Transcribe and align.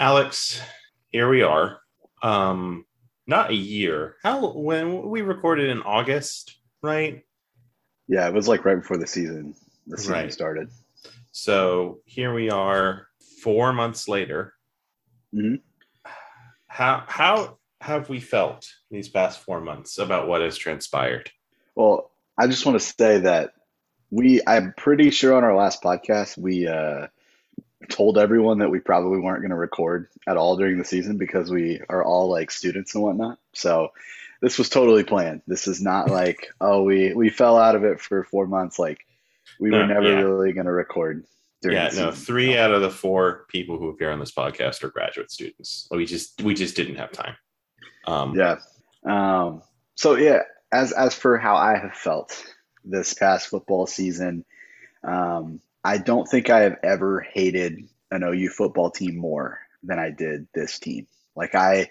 Alex, 0.00 0.58
here 1.10 1.28
we 1.28 1.42
are. 1.42 1.78
Um, 2.22 2.86
not 3.26 3.50
a 3.50 3.54
year. 3.54 4.16
How 4.22 4.52
when 4.54 5.10
we 5.10 5.20
recorded 5.20 5.68
in 5.68 5.82
August, 5.82 6.56
right? 6.82 7.22
Yeah, 8.08 8.26
it 8.26 8.32
was 8.32 8.48
like 8.48 8.64
right 8.64 8.80
before 8.80 8.96
the 8.96 9.06
season 9.06 9.54
the 9.86 9.98
season 9.98 10.12
Right. 10.14 10.32
started. 10.32 10.70
So 11.32 12.00
here 12.06 12.32
we 12.32 12.48
are, 12.48 13.08
four 13.42 13.74
months 13.74 14.08
later. 14.08 14.54
Mhm. 15.34 15.60
How 16.66 17.04
how 17.06 17.58
have 17.82 18.08
we 18.08 18.20
felt 18.20 18.72
these 18.90 19.10
past 19.10 19.40
four 19.40 19.60
months 19.60 19.98
about 19.98 20.28
what 20.28 20.40
has 20.40 20.56
transpired? 20.56 21.30
Well, 21.74 22.10
I 22.38 22.46
just 22.46 22.64
want 22.64 22.80
to 22.80 22.86
say 22.86 23.18
that 23.20 23.52
we 24.10 24.40
I'm 24.46 24.72
pretty 24.78 25.10
sure 25.10 25.34
on 25.34 25.44
our 25.44 25.54
last 25.54 25.82
podcast 25.82 26.38
we 26.38 26.66
uh 26.66 27.08
told 27.88 28.18
everyone 28.18 28.58
that 28.58 28.70
we 28.70 28.80
probably 28.80 29.18
weren't 29.18 29.40
going 29.40 29.50
to 29.50 29.56
record 29.56 30.08
at 30.26 30.36
all 30.36 30.56
during 30.56 30.78
the 30.78 30.84
season 30.84 31.16
because 31.16 31.50
we 31.50 31.80
are 31.88 32.04
all 32.04 32.28
like 32.28 32.50
students 32.50 32.94
and 32.94 33.02
whatnot. 33.02 33.38
So 33.54 33.90
this 34.42 34.58
was 34.58 34.68
totally 34.68 35.04
planned. 35.04 35.42
This 35.46 35.66
is 35.66 35.80
not 35.80 36.10
like, 36.10 36.48
oh, 36.60 36.82
we 36.82 37.14
we 37.14 37.30
fell 37.30 37.56
out 37.56 37.76
of 37.76 37.84
it 37.84 38.00
for 38.00 38.24
four 38.24 38.46
months. 38.46 38.78
Like 38.78 39.00
we 39.58 39.70
were 39.70 39.86
never 39.86 40.10
yeah. 40.10 40.20
really 40.20 40.52
going 40.52 40.66
to 40.66 40.72
record 40.72 41.24
during 41.62 41.76
yeah, 41.76 41.90
no, 41.94 42.10
three 42.10 42.56
out 42.56 42.72
of 42.72 42.80
the 42.80 42.90
four 42.90 43.44
people 43.48 43.78
who 43.78 43.88
appear 43.88 44.10
on 44.10 44.18
this 44.18 44.32
podcast 44.32 44.82
are 44.82 44.90
graduate 44.90 45.30
students. 45.30 45.86
We 45.90 46.06
just 46.06 46.40
we 46.42 46.54
just 46.54 46.76
didn't 46.76 46.96
have 46.96 47.12
time. 47.12 47.36
Um, 48.06 48.34
Yeah. 48.34 48.56
Um, 49.04 49.62
so 49.94 50.16
yeah, 50.16 50.42
as 50.72 50.92
as 50.92 51.14
for 51.14 51.38
how 51.38 51.56
I 51.56 51.76
have 51.78 51.94
felt 51.94 52.44
this 52.84 53.14
past 53.14 53.48
football 53.48 53.86
season, 53.86 54.44
um, 55.04 55.60
I 55.82 55.98
don't 55.98 56.28
think 56.28 56.50
I 56.50 56.60
have 56.60 56.78
ever 56.82 57.20
hated 57.20 57.88
an 58.10 58.22
OU 58.22 58.50
football 58.50 58.90
team 58.90 59.16
more 59.16 59.60
than 59.82 59.98
I 59.98 60.10
did 60.10 60.46
this 60.54 60.78
team. 60.78 61.06
Like 61.34 61.54
I 61.54 61.90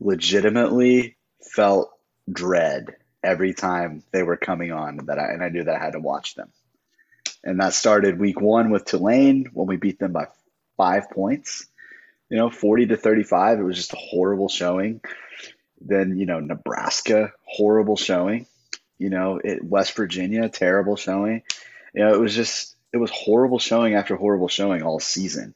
legitimately 0.00 1.16
felt 1.42 1.90
dread 2.30 2.96
every 3.22 3.54
time 3.54 4.02
they 4.12 4.22
were 4.22 4.36
coming 4.36 4.72
on 4.72 5.06
that 5.06 5.18
I 5.18 5.32
and 5.32 5.42
I 5.42 5.48
knew 5.48 5.64
that 5.64 5.74
I 5.74 5.84
had 5.84 5.92
to 5.92 6.00
watch 6.00 6.34
them. 6.34 6.50
And 7.44 7.60
that 7.60 7.74
started 7.74 8.18
week 8.18 8.40
one 8.40 8.70
with 8.70 8.84
Tulane 8.84 9.46
when 9.52 9.66
we 9.66 9.76
beat 9.76 9.98
them 9.98 10.12
by 10.12 10.28
five 10.76 11.10
points. 11.10 11.66
You 12.28 12.38
know, 12.38 12.50
40 12.50 12.86
to 12.86 12.96
35. 12.96 13.60
It 13.60 13.62
was 13.62 13.76
just 13.76 13.92
a 13.92 13.96
horrible 13.96 14.48
showing. 14.48 15.00
Then, 15.80 16.16
you 16.16 16.26
know, 16.26 16.40
Nebraska, 16.40 17.32
horrible 17.44 17.96
showing. 17.96 18.46
You 18.98 19.10
know, 19.10 19.40
it, 19.42 19.62
West 19.62 19.94
Virginia, 19.94 20.48
terrible 20.48 20.96
showing. 20.96 21.42
You 21.94 22.04
know, 22.04 22.14
it 22.14 22.20
was 22.20 22.34
just, 22.34 22.75
it 22.92 22.98
was 22.98 23.10
horrible 23.10 23.58
showing 23.58 23.94
after 23.94 24.16
horrible 24.16 24.48
showing 24.48 24.82
all 24.82 25.00
season. 25.00 25.54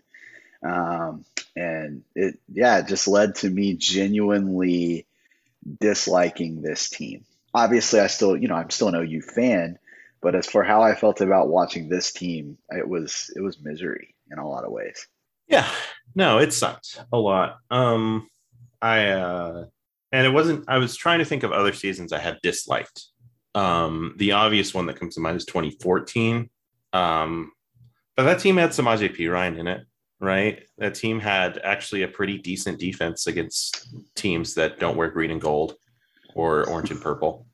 Um, 0.63 1.25
and 1.57 2.03
it, 2.15 2.39
yeah, 2.53 2.79
it 2.79 2.87
just 2.87 3.09
led 3.09 3.37
to 3.37 3.51
me 3.51 3.75
genuinely 3.75 5.07
disliking 5.81 6.63
this 6.63 6.89
team. 6.89 7.25
Obviously, 7.55 8.01
I 8.01 8.07
still, 8.07 8.37
you 8.37 8.49
know, 8.49 8.55
I'm 8.55 8.71
still 8.71 8.89
an 8.89 8.95
OU 8.95 9.23
fan, 9.23 9.79
but 10.21 10.35
as 10.35 10.47
for 10.47 10.63
how 10.63 10.83
I 10.83 10.95
felt 10.95 11.21
about 11.21 11.49
watching 11.49 11.89
this 11.89 12.13
team, 12.13 12.59
it 12.71 12.89
was, 12.89 13.33
it 13.35 13.41
was 13.41 13.61
misery 13.61 14.15
in 14.31 14.39
a 14.39 14.49
lot 14.49 14.65
of 14.65 14.71
ways. 14.71 15.07
Yeah, 15.49 15.69
no, 16.15 16.39
it 16.39 16.53
sucked 16.53 17.01
a 17.13 17.19
lot. 17.19 17.59
Um, 17.71 18.29
I 18.81 19.09
uh, 19.09 19.65
and 20.13 20.27
it 20.27 20.31
wasn't. 20.31 20.65
I 20.69 20.79
was 20.79 20.97
trying 20.97 21.19
to 21.19 21.25
think 21.25 21.43
of 21.43 21.53
other 21.53 21.73
seasons 21.73 22.13
I 22.13 22.19
had 22.19 22.39
disliked. 22.43 23.07
Um, 23.55 24.15
the 24.17 24.33
obvious 24.33 24.73
one 24.73 24.87
that 24.87 24.99
comes 24.99 25.17
to 25.17 25.21
mind 25.21 25.37
is 25.37 25.45
2014. 25.45 26.49
Um, 26.93 27.53
but 28.17 28.25
that 28.25 28.41
team 28.41 28.57
had 28.57 28.71
Samaje 28.71 29.17
Perine 29.17 29.59
in 29.59 29.67
it, 29.67 29.87
right? 30.21 30.61
That 30.79 30.95
team 30.95 31.21
had 31.21 31.59
actually 31.63 32.03
a 32.03 32.09
pretty 32.09 32.39
decent 32.39 32.79
defense 32.79 33.27
against 33.27 33.89
teams 34.15 34.55
that 34.55 34.79
don't 34.81 34.97
wear 34.97 35.11
green 35.11 35.31
and 35.31 35.41
gold 35.41 35.77
or 36.35 36.69
orange 36.69 36.91
and 36.91 37.01
purple. 37.01 37.47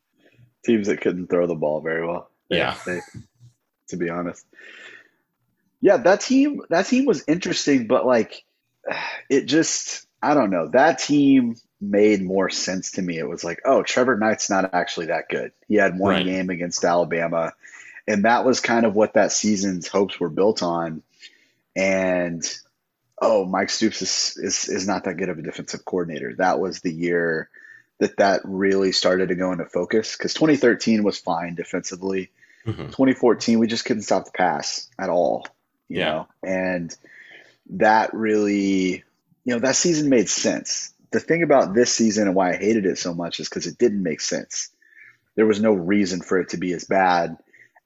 Teams 0.64 0.88
that 0.88 1.00
couldn't 1.00 1.28
throw 1.28 1.46
the 1.46 1.54
ball 1.54 1.80
very 1.80 2.06
well. 2.06 2.30
Yeah. 2.50 2.76
they- 2.86 3.00
to 3.88 3.96
be 3.96 4.10
honest. 4.10 4.44
Yeah, 5.80 5.98
that 5.98 6.20
team 6.20 6.62
that 6.70 6.86
team 6.86 7.04
was 7.04 7.22
interesting, 7.28 7.86
but 7.86 8.04
like 8.04 8.44
it 9.30 9.44
just 9.46 10.06
I 10.20 10.34
don't 10.34 10.50
know. 10.50 10.68
That 10.68 10.98
team 10.98 11.54
made 11.80 12.22
more 12.22 12.50
sense 12.50 12.92
to 12.92 13.02
me. 13.02 13.16
It 13.18 13.28
was 13.28 13.44
like, 13.44 13.60
oh, 13.64 13.82
Trevor 13.84 14.16
Knight's 14.16 14.50
not 14.50 14.74
actually 14.74 15.06
that 15.06 15.28
good. 15.28 15.52
He 15.68 15.76
had 15.76 15.98
one 15.98 16.14
Right. 16.14 16.24
game 16.24 16.50
against 16.50 16.84
Alabama, 16.84 17.52
and 18.08 18.24
that 18.24 18.44
was 18.44 18.60
kind 18.60 18.86
of 18.86 18.94
what 18.94 19.14
that 19.14 19.32
season's 19.32 19.88
hopes 19.88 20.18
were 20.20 20.28
built 20.28 20.62
on. 20.62 21.02
And 21.74 22.42
oh, 23.20 23.44
Mike 23.44 23.70
Stoops 23.70 24.02
is 24.02 24.38
is, 24.42 24.68
is 24.68 24.86
not 24.86 25.04
that 25.04 25.16
good 25.16 25.28
of 25.28 25.38
a 25.38 25.42
defensive 25.42 25.84
coordinator. 25.84 26.34
That 26.36 26.60
was 26.60 26.80
the 26.80 26.92
year 26.92 27.48
that 27.98 28.18
that 28.18 28.42
really 28.44 28.92
started 28.92 29.28
to 29.28 29.34
go 29.34 29.52
into 29.52 29.64
focus 29.66 30.16
because 30.16 30.34
2013 30.34 31.02
was 31.02 31.18
fine 31.18 31.54
defensively. 31.54 32.30
Mhm. 32.66 32.86
2014 32.88 33.60
we 33.60 33.68
just 33.68 33.84
couldn't 33.84 34.02
stop 34.02 34.24
the 34.24 34.32
pass 34.32 34.88
at 34.98 35.08
all 35.08 35.46
you 35.88 36.00
Yeah. 36.00 36.04
know 36.10 36.28
and 36.42 36.96
that 37.70 38.12
really 38.12 39.04
you 39.44 39.52
know 39.54 39.60
that 39.60 39.76
season 39.76 40.08
made 40.08 40.28
sense 40.28 40.92
the 41.12 41.20
thing 41.20 41.44
about 41.44 41.74
this 41.74 41.94
season 41.94 42.26
and 42.26 42.34
why 42.34 42.50
i 42.50 42.56
hated 42.56 42.84
it 42.84 42.98
so 42.98 43.14
much 43.14 43.38
is 43.38 43.48
because 43.48 43.68
it 43.68 43.78
didn't 43.78 44.02
make 44.02 44.20
sense 44.20 44.70
there 45.36 45.46
was 45.46 45.60
no 45.60 45.72
reason 45.74 46.20
for 46.20 46.40
it 46.40 46.48
to 46.48 46.56
be 46.56 46.72
as 46.72 46.82
bad 46.82 47.36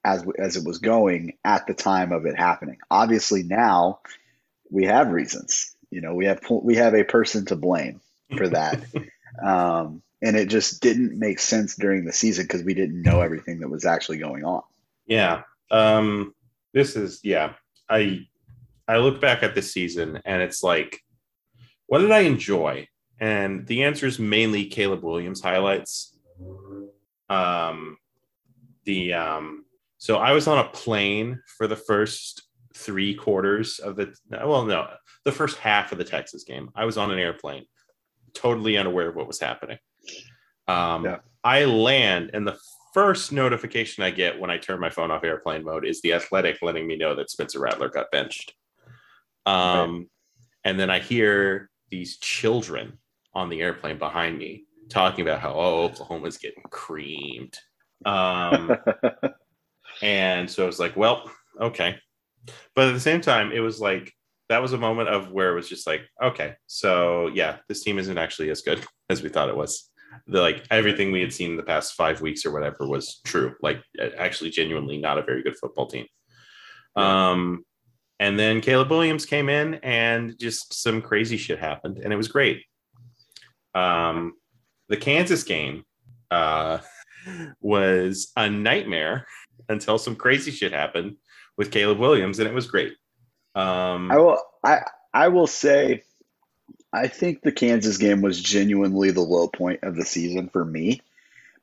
as 0.05 0.25
as 0.39 0.57
it 0.57 0.65
was 0.65 0.79
going 0.79 1.37
at 1.45 1.67
the 1.67 1.75
time 1.75 2.13
of 2.13 2.27
it 2.27 2.37
happening 2.37 2.79
obviously 2.91 3.43
now 3.43 4.01
we 4.71 4.85
have 4.85 5.11
reasons 5.11 5.77
you 5.91 6.01
know 6.01 6.15
we 6.15 6.27
have 6.27 6.41
we 6.51 6.77
have 6.77 6.95
a 6.95 7.05
person 7.05 7.45
to 7.45 7.57
blame 7.57 8.01
for 8.37 8.49
that 8.49 8.83
um, 9.45 10.03
and 10.23 10.37
it 10.37 10.49
just 10.49 10.83
didn't 10.83 11.19
make 11.19 11.39
sense 11.39 11.77
during 11.77 12.05
the 12.05 12.13
season 12.13 12.45
because 12.45 12.63
we 12.63 12.75
didn't 12.75 13.03
know 13.03 13.21
everything 13.21 13.61
that 13.61 13.69
was 13.69 13.85
actually 13.85 14.19
going 14.19 14.45
on 14.45 14.63
Yeah. 15.07 15.43
Um 15.71 16.35
this 16.73 16.97
is 16.97 17.21
yeah. 17.23 17.55
I 17.89 18.27
I 18.87 18.99
look 18.99 19.21
back 19.21 19.43
at 19.43 19.55
the 19.55 19.63
season 19.63 20.21
and 20.25 20.43
it's 20.43 20.63
like 20.63 21.01
what 21.87 21.99
did 21.99 22.13
I 22.13 22.21
enjoy? 22.21 22.87
And 23.19 23.67
the 23.67 23.83
answer 23.83 24.07
is 24.07 24.19
mainly 24.19 24.67
Caleb 24.67 25.03
Williams 25.03 25.41
highlights. 25.41 26.17
Um 27.29 27.99
the 28.85 29.15
um 29.15 29.65
so 30.01 30.17
I 30.17 30.33
was 30.33 30.49
on 30.49 30.59
a 30.59 30.69
plane 30.71 31.41
for 31.57 31.67
the 31.69 31.77
first 31.77 32.43
3 32.75 33.15
quarters 33.15 33.79
of 33.79 33.95
the 33.97 34.15
well 34.31 34.65
no, 34.65 34.89
the 35.25 35.33
first 35.33 35.59
half 35.59 35.93
of 35.93 35.99
the 35.99 36.05
Texas 36.05 36.43
game. 36.45 36.71
I 36.75 36.85
was 36.87 36.97
on 36.97 37.11
an 37.11 37.19
airplane 37.19 37.67
totally 38.33 38.77
unaware 38.77 39.09
of 39.09 39.17
what 39.17 39.27
was 39.27 39.39
happening. 39.41 39.79
Um 40.67 41.05
Yeah. 41.05 41.19
I 41.45 41.65
land 41.67 42.31
and 42.35 42.47
the 42.47 42.59
first 42.93 43.31
notification 43.33 44.03
I 44.03 44.11
get 44.11 44.39
when 44.41 44.51
I 44.51 44.59
turn 44.59 44.81
my 44.81 44.91
phone 44.91 45.11
off 45.11 45.25
airplane 45.25 45.65
mode 45.65 45.87
is 45.87 46.01
the 46.01 46.13
athletic 46.15 46.59
letting 46.63 46.87
me 46.87 46.97
know 46.97 47.15
that 47.15 47.31
Spencer 47.31 47.61
Rattler 47.61 47.89
got 47.89 48.11
benched. 48.11 48.53
Um, 49.47 50.09
And 50.65 50.79
then 50.79 50.91
I 50.91 50.99
hear 50.99 51.71
these 51.91 52.19
children 52.19 52.99
on 53.33 53.49
the 53.49 53.63
airplane 53.63 53.99
behind 53.99 54.39
me 54.39 54.65
talking 54.89 55.23
about 55.23 55.41
how, 55.41 55.55
oh, 55.55 55.85
Oklahoma's 55.85 56.37
getting 56.37 56.63
creamed. 56.71 57.57
Um, 58.05 58.77
and 60.03 60.51
so 60.51 60.65
I 60.65 60.67
was 60.67 60.79
like, 60.79 60.97
well, 60.97 61.31
okay. 61.61 61.97
But 62.75 62.89
at 62.89 62.93
the 62.93 63.01
same 63.01 63.21
time, 63.21 63.53
it 63.53 63.61
was 63.61 63.81
like, 63.81 64.13
that 64.49 64.63
was 64.63 64.73
a 64.73 64.79
moment 64.79 65.09
of 65.09 65.31
where 65.31 65.53
it 65.53 65.55
was 65.55 65.69
just 65.69 65.87
like, 65.87 66.03
okay, 66.23 66.55
so 66.67 67.29
yeah, 67.29 67.59
this 67.69 67.83
team 67.83 67.99
isn't 67.99 68.19
actually 68.19 68.51
as 68.51 68.63
good 68.63 68.85
as 69.11 69.23
we 69.23 69.29
thought 69.29 69.49
it 69.49 69.57
was 69.57 69.91
the 70.27 70.41
like 70.41 70.65
everything 70.71 71.13
we 71.13 71.21
had 71.21 71.33
seen 71.33 71.53
in 71.53 71.57
the 71.57 71.63
past 71.63 71.95
five 71.95 72.21
weeks 72.21 72.45
or 72.45 72.51
whatever 72.51 72.87
was 72.87 73.21
true. 73.25 73.55
Like 73.63 73.83
actually, 74.19 74.51
genuinely 74.51 74.99
not 74.99 75.19
a 75.19 75.23
very 75.23 75.43
good 75.43 75.57
football 75.57 75.87
team. 75.87 76.07
Um, 76.97 77.65
and 78.19 78.39
then 78.39 78.61
Caleb 78.61 78.91
Williams 78.91 79.25
came 79.25 79.49
in, 79.49 79.75
and 79.77 80.39
just 80.39 80.75
some 80.75 81.01
crazy 81.01 81.37
shit 81.37 81.59
happened, 81.59 81.99
and 81.99 82.13
it 82.13 82.17
was 82.17 82.29
great. 82.29 82.65
Um, 83.75 84.35
the 84.89 84.97
Kansas 84.97 85.43
game 85.43 85.85
uh, 86.31 86.79
was 87.61 88.31
a 88.37 88.51
nightmare 88.51 89.27
until 89.69 89.99
some 89.99 90.17
crazy 90.17 90.51
shit 90.51 90.73
happened 90.73 91.17
with 91.57 91.71
Caleb 91.71 91.99
Williams, 91.99 92.39
and 92.39 92.49
it 92.49 92.55
was 92.55 92.67
great. 92.67 92.95
Um, 93.55 94.11
I 94.11 94.19
will 94.19 94.39
I 94.65 94.81
I 95.13 95.29
will 95.29 95.47
say 95.47 96.03
I 96.93 97.09
think 97.09 97.43
the 97.43 97.53
Kansas 97.53 97.99
game 97.99 98.21
was 98.23 98.41
genuinely 98.41 99.11
the 99.11 99.21
low 99.21 99.49
point 99.49 99.81
of 99.83 99.97
the 99.97 100.05
season 100.05 100.49
for 100.49 100.65
me 100.65 101.01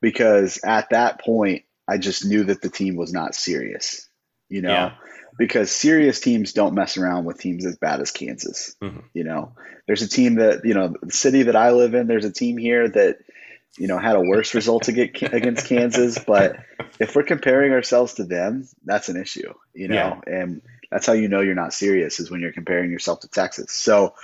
because 0.02 0.60
at 0.64 0.90
that 0.92 1.22
point 1.22 1.64
I 1.88 1.98
just 1.98 2.26
knew 2.26 2.44
that 2.46 2.62
the 2.62 2.70
team 2.70 2.96
was 2.96 3.14
not 3.14 3.36
serious. 3.36 4.08
You 4.50 4.62
know, 4.62 4.70
Yeah. 4.70 4.94
because 5.38 5.72
serious 5.72 6.20
teams 6.20 6.54
don't 6.54 6.74
mess 6.74 6.98
around 6.98 7.26
with 7.26 7.40
teams 7.40 7.66
as 7.66 7.78
bad 7.78 8.00
as 8.02 8.12
Kansas. 8.12 8.76
Mhm. 8.82 9.04
You 9.14 9.24
know, 9.26 9.54
there's 9.86 10.02
a 10.02 10.08
team 10.10 10.36
that, 10.36 10.64
you 10.66 10.74
know, 10.74 10.94
the 11.02 11.12
city 11.12 11.44
that 11.44 11.56
I 11.56 11.72
live 11.72 11.94
in, 11.94 12.08
there's 12.08 12.26
a 12.26 12.32
team 12.32 12.58
here 12.58 12.88
that 12.90 13.18
you 13.78 13.88
know 13.88 13.98
had 13.98 14.16
a 14.16 14.22
worse 14.22 14.54
result 14.54 14.84
to 14.84 14.92
get 14.92 15.34
against 15.34 15.68
Kansas, 15.68 16.18
but 16.20 16.58
if 17.00 17.16
we're 17.16 17.24
comparing 17.24 17.72
ourselves 17.74 18.16
to 18.16 18.24
them, 18.24 18.68
that's 18.86 19.10
an 19.10 19.18
issue, 19.18 19.54
you 19.74 19.88
know, 19.88 20.22
and 20.26 20.62
that's 20.92 21.06
how 21.06 21.14
you 21.14 21.28
know 21.28 21.42
you're 21.42 21.56
not 21.56 21.74
serious 21.74 22.20
is 22.20 22.32
when 22.32 22.42
you're 22.42 22.54
comparing 22.54 22.92
yourself 22.92 23.22
to 23.22 23.28
Texas. 23.28 23.72
So, 23.72 24.16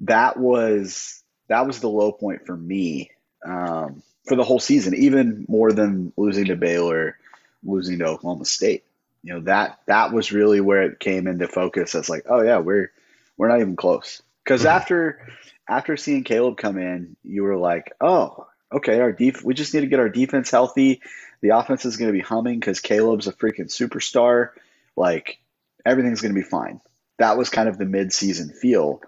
that 0.00 0.36
was 0.36 1.22
that 1.48 1.66
was 1.66 1.80
the 1.80 1.88
low 1.88 2.12
point 2.12 2.46
for 2.46 2.56
me 2.56 3.10
um, 3.44 4.02
for 4.26 4.36
the 4.36 4.44
whole 4.44 4.60
season, 4.60 4.94
even 4.94 5.46
more 5.48 5.72
than 5.72 6.12
losing 6.16 6.46
to 6.46 6.56
Baylor, 6.56 7.16
losing 7.62 7.98
to 7.98 8.06
Oklahoma 8.06 8.44
State. 8.44 8.84
You 9.22 9.34
know 9.34 9.40
that 9.40 9.80
that 9.86 10.12
was 10.12 10.32
really 10.32 10.60
where 10.60 10.82
it 10.82 11.00
came 11.00 11.26
into 11.26 11.48
focus. 11.48 11.94
As 11.94 12.08
like, 12.08 12.26
oh 12.28 12.42
yeah, 12.42 12.58
we're 12.58 12.92
we're 13.36 13.48
not 13.48 13.60
even 13.60 13.76
close. 13.76 14.22
Because 14.44 14.62
mm-hmm. 14.62 14.76
after 14.76 15.28
after 15.68 15.96
seeing 15.96 16.24
Caleb 16.24 16.56
come 16.56 16.78
in, 16.78 17.16
you 17.24 17.42
were 17.42 17.56
like, 17.56 17.92
oh, 18.00 18.46
okay, 18.72 19.00
our 19.00 19.12
def- 19.12 19.44
we 19.44 19.54
just 19.54 19.74
need 19.74 19.80
to 19.80 19.86
get 19.86 20.00
our 20.00 20.08
defense 20.08 20.50
healthy. 20.50 21.00
The 21.40 21.50
offense 21.50 21.84
is 21.84 21.96
going 21.96 22.08
to 22.08 22.18
be 22.18 22.24
humming 22.24 22.60
because 22.60 22.80
Caleb's 22.80 23.26
a 23.26 23.32
freaking 23.32 23.66
superstar. 23.66 24.50
Like 24.96 25.38
everything's 25.84 26.20
going 26.20 26.34
to 26.34 26.40
be 26.40 26.46
fine. 26.46 26.80
That 27.18 27.36
was 27.36 27.50
kind 27.50 27.68
of 27.68 27.78
the 27.78 27.84
mid-season 27.84 28.50
feel, 28.50 29.00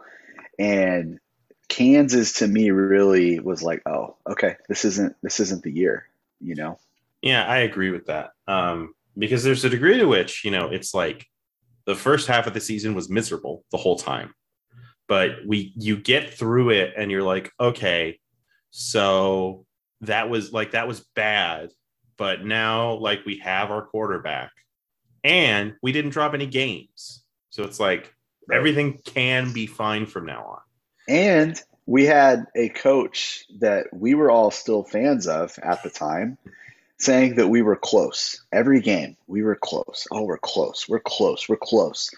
and 0.59 1.21
Kansas 1.69 2.35
to 2.35 2.49
me 2.49 2.71
really 2.73 3.39
was 3.39 3.63
like, 3.63 3.83
oh, 3.87 4.17
okay, 4.29 4.57
this 4.69 4.85
isn't 4.85 5.17
this 5.23 5.41
isn't 5.41 5.63
the 5.63 5.73
year, 5.73 6.07
you 6.41 6.57
know. 6.57 6.79
Yeah, 7.23 7.45
I 7.47 7.59
agree 7.59 7.91
with 7.91 8.07
that. 8.07 8.33
Um, 8.49 8.95
because 9.17 9.45
there's 9.45 9.65
a 9.65 9.71
degree 9.71 9.99
to 9.99 10.07
which 10.07 10.45
you 10.45 10.51
know 10.51 10.69
it's 10.69 10.93
like 10.93 11.27
the 11.87 11.95
first 11.95 12.27
half 12.27 12.47
of 12.47 12.55
the 12.55 12.61
season 12.61 12.95
was 12.95 13.09
miserable 13.09 13.65
the 13.71 13.79
whole 13.79 13.97
time, 13.97 14.35
but 15.09 15.31
we 15.47 15.73
you 15.77 15.97
get 15.97 16.35
through 16.35 16.71
it 16.71 16.93
and 16.97 17.11
you're 17.11 17.23
like, 17.23 17.53
okay, 17.61 18.19
so 18.71 19.67
that 20.03 20.31
was 20.31 20.53
like 20.53 20.73
that 20.73 20.89
was 20.89 21.01
bad, 21.15 21.71
but 22.17 22.45
now 22.45 22.95
like 22.95 23.25
we 23.25 23.39
have 23.39 23.71
our 23.71 23.83
quarterback 23.83 24.53
and 25.25 25.75
we 25.83 25.93
didn't 25.93 26.11
drop 26.11 26.35
any 26.35 26.47
games. 26.47 27.23
So 27.51 27.65
it's 27.65 27.81
like 27.81 28.15
right. 28.49 28.57
everything 28.57 28.99
can 29.05 29.53
be 29.53 29.67
fine 29.67 30.07
from 30.07 30.27
now 30.27 30.45
on. 30.45 30.61
And 31.09 31.61
we 31.87 32.05
had 32.05 32.47
a 32.55 32.69
coach 32.71 33.45
that 33.59 33.87
we 33.93 34.15
were 34.15 34.31
all 34.31 34.51
still 34.51 34.85
fans 34.85 35.27
of 35.27 35.59
at 35.63 35.83
the 35.83 35.91
time 35.91 36.39
saying 36.99 37.35
that 37.35 37.49
we 37.49 37.63
were 37.63 37.77
close 37.77 38.45
every 38.53 38.81
game. 38.81 39.17
We 39.27 39.43
were 39.43 39.57
close. 39.57 40.07
Oh, 40.13 40.23
we're 40.23 40.39
close. 40.39 40.89
We're 40.89 41.01
close. 41.01 41.49
We're 41.49 41.57
close. 41.57 42.11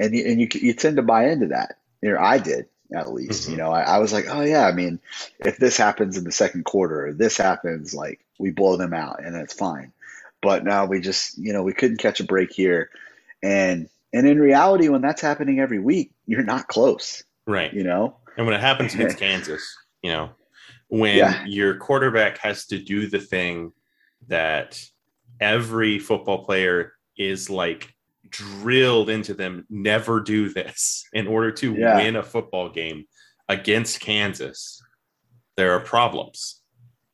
And 0.00 0.14
you, 0.14 0.24
and 0.24 0.40
you, 0.40 0.48
you 0.54 0.72
tend 0.72 0.96
to 0.96 1.02
buy 1.02 1.28
into 1.28 1.46
that. 1.48 1.76
You 2.02 2.12
know, 2.12 2.18
I 2.18 2.38
did 2.38 2.66
at 2.94 3.12
least. 3.12 3.42
Mm-hmm. 3.42 3.52
You 3.52 3.56
know, 3.58 3.70
I, 3.70 3.82
I, 3.82 3.98
was 3.98 4.12
like, 4.12 4.26
oh 4.28 4.40
yeah. 4.40 4.66
I 4.66 4.72
mean, 4.72 5.00
if 5.40 5.56
this 5.58 5.76
happens 5.76 6.16
in 6.16 6.24
the 6.24 6.32
second 6.32 6.64
quarter, 6.64 7.12
this 7.12 7.36
happens, 7.36 7.94
like 7.94 8.20
we 8.38 8.50
blow 8.50 8.76
them 8.76 8.94
out, 8.94 9.22
and 9.24 9.34
that's 9.34 9.54
fine. 9.54 9.92
But 10.42 10.64
now 10.64 10.86
we 10.86 11.00
just, 11.00 11.38
you 11.38 11.52
know, 11.52 11.62
we 11.62 11.72
couldn't 11.72 11.98
catch 11.98 12.20
a 12.20 12.24
break 12.24 12.52
here, 12.52 12.90
and 13.42 13.88
and 14.12 14.26
in 14.26 14.40
reality, 14.40 14.88
when 14.88 15.02
that's 15.02 15.22
happening 15.22 15.60
every 15.60 15.78
week, 15.78 16.12
you're 16.26 16.42
not 16.42 16.68
close, 16.68 17.22
right? 17.46 17.72
You 17.72 17.84
know, 17.84 18.16
and 18.36 18.46
when 18.46 18.54
it 18.54 18.60
happens 18.60 18.94
against 18.94 19.18
Kansas, 19.18 19.76
you 20.02 20.10
know, 20.10 20.30
when 20.88 21.16
yeah. 21.16 21.44
your 21.46 21.76
quarterback 21.76 22.38
has 22.38 22.66
to 22.66 22.78
do 22.78 23.06
the 23.06 23.20
thing 23.20 23.72
that 24.28 24.82
every 25.40 25.98
football 25.98 26.44
player 26.44 26.92
is 27.16 27.50
like 27.50 27.94
drilled 28.30 29.10
into 29.10 29.34
them 29.34 29.66
never 29.68 30.20
do 30.20 30.48
this 30.48 31.04
in 31.12 31.26
order 31.26 31.50
to 31.52 31.74
yeah. 31.74 31.96
win 31.96 32.16
a 32.16 32.22
football 32.22 32.68
game 32.68 33.04
against 33.48 34.00
Kansas, 34.00 34.82
there 35.56 35.72
are 35.72 35.80
problems. 35.80 36.60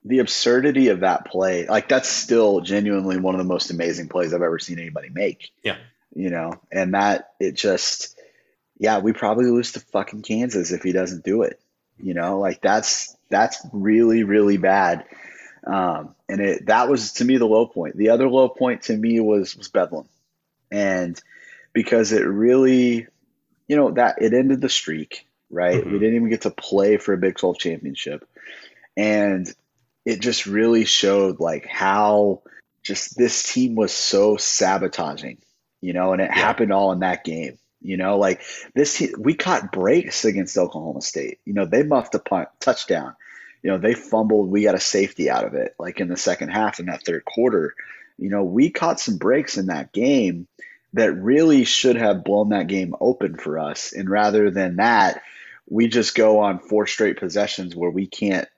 The 0.05 0.21
absurdity 0.21 0.89
of 0.89 1.01
that 1.01 1.27
play, 1.27 1.67
like 1.67 1.89
that's 1.89 2.09
still 2.09 2.61
genuinely 2.61 3.19
one 3.19 3.35
of 3.35 3.39
the 3.39 3.45
most 3.45 3.71
amazing 3.71 4.09
plays 4.09 4.33
I've 4.33 4.43
ever 4.43 4.59
seen 4.59 4.79
anybody 4.79 5.09
make. 5.09 5.51
Yeah. 5.65 5.79
You 6.15 6.31
know, 6.31 6.53
and 6.71 6.95
that 6.95 7.31
it 7.41 7.57
just, 7.57 8.17
yeah, 8.79 8.99
we 8.99 9.13
probably 9.13 9.47
lose 9.47 9.73
to 9.73 9.81
fucking 9.81 10.23
Kansas 10.23 10.71
if 10.71 10.83
he 10.83 10.93
doesn't 10.93 11.25
do 11.25 11.43
it. 11.43 11.59
You 11.99 12.15
know, 12.15 12.39
like 12.39 12.61
that's 12.61 13.17
that's 13.31 13.67
really 13.73 14.23
really 14.23 14.59
bad. 14.59 15.07
Um, 15.67 16.15
and 16.29 16.41
it 16.41 16.67
that 16.67 16.89
was 16.89 17.15
to 17.15 17.25
me 17.25 17.39
the 17.39 17.47
low 17.47 17.67
point. 17.67 17.97
The 17.97 18.11
other 18.11 18.29
low 18.29 18.49
point 18.49 18.83
to 18.83 18.97
me 18.97 19.19
was 19.19 19.57
was 19.57 19.69
Bedlam 19.69 20.07
and 20.71 21.21
because 21.73 22.13
it 22.13 22.23
really, 22.23 23.07
you 23.69 23.77
know, 23.77 23.91
that 23.93 24.23
it 24.23 24.33
ended 24.33 24.61
the 24.61 24.69
streak, 24.69 25.27
right? 25.51 25.81
Mm-hmm. 25.81 25.93
We 25.93 25.99
didn't 25.99 26.17
even 26.17 26.31
get 26.31 26.43
to 26.43 26.51
play 26.51 26.97
for 26.97 27.13
a 27.13 27.19
Big 27.19 27.37
12 27.37 27.59
championship. 27.59 28.27
And 28.97 29.53
it 30.05 30.21
just 30.21 30.47
really 30.47 30.85
showed 30.85 31.41
like 31.41 31.67
how 31.67 32.43
just 32.83 33.19
this 33.19 33.43
team 33.53 33.75
was 33.75 33.93
so 33.93 34.37
sabotaging, 34.37 35.39
you 35.81 35.93
know, 35.93 36.13
and 36.13 36.23
it 36.23 36.31
yeah. 36.31 36.39
happened 36.39 36.73
all 36.73 36.93
in 36.93 37.01
that 37.01 37.25
game. 37.25 37.59
You 37.83 37.97
know, 37.97 38.19
like 38.19 38.43
this, 38.75 38.97
team, 38.97 39.13
we 39.19 39.35
caught 39.35 39.71
breaks 39.71 40.25
against 40.25 40.57
Oklahoma 40.57 41.03
State. 41.03 41.41
You 41.45 41.53
know, 41.53 41.67
they 41.67 41.83
muffed 41.83 42.15
a 42.15 42.19
punt 42.19 42.49
touchdown. 42.59 43.15
You 43.63 43.71
know, 43.71 43.79
they 43.79 43.95
fumbled. 43.95 44.49
We 44.49 44.63
got 44.63 44.75
a 44.75 44.81
safety 44.81 45.29
out 45.29 45.45
of 45.45 45.55
it, 45.55 45.75
like 45.79 46.01
in 46.01 46.09
the 46.09 46.17
second 46.17 46.49
half 46.49 46.81
in 46.81 46.87
that 46.87 47.05
third 47.05 47.25
quarter 47.25 47.75
you 48.19 48.31
know, 48.31 48.45
we 48.45 48.71
caught 48.71 49.01
some 49.01 49.19
breaks 49.19 49.59
in 49.59 49.67
that 49.67 49.93
game 49.93 50.47
that 50.93 51.13
really 51.13 51.65
should 51.65 51.97
have 51.97 52.25
blown 52.25 52.51
that 52.51 52.69
game 52.69 52.95
open 53.01 53.37
for 53.37 53.59
us. 53.59 53.93
And 53.93 54.09
rather 54.09 54.51
than 54.51 54.77
that, 54.77 55.23
we 55.69 55.89
just 55.89 56.15
go 56.15 56.41
on 56.41 56.59
four 56.59 56.87
straight 56.87 57.19
possessions 57.19 57.75
where 57.75 57.91
we 57.91 58.07
can't 58.07 58.49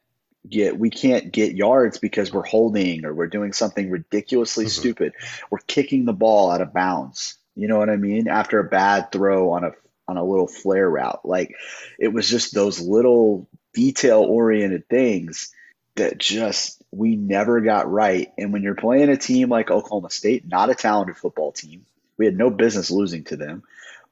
get 0.49 0.79
we 0.79 0.89
can't 0.89 1.33
get 1.33 1.57
yards 1.57 1.99
because 1.99 2.33
we're 2.33 2.45
holding 2.45 3.05
or 3.05 3.13
we're 3.13 3.27
doing 3.27 3.53
something 3.53 3.91
ridiculously 3.91 4.67
mm-hmm. 4.67 4.81
stupid. 4.81 5.13
We're 5.51 5.59
kicking 5.67 6.05
the 6.05 6.13
ball 6.13 6.51
out 6.51 6.61
of 6.61 6.73
bounds. 6.73 7.37
You 7.57 7.67
know 7.67 7.79
what 7.79 7.91
I 7.91 7.97
mean? 7.97 8.29
After 8.29 8.61
a 8.61 8.69
bad 8.69 9.11
throw 9.11 9.53
on 9.53 9.65
a 9.65 9.73
on 10.07 10.17
a 10.17 10.25
little 10.25 10.47
flare 10.49 10.89
route. 10.89 11.21
Like 11.25 11.55
it 11.99 12.09
was 12.09 12.29
just 12.29 12.55
those 12.55 12.81
little 12.81 13.49
detail 13.75 14.21
oriented 14.21 14.89
things 14.89 15.53
that 15.97 16.19
just 16.19 16.78
we 16.91 17.17
never 17.17 17.61
got 17.61 17.91
right. 17.91 18.33
And 18.39 18.53
when 18.53 18.63
you're 18.63 18.75
playing 18.75 19.11
a 19.11 19.17
team 19.17 19.49
like 19.49 19.71
Oklahoma 19.71 20.11
State, 20.11 20.47
not 20.47 20.71
a 20.71 20.75
talented 20.75 21.17
football 21.17 21.53
team, 21.53 21.85
we 22.17 22.25
had 22.25 22.37
no 22.37 22.51
business 22.51 22.91
losing 22.91 23.25
to 23.25 23.37
them, 23.37 23.63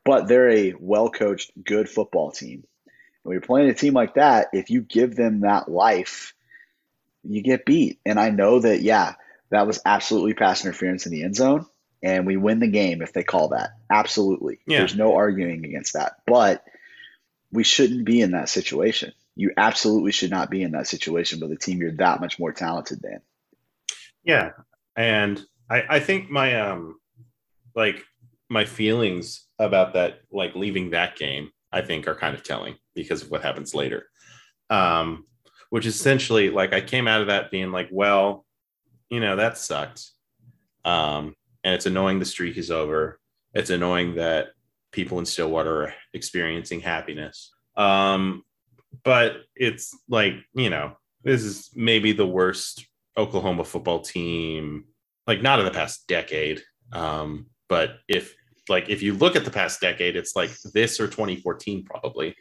but 0.05 0.29
they're 0.29 0.51
a 0.51 0.75
well 0.79 1.11
coached, 1.11 1.53
good 1.63 1.89
football 1.89 2.31
team. 2.31 2.65
When 3.23 3.35
you're 3.35 3.41
playing 3.41 3.71
a 3.71 3.75
team 3.75 3.95
like 3.95 4.15
that, 4.15 4.49
if 4.53 4.71
you 4.71 4.83
give 4.83 5.17
them 5.17 5.41
that 5.41 5.69
life, 5.69 6.35
you 7.25 7.43
get 7.43 7.67
beat. 7.67 7.99
And 8.07 8.21
I 8.21 8.31
know 8.31 8.61
that, 8.61 8.83
yeah, 8.83 9.15
that 9.51 9.67
was 9.67 9.81
absolutely 9.85 10.35
pass 10.35 10.65
interference 10.65 11.07
in 11.07 11.13
the 11.13 11.25
end 11.25 11.35
zone. 11.35 11.67
And 12.03 12.27
we 12.27 12.37
win 12.37 12.61
the 12.61 12.69
game 12.69 13.03
if 13.03 13.13
they 13.13 13.25
call 13.25 13.49
that. 13.49 13.71
Absolutely. 13.91 14.61
Yeah. 14.67 14.79
There's 14.79 14.95
no 14.95 15.17
arguing 15.17 15.65
against 15.65 15.95
that. 15.95 16.19
But 16.27 16.63
we 17.51 17.65
shouldn't 17.65 18.05
be 18.05 18.21
in 18.21 18.33
that 18.33 18.49
situation 18.49 19.13
you 19.37 19.53
absolutely 19.57 20.13
should 20.13 20.31
not 20.31 20.51
be 20.51 20.63
in 20.63 20.73
that 20.73 20.89
situation 20.89 21.39
with 21.39 21.53
a 21.53 21.57
team 21.57 21.79
you're 21.79 21.93
that 21.93 22.21
much 22.21 22.39
more 22.39 22.53
talented 22.53 23.01
than. 23.03 23.21
Yeah. 24.25 24.53
And 24.97 25.41
I, 25.71 25.85
I 25.89 26.01
think 26.01 26.31
my 26.31 26.59
um 26.59 26.99
like 27.75 28.03
my 28.49 28.65
feelings 28.65 29.47
about 29.59 29.93
that, 29.95 30.21
like 30.33 30.55
leaving 30.55 30.91
that 30.91 31.17
game, 31.17 31.51
I 31.71 31.83
think 31.83 32.09
are 32.09 32.15
kind 32.15 32.35
of 32.35 32.43
telling 32.43 32.77
because 32.95 33.23
of 33.23 33.31
what 33.31 33.43
happens 33.43 33.75
later. 33.75 34.09
Um, 34.71 35.27
which 35.71 35.87
essentially 35.87 36.49
like 36.51 36.73
I 36.73 36.81
came 36.81 37.07
out 37.07 37.21
of 37.21 37.27
that 37.27 37.51
being 37.51 37.73
like, 37.73 37.89
well, 37.93 38.47
you 39.11 39.21
know, 39.21 39.37
that 39.37 39.59
sucked. 39.59 40.11
Um, 40.85 41.35
and 41.63 41.75
it's 41.75 41.87
annoying 41.87 42.19
the 42.19 42.25
streak 42.25 42.57
is 42.57 42.71
over. 42.71 43.21
It's 43.53 43.71
annoying 43.71 44.15
that 44.15 44.49
people 44.93 45.19
in 45.19 45.27
Stillwater 45.27 45.85
are 45.85 45.95
experiencing 46.15 46.81
happiness. 46.81 47.53
Um, 47.77 48.45
but 49.05 49.43
it's 49.55 49.97
like 50.09 50.35
you 50.55 50.71
know 50.71 50.97
this 51.23 51.43
is 51.43 51.71
maybe 51.75 52.13
the 52.13 52.27
worst 52.27 52.87
Oklahoma 53.17 53.65
football 53.65 54.01
team, 54.01 54.85
like 55.27 55.43
not 55.43 55.59
in 55.59 55.65
the 55.65 55.71
past 55.71 56.07
decade. 56.07 56.63
Um, 56.93 57.47
but 57.69 57.99
if 58.09 58.35
like 58.69 58.89
if 58.89 59.03
you 59.03 59.15
look 59.15 59.37
at 59.37 59.45
the 59.45 59.51
past 59.51 59.81
decade, 59.81 60.17
it's 60.17 60.37
like 60.37 60.51
this 60.73 61.01
or 61.01 61.07
2014 61.07 61.85
probably. 61.85 62.35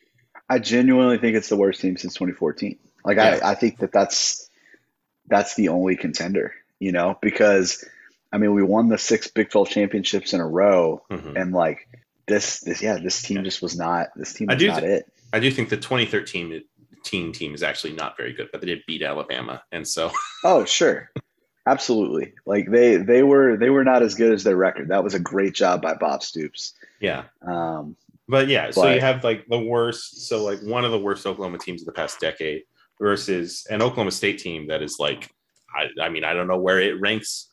I 0.49 0.59
genuinely 0.59 1.17
think 1.17 1.35
it's 1.35 1.49
the 1.49 1.55
worst 1.55 1.81
team 1.81 1.97
since 1.97 2.13
2014. 2.13 2.77
Like 3.03 3.17
yeah. 3.17 3.39
I, 3.43 3.51
I 3.51 3.55
think 3.55 3.79
that 3.79 3.91
that's 3.91 4.49
that's 5.27 5.55
the 5.55 5.69
only 5.69 5.95
contender, 5.95 6.53
you 6.79 6.91
know, 6.91 7.17
because 7.21 7.83
I 8.31 8.37
mean 8.37 8.53
we 8.53 8.63
won 8.63 8.89
the 8.89 8.97
six 8.97 9.27
Big 9.27 9.49
12 9.49 9.69
championships 9.69 10.33
in 10.33 10.41
a 10.41 10.47
row, 10.47 11.03
mm-hmm. 11.11 11.37
and 11.37 11.53
like 11.53 11.87
this, 12.27 12.59
this 12.61 12.81
yeah, 12.81 12.97
this 12.97 13.21
team 13.21 13.43
just 13.43 13.61
was 13.61 13.77
not 13.77 14.07
this 14.15 14.33
team 14.33 14.47
was 14.47 14.55
I 14.55 14.57
do 14.57 14.67
not 14.67 14.83
it. 14.83 15.11
I 15.35 15.39
do 15.39 15.51
think 15.51 15.67
the 15.67 15.75
2013 15.75 16.63
team 17.03 17.33
team 17.33 17.53
is 17.53 17.61
actually 17.61 17.91
not 17.91 18.15
very 18.15 18.31
good, 18.31 18.47
but 18.53 18.61
they 18.61 18.67
did 18.67 18.83
beat 18.87 19.01
Alabama, 19.01 19.61
and 19.73 19.85
so. 19.85 20.09
oh 20.45 20.63
sure, 20.63 21.11
absolutely. 21.67 22.33
Like 22.45 22.71
they 22.71 22.95
they 22.95 23.21
were 23.21 23.57
they 23.57 23.69
were 23.69 23.83
not 23.83 24.01
as 24.01 24.15
good 24.15 24.31
as 24.31 24.45
their 24.45 24.55
record. 24.55 24.87
That 24.87 25.03
was 25.03 25.13
a 25.13 25.19
great 25.19 25.53
job 25.53 25.81
by 25.81 25.95
Bob 25.95 26.23
Stoops. 26.23 26.73
Yeah. 27.01 27.25
Um, 27.45 27.97
but 28.29 28.47
yeah, 28.47 28.67
but, 28.67 28.75
so 28.75 28.89
you 28.93 29.01
have 29.01 29.25
like 29.25 29.45
the 29.49 29.59
worst. 29.59 30.27
So 30.29 30.41
like 30.41 30.61
one 30.61 30.85
of 30.85 30.91
the 30.91 30.99
worst 30.99 31.25
Oklahoma 31.25 31.57
teams 31.57 31.81
of 31.81 31.85
the 31.85 31.91
past 31.91 32.21
decade 32.21 32.63
versus 32.97 33.67
an 33.69 33.81
Oklahoma 33.81 34.11
State 34.11 34.39
team 34.39 34.67
that 34.67 34.81
is 34.81 34.99
like, 34.99 35.29
I, 35.75 35.89
I 36.01 36.07
mean, 36.07 36.23
I 36.23 36.33
don't 36.33 36.47
know 36.47 36.57
where 36.57 36.79
it 36.79 37.01
ranks 37.01 37.51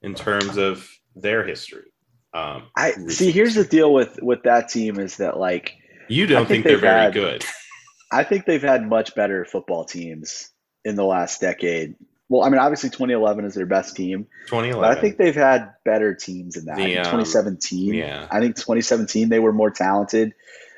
in 0.00 0.14
terms 0.14 0.56
of 0.58 0.88
their 1.16 1.44
history. 1.44 1.92
Um, 2.32 2.68
I 2.76 2.92
see. 3.08 3.32
Here's 3.32 3.56
the 3.56 3.64
deal 3.64 3.92
with 3.92 4.22
with 4.22 4.44
that 4.44 4.68
team 4.68 5.00
is 5.00 5.16
that 5.16 5.36
like 5.36 5.76
you 6.10 6.26
don't 6.26 6.46
think, 6.46 6.64
think 6.64 6.66
they're 6.66 6.78
very 6.78 7.02
had, 7.02 7.14
good. 7.14 7.44
I 8.12 8.24
think 8.24 8.44
they've 8.44 8.62
had 8.62 8.88
much 8.88 9.14
better 9.14 9.44
football 9.44 9.84
teams 9.84 10.50
in 10.84 10.96
the 10.96 11.04
last 11.04 11.40
decade. 11.40 11.94
Well, 12.28 12.44
I 12.44 12.48
mean, 12.48 12.60
obviously 12.60 12.90
2011 12.90 13.44
is 13.44 13.54
their 13.54 13.66
best 13.66 13.96
team, 13.96 14.26
2011. 14.46 14.80
but 14.80 14.96
I 14.96 15.00
think 15.00 15.16
they've 15.16 15.34
had 15.34 15.74
better 15.84 16.14
teams 16.14 16.56
in 16.56 16.66
that. 16.66 16.76
The, 16.76 16.98
um, 16.98 17.04
2017, 17.04 17.94
yeah. 17.94 18.26
I 18.30 18.40
think 18.40 18.56
2017 18.56 19.28
they 19.28 19.40
were 19.40 19.52
more 19.52 19.70
talented. 19.70 20.34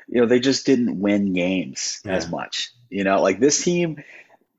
You 0.07 0.21
know, 0.21 0.27
they 0.27 0.39
just 0.39 0.65
didn't 0.65 0.99
win 0.99 1.33
games 1.33 2.01
as 2.05 2.29
much. 2.29 2.71
You 2.89 3.03
know, 3.03 3.21
like 3.21 3.39
this 3.39 3.63
team, 3.63 4.03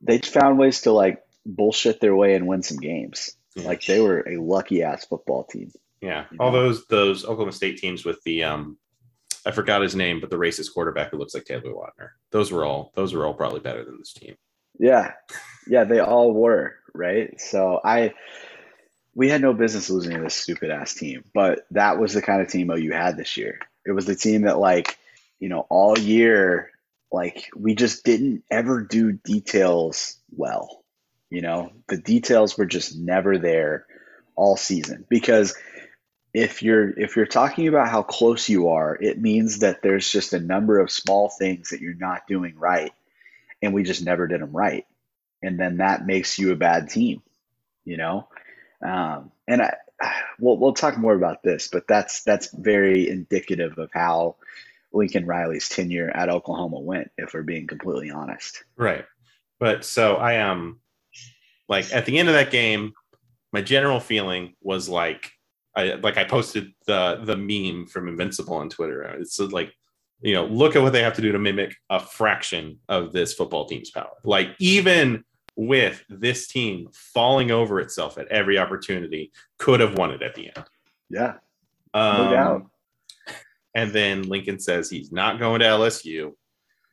they 0.00 0.19
found 0.19 0.59
ways 0.59 0.83
to 0.83 0.93
like 0.93 1.23
bullshit 1.45 2.00
their 2.00 2.14
way 2.14 2.35
and 2.35 2.47
win 2.47 2.62
some 2.62 2.78
games. 2.78 3.37
Yeah. 3.54 3.66
Like 3.66 3.85
they 3.85 4.00
were 4.00 4.21
a 4.28 4.37
lucky 4.37 4.83
ass 4.83 5.04
football 5.04 5.45
team. 5.45 5.73
Yeah, 6.00 6.26
all 6.38 6.52
those 6.52 6.87
those 6.87 7.25
Oklahoma 7.25 7.52
State 7.52 7.78
teams 7.78 8.04
with 8.04 8.23
the 8.25 8.45
um, 8.45 8.78
I 9.46 9.50
forgot 9.50 9.82
his 9.82 9.94
name, 9.94 10.20
but 10.20 10.30
the 10.30 10.36
racist 10.36 10.72
quarterback 10.72 11.10
who 11.10 11.18
looks 11.18 11.34
like 11.34 11.44
Taylor 11.44 11.72
Lautner. 11.72 12.10
Those 12.30 12.50
were 12.50 12.64
all 12.64 12.92
those 12.94 13.12
were 13.14 13.26
all 13.26 13.34
probably 13.34 13.60
better 13.60 13.84
than 13.84 13.98
this 13.98 14.12
team. 14.12 14.36
Yeah. 14.78 15.12
Yeah, 15.66 15.84
they 15.84 16.00
all 16.00 16.32
were, 16.32 16.74
right? 16.94 17.40
So 17.40 17.80
I 17.84 18.14
we 19.14 19.28
had 19.28 19.42
no 19.42 19.54
business 19.54 19.90
losing 19.90 20.14
to 20.16 20.22
this 20.22 20.34
stupid 20.34 20.70
ass 20.70 20.94
team, 20.94 21.24
but 21.32 21.66
that 21.70 21.98
was 21.98 22.14
the 22.14 22.22
kind 22.22 22.42
of 22.42 22.48
team 22.48 22.70
OU 22.70 22.92
had 22.92 23.16
this 23.16 23.36
year. 23.36 23.60
It 23.86 23.92
was 23.92 24.06
the 24.06 24.16
team 24.16 24.42
that 24.42 24.58
like, 24.58 24.98
you 25.38 25.48
know, 25.48 25.66
all 25.70 25.98
year 25.98 26.70
like 27.12 27.48
we 27.56 27.74
just 27.74 28.04
didn't 28.04 28.42
ever 28.50 28.82
do 28.82 29.12
details 29.12 30.20
well. 30.30 30.82
You 31.30 31.42
know, 31.42 31.70
the 31.88 31.96
details 31.96 32.58
were 32.58 32.66
just 32.66 32.96
never 32.96 33.38
there 33.38 33.86
all 34.36 34.56
season 34.56 35.04
because 35.08 35.54
if 36.34 36.62
you're 36.62 36.90
if 36.98 37.16
you're 37.16 37.26
talking 37.26 37.68
about 37.68 37.88
how 37.88 38.02
close 38.02 38.48
you 38.48 38.68
are, 38.68 38.94
it 39.00 39.20
means 39.20 39.60
that 39.60 39.82
there's 39.82 40.10
just 40.10 40.32
a 40.32 40.40
number 40.40 40.80
of 40.80 40.90
small 40.90 41.30
things 41.30 41.70
that 41.70 41.80
you're 41.80 41.94
not 41.94 42.26
doing 42.26 42.58
right 42.58 42.92
and 43.62 43.72
we 43.72 43.82
just 43.82 44.04
never 44.04 44.26
did 44.26 44.40
them 44.40 44.52
right. 44.52 44.86
And 45.42 45.58
then 45.58 45.78
that 45.78 46.06
makes 46.06 46.38
you 46.38 46.52
a 46.52 46.56
bad 46.56 46.90
team, 46.90 47.22
you 47.84 47.96
know? 47.96 48.28
Um, 48.82 49.32
and 49.48 49.62
I, 49.62 49.76
we'll, 50.38 50.58
we'll 50.58 50.74
talk 50.74 50.98
more 50.98 51.14
about 51.14 51.42
this, 51.42 51.68
but 51.68 51.86
that's, 51.88 52.22
that's 52.24 52.52
very 52.52 53.08
indicative 53.08 53.78
of 53.78 53.90
how 53.92 54.36
Lincoln 54.92 55.26
Riley's 55.26 55.68
tenure 55.68 56.10
at 56.10 56.28
Oklahoma 56.28 56.78
went, 56.80 57.10
if 57.16 57.34
we're 57.34 57.42
being 57.42 57.66
completely 57.66 58.10
honest. 58.10 58.64
Right. 58.76 59.04
But 59.58 59.84
so 59.84 60.16
I 60.16 60.34
am 60.34 60.50
um, 60.50 60.80
like 61.68 61.92
at 61.92 62.06
the 62.06 62.18
end 62.18 62.28
of 62.28 62.34
that 62.34 62.50
game, 62.50 62.92
my 63.52 63.62
general 63.62 64.00
feeling 64.00 64.54
was 64.60 64.88
like 64.88 65.32
I 65.76 65.95
like 65.95 66.16
I 66.16 66.25
posted 66.25 66.73
the 66.87 67.21
the 67.25 67.37
meme 67.37 67.87
from 67.87 68.09
Invincible 68.09 68.54
on 68.54 68.69
Twitter. 68.69 69.02
It's 69.19 69.38
like, 69.38 69.73
you 70.21 70.35
know, 70.35 70.47
look 70.47 70.76
at 70.76 70.83
what 70.83 70.93
they 70.93 71.02
have 71.02 71.14
to 71.14 71.23
do 71.23 71.33
to 71.33 71.38
mimic 71.38 71.75
a 71.90 72.00
fraction 72.00 72.78
of 72.88 73.12
this 73.12 73.35
football 73.35 73.66
team's 73.66 73.90
power. 73.90 74.12
Like 74.25 74.50
even 74.59 75.25
with 75.57 76.02
this 76.09 76.47
team 76.47 76.88
falling 76.93 77.50
over 77.50 77.81
itself 77.81 78.19
at 78.19 78.28
every 78.28 78.59
opportunity, 78.59 79.33
could 79.59 79.81
have 79.81 79.97
won 79.99 80.11
it 80.11 80.23
at 80.23 80.35
the 80.35 80.50
end. 80.57 80.66
Yeah, 81.11 81.35
Um, 81.93 82.25
no 82.25 82.31
doubt. 82.31 82.66
And 83.75 83.93
then 83.93 84.23
Lincoln 84.23 84.61
says 84.61 84.88
he's 84.88 85.12
not 85.12 85.38
going 85.38 85.61
to 85.61 85.66
LSU. 85.66 86.33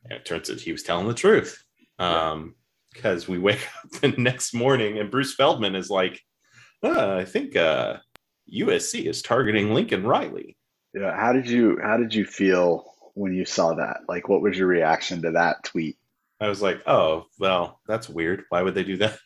And 0.04 0.14
it 0.14 0.26
turns 0.26 0.50
out 0.50 0.60
he 0.60 0.72
was 0.72 0.84
telling 0.84 1.08
the 1.08 1.14
truth. 1.14 1.64
Um, 2.00 2.56
because 2.94 3.28
we 3.28 3.38
wake 3.38 3.68
up 3.84 4.02
the 4.02 4.10
next 4.10 4.54
morning 4.54 5.00
and 5.00 5.12
Bruce 5.12 5.36
Feldman 5.36 5.76
is 5.76 5.90
like, 5.90 6.20
uh, 6.84 7.16
I 7.16 7.26
think 7.26 7.56
uh, 7.56 7.98
USC 8.54 9.06
is 9.06 9.22
targeting 9.22 9.74
Lincoln 9.74 10.06
Riley. 10.06 10.58
Yeah. 10.94 11.16
How 11.16 11.34
did 11.34 11.50
you, 11.50 11.80
how 11.82 11.98
did 11.98 12.14
you 12.14 12.26
feel 12.26 12.86
when 13.14 13.34
you 13.34 13.46
saw 13.46 13.76
that? 13.76 14.02
Like, 14.08 14.28
what 14.28 14.42
was 14.42 14.58
your 14.58 14.68
reaction 14.68 15.22
to 15.24 15.32
that 15.32 15.64
tweet? 15.64 15.98
I 16.40 16.48
was 16.48 16.62
like, 16.62 16.82
oh, 16.88 17.28
well, 17.40 17.80
that's 17.88 18.10
weird. 18.10 18.44
Why 18.50 18.62
would 18.62 18.76
they 18.76 18.84
do 18.84 18.98
that? 18.98 19.18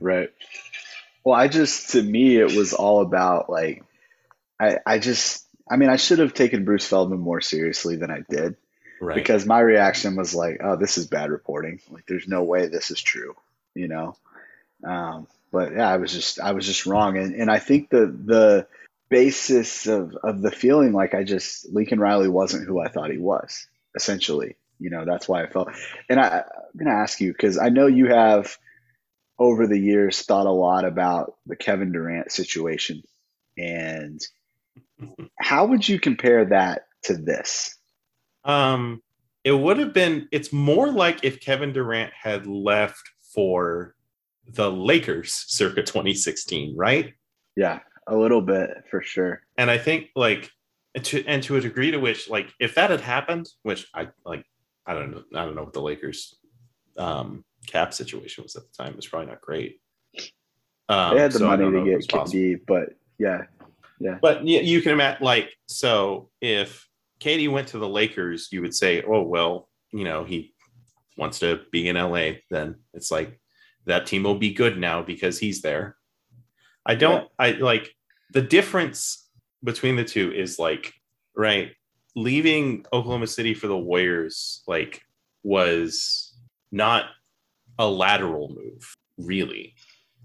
Right. 0.00 0.30
Well, 1.24 1.38
I 1.38 1.46
just, 1.46 1.90
to 1.90 2.02
me, 2.02 2.36
it 2.36 2.56
was 2.56 2.72
all 2.72 3.02
about 3.02 3.48
like, 3.48 3.84
I, 4.58 4.78
I 4.84 4.98
just, 4.98 5.46
I 5.70 5.76
mean, 5.76 5.88
I 5.90 5.96
should 5.96 6.18
have 6.18 6.34
taken 6.34 6.64
Bruce 6.64 6.86
Feldman 6.86 7.20
more 7.20 7.40
seriously 7.40 7.96
than 7.96 8.10
I 8.10 8.22
did 8.28 8.56
Right. 9.00 9.16
because 9.16 9.46
my 9.46 9.58
reaction 9.60 10.14
was 10.14 10.32
like, 10.34 10.60
oh, 10.62 10.76
this 10.76 10.96
is 10.96 11.08
bad 11.08 11.30
reporting. 11.30 11.80
Like, 11.90 12.06
there's 12.06 12.28
no 12.28 12.44
way 12.44 12.66
this 12.66 12.92
is 12.92 13.00
true, 13.00 13.34
you 13.74 13.88
know? 13.88 14.16
Um, 14.84 15.26
but 15.52 15.72
yeah, 15.72 15.88
I 15.88 15.98
was 15.98 16.12
just, 16.12 16.40
I 16.40 16.52
was 16.52 16.66
just 16.66 16.86
wrong. 16.86 17.18
And, 17.18 17.34
and 17.34 17.50
I 17.50 17.58
think 17.58 17.90
the, 17.90 18.06
the 18.06 18.66
basis 19.10 19.86
of, 19.86 20.16
of 20.24 20.42
the 20.42 20.50
feeling 20.50 20.92
like 20.92 21.14
I 21.14 21.22
just, 21.22 21.72
Lincoln 21.72 22.00
Riley 22.00 22.28
wasn't 22.28 22.66
who 22.66 22.80
I 22.80 22.88
thought 22.88 23.10
he 23.10 23.18
was, 23.18 23.66
essentially. 23.94 24.56
You 24.78 24.90
know, 24.90 25.04
that's 25.04 25.28
why 25.28 25.44
I 25.44 25.46
felt, 25.48 25.68
and 26.08 26.18
I, 26.18 26.38
I'm 26.38 26.86
to 26.86 26.90
ask 26.90 27.20
you, 27.20 27.32
because 27.32 27.58
I 27.58 27.68
know 27.68 27.86
you 27.86 28.06
have 28.06 28.56
over 29.38 29.66
the 29.66 29.78
years 29.78 30.22
thought 30.22 30.46
a 30.46 30.50
lot 30.50 30.84
about 30.84 31.34
the 31.46 31.56
Kevin 31.56 31.92
Durant 31.92 32.32
situation. 32.32 33.02
And 33.56 34.20
how 35.38 35.66
would 35.66 35.88
you 35.88 36.00
compare 36.00 36.46
that 36.46 36.86
to 37.04 37.14
this? 37.14 37.76
Um, 38.44 39.02
it 39.44 39.52
would 39.52 39.78
have 39.78 39.92
been. 39.92 40.28
It's 40.32 40.52
more 40.52 40.90
like 40.90 41.24
if 41.24 41.40
Kevin 41.40 41.72
Durant 41.72 42.12
had 42.20 42.46
left 42.46 43.02
for 43.34 43.94
the 44.48 44.70
Lakers 44.70 45.32
circa 45.48 45.82
2016, 45.82 46.76
right? 46.76 47.14
Yeah, 47.56 47.80
a 48.06 48.16
little 48.16 48.40
bit 48.40 48.84
for 48.90 49.02
sure. 49.02 49.42
And 49.56 49.70
I 49.70 49.78
think 49.78 50.08
like 50.16 50.50
to 51.02 51.24
and 51.26 51.42
to 51.44 51.56
a 51.56 51.60
degree 51.60 51.90
to 51.90 51.98
which 51.98 52.28
like 52.28 52.52
if 52.60 52.74
that 52.74 52.90
had 52.90 53.00
happened, 53.00 53.48
which 53.62 53.88
I 53.94 54.08
like, 54.24 54.44
I 54.86 54.94
don't 54.94 55.10
know, 55.10 55.22
I 55.34 55.44
don't 55.44 55.54
know 55.54 55.64
what 55.64 55.72
the 55.72 55.82
Lakers 55.82 56.36
um, 56.98 57.44
cap 57.66 57.94
situation 57.94 58.42
was 58.42 58.56
at 58.56 58.62
the 58.62 58.76
time. 58.76 58.92
It 58.92 58.96
was 58.96 59.06
probably 59.06 59.28
not 59.28 59.40
great. 59.40 59.80
Um, 60.88 61.14
They 61.14 61.22
had 61.22 61.32
the 61.32 61.38
so 61.38 61.46
money 61.46 61.64
to 61.64 61.70
know 61.70 61.86
if 61.86 62.04
it 62.04 62.08
get. 62.08 62.20
KD, 62.26 62.60
but 62.66 62.90
yeah, 63.18 63.42
yeah, 64.02 64.18
But 64.20 64.44
you, 64.46 64.60
you 64.60 64.82
can 64.82 64.92
imagine, 64.92 65.24
like, 65.24 65.50
so 65.66 66.28
if 66.40 66.88
KD 67.20 67.50
went 67.50 67.68
to 67.68 67.78
the 67.78 67.88
Lakers, 67.88 68.48
you 68.50 68.60
would 68.62 68.74
say, 68.74 69.02
oh, 69.06 69.22
well, 69.22 69.68
you 69.92 70.02
know, 70.02 70.24
he 70.24 70.54
wants 71.16 71.38
to 71.38 71.60
be 71.70 71.88
in 71.88 71.96
LA. 71.96 72.32
Then 72.50 72.76
it's 72.94 73.12
like 73.12 73.38
that 73.86 74.06
team 74.06 74.22
will 74.22 74.38
be 74.38 74.52
good 74.52 74.78
now 74.78 75.02
because 75.02 75.38
he's 75.38 75.62
there. 75.62 75.96
I 76.84 76.94
don't, 76.94 77.28
I 77.38 77.52
like 77.52 77.94
the 78.32 78.42
difference 78.42 79.28
between 79.62 79.96
the 79.96 80.04
two 80.04 80.32
is 80.32 80.58
like, 80.58 80.92
right, 81.36 81.72
leaving 82.16 82.84
Oklahoma 82.92 83.26
City 83.26 83.54
for 83.54 83.68
the 83.68 83.76
Warriors, 83.78 84.62
like, 84.66 85.02
was 85.42 86.36
not 86.70 87.06
a 87.78 87.88
lateral 87.88 88.48
move, 88.48 88.96
really. 89.18 89.74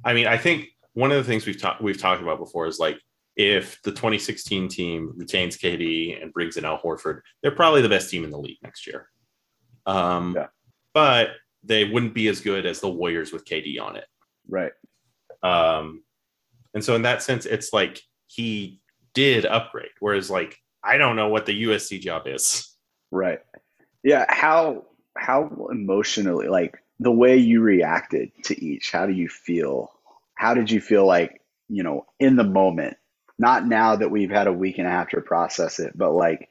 I 0.04 0.14
mean, 0.14 0.28
I 0.28 0.38
think 0.38 0.68
one 0.94 1.12
of 1.12 1.18
the 1.18 1.24
things 1.24 1.46
we've 1.46 1.62
talked 1.62 1.82
we've 1.82 2.00
talked 2.00 2.22
about 2.22 2.40
before 2.40 2.68
is 2.68 2.80
like 2.80 3.00
if 3.36 3.80
the 3.84 3.92
2016 3.92 4.68
team 4.68 5.14
retains 5.16 5.58
KD 5.58 6.22
and 6.22 6.34
brings 6.34 6.58
in 6.58 6.66
Al 6.66 6.80
Horford, 6.80 7.22
they're 7.42 7.52
probably 7.52 7.82
the 7.82 7.90
best 7.90 8.10
team 8.10 8.24
in 8.24 8.32
the 8.32 8.40
league 8.40 8.58
next 8.64 8.88
year. 8.88 9.10
Um, 9.86 10.34
Yeah. 10.36 10.48
But 10.94 11.30
they 11.68 11.86
wouldn't 11.86 12.14
be 12.14 12.28
as 12.28 12.40
good 12.40 12.66
as 12.66 12.80
the 12.80 12.90
Warriors 12.90 13.32
with 13.32 13.46
KD 13.46 13.80
on 13.82 13.98
it. 13.98 14.06
right. 14.48 14.72
Um, 15.44 16.04
and 16.74 16.84
so 16.84 16.96
in 16.96 17.04
that 17.04 17.22
sense, 17.24 17.46
it's 17.46 17.74
like 17.74 18.02
he 18.28 18.82
did 19.14 19.46
upgrade. 19.46 19.90
Whereas 20.00 20.30
like 20.30 20.58
I 20.84 20.98
don't 20.98 21.16
know 21.16 21.30
what 21.30 21.46
the 21.46 21.64
USC 21.64 22.00
job 22.00 22.24
is. 22.26 22.74
Right. 23.12 23.40
Yeah. 24.04 24.26
How 24.28 24.86
how 25.18 25.68
emotionally 25.72 26.48
like 26.48 26.78
the 27.00 27.12
way 27.12 27.38
you 27.38 27.62
reacted 27.62 28.32
to 28.44 28.64
each, 28.64 28.92
how 28.92 29.06
do 29.06 29.14
you 29.14 29.30
feel? 29.30 29.92
How 30.36 30.54
did 30.54 30.70
you 30.70 30.82
feel 30.82 31.06
like, 31.06 31.42
you 31.70 31.84
know, 31.84 32.06
in 32.20 32.36
the 32.36 32.44
moment? 32.44 32.98
Not 33.40 33.68
now 33.68 33.96
that 33.96 34.10
we've 34.10 34.32
had 34.32 34.48
a 34.48 34.54
week 34.54 34.78
and 34.78 34.88
a 34.88 34.92
half 34.92 35.10
to 35.10 35.22
process 35.22 35.80
it, 35.80 35.98
but 35.98 36.12
like 36.12 36.50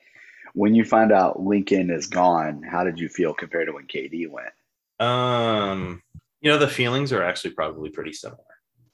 when 0.55 0.75
you 0.75 0.85
find 0.85 1.13
out 1.13 1.41
Lincoln 1.41 1.91
is 1.91 2.07
gone, 2.07 2.63
how 2.63 2.85
did 2.85 2.99
you 2.99 3.09
feel 3.09 3.35
compared 3.35 3.67
to 3.67 3.73
when 3.73 3.87
KD 3.87 4.31
went? 4.31 4.53
Um, 5.01 6.03
you 6.41 6.51
know, 6.51 6.59
the 6.59 6.69
feelings 6.69 7.13
are 7.13 7.23
actually 7.23 7.51
probably 7.53 7.91
pretty 7.91 8.13
similar. 8.13 8.41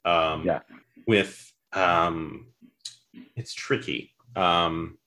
Um, 0.04 0.44
Yeah. 0.44 0.61
With 1.06 1.52
um, 1.73 2.49
it's 3.37 3.52
tricky 3.54 4.14
um, 4.37 4.99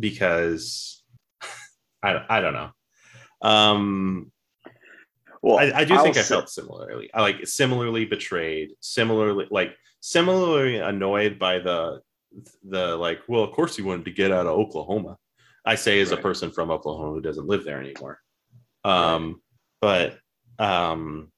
because 0.00 1.02
I 2.02 2.24
I 2.28 2.40
don't 2.40 2.54
know. 2.54 2.70
Um, 3.42 4.32
Well, 5.42 5.58
I, 5.58 5.70
I 5.80 5.84
do 5.84 5.94
I'll 5.94 6.02
think 6.02 6.16
I 6.16 6.22
say- 6.22 6.34
felt 6.34 6.48
similarly. 6.50 7.10
I 7.14 7.20
like 7.20 7.46
similarly 7.46 8.04
betrayed, 8.06 8.70
similarly 8.80 9.46
like 9.50 9.74
similarly 10.00 10.76
annoyed 10.78 11.38
by 11.38 11.58
the 11.58 12.00
the 12.64 12.96
like. 12.96 13.20
Well, 13.28 13.44
of 13.44 13.52
course 13.52 13.76
you 13.78 13.84
wanted 13.84 14.04
to 14.06 14.10
get 14.12 14.32
out 14.32 14.46
of 14.46 14.58
Oklahoma. 14.58 15.16
I 15.64 15.74
say 15.74 16.00
as 16.00 16.12
a 16.12 16.16
person 16.16 16.50
from 16.50 16.70
Oklahoma 16.70 17.12
who 17.12 17.20
doesn't 17.20 17.46
live 17.46 17.64
there 17.64 17.80
anymore. 17.80 18.20
Um, 18.84 19.42
but 19.80 20.18
um, 20.58 21.30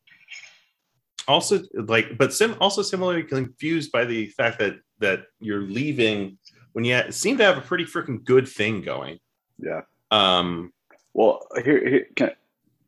also 1.29 1.61
like, 1.75 2.19
but 2.19 2.33
sim 2.33 2.57
also 2.61 2.83
similarly 2.83 3.23
confused 3.23 3.93
by 3.93 4.05
the 4.05 4.27
fact 4.29 4.59
that 4.59 4.77
that 4.99 5.25
you're 5.41 5.63
leaving 5.63 6.39
when 6.73 6.85
you 6.85 6.95
ha- 6.95 7.11
seem 7.11 7.39
to 7.39 7.45
have 7.45 7.59
a 7.59 7.63
pretty 7.63 7.85
freaking 7.85 8.25
good 8.25 8.47
thing 8.47 8.83
going. 8.83 9.19
Yeah. 9.59 9.83
Um, 10.11 10.73
Well, 11.15 11.47
here, 11.65 11.87
here 11.89 12.07
can, 12.15 12.31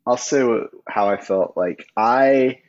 I'll 0.05 0.17
say 0.17 0.43
what, 0.43 0.69
how 0.87 1.09
I 1.09 1.17
felt. 1.17 1.57
Like 1.57 1.85
I 1.97 2.61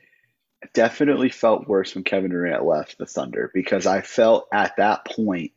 definitely 0.72 1.28
felt 1.28 1.68
worse 1.68 1.94
when 1.94 2.04
Kevin 2.04 2.30
Durant 2.30 2.64
left 2.64 2.98
the 2.98 3.06
Thunder 3.06 3.50
because 3.52 3.86
I 3.86 4.00
felt 4.00 4.48
at 4.52 4.76
that 4.76 5.04
point 5.04 5.52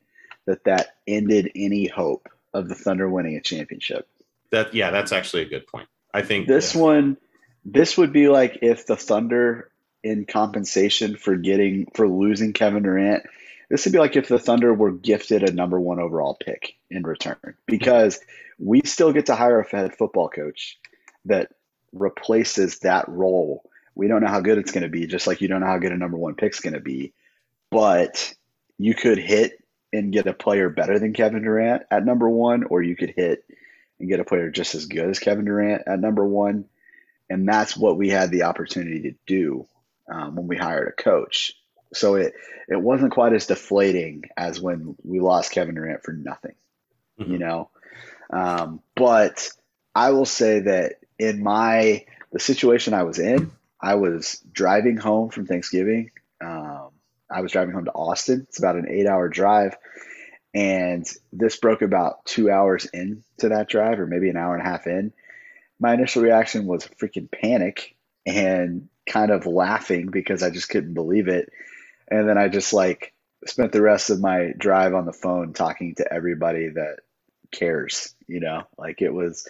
that 0.45 0.63
that 0.65 0.95
ended 1.07 1.51
any 1.55 1.87
hope 1.87 2.27
of 2.53 2.69
the 2.69 2.75
Thunder 2.75 3.09
winning 3.09 3.35
a 3.35 3.41
championship. 3.41 4.07
That 4.51 4.73
yeah, 4.73 4.91
that's 4.91 5.11
actually 5.11 5.43
a 5.43 5.49
good 5.49 5.67
point. 5.67 5.87
I 6.17 6.23
think 6.23 6.47
This 6.47 6.73
yeah. 6.73 6.81
one, 6.81 7.17
this 7.63 7.97
would 7.97 8.11
be 8.11 8.27
like 8.27 8.59
if 8.61 8.87
the 8.87 8.97
Thunder, 8.97 9.69
in 10.03 10.25
compensation 10.25 11.15
for 11.15 11.35
getting 11.35 11.87
for 11.93 12.07
losing 12.07 12.53
Kevin 12.53 12.83
Durant, 12.83 13.23
this 13.69 13.85
would 13.85 13.91
be 13.91 13.99
like 13.99 14.15
if 14.15 14.27
the 14.27 14.39
Thunder 14.39 14.73
were 14.73 14.91
gifted 14.91 15.43
a 15.43 15.53
number 15.53 15.79
one 15.79 15.99
overall 15.99 16.37
pick 16.43 16.73
in 16.89 17.03
return 17.03 17.37
because 17.67 18.19
we 18.57 18.81
still 18.85 19.13
get 19.13 19.27
to 19.27 19.35
hire 19.35 19.59
a 19.59 19.69
head 19.69 19.95
football 19.95 20.29
coach 20.29 20.79
that 21.25 21.51
replaces 21.91 22.79
that 22.79 23.07
role. 23.07 23.69
We 23.93 24.07
don't 24.07 24.21
know 24.21 24.29
how 24.29 24.41
good 24.41 24.57
it's 24.57 24.71
going 24.71 24.83
to 24.83 24.89
be, 24.89 25.05
just 25.05 25.27
like 25.27 25.41
you 25.41 25.47
don't 25.47 25.61
know 25.61 25.67
how 25.67 25.77
good 25.77 25.91
a 25.91 25.97
number 25.97 26.17
one 26.17 26.35
pick's 26.35 26.61
going 26.61 26.73
to 26.73 26.79
be. 26.79 27.13
But 27.69 28.33
you 28.79 28.95
could 28.95 29.17
hit 29.17 29.63
and 29.93 30.13
get 30.13 30.27
a 30.27 30.33
player 30.33 30.69
better 30.69 30.97
than 30.99 31.13
Kevin 31.13 31.43
Durant 31.43 31.83
at 31.91 32.05
number 32.05 32.29
one, 32.29 32.63
or 32.63 32.81
you 32.81 32.95
could 32.95 33.13
hit 33.15 33.43
and 33.99 34.09
get 34.09 34.19
a 34.19 34.25
player 34.25 34.49
just 34.49 34.75
as 34.75 34.85
good 34.85 35.09
as 35.09 35.19
Kevin 35.19 35.45
Durant 35.45 35.83
at 35.87 35.99
number 35.99 36.25
one. 36.25 36.65
And 37.29 37.47
that's 37.47 37.75
what 37.75 37.97
we 37.97 38.09
had 38.09 38.31
the 38.31 38.43
opportunity 38.43 39.01
to 39.01 39.15
do 39.25 39.67
um, 40.11 40.35
when 40.35 40.47
we 40.47 40.55
hired 40.57 40.87
a 40.87 41.01
coach. 41.01 41.53
So 41.93 42.15
it 42.15 42.33
it 42.67 42.81
wasn't 42.81 43.13
quite 43.13 43.33
as 43.33 43.47
deflating 43.47 44.23
as 44.35 44.59
when 44.59 44.95
we 45.03 45.19
lost 45.19 45.51
Kevin 45.51 45.75
Durant 45.75 46.03
for 46.03 46.11
nothing, 46.13 46.55
Mhm. 47.19 47.31
you 47.31 47.37
know. 47.37 47.69
Um, 48.29 48.81
but 48.95 49.49
I 49.95 50.11
will 50.11 50.25
say 50.25 50.59
that 50.61 50.95
in 51.17 51.41
my 51.41 52.05
the 52.31 52.39
situation 52.39 52.93
I 52.93 53.03
was 53.03 53.19
in, 53.19 53.51
I 53.81 53.95
was 53.95 54.41
driving 54.51 54.97
home 54.97 55.29
from 55.29 55.45
Thanksgiving. 55.47 56.11
Um, 56.41 56.89
I 57.29 57.41
was 57.41 57.51
driving 57.51 57.73
home 57.73 57.85
to 57.85 57.91
Austin. 57.91 58.45
It's 58.49 58.59
about 58.59 58.75
an 58.75 58.87
eight 58.89 59.07
hour 59.07 59.29
drive. 59.29 59.75
And 60.53 61.07
this 61.31 61.57
broke 61.57 61.81
about 61.81 62.25
two 62.25 62.49
hours 62.49 62.85
into 62.85 63.49
that 63.49 63.69
drive, 63.69 63.99
or 63.99 64.07
maybe 64.07 64.29
an 64.29 64.37
hour 64.37 64.55
and 64.55 64.65
a 64.65 64.69
half 64.69 64.87
in. 64.87 65.13
My 65.79 65.93
initial 65.93 66.23
reaction 66.23 66.65
was 66.65 66.87
freaking 66.99 67.29
panic 67.31 67.95
and 68.25 68.89
kind 69.07 69.31
of 69.31 69.45
laughing 69.45 70.07
because 70.07 70.43
I 70.43 70.49
just 70.49 70.69
couldn't 70.69 70.93
believe 70.93 71.27
it. 71.27 71.49
And 72.09 72.27
then 72.27 72.37
I 72.37 72.47
just 72.47 72.73
like 72.73 73.13
spent 73.45 73.71
the 73.71 73.81
rest 73.81 74.09
of 74.09 74.19
my 74.19 74.53
drive 74.57 74.93
on 74.93 75.05
the 75.05 75.13
phone 75.13 75.53
talking 75.53 75.95
to 75.95 76.11
everybody 76.11 76.69
that 76.69 76.99
cares, 77.51 78.15
you 78.27 78.39
know, 78.39 78.63
like 78.77 79.01
it 79.01 79.13
was, 79.13 79.47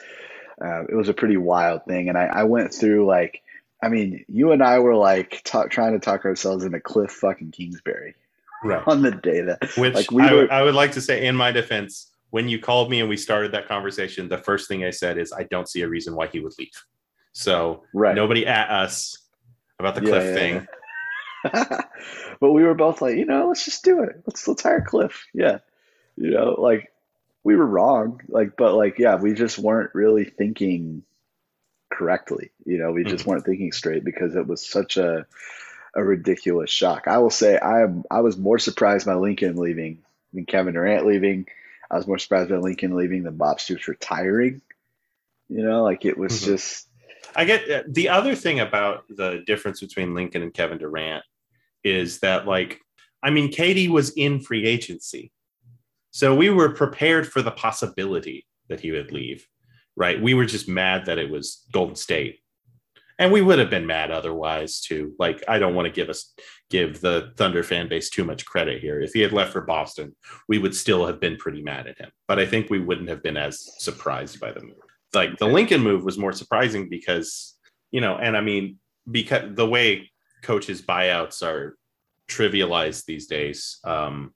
uh, 0.63 0.83
it 0.83 0.95
was 0.95 1.09
a 1.09 1.13
pretty 1.13 1.37
wild 1.37 1.85
thing. 1.85 2.09
And 2.09 2.17
I, 2.17 2.25
I 2.25 2.43
went 2.43 2.73
through 2.73 3.05
like, 3.05 3.41
I 3.81 3.89
mean, 3.89 4.25
you 4.27 4.51
and 4.51 4.63
I 4.63 4.79
were 4.79 4.95
like 4.95 5.41
talk, 5.43 5.69
trying 5.69 5.93
to 5.93 5.99
talk 5.99 6.25
ourselves 6.25 6.65
into 6.65 6.79
Cliff 6.79 7.11
fucking 7.11 7.51
Kingsbury 7.51 8.15
right. 8.63 8.83
on 8.87 9.01
the 9.01 9.11
day 9.11 9.41
that, 9.41 9.59
Which 9.77 9.93
like 9.93 10.11
we 10.11 10.23
I, 10.23 10.33
were, 10.33 10.51
I 10.51 10.61
would 10.63 10.75
like 10.75 10.91
to 10.93 11.01
say, 11.01 11.25
in 11.25 11.35
my 11.35 11.51
defense, 11.51 12.11
when 12.31 12.49
you 12.49 12.59
called 12.59 12.89
me 12.89 12.99
and 12.99 13.09
we 13.09 13.17
started 13.17 13.51
that 13.53 13.67
conversation, 13.67 14.27
the 14.27 14.37
first 14.37 14.67
thing 14.67 14.83
I 14.83 14.89
said 14.89 15.17
is, 15.17 15.31
I 15.31 15.43
don't 15.43 15.67
see 15.67 15.81
a 15.81 15.87
reason 15.87 16.15
why 16.15 16.27
he 16.27 16.39
would 16.39 16.53
leave. 16.59 16.85
So 17.31 17.83
right. 17.93 18.15
nobody 18.15 18.45
at 18.45 18.69
us 18.69 19.17
about 19.79 19.95
the 19.95 20.01
Yeah, 20.01 20.09
Cliff 20.09 20.23
yeah, 20.23 20.33
thing. 20.33 20.67
but 22.41 22.51
we 22.51 22.63
were 22.63 22.73
both 22.73 23.01
like, 23.01 23.15
you 23.15 23.25
know, 23.25 23.47
let's 23.47 23.63
just 23.63 23.83
do 23.83 24.01
it. 24.03 24.23
Let's 24.25 24.47
let's 24.47 24.63
hire 24.63 24.81
Cliff. 24.81 25.25
Yeah. 25.33 25.59
You 26.15 26.31
know, 26.31 26.55
like 26.57 26.91
we 27.43 27.55
were 27.55 27.65
wrong. 27.65 28.21
Like, 28.27 28.57
but 28.57 28.73
like, 28.73 28.97
yeah, 28.97 29.15
we 29.15 29.33
just 29.33 29.59
weren't 29.59 29.93
really 29.93 30.25
thinking 30.25 31.03
correctly. 31.91 32.51
You 32.65 32.77
know, 32.79 32.91
we 32.91 33.03
just 33.03 33.21
mm-hmm. 33.21 33.29
weren't 33.31 33.45
thinking 33.45 33.71
straight 33.71 34.03
because 34.03 34.35
it 34.35 34.47
was 34.47 34.67
such 34.67 34.97
a 34.97 35.25
a 35.97 36.03
ridiculous 36.03 36.69
shock. 36.69 37.07
I 37.07 37.17
will 37.17 37.31
say 37.31 37.57
I 37.57 37.81
am 37.81 38.03
I 38.09 38.21
was 38.21 38.37
more 38.37 38.59
surprised 38.59 39.05
by 39.05 39.15
Lincoln 39.15 39.57
leaving 39.57 40.03
than 40.31 40.45
Kevin 40.45 40.75
Durant 40.75 41.05
leaving. 41.05 41.47
I 41.89 41.97
was 41.97 42.07
more 42.07 42.19
surprised 42.19 42.49
by 42.49 42.57
Lincoln 42.57 42.95
leaving 42.95 43.23
than 43.23 43.35
Bob 43.35 43.59
Stoops 43.59 43.87
retiring. 43.87 44.61
You 45.49 45.63
know, 45.63 45.83
like 45.83 46.05
it 46.05 46.17
was 46.17 46.33
Mhm. 46.41 46.45
just 46.45 46.87
I 47.35 47.45
get 47.45 47.69
uh, 47.69 47.83
the 47.87 48.09
other 48.09 48.35
thing 48.35 48.59
about 48.59 49.05
the 49.09 49.43
difference 49.45 49.79
between 49.81 50.13
Lincoln 50.15 50.41
and 50.43 50.53
Kevin 50.53 50.77
Durant 50.77 51.23
is 51.83 52.19
that, 52.19 52.47
like, 52.47 52.79
I 53.21 53.29
mean, 53.31 53.51
KD 53.51 53.89
was 53.89 54.11
in 54.11 54.39
free 54.39 54.65
agency. 54.65 55.31
So 56.11 56.35
we 56.35 56.49
were 56.49 56.69
prepared 56.69 57.27
for 57.27 57.41
the 57.41 57.51
possibility 57.51 58.45
that 58.69 58.79
he 58.79 58.91
would 58.91 59.11
leave, 59.11 59.47
right? 59.95 60.21
We 60.21 60.33
were 60.33 60.45
just 60.45 60.67
mad 60.67 61.05
that 61.05 61.17
it 61.17 61.29
was 61.29 61.65
Golden 61.71 61.95
State. 61.95 62.39
And 63.19 63.31
we 63.31 63.41
would 63.41 63.57
have 63.59 63.69
been 63.69 63.87
mad 63.87 64.11
otherwise 64.11 64.79
too. 64.79 65.13
Like, 65.17 65.43
I 65.47 65.57
don't 65.57 65.73
want 65.73 65.87
to 65.87 65.91
give 65.91 66.09
us 66.09 66.33
give 66.69 67.01
the 67.01 67.31
Thunder 67.37 67.63
fan 67.63 67.87
base 67.87 68.09
too 68.09 68.23
much 68.23 68.45
credit 68.45 68.81
here. 68.81 68.99
If 69.01 69.13
he 69.13 69.21
had 69.21 69.31
left 69.33 69.53
for 69.53 69.61
Boston, 69.61 70.15
we 70.47 70.59
would 70.59 70.75
still 70.75 71.05
have 71.07 71.19
been 71.19 71.37
pretty 71.37 71.61
mad 71.63 71.87
at 71.87 71.97
him. 71.97 72.11
But 72.27 72.39
I 72.39 72.45
think 72.45 72.69
we 72.69 72.79
wouldn't 72.79 73.09
have 73.09 73.23
been 73.23 73.37
as 73.37 73.67
surprised 73.81 74.39
by 74.39 74.51
the 74.51 74.61
move 74.61 74.75
like 75.13 75.37
the 75.37 75.47
Lincoln 75.47 75.81
move 75.81 76.03
was 76.03 76.17
more 76.17 76.33
surprising 76.33 76.89
because 76.89 77.55
you 77.91 78.01
know, 78.01 78.17
and 78.17 78.35
I 78.35 78.41
mean 78.41 78.77
because 79.09 79.55
the 79.55 79.65
way 79.67 80.11
coaches 80.43 80.81
buyouts 80.81 81.41
are 81.41 81.77
trivialized 82.27 83.05
these 83.05 83.25
days, 83.25 83.79
um, 83.85 84.33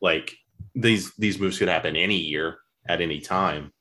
like 0.00 0.34
these 0.74 1.12
these 1.16 1.38
moves 1.40 1.58
could 1.58 1.68
happen 1.68 1.96
any 1.96 2.16
year 2.16 2.58
at 2.88 3.00
any 3.00 3.20
time. 3.20 3.72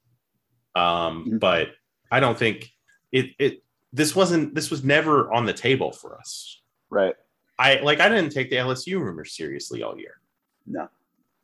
Um, 0.75 1.25
Mhm. 1.25 1.39
but 1.39 1.69
I 2.11 2.19
don't 2.19 2.37
think 2.37 2.67
it 3.11 3.27
it 3.39 3.63
this 3.97 4.15
wasn't 4.15 4.55
this 4.55 4.69
was 4.71 4.83
never 4.83 5.31
on 5.33 5.45
the 5.45 5.53
table 5.53 5.91
for 5.91 6.17
us. 6.17 6.61
right. 6.89 7.15
I 7.59 7.79
like 7.81 7.99
I 7.99 8.07
didn't 8.09 8.31
take 8.31 8.49
the 8.51 8.57
LSU 8.57 8.99
rumor 9.01 9.25
seriously 9.25 9.81
all 9.81 9.97
year. 9.97 10.19
No, 10.67 10.87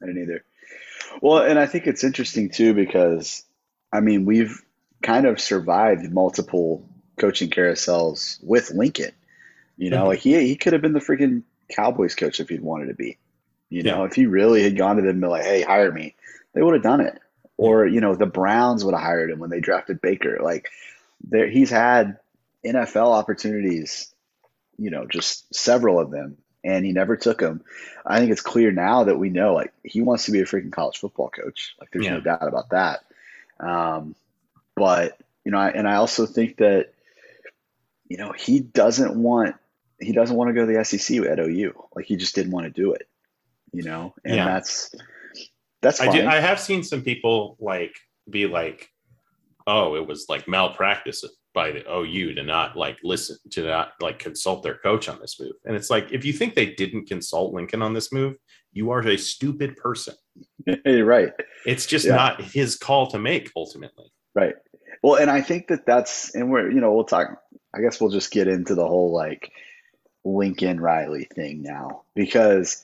I 0.02 0.06
didn't 0.06 0.22
either. 0.22 0.44
Well, 1.22 1.40
and 1.40 1.58
I 1.58 1.66
think 1.66 1.88
it's 1.88 2.04
interesting 2.04 2.50
too 2.52 2.74
because 2.76 3.44
I 3.92 4.00
mean 4.00 4.26
we've 4.26 4.62
kind 5.02 5.26
of 5.26 5.40
survived 5.42 6.12
multiple 6.14 6.88
coaching 7.18 7.50
carousels 7.50 8.38
with 8.44 8.70
Lincoln. 8.72 9.12
You 9.78 9.90
know, 9.90 10.04
Mhm. 10.04 10.08
like 10.08 10.20
he 10.20 10.40
he 10.48 10.56
could 10.56 10.74
have 10.74 10.84
been 10.84 10.94
the 10.94 11.00
freaking 11.00 11.42
Cowboys 11.70 12.14
coach 12.14 12.40
if 12.40 12.50
he'd 12.50 12.62
wanted 12.62 12.88
to 12.88 12.94
be. 12.94 13.18
You 13.70 13.82
know, 13.82 14.04
if 14.04 14.14
he 14.14 14.28
really 14.28 14.62
had 14.62 14.78
gone 14.78 14.98
to 14.98 15.02
them 15.02 15.10
and 15.10 15.22
been 15.22 15.30
like, 15.32 15.44
"Hey, 15.46 15.64
hire 15.64 15.92
me," 15.92 16.16
they 16.54 16.62
would 16.62 16.76
have 16.76 16.84
done 16.84 17.02
it. 17.02 17.20
Or 17.58 17.88
you 17.88 18.02
know, 18.02 18.14
the 18.16 18.28
Browns 18.28 18.86
would 18.86 18.94
have 18.94 19.02
hired 19.04 19.32
him 19.32 19.40
when 19.40 19.50
they 19.50 19.60
drafted 19.60 20.00
Baker. 20.00 20.38
Like, 20.44 20.70
there 21.28 21.48
he's 21.50 21.72
had 21.72 22.20
NFL 22.66 23.12
opportunities. 23.12 24.14
You 24.78 24.90
know, 24.90 25.06
just 25.06 25.54
several 25.54 26.00
of 26.00 26.10
them, 26.10 26.38
and 26.64 26.84
he 26.84 26.94
never 26.94 27.16
took 27.16 27.40
them. 27.40 27.64
I 28.06 28.20
think 28.20 28.32
it's 28.32 28.42
clear 28.42 28.72
now 28.72 29.04
that 29.04 29.18
we 29.20 29.30
know 29.30 29.54
like 29.54 29.72
he 29.84 30.02
wants 30.02 30.26
to 30.26 30.32
be 30.32 30.40
a 30.40 30.46
freaking 30.46 30.72
college 30.72 30.98
football 30.98 31.30
coach. 31.30 31.76
Like 31.80 31.90
there's 31.92 32.08
no 32.08 32.20
doubt 32.22 32.48
about 32.48 32.70
that. 32.72 33.02
Um, 33.60 34.16
but 34.76 35.18
you 35.46 35.52
know, 35.52 35.60
I, 35.60 35.70
and 35.70 35.88
I 35.88 35.96
also 35.96 36.26
think 36.26 36.58
that 36.58 36.94
you 38.08 38.18
know 38.18 38.32
he 38.32 38.60
doesn't 38.62 39.16
want 39.16 39.56
he 40.00 40.12
doesn't 40.12 40.36
want 40.36 40.50
to 40.50 40.54
go 40.54 40.66
to 40.66 40.74
the 40.74 40.84
SEC 40.84 41.18
at 41.20 41.40
OU. 41.40 41.74
Like 41.96 42.06
he 42.06 42.16
just 42.16 42.34
didn't 42.36 42.52
want 42.52 42.66
to 42.66 42.72
do 42.72 42.94
it. 42.94 43.08
You 43.72 43.84
know, 43.84 44.14
and 44.26 44.36
Yeah. 44.36 44.46
that's 44.46 44.94
that's 45.82 46.02
I 46.02 46.12
do. 46.12 46.26
I 46.26 46.40
have 46.40 46.60
seen 46.60 46.84
some 46.84 47.02
people 47.04 47.58
like 47.60 47.96
be 48.30 48.48
like, 48.48 48.90
"Oh, 49.68 49.96
it 49.96 50.08
was 50.08 50.28
like 50.30 50.48
malpractice 50.48 51.24
by 51.54 51.72
the 51.72 51.84
OU 51.92 52.36
to 52.36 52.44
not 52.44 52.76
like 52.76 52.98
listen 53.04 53.38
to 53.52 53.66
not 53.68 53.94
like 54.02 54.20
consult 54.20 54.64
their 54.64 54.78
coach 54.78 55.08
on 55.10 55.20
this 55.20 55.40
move." 55.40 55.54
And 55.66 55.76
it's 55.76 55.90
like, 55.90 56.12
if 56.12 56.26
you 56.26 56.34
think 56.34 56.56
they 56.56 56.68
didn't 56.68 57.08
consult 57.08 57.54
Lincoln 57.54 57.82
on 57.82 57.94
this 57.94 58.12
move, 58.12 58.36
you 58.72 58.90
are 58.92 59.02
a 59.08 59.18
stupid 59.18 59.78
person. 59.78 60.16
You're 60.86 61.06
right. 61.06 61.32
It's 61.66 61.86
just 61.86 62.06
Yeah. 62.06 62.16
not 62.16 62.42
his 62.42 62.76
call 62.76 63.08
to 63.12 63.20
make 63.20 63.52
ultimately. 63.56 64.12
Right. 64.36 64.56
Well, 65.04 65.16
and 65.16 65.30
I 65.30 65.42
think 65.42 65.68
that 65.68 65.86
that's, 65.86 66.34
and 66.34 66.50
we're, 66.50 66.72
you 66.72 66.80
know, 66.80 66.94
we'll 66.94 67.04
talk, 67.04 67.42
I 67.76 67.82
guess 67.82 68.00
we'll 68.00 68.10
just 68.10 68.32
get 68.32 68.48
into 68.48 68.74
the 68.74 68.88
whole 68.88 69.12
like 69.14 69.52
Lincoln 70.24 70.80
Riley 70.80 71.26
thing 71.36 71.62
now 71.62 72.04
because 72.16 72.82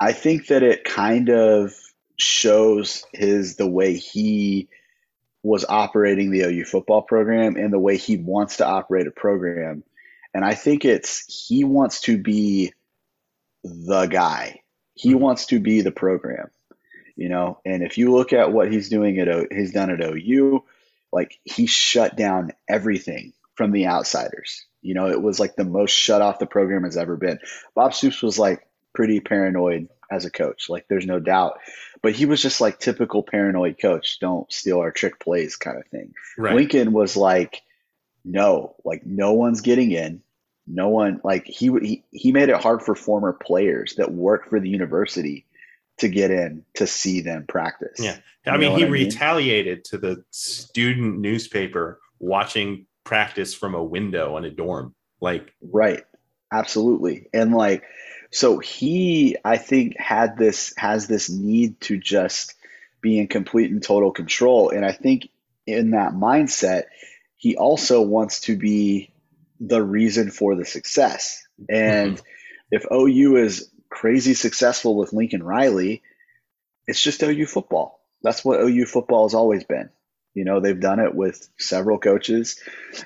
I 0.00 0.12
think 0.12 0.48
that 0.48 0.62
it 0.62 0.84
kind 0.84 1.30
of 1.30 1.72
shows 2.18 3.04
his, 3.12 3.56
the 3.56 3.68
way 3.68 3.94
he 3.94 4.68
was 5.42 5.64
operating 5.68 6.30
the 6.30 6.42
OU 6.42 6.64
football 6.64 7.02
program 7.02 7.56
and 7.56 7.72
the 7.72 7.78
way 7.78 7.96
he 7.96 8.16
wants 8.16 8.58
to 8.58 8.66
operate 8.66 9.06
a 9.06 9.10
program. 9.10 9.82
And 10.34 10.44
I 10.44 10.54
think 10.54 10.84
it's, 10.84 11.48
he 11.48 11.64
wants 11.64 12.02
to 12.02 12.16
be 12.16 12.72
the 13.64 14.06
guy, 14.06 14.60
he 14.94 15.10
mm-hmm. 15.10 15.20
wants 15.20 15.46
to 15.46 15.60
be 15.60 15.80
the 15.80 15.92
program, 15.92 16.50
you 17.16 17.28
know, 17.28 17.58
and 17.64 17.82
if 17.82 17.98
you 17.98 18.12
look 18.12 18.32
at 18.32 18.52
what 18.52 18.72
he's 18.72 18.88
doing 18.88 19.18
at, 19.18 19.28
O- 19.28 19.46
he's 19.50 19.72
done 19.72 19.90
at 19.90 20.02
OU, 20.02 20.64
like 21.12 21.38
he 21.44 21.66
shut 21.66 22.16
down 22.16 22.52
everything 22.68 23.32
from 23.54 23.72
the 23.72 23.86
outsiders. 23.86 24.64
You 24.80 24.94
know, 24.94 25.08
it 25.08 25.20
was 25.20 25.38
like 25.38 25.54
the 25.54 25.64
most 25.64 25.92
shut 25.92 26.22
off 26.22 26.38
the 26.38 26.46
program 26.46 26.84
has 26.84 26.96
ever 26.96 27.16
been. 27.16 27.38
Bob 27.74 27.94
Stoops 27.94 28.22
was 28.22 28.38
like 28.38 28.66
pretty 28.94 29.20
paranoid 29.20 29.88
as 30.12 30.24
a 30.24 30.30
coach, 30.30 30.68
like 30.68 30.86
there's 30.88 31.06
no 31.06 31.18
doubt. 31.18 31.58
But 32.02 32.12
he 32.12 32.26
was 32.26 32.42
just 32.42 32.60
like 32.60 32.78
typical 32.78 33.22
paranoid 33.22 33.76
coach, 33.80 34.18
don't 34.20 34.50
steal 34.52 34.80
our 34.80 34.90
trick 34.90 35.18
plays 35.18 35.56
kind 35.56 35.78
of 35.78 35.86
thing. 35.88 36.14
Right. 36.36 36.54
Lincoln 36.54 36.92
was 36.92 37.16
like, 37.16 37.62
no, 38.24 38.76
like 38.84 39.06
no 39.06 39.32
one's 39.32 39.60
getting 39.60 39.92
in. 39.92 40.22
No 40.66 40.90
one 40.90 41.20
like 41.24 41.44
he 41.46 41.70
he 41.82 42.04
he 42.10 42.32
made 42.32 42.48
it 42.48 42.60
hard 42.60 42.82
for 42.82 42.94
former 42.94 43.32
players 43.32 43.96
that 43.96 44.12
work 44.12 44.48
for 44.48 44.60
the 44.60 44.68
university 44.68 45.46
to 45.98 46.08
get 46.08 46.30
in 46.30 46.64
to 46.74 46.86
see 46.86 47.20
them 47.20 47.46
practice. 47.46 47.98
Yeah. 47.98 48.16
I 48.46 48.54
you 48.54 48.60
mean, 48.60 48.76
he 48.76 48.84
I 48.84 48.88
mean? 48.88 48.92
retaliated 48.92 49.84
to 49.86 49.98
the 49.98 50.24
student 50.30 51.18
newspaper 51.18 52.00
watching 52.18 52.86
practice 53.04 53.54
from 53.54 53.74
a 53.74 53.82
window 53.82 54.36
on 54.36 54.44
a 54.44 54.50
dorm. 54.50 54.94
Like, 55.20 55.52
right. 55.60 56.04
Absolutely. 56.52 57.28
And 57.32 57.54
like, 57.54 57.84
so 58.32 58.58
he, 58.58 59.36
I 59.44 59.58
think, 59.58 59.98
had 59.98 60.38
this, 60.38 60.72
has 60.78 61.06
this 61.06 61.28
need 61.28 61.80
to 61.82 61.98
just 61.98 62.54
be 63.02 63.18
in 63.18 63.28
complete 63.28 63.70
and 63.70 63.82
total 63.82 64.10
control. 64.10 64.70
And 64.70 64.86
I 64.86 64.92
think 64.92 65.28
in 65.66 65.90
that 65.90 66.12
mindset, 66.12 66.84
he 67.36 67.56
also 67.56 68.00
wants 68.00 68.40
to 68.42 68.56
be 68.56 69.12
the 69.60 69.82
reason 69.82 70.30
for 70.30 70.54
the 70.54 70.64
success. 70.64 71.46
And 71.68 72.16
mm-hmm. 72.16 72.24
if 72.70 72.86
OU 72.90 73.36
is 73.36 73.70
crazy 73.90 74.32
successful 74.32 74.96
with 74.96 75.12
Lincoln 75.12 75.42
Riley, 75.42 76.02
it's 76.86 77.02
just 77.02 77.22
OU 77.22 77.46
football. 77.46 78.00
That's 78.22 78.42
what 78.42 78.60
OU 78.60 78.86
football 78.86 79.26
has 79.26 79.34
always 79.34 79.64
been. 79.64 79.90
You 80.32 80.44
know, 80.44 80.60
they've 80.60 80.80
done 80.80 81.00
it 81.00 81.14
with 81.14 81.46
several 81.58 81.98
coaches, 81.98 82.58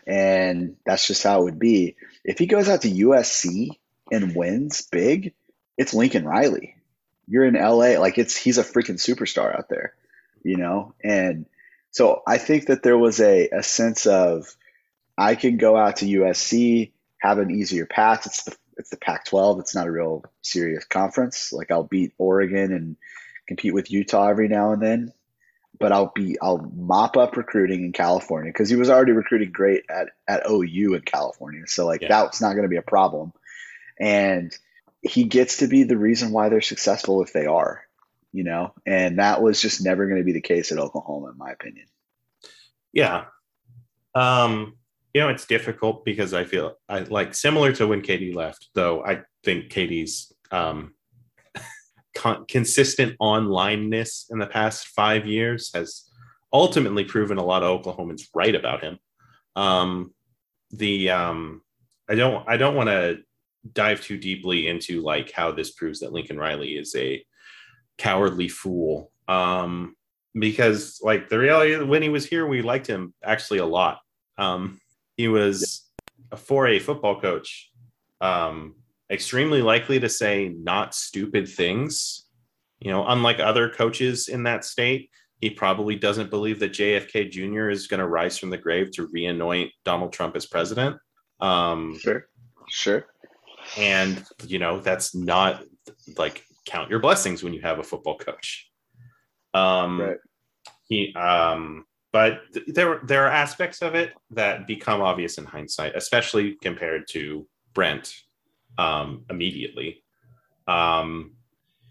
and 0.06 0.76
that's 0.86 1.08
just 1.08 1.24
how 1.24 1.40
it 1.40 1.44
would 1.44 1.58
be. 1.58 1.96
If 2.24 2.38
he 2.38 2.46
goes 2.46 2.68
out 2.68 2.82
to 2.82 2.90
USC 2.90 3.70
and 4.10 4.34
wins 4.34 4.82
big, 4.90 5.34
it's 5.76 5.94
Lincoln 5.94 6.24
Riley. 6.24 6.76
You're 7.28 7.44
in 7.44 7.54
LA, 7.54 7.98
like 7.98 8.18
it's 8.18 8.36
he's 8.36 8.58
a 8.58 8.64
freaking 8.64 9.00
superstar 9.00 9.56
out 9.56 9.68
there, 9.68 9.94
you 10.42 10.56
know? 10.56 10.94
And 11.02 11.46
so 11.90 12.22
I 12.26 12.38
think 12.38 12.66
that 12.66 12.82
there 12.82 12.98
was 12.98 13.20
a, 13.20 13.48
a 13.48 13.62
sense 13.62 14.06
of 14.06 14.54
I 15.18 15.34
can 15.34 15.56
go 15.56 15.76
out 15.76 15.96
to 15.96 16.06
USC, 16.06 16.92
have 17.18 17.38
an 17.38 17.50
easier 17.50 17.86
path. 17.86 18.26
It's 18.26 18.44
the 18.44 18.56
it's 18.76 18.90
the 18.90 18.98
Pac-12. 18.98 19.60
It's 19.60 19.74
not 19.74 19.86
a 19.86 19.90
real 19.90 20.24
serious 20.42 20.84
conference. 20.84 21.52
Like 21.52 21.70
I'll 21.70 21.82
beat 21.82 22.12
Oregon 22.18 22.72
and 22.72 22.96
compete 23.48 23.72
with 23.72 23.90
Utah 23.90 24.28
every 24.28 24.48
now 24.48 24.72
and 24.72 24.82
then, 24.82 25.12
but 25.78 25.92
I'll 25.92 26.12
be 26.14 26.36
I'll 26.40 26.70
mop 26.76 27.16
up 27.16 27.36
recruiting 27.36 27.84
in 27.84 27.92
California 27.92 28.52
because 28.52 28.68
he 28.68 28.76
was 28.76 28.90
already 28.90 29.12
recruiting 29.12 29.50
great 29.50 29.84
at 29.88 30.10
at 30.28 30.48
OU 30.48 30.94
in 30.94 31.02
California. 31.02 31.62
So 31.66 31.86
like 31.86 32.02
yeah. 32.02 32.08
that's 32.08 32.40
not 32.40 32.52
going 32.52 32.64
to 32.64 32.68
be 32.68 32.76
a 32.76 32.82
problem, 32.82 33.32
and 33.98 34.56
he 35.02 35.24
gets 35.24 35.59
to 35.59 35.68
be 35.68 35.85
the 35.85 35.96
reason 35.96 36.32
why 36.32 36.48
they're 36.48 36.61
successful 36.61 37.22
if 37.22 37.32
they 37.32 37.46
are, 37.46 37.82
you 38.32 38.44
know. 38.44 38.72
And 38.87 39.18
that 39.18 39.42
was 39.42 39.61
just 39.61 39.85
never 39.85 40.06
going 40.06 40.20
to 40.20 40.24
be 40.24 40.32
the 40.32 40.40
case 40.40 40.72
at 40.72 40.78
Oklahoma, 40.78 41.30
in 41.30 41.38
my 41.38 41.50
opinion. 41.50 41.87
Yeah. 42.92 43.24
Um, 44.14 44.76
you 45.12 45.20
know, 45.20 45.28
it's 45.28 45.46
difficult 45.46 46.04
because 46.04 46.35
I 46.35 46.44
feel 46.44 46.74
I 46.88 47.00
like 47.00 47.35
similar 47.35 47.72
to 47.72 47.87
when 47.87 48.02
KD 48.02 48.35
left, 48.35 48.68
though 48.74 49.04
I 49.04 49.22
think 49.44 49.70
KD's 49.70 50.32
um, 50.50 50.94
con- 52.14 52.44
consistent 52.46 53.16
onlineness 53.18 54.26
in 54.30 54.38
the 54.38 54.46
past 54.46 54.88
five 54.88 55.26
years 55.26 55.70
has 55.74 56.11
ultimately 56.52 57.04
proven 57.04 57.38
a 57.38 57.44
lot 57.44 57.62
of 57.62 57.82
Oklahomans 57.82 58.22
right 58.35 58.54
about 58.54 58.82
him. 58.82 58.98
Um, 59.54 60.14
the 60.70 61.11
um, 61.11 61.62
I 62.09 62.14
don't 62.14 62.48
I 62.48 62.56
don't 62.56 62.74
want 62.74 62.88
to 62.88 63.18
dive 63.72 64.02
too 64.02 64.18
deeply 64.18 64.68
into 64.68 65.02
like 65.02 65.33
how 65.33 65.52
this 65.52 65.72
proves 65.72 66.00
that 66.00 66.12
Lincoln 66.12 66.38
Riley 66.38 66.72
is 66.76 66.94
a 66.94 67.24
cowardly 67.98 68.48
fool. 68.48 69.11
Um, 69.29 69.96
because 70.38 71.00
like 71.02 71.29
the 71.29 71.38
reality 71.38 71.76
when 71.83 72.02
he 72.02 72.09
was 72.09 72.26
here, 72.26 72.46
we 72.46 72.62
liked 72.62 72.87
him 72.87 73.14
actually 73.24 73.59
a 73.59 73.66
lot. 73.66 73.98
Um, 74.38 74.79
he 75.16 75.29
was 75.29 75.87
a 76.31 76.37
4A 76.37 76.83
football 76.83 77.20
coach, 77.20 77.70
um, 78.20 78.74
extremely 79.11 79.62
likely 79.62 79.98
to 80.00 80.09
say 80.09 80.48
not 80.48 80.94
stupid 80.94 81.48
things. 81.48 82.26
You 82.81 82.90
know, 82.90 83.07
unlike 83.07 83.40
other 83.40 83.70
coaches 83.70 84.29
in 84.29 84.42
that 84.42 84.64
state, 84.64 85.11
he 85.40 85.50
probably 85.50 85.96
doesn't 85.96 86.31
believe 86.31 86.61
that 86.61 86.72
JFK 86.72 87.31
Jr. 87.31 87.70
is 87.70 87.87
going 87.87 88.00
to 88.00 88.07
rise 88.07 88.38
from 88.38 88.50
the 88.50 88.59
grave 88.59 88.90
to 88.92 89.07
re-anoint 89.07 89.70
Donald 89.85 90.12
Trump 90.12 90.37
as 90.37 90.46
president. 90.46 90.96
Um, 91.40 91.98
sure, 91.98 92.29
sure. 92.68 93.07
And 93.76 94.24
you 94.46 94.59
know, 94.59 94.81
that's 94.81 95.14
not 95.14 95.64
like 96.16 96.44
count 96.66 96.90
your 96.90 97.00
blessings 97.00 97.42
when 97.42 97.52
you 97.52 97.61
have 97.62 97.79
a 97.79 97.83
football 97.83 98.18
coach. 98.18 98.70
Um, 99.55 100.00
right. 100.00 100.16
He, 100.88 101.14
um, 101.14 101.85
but 102.12 102.40
th- 102.52 102.66
there 102.68 103.00
there 103.05 103.24
are 103.26 103.31
aspects 103.31 103.83
of 103.83 103.94
it 103.94 104.12
that 104.31 104.66
become 104.66 105.00
obvious 105.00 105.38
in 105.38 105.44
hindsight, 105.44 105.96
especially 105.96 106.57
compared 106.62 107.09
to 107.11 107.46
Brent 107.74 108.12
um, 108.79 109.24
immediately. 109.31 110.02
Um, 110.66 111.37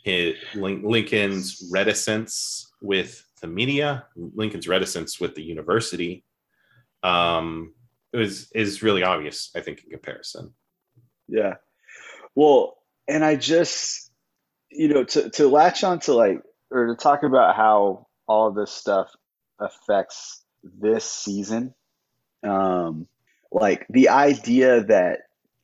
his, 0.03 0.35
Lincoln's 0.53 1.69
reticence 1.71 2.71
with 2.81 3.25
the 3.41 3.47
media, 3.47 4.05
Lincoln's 4.15 4.67
reticence 4.67 5.19
with 5.19 5.35
the 5.35 5.43
university, 5.43 6.23
um, 7.03 7.73
is 8.13 8.51
is 8.53 8.83
really 8.83 9.03
obvious. 9.03 9.51
I 9.55 9.61
think 9.61 9.83
in 9.83 9.91
comparison. 9.91 10.53
Yeah, 11.27 11.55
well, 12.35 12.77
and 13.07 13.23
I 13.23 13.35
just 13.35 14.11
you 14.69 14.89
know 14.89 15.03
to 15.03 15.29
to 15.31 15.47
latch 15.47 15.83
on 15.83 15.99
to 16.01 16.13
like 16.13 16.41
or 16.71 16.87
to 16.87 16.95
talk 16.95 17.23
about 17.23 17.55
how 17.55 18.07
all 18.27 18.51
this 18.51 18.71
stuff 18.71 19.09
affects 19.59 20.43
this 20.63 21.09
season. 21.09 21.73
Um, 22.43 23.07
like 23.51 23.85
the 23.89 24.09
idea 24.09 24.83
that, 24.83 25.19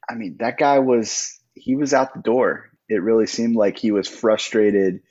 I 0.10 0.16
mean, 0.16 0.38
that 0.40 0.58
guy 0.58 0.80
was, 0.80 1.40
he 1.54 1.76
was 1.76 1.94
out 1.94 2.14
the 2.14 2.22
door. 2.22 2.70
It 2.88 3.02
really 3.04 3.28
seemed 3.28 3.56
like 3.56 3.78
he 3.78 3.92
was 3.92 4.08
frustrated 4.08 5.02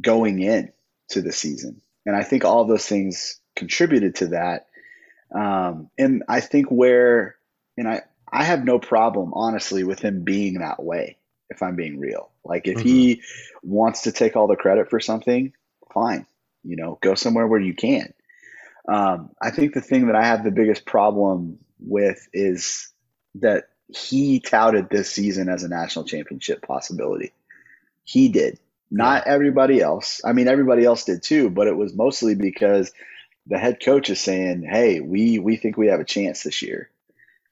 going 0.00 0.40
in 0.40 0.72
to 1.10 1.22
the 1.22 1.32
season. 1.32 1.80
And 2.06 2.16
I 2.16 2.22
think 2.22 2.44
all 2.44 2.64
those 2.64 2.86
things 2.86 3.40
contributed 3.56 4.16
to 4.16 4.28
that. 4.28 4.66
Um, 5.34 5.90
and 5.98 6.24
I 6.28 6.40
think 6.40 6.66
where, 6.68 7.36
and 7.76 7.88
I, 7.88 8.02
I 8.32 8.44
have 8.44 8.64
no 8.64 8.78
problem, 8.78 9.32
honestly, 9.34 9.84
with 9.84 10.00
him 10.00 10.24
being 10.24 10.58
that 10.60 10.82
way, 10.82 11.18
if 11.50 11.62
I'm 11.62 11.76
being 11.76 11.98
real. 11.98 12.30
Like, 12.44 12.66
if 12.66 12.78
mm-hmm. 12.78 12.88
he 12.88 13.22
wants 13.62 14.02
to 14.02 14.12
take 14.12 14.36
all 14.36 14.46
the 14.46 14.56
credit 14.56 14.88
for 14.90 15.00
something, 15.00 15.52
fine 15.92 16.26
you 16.64 16.76
know, 16.76 16.98
go 17.00 17.14
somewhere 17.14 17.46
where 17.46 17.60
you 17.60 17.74
can. 17.74 18.12
Um, 18.88 19.30
I 19.40 19.50
think 19.50 19.74
the 19.74 19.80
thing 19.80 20.06
that 20.06 20.16
I 20.16 20.24
have 20.24 20.44
the 20.44 20.50
biggest 20.50 20.84
problem 20.84 21.58
with 21.80 22.28
is 22.32 22.88
that 23.36 23.68
he 23.88 24.40
touted 24.40 24.88
this 24.88 25.10
season 25.10 25.48
as 25.48 25.62
a 25.62 25.68
national 25.68 26.04
championship 26.04 26.62
possibility. 26.62 27.32
He 28.04 28.28
did, 28.28 28.58
not 28.90 29.26
everybody 29.26 29.80
else. 29.80 30.20
I 30.24 30.32
mean, 30.32 30.48
everybody 30.48 30.84
else 30.84 31.04
did 31.04 31.22
too, 31.22 31.50
but 31.50 31.66
it 31.66 31.76
was 31.76 31.94
mostly 31.94 32.34
because 32.34 32.92
the 33.46 33.58
head 33.58 33.78
coach 33.84 34.10
is 34.10 34.20
saying, 34.20 34.62
"Hey, 34.62 35.00
we 35.00 35.38
we 35.38 35.56
think 35.56 35.76
we 35.76 35.88
have 35.88 36.00
a 36.00 36.04
chance 36.04 36.42
this 36.42 36.62
year," 36.62 36.90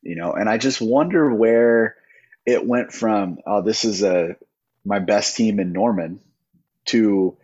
you 0.03 0.17
know. 0.17 0.33
And 0.33 0.49
I 0.49 0.59
just 0.59 0.81
wonder 0.81 1.35
where 1.35 1.97
it 2.47 2.67
went 2.67 2.93
from, 2.93 3.39
"Oh, 3.47 3.63
this 3.63 3.85
is 3.85 4.03
a 4.03 4.37
my 4.85 4.99
best 4.99 5.37
team 5.37 5.61
in 5.61 5.73
Norman," 5.73 6.21
to 6.87 7.37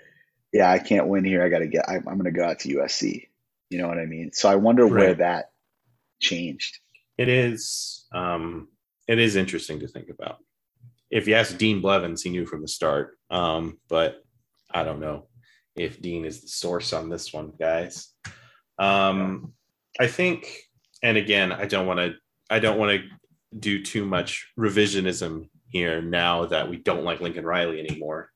yeah, 0.56 0.70
I 0.70 0.78
can't 0.78 1.08
win 1.08 1.24
here. 1.24 1.42
I 1.42 1.48
got 1.48 1.58
to 1.58 1.66
get, 1.66 1.88
I, 1.88 1.96
am 1.96 2.04
going 2.04 2.24
to 2.24 2.30
go 2.30 2.44
out 2.44 2.60
to 2.60 2.76
USC. 2.76 3.28
You 3.68 3.78
know 3.78 3.88
what 3.88 3.98
I 3.98 4.06
mean? 4.06 4.32
So 4.32 4.48
I 4.48 4.54
wonder 4.54 4.84
right. 4.84 4.92
where 4.92 5.14
that 5.14 5.50
changed. 6.20 6.78
It 7.18 7.28
is, 7.28 8.06
um, 8.12 8.68
it 9.06 9.18
is 9.18 9.36
interesting 9.36 9.80
to 9.80 9.88
think 9.88 10.08
about. 10.08 10.38
If 11.10 11.28
you 11.28 11.34
ask 11.34 11.56
Dean 11.58 11.82
Blevins, 11.82 12.22
he 12.22 12.30
knew 12.30 12.46
from 12.46 12.62
the 12.62 12.68
start. 12.68 13.18
Um, 13.30 13.78
but 13.88 14.24
I 14.70 14.82
don't 14.82 15.00
know 15.00 15.26
if 15.74 16.00
Dean 16.00 16.24
is 16.24 16.40
the 16.40 16.48
source 16.48 16.92
on 16.92 17.10
this 17.10 17.32
one, 17.32 17.52
guys. 17.58 18.12
Um, 18.78 19.52
I 20.00 20.06
think, 20.06 20.58
and 21.02 21.16
again, 21.16 21.52
I 21.52 21.66
don't 21.66 21.86
want 21.86 22.00
to, 22.00 22.14
I 22.50 22.58
don't 22.58 22.78
want 22.78 23.00
to 23.00 23.08
do 23.58 23.82
too 23.82 24.04
much 24.04 24.52
revisionism 24.58 25.48
here 25.68 26.00
now 26.00 26.46
that 26.46 26.68
we 26.68 26.76
don't 26.76 27.04
like 27.04 27.20
Lincoln 27.20 27.44
Riley 27.44 27.80
anymore. 27.80 28.30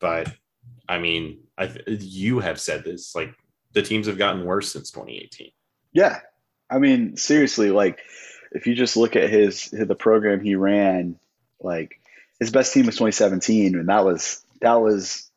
But 0.00 0.32
I 0.88 0.98
mean, 0.98 1.40
I 1.56 1.74
you 1.86 2.40
have 2.40 2.60
said 2.60 2.84
this 2.84 3.14
like 3.14 3.34
the 3.72 3.82
teams 3.82 4.06
have 4.06 4.18
gotten 4.18 4.44
worse 4.44 4.72
since 4.72 4.90
2018. 4.90 5.50
Yeah, 5.92 6.20
I 6.70 6.78
mean, 6.78 7.16
seriously, 7.16 7.70
like 7.70 8.00
if 8.52 8.66
you 8.66 8.74
just 8.74 8.96
look 8.96 9.16
at 9.16 9.30
his, 9.30 9.64
his 9.64 9.86
the 9.86 9.94
program 9.94 10.40
he 10.40 10.54
ran, 10.54 11.18
like 11.60 12.00
his 12.38 12.50
best 12.50 12.72
team 12.72 12.86
was 12.86 12.96
2017, 12.96 13.74
and 13.76 13.88
that 13.88 14.04
was 14.04 14.44
that 14.60 14.80
was 14.80 15.30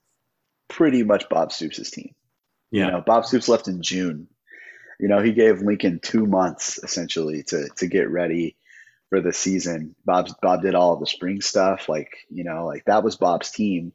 pretty 0.67 1.03
much 1.03 1.29
Bob 1.29 1.51
Stoops' 1.51 1.91
team. 1.91 2.13
Yeah. 2.71 2.85
You 2.85 2.91
know, 2.91 3.01
Bob 3.01 3.25
Stoops 3.25 3.47
left 3.47 3.67
in 3.67 3.81
June. 3.81 4.27
You 4.99 5.07
know, 5.07 5.21
he 5.21 5.33
gave 5.33 5.61
Lincoln 5.61 5.99
two 6.01 6.25
months 6.25 6.79
essentially 6.81 7.43
to 7.43 7.69
to 7.77 7.87
get 7.87 8.09
ready 8.09 8.55
for 9.09 9.21
the 9.21 9.33
season. 9.33 9.95
Bob 10.05 10.29
Bob 10.41 10.61
did 10.61 10.75
all 10.75 10.97
the 10.97 11.07
spring 11.07 11.41
stuff, 11.41 11.89
like 11.89 12.09
you 12.29 12.43
know, 12.43 12.65
like 12.65 12.85
that 12.85 13.03
was 13.03 13.15
Bob's 13.15 13.51
team 13.51 13.93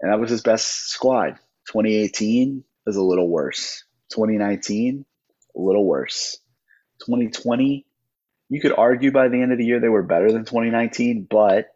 and 0.00 0.12
that 0.12 0.20
was 0.20 0.30
his 0.30 0.42
best 0.42 0.88
squad. 0.90 1.38
2018 1.68 2.64
is 2.86 2.96
a 2.96 3.02
little 3.02 3.28
worse. 3.28 3.84
2019, 4.10 5.04
a 5.56 5.60
little 5.60 5.84
worse. 5.84 6.38
2020, 7.00 7.86
you 8.48 8.60
could 8.60 8.72
argue 8.76 9.10
by 9.10 9.28
the 9.28 9.40
end 9.40 9.52
of 9.52 9.58
the 9.58 9.64
year 9.64 9.80
they 9.80 9.88
were 9.88 10.02
better 10.02 10.30
than 10.30 10.44
2019, 10.44 11.26
but 11.28 11.74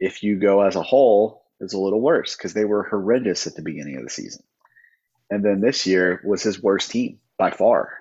if 0.00 0.22
you 0.22 0.38
go 0.38 0.62
as 0.62 0.76
a 0.76 0.82
whole, 0.82 1.44
it's 1.60 1.74
a 1.74 1.78
little 1.78 2.00
worse 2.00 2.36
because 2.36 2.54
they 2.54 2.64
were 2.64 2.82
horrendous 2.84 3.46
at 3.46 3.54
the 3.54 3.62
beginning 3.62 3.96
of 3.96 4.04
the 4.04 4.10
season. 4.10 4.42
And 5.30 5.44
then 5.44 5.60
this 5.60 5.86
year 5.86 6.20
was 6.24 6.42
his 6.42 6.62
worst 6.62 6.90
team 6.90 7.18
by 7.42 7.50
far, 7.50 7.92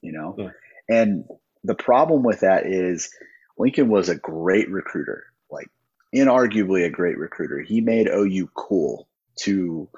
you 0.00 0.12
know? 0.12 0.34
Yeah. 0.38 0.50
And 0.88 1.24
the 1.64 1.74
problem 1.74 2.22
with 2.22 2.40
that 2.40 2.64
is 2.64 3.10
Lincoln 3.58 3.90
was 3.90 4.08
a 4.08 4.14
great 4.14 4.70
recruiter, 4.70 5.24
like 5.50 5.68
inarguably 6.14 6.86
a 6.86 6.90
great 6.90 7.18
recruiter. 7.18 7.60
He 7.60 7.82
made 7.82 8.08
OU 8.08 8.48
cool 8.54 9.06
to 9.40 9.90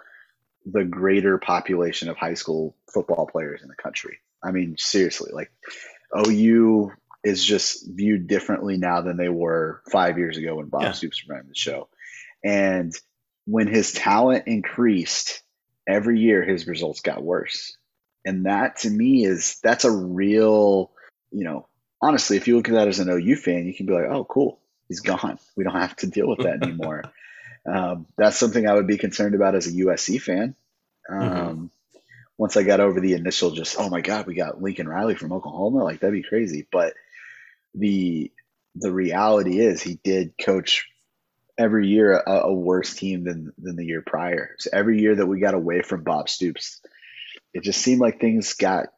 the 0.67 0.83
greater 0.83 1.39
population 1.39 2.09
of 2.09 2.17
high 2.17 2.35
school 2.35 2.77
football 2.93 3.29
players 3.31 3.63
in 3.63 3.69
the 3.69 3.77
country. 3.77 4.19
I 4.43 4.51
mean, 4.51 4.75
seriously, 4.79 5.31
like 5.33 5.53
OU 6.17 6.91
is 7.23 7.45
just 7.45 7.87
viewed 7.89 8.27
differently 8.27 8.79
now 8.79 9.03
than 9.03 9.17
they 9.17 9.29
were 9.29 9.81
five 9.93 10.19
years 10.19 10.39
ago 10.39 10.57
when 10.57 10.67
Bob 10.67 10.83
yeah. 10.83 10.93
Stoops 10.93 11.23
ran 11.29 11.47
the 11.47 11.55
show. 11.55 11.89
And 12.43 12.93
when 13.45 13.69
his 13.69 13.93
talent 13.93 14.49
increased 14.49 15.41
every 15.89 16.19
year, 16.19 16.45
his 16.45 16.67
results 16.67 17.01
got 17.01 17.23
worse. 17.23 17.77
And 18.25 18.47
that 18.47 18.79
to 18.79 18.91
me 18.91 19.25
is 19.25 19.59
that's 19.63 19.85
a 19.85 19.91
real, 19.91 20.93
you 21.31 21.45
know, 21.45 21.67
honestly, 22.01 22.37
if 22.37 22.47
you 22.49 22.57
look 22.57 22.69
at 22.69 22.75
that 22.75 22.89
as 22.89 22.99
an 22.99 23.09
OU 23.09 23.37
fan, 23.37 23.67
you 23.67 23.75
can 23.75 23.87
be 23.87 23.93
like, 23.93 24.07
oh, 24.11 24.25
cool, 24.25 24.59
he's 24.89 25.01
gone. 25.01 25.39
We 25.57 25.65
don't 25.65 25.75
have 25.75 25.97
to 25.97 26.07
deal 26.07 26.29
with 26.29 26.41
that 26.41 26.63
anymore. 26.63 27.05
um, 27.67 28.07
that's 28.17 28.39
something 28.39 28.67
I 28.67 28.75
would 28.75 28.87
be 28.87 28.99
concerned 28.99 29.35
about 29.35 29.55
as 29.55 29.67
a 29.67 29.73
USC 29.73 30.21
fan. 30.21 30.55
Mm-hmm. 31.11 31.23
Um, 31.23 31.39
mm-hmm. 31.39 31.67
Once 32.39 32.57
I 32.57 32.63
got 32.63 32.81
over 32.81 33.01
the 33.01 33.13
initial, 33.13 33.51
just 33.51 33.77
oh 33.79 33.89
my 33.89 34.01
god, 34.01 34.27
we 34.27 34.35
got 34.35 34.61
Lincoln 34.61 34.89
Riley 34.89 35.15
from 35.15 35.33
Oklahoma, 35.33 35.85
like 35.85 36.01
that'd 36.01 36.15
be 36.15 36.27
crazy. 36.27 36.67
But 36.73 36.95
the 37.75 38.33
the 38.75 38.91
reality 38.91 39.61
is, 39.61 39.83
he 39.83 40.01
did 40.03 40.35
coach 40.39 40.89
every 41.59 41.89
year 41.89 42.15
a, 42.15 42.31
a 42.45 42.53
worse 42.53 42.95
team 42.95 43.25
than 43.25 43.53
than 43.59 43.77
the 43.77 43.85
year 43.85 44.03
prior. 44.03 44.57
So 44.59 44.71
every 44.73 45.01
year 45.01 45.15
that 45.15 45.27
we 45.27 45.41
got 45.41 45.55
away 45.55 45.83
from 45.83 46.03
Bob 46.03 46.29
Stoops, 46.29 46.81
it 47.55 47.63
just 47.63 47.81
seemed 47.81 48.01
like 48.01 48.21
things 48.21 48.55
got 48.55 48.89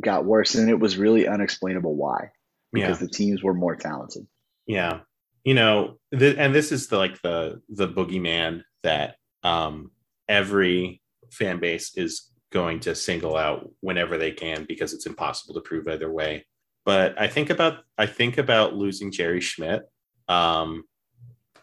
got 0.00 0.24
worse, 0.24 0.54
and 0.54 0.70
it 0.70 0.78
was 0.78 0.96
really 0.96 1.26
unexplainable 1.26 1.94
why. 1.94 2.30
Because 2.72 3.00
yeah. 3.00 3.06
the 3.06 3.12
teams 3.12 3.42
were 3.42 3.54
more 3.54 3.76
talented. 3.76 4.26
Yeah, 4.66 5.00
you 5.44 5.54
know, 5.54 5.98
the, 6.12 6.38
and 6.38 6.54
this 6.54 6.72
is 6.72 6.88
the 6.88 6.98
like 6.98 7.20
the 7.22 7.62
the 7.68 7.88
boogeyman 7.88 8.62
that 8.82 9.16
um, 9.42 9.90
every 10.28 11.00
fan 11.30 11.58
base 11.60 11.96
is 11.96 12.30
going 12.50 12.80
to 12.80 12.94
single 12.94 13.36
out 13.36 13.70
whenever 13.80 14.16
they 14.16 14.30
can 14.30 14.64
because 14.66 14.92
it's 14.92 15.06
impossible 15.06 15.54
to 15.54 15.60
prove 15.60 15.86
either 15.88 16.10
way. 16.10 16.46
But 16.84 17.20
I 17.20 17.28
think 17.28 17.50
about 17.50 17.80
I 17.96 18.06
think 18.06 18.38
about 18.38 18.74
losing 18.74 19.12
Jerry 19.12 19.40
Schmidt 19.40 19.82
um, 20.28 20.84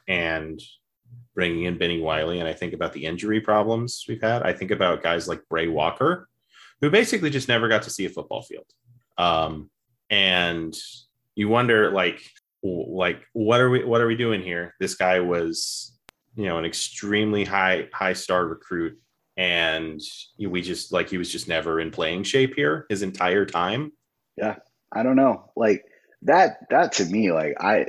and 0.08 0.60
bringing 1.36 1.66
in 1.66 1.78
Bennie 1.78 2.02
Wylie, 2.02 2.40
and 2.40 2.48
I 2.48 2.54
think 2.54 2.74
about 2.74 2.94
the 2.94 3.06
injury 3.06 3.42
problems 3.42 4.06
we've 4.08 4.22
had. 4.22 4.42
I 4.42 4.54
think 4.54 4.72
about 4.72 5.04
guys 5.04 5.28
like 5.28 5.48
Brey 5.50 5.68
Walker, 5.68 6.30
who 6.82 6.90
basically 6.90 7.30
just 7.30 7.50
never 7.50 7.68
got 7.68 7.84
to 7.84 7.90
see 7.90 8.06
a 8.06 8.10
football 8.10 8.42
field. 8.42 8.66
Um, 9.18 9.70
and 10.10 10.74
you 11.36 11.50
wonder, 11.50 11.92
like, 11.92 12.22
like 12.64 13.22
what 13.34 13.60
are 13.60 13.70
we 13.70 13.84
what 13.84 14.02
are 14.02 14.08
we 14.08 14.16
doing 14.16 14.42
here? 14.42 14.74
This 14.80 14.96
guy 14.96 15.20
was, 15.20 15.96
you 16.36 16.46
know, 16.46 16.58
an 16.58 16.66
extremely 16.66 17.44
high 17.44 17.90
high 17.94 18.14
star 18.14 18.46
recruit, 18.48 18.98
and 19.38 20.02
we 20.40 20.62
just 20.62 20.92
like 20.92 21.10
he 21.10 21.18
was 21.18 21.32
just 21.32 21.48
never 21.48 21.80
in 21.80 21.92
playing 21.92 22.24
shape 22.24 22.56
here 22.56 22.86
his 22.90 23.04
entire 23.04 23.46
time. 23.46 23.92
Yeah, 24.38 24.56
I 24.92 25.04
don't 25.04 25.16
know, 25.16 25.52
like 25.56 25.86
that. 26.24 26.58
That 26.70 26.94
to 26.94 27.06
me, 27.06 27.32
like 27.32 27.56
I 27.60 27.88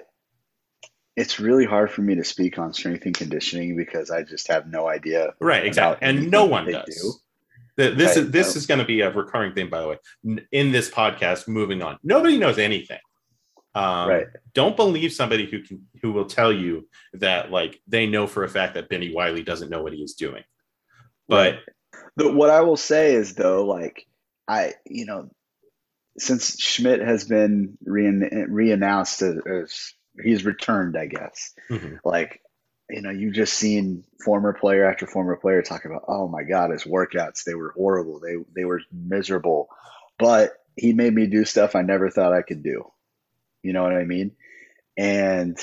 it's 1.17 1.41
really 1.41 1.65
hard 1.65 1.91
for 1.91 2.03
me 2.03 2.15
to 2.15 2.25
speak 2.25 2.59
on 2.59 2.73
strength 2.73 3.07
and 3.07 3.15
conditioning 3.15 3.77
because 3.77 4.11
I 4.11 4.23
just 4.23 4.49
have 4.49 4.69
no 4.69 4.87
idea. 4.87 5.35
Right, 5.41 5.65
exactly, 5.65 6.07
and 6.07 6.31
no 6.31 6.45
one 6.45 6.71
does. 6.71 6.85
Do. 6.87 7.95
This 7.95 8.17
is 8.17 8.31
this 8.31 8.57
is 8.57 8.67
going 8.67 8.81
to 8.81 8.87
be 8.87 9.01
a 9.03 9.11
recurring 9.11 9.55
thing, 9.55 9.69
by 9.69 9.81
the 9.81 9.89
way, 9.89 10.39
in 10.53 10.73
this 10.73 10.91
podcast. 10.91 11.49
Moving 11.49 11.83
on, 11.83 11.99
nobody 12.03 12.39
knows 12.39 12.59
anything. 12.59 12.99
Um, 13.75 14.09
right. 14.09 14.27
Don't 14.55 14.77
believe 14.77 15.13
somebody 15.13 15.45
who 15.45 15.63
can 15.63 15.87
who 16.01 16.13
will 16.13 16.25
tell 16.25 16.51
you 16.51 16.89
that 17.15 17.51
like 17.51 17.81
they 17.87 18.07
know 18.07 18.27
for 18.27 18.45
a 18.45 18.49
fact 18.49 18.75
that 18.75 18.89
Bennie 18.89 19.13
Wylie 19.15 19.43
doesn't 19.43 19.69
know 19.69 19.83
what 19.83 19.93
he 19.93 20.03
is 20.03 20.15
doing. 20.15 20.45
But 21.29 21.59
right. 22.17 22.35
what 22.35 22.49
I 22.49 22.63
will 22.63 22.79
say 22.79 23.15
is 23.15 23.35
though, 23.35 23.67
like 23.67 24.07
I, 24.49 24.75
you 24.87 25.05
know, 25.05 25.29
since 26.19 26.59
Schmidt 26.59 27.01
has 27.01 27.25
been 27.25 27.77
re- 27.85 28.47
re-announced 28.49 29.21
as 29.21 29.93
he's 30.23 30.45
returned, 30.45 30.97
I 30.97 31.07
guess. 31.07 31.55
Mm-hmm. 31.71 31.97
Like, 32.05 32.41
you 32.91 33.03
know, 33.03 33.11
you've 33.11 33.35
just 33.35 33.55
seen 33.55 34.05
former 34.25 34.53
player 34.53 34.89
after 34.89 35.07
former 35.07 35.37
player 35.37 35.63
talk 35.63 35.85
about, 35.85 36.05
oh 36.09 36.29
my 36.29 36.45
God, 36.45 36.71
his 36.71 36.85
workouts, 36.85 37.45
they 37.45 37.55
were 37.55 37.73
horrible. 37.77 38.21
They 38.21 38.37
they 38.55 38.65
were 38.65 38.81
miserable. 38.93 39.69
But 40.19 40.53
he 40.77 40.93
made 40.93 41.15
me 41.15 41.27
do 41.27 41.45
stuff 41.45 41.75
I 41.75 41.83
never 41.83 42.11
thought 42.11 42.33
I 42.33 42.43
could 42.43 42.63
do. 42.63 42.91
You 43.63 43.73
know 43.73 43.83
what 43.83 43.97
I 43.97 44.05
mean? 44.05 44.33
And 44.97 45.59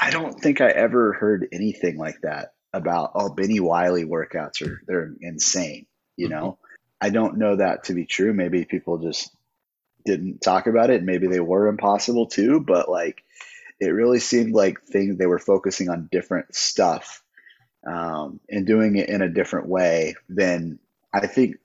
I 0.00 0.10
don't 0.10 0.40
think 0.40 0.60
I 0.60 0.68
ever 0.68 1.12
heard 1.12 1.48
anything 1.52 1.98
like 1.98 2.20
that 2.22 2.54
about 2.72 3.12
oh 3.14 3.32
Bennie 3.32 3.60
Wylie 3.60 4.04
workouts 4.04 4.66
are 4.66 4.80
they're 4.86 5.14
insane. 5.20 5.86
You 6.16 6.28
know? 6.28 6.52
Mm-hmm. 6.52 6.60
I 7.00 7.10
don't 7.10 7.36
know 7.36 7.56
that 7.56 7.84
to 7.84 7.94
be 7.94 8.06
true. 8.06 8.32
Maybe 8.32 8.64
people 8.64 8.98
just 8.98 9.30
didn't 10.04 10.40
talk 10.40 10.66
about 10.66 10.90
it. 10.90 11.02
Maybe 11.02 11.26
they 11.26 11.40
were 11.40 11.68
impossible 11.68 12.26
too, 12.26 12.60
but 12.60 12.88
like 12.88 13.23
it 13.84 13.90
really 13.90 14.20
seemed 14.20 14.54
like 14.54 14.82
things 14.82 15.16
they 15.16 15.26
were 15.26 15.38
focusing 15.38 15.88
on 15.88 16.08
different 16.10 16.54
stuff 16.54 17.22
um, 17.86 18.40
and 18.48 18.66
doing 18.66 18.96
it 18.96 19.08
in 19.08 19.22
a 19.22 19.28
different 19.28 19.68
way 19.68 20.14
than 20.28 20.78
I 21.12 21.26
think 21.26 21.56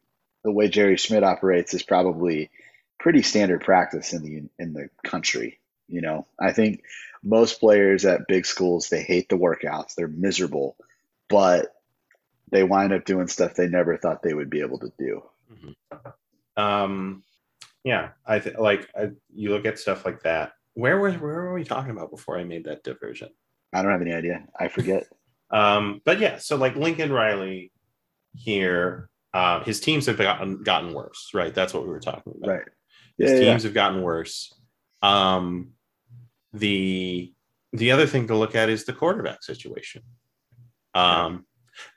the 0.43 0.51
way 0.51 0.67
Jerry 0.67 0.97
Schmidt 0.97 1.23
operates 1.23 1.73
is 1.73 1.83
probably 1.83 2.49
pretty 2.99 3.21
standard 3.21 3.61
practice 3.61 4.13
in 4.13 4.23
the 4.23 4.49
in 4.63 4.73
the 4.73 4.89
country. 5.03 5.59
You 5.87 6.01
know, 6.01 6.27
I 6.39 6.51
think 6.51 6.83
most 7.23 7.59
players 7.59 8.05
at 8.05 8.27
big 8.27 8.45
schools 8.45 8.89
they 8.89 9.01
hate 9.01 9.29
the 9.29 9.37
workouts, 9.37 9.95
they're 9.95 10.07
miserable, 10.07 10.75
but 11.29 11.73
they 12.51 12.63
wind 12.63 12.93
up 12.93 13.05
doing 13.05 13.27
stuff 13.27 13.55
they 13.55 13.67
never 13.67 13.97
thought 13.97 14.23
they 14.23 14.33
would 14.33 14.49
be 14.49 14.61
able 14.61 14.79
to 14.79 14.91
do. 14.97 15.23
Mm-hmm. 15.51 16.61
Um, 16.61 17.23
yeah, 17.83 18.09
I 18.25 18.39
think 18.39 18.57
like 18.57 18.87
I, 18.95 19.11
you 19.33 19.51
look 19.51 19.65
at 19.65 19.79
stuff 19.79 20.05
like 20.05 20.23
that 20.23 20.53
where 20.79 20.97
were 20.97 21.11
where 21.11 21.41
were 21.41 21.53
we 21.53 21.63
talking 21.63 21.91
about 21.91 22.11
before 22.11 22.37
I 22.37 22.43
made 22.43 22.63
that 22.65 22.83
diversion? 22.83 23.29
I 23.73 23.81
don't 23.81 23.91
have 23.91 24.01
any 24.01 24.13
idea. 24.13 24.45
I 24.59 24.69
forget. 24.69 25.07
um, 25.51 26.01
but 26.05 26.19
yeah, 26.19 26.37
so 26.37 26.55
like 26.55 26.75
Lincoln 26.75 27.11
Riley 27.11 27.71
here, 28.33 29.09
uh, 29.33 29.63
his 29.63 29.79
teams 29.79 30.05
have 30.05 30.17
gotten 30.17 30.63
gotten 30.63 30.93
worse, 30.93 31.31
right? 31.33 31.53
That's 31.53 31.73
what 31.73 31.83
we 31.83 31.89
were 31.89 31.99
talking 31.99 32.33
about. 32.37 32.49
Right. 32.49 32.67
His 33.17 33.31
yeah, 33.31 33.39
teams 33.39 33.63
yeah. 33.63 33.67
have 33.67 33.73
gotten 33.73 34.01
worse. 34.01 34.53
Um, 35.01 35.71
the 36.53 37.33
the 37.73 37.91
other 37.91 38.07
thing 38.07 38.27
to 38.27 38.35
look 38.35 38.55
at 38.55 38.69
is 38.69 38.85
the 38.85 38.93
quarterback 38.93 39.43
situation. 39.43 40.01
Um, 40.95 41.45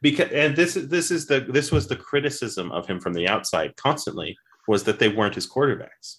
because 0.01 0.31
and 0.33 0.57
this 0.57 0.77
is 0.77 0.89
this 0.89 1.11
is 1.11 1.27
the 1.27 1.41
this 1.41 1.71
was 1.71 1.87
the 1.87 1.97
criticism 1.97 2.73
of 2.73 2.87
him 2.87 3.01
from 3.01 3.15
the 3.15 3.29
outside 3.29 3.77
constantly 3.77 4.37
was 4.69 4.85
that 4.85 4.99
they 4.99 5.09
weren't 5.09 5.35
his 5.35 5.49
quarterbacks. 5.49 6.19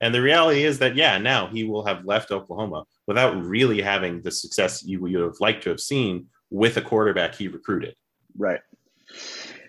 And 0.00 0.14
the 0.14 0.22
reality 0.22 0.64
is 0.64 0.78
that, 0.78 0.96
yeah, 0.96 1.18
now 1.18 1.48
he 1.48 1.64
will 1.64 1.84
have 1.84 2.04
left 2.04 2.30
Oklahoma 2.30 2.84
without 3.06 3.42
really 3.42 3.82
having 3.82 4.22
the 4.22 4.30
success 4.30 4.82
you 4.82 5.00
would 5.00 5.14
have 5.14 5.40
liked 5.40 5.62
to 5.64 5.70
have 5.70 5.80
seen 5.80 6.26
with 6.50 6.76
a 6.76 6.82
quarterback 6.82 7.34
he 7.34 7.48
recruited. 7.48 7.94
Right. 8.36 8.60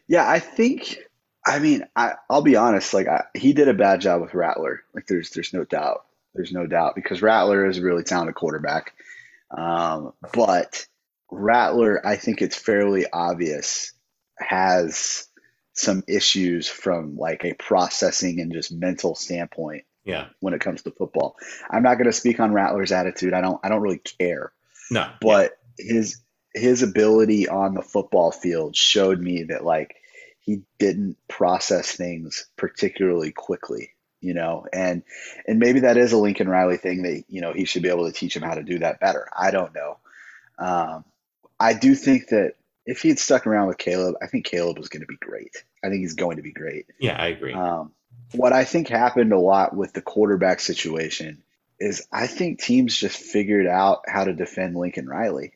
Yeah, 0.08 0.30
I 0.30 0.40
think. 0.40 1.00
I 1.46 1.60
mean, 1.60 1.84
I, 1.96 2.14
will 2.30 2.44
be 2.44 2.56
honest. 2.56 2.94
Like, 2.94 3.08
I, 3.08 3.26
he 3.36 3.52
did 3.52 3.68
a 3.68 3.74
bad 3.74 4.00
job 4.00 4.22
with 4.22 4.34
Rattler. 4.34 4.84
Like, 4.94 5.08
there's 5.08 5.32
there's 5.32 5.54
no 5.54 5.66
doubt. 5.66 6.06
There's 6.34 6.52
no 6.54 6.66
doubt 6.66 6.96
because 6.96 7.22
Rattler 7.22 7.66
is 7.66 7.78
a 7.78 7.82
really 7.82 8.04
talented 8.04 8.36
quarterback. 8.36 8.94
Um, 9.56 10.14
but 10.34 10.86
Rattler, 11.30 12.06
I 12.06 12.16
think 12.16 12.42
it's 12.42 12.56
fairly 12.56 13.06
obvious, 13.12 13.92
has 14.38 15.28
some 15.74 16.04
issues 16.08 16.70
from 16.70 17.18
like 17.18 17.44
a 17.44 17.54
processing 17.54 18.40
and 18.40 18.54
just 18.54 18.72
mental 18.72 19.16
standpoint 19.16 19.84
yeah. 20.04 20.28
When 20.40 20.54
it 20.54 20.62
comes 20.62 20.82
to 20.84 20.92
football, 20.92 21.36
I'm 21.70 21.84
not 21.84 21.96
going 21.96 22.08
to 22.08 22.14
speak 22.14 22.40
on 22.40 22.54
Rattler's 22.54 22.92
attitude. 22.92 23.34
I 23.34 23.42
don't. 23.42 23.60
I 23.64 23.70
don't 23.70 23.82
really 23.82 24.02
care. 24.20 24.52
No. 24.90 25.10
But 25.22 25.58
yeah. 25.80 25.94
his 25.94 26.22
his 26.54 26.84
ability 26.84 27.48
on 27.48 27.74
the 27.74 27.82
football 27.82 28.32
field 28.32 28.76
showed 28.76 29.20
me 29.20 29.44
that 29.44 29.64
like 29.64 29.96
he 30.40 30.64
didn't 30.80 31.18
process 31.28 31.92
things 31.92 32.48
particularly 32.58 33.32
quickly 33.32 33.92
you 34.20 34.34
know 34.34 34.66
and 34.72 35.04
and 35.48 35.60
maybe 35.60 35.82
that 35.82 35.98
is 35.98 36.12
a 36.12 36.18
lincoln 36.18 36.50
riley 36.50 36.78
thing 36.78 37.04
that 37.04 37.24
you 37.28 37.42
know 37.42 37.54
he 37.54 37.66
should 37.66 37.84
be 37.84 37.90
able 37.90 38.06
to 38.06 38.12
teach 38.12 38.36
him 38.36 38.44
how 38.44 38.54
to 38.54 38.64
do 38.64 38.80
that 38.80 39.00
better 39.00 39.28
i 39.38 39.52
don't 39.52 39.74
know 39.74 39.98
um, 40.60 41.06
i 41.60 41.74
do 41.74 41.96
think 41.96 42.28
that 42.30 42.56
if 42.86 43.02
he 43.02 43.10
had 43.10 43.20
stuck 43.20 43.48
around 43.48 43.68
with 43.68 43.78
caleb 43.78 44.16
i 44.22 44.28
think 44.28 44.46
caleb 44.46 44.78
was 44.78 44.90
going 44.90 45.02
to 45.02 45.08
be 45.08 45.18
great 45.18 45.56
i 45.84 45.90
think 45.90 46.02
he's 46.02 46.16
going 46.16 46.38
to 46.38 46.44
be 46.44 46.52
great 46.52 46.86
yeah 47.00 47.16
i 47.16 47.28
agree 47.28 47.54
um, 47.54 47.92
what 48.34 48.54
I 48.54 48.64
think 48.64 48.88
happened 48.88 49.34
a 49.34 49.40
lot 49.40 49.76
with 49.76 49.94
the 49.94 50.02
quarterback 50.02 50.60
situation 50.60 51.44
is 51.80 52.08
I 52.12 52.28
think 52.28 52.62
teams 52.62 52.96
just 52.96 53.18
figured 53.18 53.68
out 53.68 54.04
how 54.08 54.24
to 54.24 54.34
defend 54.34 54.76
Lincoln 54.76 55.08
Riley, 55.08 55.54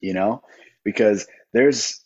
you 0.00 0.14
know, 0.14 0.42
because 0.84 1.26
there's 1.52 2.00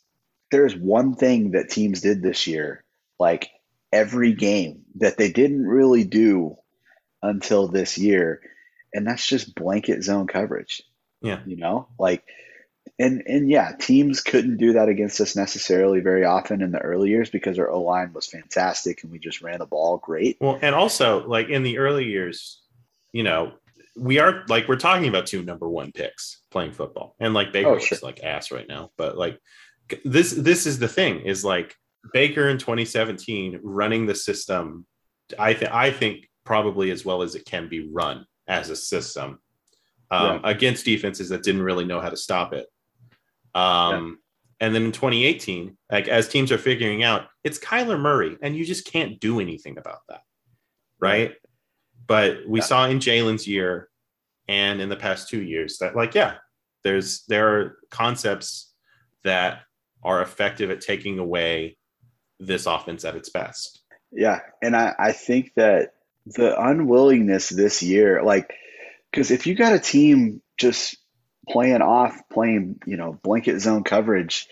there's 0.50 0.74
one 0.74 1.14
thing 1.14 1.52
that 1.52 1.70
teams 1.70 2.00
did 2.00 2.22
this 2.22 2.46
year, 2.46 2.84
like 3.18 3.50
every 3.92 4.32
game 4.32 4.84
that 4.96 5.16
they 5.16 5.30
didn't 5.30 5.66
really 5.66 6.04
do 6.04 6.56
until 7.22 7.68
this 7.68 7.98
year, 7.98 8.40
and 8.92 9.06
that's 9.06 9.26
just 9.26 9.54
blanket 9.54 10.02
zone 10.02 10.26
coverage. 10.26 10.82
Yeah. 11.20 11.40
You 11.46 11.56
know, 11.56 11.88
like 11.98 12.24
and 12.98 13.22
and 13.26 13.50
yeah, 13.50 13.72
teams 13.78 14.20
couldn't 14.20 14.58
do 14.58 14.74
that 14.74 14.88
against 14.88 15.20
us 15.20 15.34
necessarily 15.34 16.00
very 16.00 16.24
often 16.24 16.62
in 16.62 16.70
the 16.70 16.80
early 16.80 17.08
years 17.10 17.30
because 17.30 17.58
our 17.58 17.70
O 17.70 17.82
line 17.82 18.12
was 18.12 18.26
fantastic 18.26 19.02
and 19.02 19.10
we 19.10 19.18
just 19.18 19.40
ran 19.42 19.58
the 19.58 19.66
ball 19.66 19.98
great. 19.98 20.36
Well, 20.40 20.58
and 20.60 20.74
also 20.74 21.26
like 21.26 21.48
in 21.48 21.62
the 21.62 21.78
early 21.78 22.04
years, 22.04 22.60
you 23.12 23.22
know, 23.22 23.52
we 23.96 24.18
are 24.18 24.44
like 24.48 24.68
we're 24.68 24.76
talking 24.76 25.08
about 25.08 25.26
two 25.26 25.42
number 25.42 25.68
one 25.68 25.92
picks 25.92 26.42
playing 26.50 26.72
football, 26.72 27.16
and 27.18 27.32
like 27.34 27.52
Baker 27.52 27.68
Oh, 27.68 27.72
looks 27.72 27.86
sure. 27.86 27.98
like 28.02 28.22
ass 28.22 28.50
right 28.50 28.68
now, 28.68 28.90
but 28.96 29.16
like 29.16 29.38
this 30.04 30.32
this 30.32 30.66
is 30.66 30.78
the 30.78 30.88
thing 30.88 31.20
is 31.20 31.44
like 31.44 31.74
Baker 32.12 32.48
in 32.48 32.58
2017 32.58 33.60
running 33.62 34.06
the 34.06 34.14
system. 34.14 34.86
I 35.38 35.54
think 35.54 35.72
I 35.72 35.90
think 35.90 36.28
probably 36.44 36.90
as 36.90 37.04
well 37.04 37.22
as 37.22 37.34
it 37.34 37.44
can 37.44 37.68
be 37.68 37.88
run 37.90 38.26
as 38.46 38.68
a 38.70 38.76
system 38.76 39.38
um, 40.10 40.40
against 40.44 40.84
defenses 40.84 41.28
that 41.28 41.42
didn't 41.42 41.62
really 41.62 41.84
know 41.84 42.00
how 42.00 42.10
to 42.10 42.16
stop 42.16 42.52
it. 42.52 42.66
Um, 43.54 44.18
And 44.62 44.74
then 44.74 44.84
in 44.84 44.92
2018, 44.92 45.76
like 45.90 46.06
as 46.08 46.28
teams 46.28 46.52
are 46.52 46.58
figuring 46.58 47.02
out, 47.02 47.28
it's 47.44 47.58
Kyler 47.58 47.98
Murray, 47.98 48.36
and 48.42 48.54
you 48.54 48.64
just 48.64 48.84
can't 48.84 49.18
do 49.18 49.40
anything 49.40 49.78
about 49.78 50.00
that, 50.10 50.20
right? 50.98 51.34
But 52.06 52.46
we 52.46 52.60
Yeah. 52.60 52.66
saw 52.66 52.86
in 52.86 52.98
Jalen's 52.98 53.46
year 53.48 53.88
and 54.48 54.82
in 54.82 54.90
the 54.90 54.96
past 54.96 55.30
two 55.30 55.42
years 55.42 55.78
that, 55.78 55.96
like, 55.96 56.14
yeah, 56.14 56.34
there's 56.84 57.24
there 57.26 57.48
are 57.56 57.78
concepts 57.90 58.74
that 59.24 59.62
are 60.02 60.20
effective 60.20 60.70
at 60.70 60.82
taking 60.82 61.18
away 61.18 61.78
this 62.38 62.66
offense 62.66 63.04
at 63.06 63.16
its 63.16 63.30
best. 63.30 63.80
Yeah, 64.12 64.40
and 64.60 64.76
I, 64.76 64.94
I 64.98 65.12
think 65.12 65.52
that 65.56 65.94
the 66.26 66.60
unwillingness 66.60 67.48
this 67.48 67.82
year, 67.82 68.22
like, 68.22 68.52
because 69.10 69.30
if 69.30 69.46
you 69.46 69.54
got 69.54 69.72
a 69.72 69.78
team 69.78 70.42
just 70.56 70.96
playing 71.48 71.82
off, 71.82 72.20
playing, 72.32 72.80
you 72.86 72.96
know, 72.96 73.12
blanket 73.22 73.60
zone 73.60 73.84
coverage, 73.84 74.46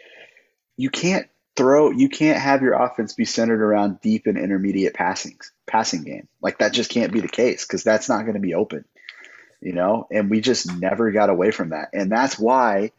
you 0.77 0.91
can't 0.91 1.29
throw, 1.57 1.91
you 1.91 2.09
can't 2.09 2.39
have 2.39 2.63
your 2.63 2.75
offense 2.75 3.15
be 3.15 3.25
centered 3.25 3.63
around 3.63 4.01
deep 4.01 4.27
and 4.27 4.39
intermediate 4.39 4.95
passing, 4.95 5.39
passing 5.67 6.03
game. 6.03 6.29
Like 6.41 6.59
that 6.59 6.73
just 6.73 6.91
can't 6.91 7.13
be 7.13 7.21
the 7.21 7.29
case 7.29 7.67
because 7.67 7.85
that's 7.85 8.09
not 8.09 8.23
going 8.23 8.35
to 8.35 8.41
be 8.41 8.55
open, 8.55 8.85
you 9.61 9.73
know. 9.73 10.07
And 10.11 10.31
we 10.31 10.41
just 10.41 10.79
never 10.79 11.11
got 11.13 11.31
away 11.31 11.51
from 11.51 11.71
that, 11.71 11.91
and 11.93 12.11
that's 12.11 12.39
why 12.39 12.93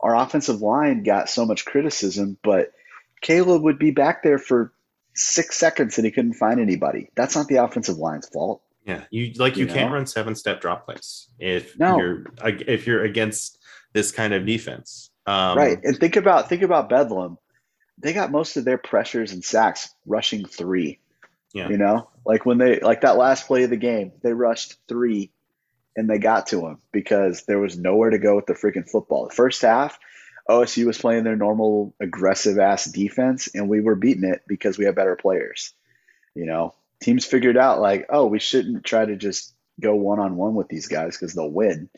our 0.00 0.16
offensive 0.16 0.62
line 0.62 1.02
got 1.02 1.28
so 1.28 1.44
much 1.44 1.64
criticism. 1.64 2.38
But 2.42 2.72
Caleb 3.20 3.62
would 3.62 3.78
be 3.78 3.90
back 3.90 4.22
there 4.22 4.38
for 4.38 4.72
six 5.14 5.56
seconds 5.56 5.98
and 5.98 6.04
he 6.04 6.10
couldn't 6.10 6.34
find 6.34 6.60
anybody. 6.60 7.10
That's 7.14 7.36
not 7.36 7.48
the 7.48 7.56
offensive 7.56 7.98
line's 7.98 8.28
fault. 8.28 8.62
Yeah, 8.84 9.04
you 9.10 9.32
like 9.36 9.56
you, 9.56 9.66
You 9.66 9.72
can't 9.72 9.92
run 9.92 10.06
seven 10.06 10.34
step 10.34 10.60
drop 10.60 10.86
plays 10.86 11.28
if 11.38 11.78
No. 11.78 11.98
you're 11.98 12.24
if 12.44 12.86
you're 12.86 13.04
against 13.04 13.58
this 13.92 14.10
kind 14.10 14.32
of 14.32 14.46
defense. 14.46 15.10
Um, 15.26 15.56
right. 15.56 15.78
And 15.82 15.96
think 15.98 16.16
about 16.16 16.48
think 16.48 16.62
about 16.62 16.88
Bedlam. 16.88 17.38
They 17.98 18.12
got 18.12 18.30
most 18.30 18.56
of 18.56 18.64
their 18.64 18.78
pressures 18.78 19.32
and 19.32 19.44
sacks 19.44 19.90
rushing 20.06 20.46
three. 20.46 20.98
Yeah. 21.52 21.68
You 21.68 21.76
know? 21.76 22.08
Like 22.24 22.46
when 22.46 22.58
they 22.58 22.80
like 22.80 23.02
that 23.02 23.16
last 23.16 23.46
play 23.46 23.64
of 23.64 23.70
the 23.70 23.76
game, 23.76 24.12
they 24.22 24.32
rushed 24.32 24.76
three 24.88 25.30
and 25.96 26.08
they 26.08 26.18
got 26.18 26.46
to 26.48 26.66
him 26.66 26.78
because 26.92 27.44
there 27.44 27.58
was 27.58 27.76
nowhere 27.76 28.10
to 28.10 28.18
go 28.18 28.36
with 28.36 28.46
the 28.46 28.54
freaking 28.54 28.88
football. 28.88 29.28
The 29.28 29.34
first 29.34 29.60
half, 29.62 29.98
OSU 30.48 30.86
was 30.86 30.98
playing 30.98 31.24
their 31.24 31.36
normal 31.36 31.94
aggressive 32.00 32.58
ass 32.58 32.84
defense 32.86 33.48
and 33.54 33.68
we 33.68 33.80
were 33.80 33.96
beating 33.96 34.24
it 34.24 34.42
because 34.46 34.78
we 34.78 34.86
have 34.86 34.94
better 34.94 35.16
players. 35.16 35.74
You 36.34 36.46
know, 36.46 36.74
teams 37.02 37.24
figured 37.24 37.56
out 37.56 37.80
like, 37.80 38.06
oh, 38.10 38.26
we 38.26 38.38
shouldn't 38.38 38.84
try 38.84 39.04
to 39.04 39.16
just 39.16 39.54
go 39.80 39.94
one 39.94 40.18
on 40.18 40.36
one 40.36 40.54
with 40.54 40.68
these 40.68 40.88
guys 40.88 41.16
because 41.16 41.34
they'll 41.34 41.50
win. 41.50 41.88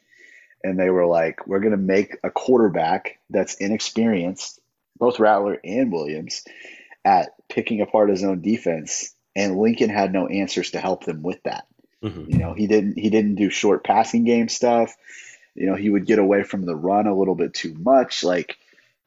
And 0.64 0.78
they 0.78 0.90
were 0.90 1.06
like, 1.06 1.46
we're 1.46 1.58
going 1.60 1.72
to 1.72 1.76
make 1.76 2.16
a 2.22 2.30
quarterback 2.30 3.18
that's 3.30 3.54
inexperienced, 3.56 4.60
both 4.96 5.18
Rattler 5.18 5.58
and 5.64 5.90
Williams, 5.92 6.44
at 7.04 7.30
picking 7.48 7.80
apart 7.80 8.10
his 8.10 8.22
own 8.22 8.42
defense. 8.42 9.12
And 9.34 9.58
Lincoln 9.58 9.90
had 9.90 10.12
no 10.12 10.28
answers 10.28 10.70
to 10.72 10.78
help 10.80 11.04
them 11.04 11.22
with 11.22 11.42
that. 11.42 11.66
mhm. 12.02 12.30
You 12.30 12.38
know, 12.38 12.52
he 12.54 12.66
didn't 12.68 12.96
he 12.98 13.10
didn't 13.10 13.34
do 13.36 13.50
short 13.50 13.82
passing 13.82 14.24
game 14.24 14.48
stuff. 14.48 14.94
You 15.54 15.66
know, 15.66 15.74
he 15.74 15.90
would 15.90 16.06
get 16.06 16.18
away 16.20 16.44
from 16.44 16.64
the 16.64 16.76
run 16.76 17.06
a 17.06 17.16
little 17.16 17.34
bit 17.34 17.54
too 17.54 17.74
much. 17.74 18.22
Like 18.22 18.56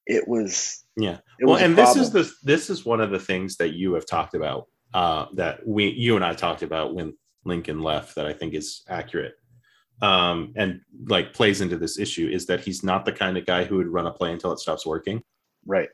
it 0.05 0.27
was 0.27 0.83
Yeah. 0.97 1.19
it 1.39 1.45
well, 1.45 1.53
was 1.55 1.61
and 1.63 1.77
this 1.77 1.95
is 1.95 2.11
the 2.11 2.29
this 2.43 2.69
is 2.69 2.85
one 2.85 2.99
of 3.01 3.11
the 3.11 3.19
things 3.19 3.57
that 3.57 3.73
you 3.73 3.93
have 3.93 4.05
talked 4.05 4.33
about 4.35 4.67
uh, 4.95 5.27
that 5.33 5.67
we 5.67 5.89
you 5.89 6.15
and 6.15 6.23
I 6.23 6.33
talked 6.33 6.63
about 6.63 6.95
when 6.95 7.17
Lincoln 7.43 7.81
left 7.81 8.15
that 8.15 8.25
I 8.25 8.31
think 8.31 8.53
is 8.53 8.81
accurate 8.87 9.35
um, 10.01 10.53
and 10.55 10.79
like 11.07 11.33
plays 11.33 11.59
into 11.59 11.77
this 11.77 11.99
issue 11.99 12.29
is 12.31 12.45
that 12.45 12.61
he's 12.61 12.81
not 12.81 13.03
the 13.03 13.11
kind 13.11 13.37
of 13.37 13.45
guy 13.45 13.65
who 13.65 13.75
would 13.75 13.87
run 13.87 14.07
a 14.07 14.11
play 14.11 14.31
until 14.31 14.53
it 14.53 14.59
stops 14.59 14.85
working. 14.85 15.21
right. 15.65 15.89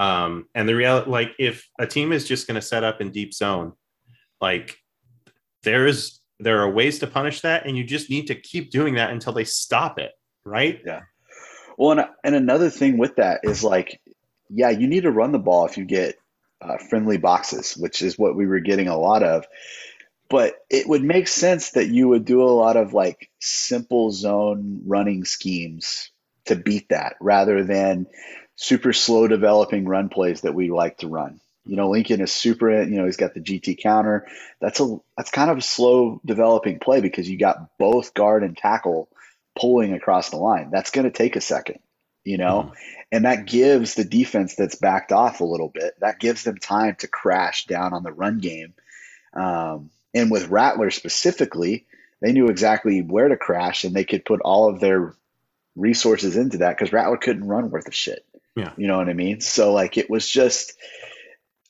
Um, 0.00 0.46
and 0.54 0.68
the 0.68 0.76
reality, 0.76 1.10
like 1.10 1.32
if 1.38 1.68
a 1.78 1.86
team 1.86 2.12
is 2.12 2.26
just 2.26 2.46
going 2.46 2.54
to 2.54 2.62
set 2.62 2.84
up 2.84 3.00
in 3.00 3.10
deep 3.10 3.34
zone, 3.34 3.72
like 4.40 4.78
there 5.64 5.86
is 5.86 6.20
there 6.38 6.60
are 6.62 6.70
ways 6.70 7.00
to 7.00 7.08
punish 7.08 7.40
that, 7.40 7.66
and 7.66 7.76
you 7.76 7.82
just 7.82 8.08
need 8.08 8.28
to 8.28 8.36
keep 8.36 8.70
doing 8.70 8.94
that 8.94 9.10
until 9.10 9.32
they 9.32 9.42
stop 9.42 9.98
it, 9.98 10.12
right? 10.44 10.80
Yeah. 10.86 11.00
Well, 11.76 11.98
and, 11.98 12.08
and 12.22 12.34
another 12.36 12.70
thing 12.70 12.96
with 12.96 13.16
that 13.16 13.40
is 13.42 13.64
like, 13.64 14.00
yeah, 14.48 14.70
you 14.70 14.86
need 14.86 15.02
to 15.02 15.10
run 15.10 15.32
the 15.32 15.38
ball 15.40 15.66
if 15.66 15.76
you 15.76 15.84
get 15.84 16.16
uh, 16.60 16.78
friendly 16.78 17.18
boxes, 17.18 17.76
which 17.76 18.02
is 18.02 18.18
what 18.18 18.36
we 18.36 18.46
were 18.46 18.60
getting 18.60 18.88
a 18.88 18.98
lot 18.98 19.22
of. 19.22 19.46
But 20.30 20.56
it 20.68 20.86
would 20.86 21.02
make 21.02 21.28
sense 21.28 21.70
that 21.70 21.88
you 21.88 22.08
would 22.08 22.24
do 22.24 22.42
a 22.42 22.50
lot 22.50 22.76
of 22.76 22.92
like 22.92 23.30
simple 23.40 24.10
zone 24.10 24.82
running 24.84 25.24
schemes 25.24 26.10
to 26.46 26.56
beat 26.56 26.90
that 26.90 27.16
rather 27.20 27.64
than 27.64 28.06
super 28.56 28.92
slow 28.92 29.28
developing 29.28 29.86
run 29.86 30.08
plays 30.08 30.42
that 30.42 30.54
we 30.54 30.70
like 30.70 30.98
to 30.98 31.08
run. 31.08 31.40
You 31.64 31.76
know, 31.76 31.90
Lincoln 31.90 32.20
is 32.20 32.32
super, 32.32 32.82
you 32.82 32.96
know, 32.98 33.04
he's 33.04 33.18
got 33.18 33.34
the 33.34 33.40
GT 33.40 33.78
counter. 33.78 34.26
That's 34.60 34.80
a 34.80 34.98
that's 35.16 35.30
kind 35.30 35.50
of 35.50 35.58
a 35.58 35.62
slow 35.62 36.20
developing 36.24 36.78
play 36.78 37.00
because 37.00 37.28
you 37.28 37.38
got 37.38 37.78
both 37.78 38.14
guard 38.14 38.42
and 38.42 38.56
tackle 38.56 39.08
pulling 39.58 39.92
across 39.92 40.30
the 40.30 40.38
line. 40.38 40.70
That's 40.70 40.90
going 40.90 41.04
to 41.04 41.10
take 41.10 41.36
a 41.36 41.40
second, 41.40 41.78
you 42.24 42.36
know, 42.36 42.70
Mhm. 42.72 42.76
and 43.12 43.24
that 43.24 43.46
gives 43.46 43.94
the 43.94 44.04
defense 44.04 44.54
that's 44.54 44.74
backed 44.74 45.12
off 45.12 45.40
a 45.40 45.44
little 45.44 45.68
bit, 45.68 45.94
that 46.00 46.20
gives 46.20 46.44
them 46.44 46.58
time 46.58 46.94
to 46.96 47.08
crash 47.08 47.66
down 47.66 47.92
on 47.92 48.02
the 48.02 48.12
run 48.12 48.38
game. 48.38 48.74
Um, 49.34 49.90
and 50.14 50.30
with 50.30 50.48
Rattler 50.48 50.90
specifically, 50.90 51.86
they 52.20 52.32
knew 52.32 52.48
exactly 52.48 53.00
where 53.02 53.28
to 53.28 53.36
crash 53.36 53.84
and 53.84 53.94
they 53.94 54.04
could 54.04 54.24
put 54.24 54.40
all 54.40 54.68
of 54.68 54.80
their 54.80 55.14
resources 55.76 56.36
into 56.36 56.58
that 56.58 56.76
because 56.76 56.92
Rattler 56.92 57.16
couldn't 57.18 57.46
run 57.46 57.70
worth 57.70 57.86
a 57.86 57.92
shit. 57.92 58.24
Yeah. 58.56 58.72
You 58.76 58.88
know 58.88 58.96
what 58.98 59.08
I 59.08 59.12
mean? 59.12 59.40
So 59.40 59.72
like 59.72 59.96
it 59.96 60.10
was 60.10 60.28
just 60.28 60.72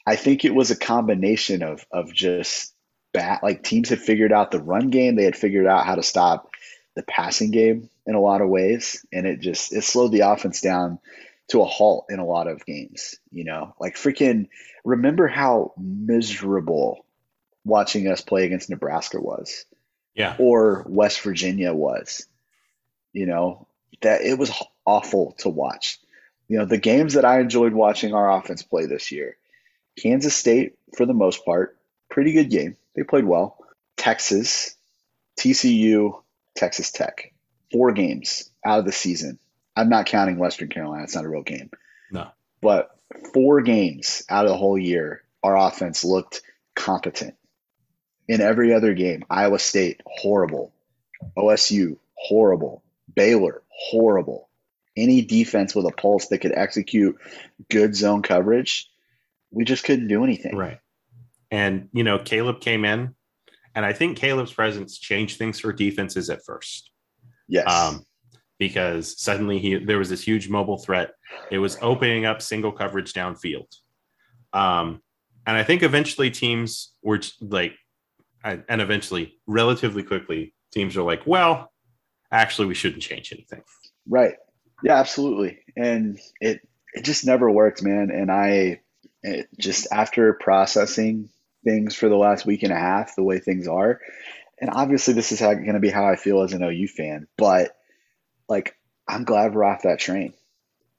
I 0.06 0.16
think 0.16 0.44
it 0.46 0.54
was 0.54 0.70
a 0.70 0.76
combination 0.76 1.62
of 1.62 1.84
of 1.92 2.12
just 2.14 2.72
bat 3.12 3.42
like 3.42 3.62
teams 3.62 3.90
had 3.90 4.00
figured 4.00 4.32
out 4.32 4.50
the 4.50 4.62
run 4.62 4.88
game, 4.88 5.14
they 5.16 5.24
had 5.24 5.36
figured 5.36 5.66
out 5.66 5.84
how 5.84 5.96
to 5.96 6.02
stop 6.02 6.50
the 6.94 7.02
passing 7.02 7.50
game 7.50 7.90
in 8.08 8.14
a 8.16 8.20
lot 8.20 8.40
of 8.40 8.48
ways, 8.48 9.04
and 9.12 9.26
it 9.26 9.38
just 9.40 9.72
it 9.72 9.84
slowed 9.84 10.10
the 10.10 10.20
offense 10.20 10.60
down 10.60 10.98
to 11.48 11.60
a 11.62 11.64
halt 11.64 12.06
in 12.10 12.18
a 12.18 12.26
lot 12.26 12.48
of 12.48 12.66
games, 12.66 13.16
you 13.30 13.44
know. 13.44 13.74
Like 13.78 13.94
freaking 13.94 14.48
remember 14.84 15.28
how 15.28 15.72
miserable 15.78 17.04
watching 17.64 18.08
us 18.08 18.20
play 18.20 18.44
against 18.46 18.70
Nebraska 18.70 19.20
was 19.20 19.64
Yeah. 20.14 20.34
or 20.38 20.84
West 20.88 21.20
Virginia 21.20 21.72
was. 21.72 22.26
You 23.12 23.26
know, 23.26 23.66
that 24.02 24.22
it 24.22 24.38
was 24.38 24.52
awful 24.84 25.32
to 25.38 25.48
watch. 25.48 25.98
You 26.48 26.58
know, 26.58 26.64
the 26.64 26.78
games 26.78 27.14
that 27.14 27.24
I 27.26 27.40
enjoyed 27.40 27.72
watching 27.74 28.14
our 28.14 28.30
offense 28.38 28.62
play 28.62 28.86
this 28.86 29.12
year, 29.12 29.36
Kansas 29.96 30.34
State, 30.34 30.76
for 30.96 31.04
the 31.04 31.12
most 31.14 31.44
part, 31.44 31.76
pretty 32.10 32.32
good 32.32 32.48
game. 32.50 32.76
They 32.96 33.02
played 33.02 33.24
well. 33.24 33.58
Texas, 33.96 34.74
TCU, 35.38 36.22
Texas 36.54 36.90
Tech, 36.90 37.32
four 37.70 37.92
games 37.92 38.50
out 38.64 38.78
of 38.78 38.84
the 38.84 38.92
season. 38.92 39.38
I'm 39.76 39.88
not 39.88 40.06
counting 40.06 40.38
Western 40.38 40.68
Carolina. 40.68 41.04
It's 41.04 41.14
not 41.14 41.24
a 41.24 41.28
real 41.28 41.42
game. 41.42 41.70
No. 42.10 42.28
But 42.60 42.90
four 43.32 43.60
games 43.62 44.24
out 44.28 44.44
of 44.44 44.50
the 44.50 44.56
whole 44.56 44.78
year, 44.78 45.22
our 45.42 45.56
offense 45.56 46.04
looked 46.04 46.42
competent. 46.74 47.34
In 48.26 48.40
every 48.40 48.74
other 48.74 48.92
game, 48.94 49.24
Iowa 49.30 49.58
State, 49.58 50.00
horrible. 50.04 50.72
OSU, 51.36 51.96
horrible. 52.14 52.82
Baylor, 53.14 53.62
horrible. 53.68 54.48
Any 54.96 55.22
defense 55.22 55.74
with 55.74 55.86
a 55.86 55.92
pulse 55.92 56.28
that 56.28 56.38
could 56.38 56.52
execute 56.52 57.16
good 57.70 57.94
zone 57.94 58.22
coverage, 58.22 58.90
we 59.50 59.64
just 59.64 59.84
couldn't 59.84 60.08
do 60.08 60.24
anything. 60.24 60.56
Right. 60.56 60.78
And, 61.50 61.88
you 61.92 62.04
know, 62.04 62.18
Caleb 62.18 62.60
came 62.60 62.84
in, 62.84 63.14
and 63.74 63.86
I 63.86 63.92
think 63.92 64.18
Caleb's 64.18 64.52
presence 64.52 64.98
changed 64.98 65.38
things 65.38 65.60
for 65.60 65.72
defenses 65.72 66.28
at 66.28 66.44
first. 66.44 66.87
Yes. 67.48 67.66
Um, 67.66 68.04
because 68.58 69.20
suddenly 69.20 69.58
he 69.58 69.76
there 69.76 69.98
was 69.98 70.10
this 70.10 70.22
huge 70.22 70.48
mobile 70.48 70.78
threat. 70.78 71.12
It 71.50 71.58
was 71.58 71.78
opening 71.80 72.24
up 72.24 72.42
single 72.42 72.72
coverage 72.72 73.12
downfield. 73.12 73.74
Um, 74.52 75.00
and 75.46 75.56
I 75.56 75.62
think 75.62 75.82
eventually 75.82 76.30
teams 76.30 76.92
were 77.02 77.20
like, 77.40 77.72
and 78.44 78.64
eventually, 78.68 79.38
relatively 79.46 80.02
quickly, 80.02 80.54
teams 80.72 80.96
are 80.96 81.02
like, 81.02 81.26
well, 81.26 81.72
actually, 82.30 82.66
we 82.66 82.74
shouldn't 82.74 83.02
change 83.02 83.32
anything. 83.32 83.62
Right. 84.08 84.34
Yeah, 84.82 84.96
absolutely. 84.96 85.60
And 85.76 86.18
it 86.40 86.60
it 86.94 87.04
just 87.04 87.26
never 87.26 87.50
worked, 87.50 87.82
man. 87.82 88.10
And 88.10 88.30
I 88.30 88.80
it, 89.22 89.48
just 89.58 89.88
after 89.92 90.32
processing 90.34 91.28
things 91.64 91.94
for 91.94 92.08
the 92.08 92.16
last 92.16 92.46
week 92.46 92.62
and 92.62 92.72
a 92.72 92.78
half, 92.78 93.16
the 93.16 93.22
way 93.22 93.38
things 93.38 93.68
are, 93.68 94.00
and 94.60 94.70
obviously 94.70 95.14
this 95.14 95.32
is 95.32 95.40
going 95.40 95.72
to 95.72 95.80
be 95.80 95.90
how 95.90 96.06
I 96.06 96.16
feel 96.16 96.42
as 96.42 96.52
an 96.52 96.62
OU 96.62 96.88
fan, 96.88 97.26
but 97.36 97.76
like 98.48 98.74
I'm 99.06 99.24
glad 99.24 99.54
we're 99.54 99.64
off 99.64 99.82
that 99.82 99.98
train. 99.98 100.34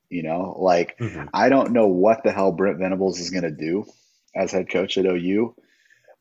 You 0.09 0.23
know, 0.23 0.55
like 0.57 0.97
mm-hmm. 0.97 1.27
I 1.33 1.49
don't 1.49 1.71
know 1.71 1.87
what 1.87 2.23
the 2.23 2.31
hell 2.31 2.51
Brent 2.51 2.79
Venables 2.79 3.19
is 3.19 3.29
going 3.29 3.43
to 3.43 3.51
do 3.51 3.85
as 4.35 4.51
head 4.51 4.69
coach 4.69 4.97
at 4.97 5.05
OU, 5.05 5.55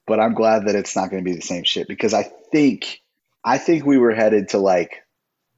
but 0.06 0.20
I'm 0.20 0.34
glad 0.34 0.66
that 0.66 0.74
it's 0.74 0.94
not 0.94 1.10
going 1.10 1.24
to 1.24 1.30
be 1.30 1.36
the 1.36 1.42
same 1.42 1.64
shit 1.64 1.88
because 1.88 2.12
I 2.12 2.22
think 2.22 3.00
I 3.42 3.58
think 3.58 3.86
we 3.86 3.96
were 3.96 4.14
headed 4.14 4.50
to 4.50 4.58
like 4.58 5.02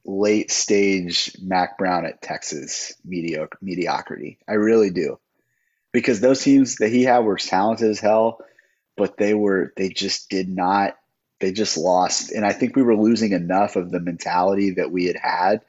late 0.05 0.49
stage 0.49 1.35
Mack 1.41 1.77
Brown 1.77 2.05
at 2.05 2.21
Texas 2.21 2.93
mediocre 3.03 3.57
mediocrity. 3.61 4.39
I 4.47 4.53
really 4.53 4.91
do. 4.91 5.19
Because 5.91 6.21
those 6.21 6.41
teams 6.41 6.77
that 6.77 6.89
he 6.89 7.03
had 7.03 7.19
were 7.19 7.35
talented 7.35 7.89
as 7.89 7.99
hell, 7.99 8.39
but 8.95 9.17
they 9.17 9.33
were 9.33 9.73
they 9.75 9.89
just 9.89 10.29
did 10.29 10.47
not 10.47 10.95
they 11.41 11.51
just 11.51 11.77
lost. 11.77 12.31
And 12.31 12.45
I 12.45 12.53
think 12.53 12.75
we 12.75 12.83
were 12.83 12.95
losing 12.95 13.33
enough 13.33 13.75
of 13.75 13.91
the 13.91 13.99
mentality 13.99 14.71
that 14.71 14.91
we 14.91 15.05
had 15.05 15.17
had 15.17 15.61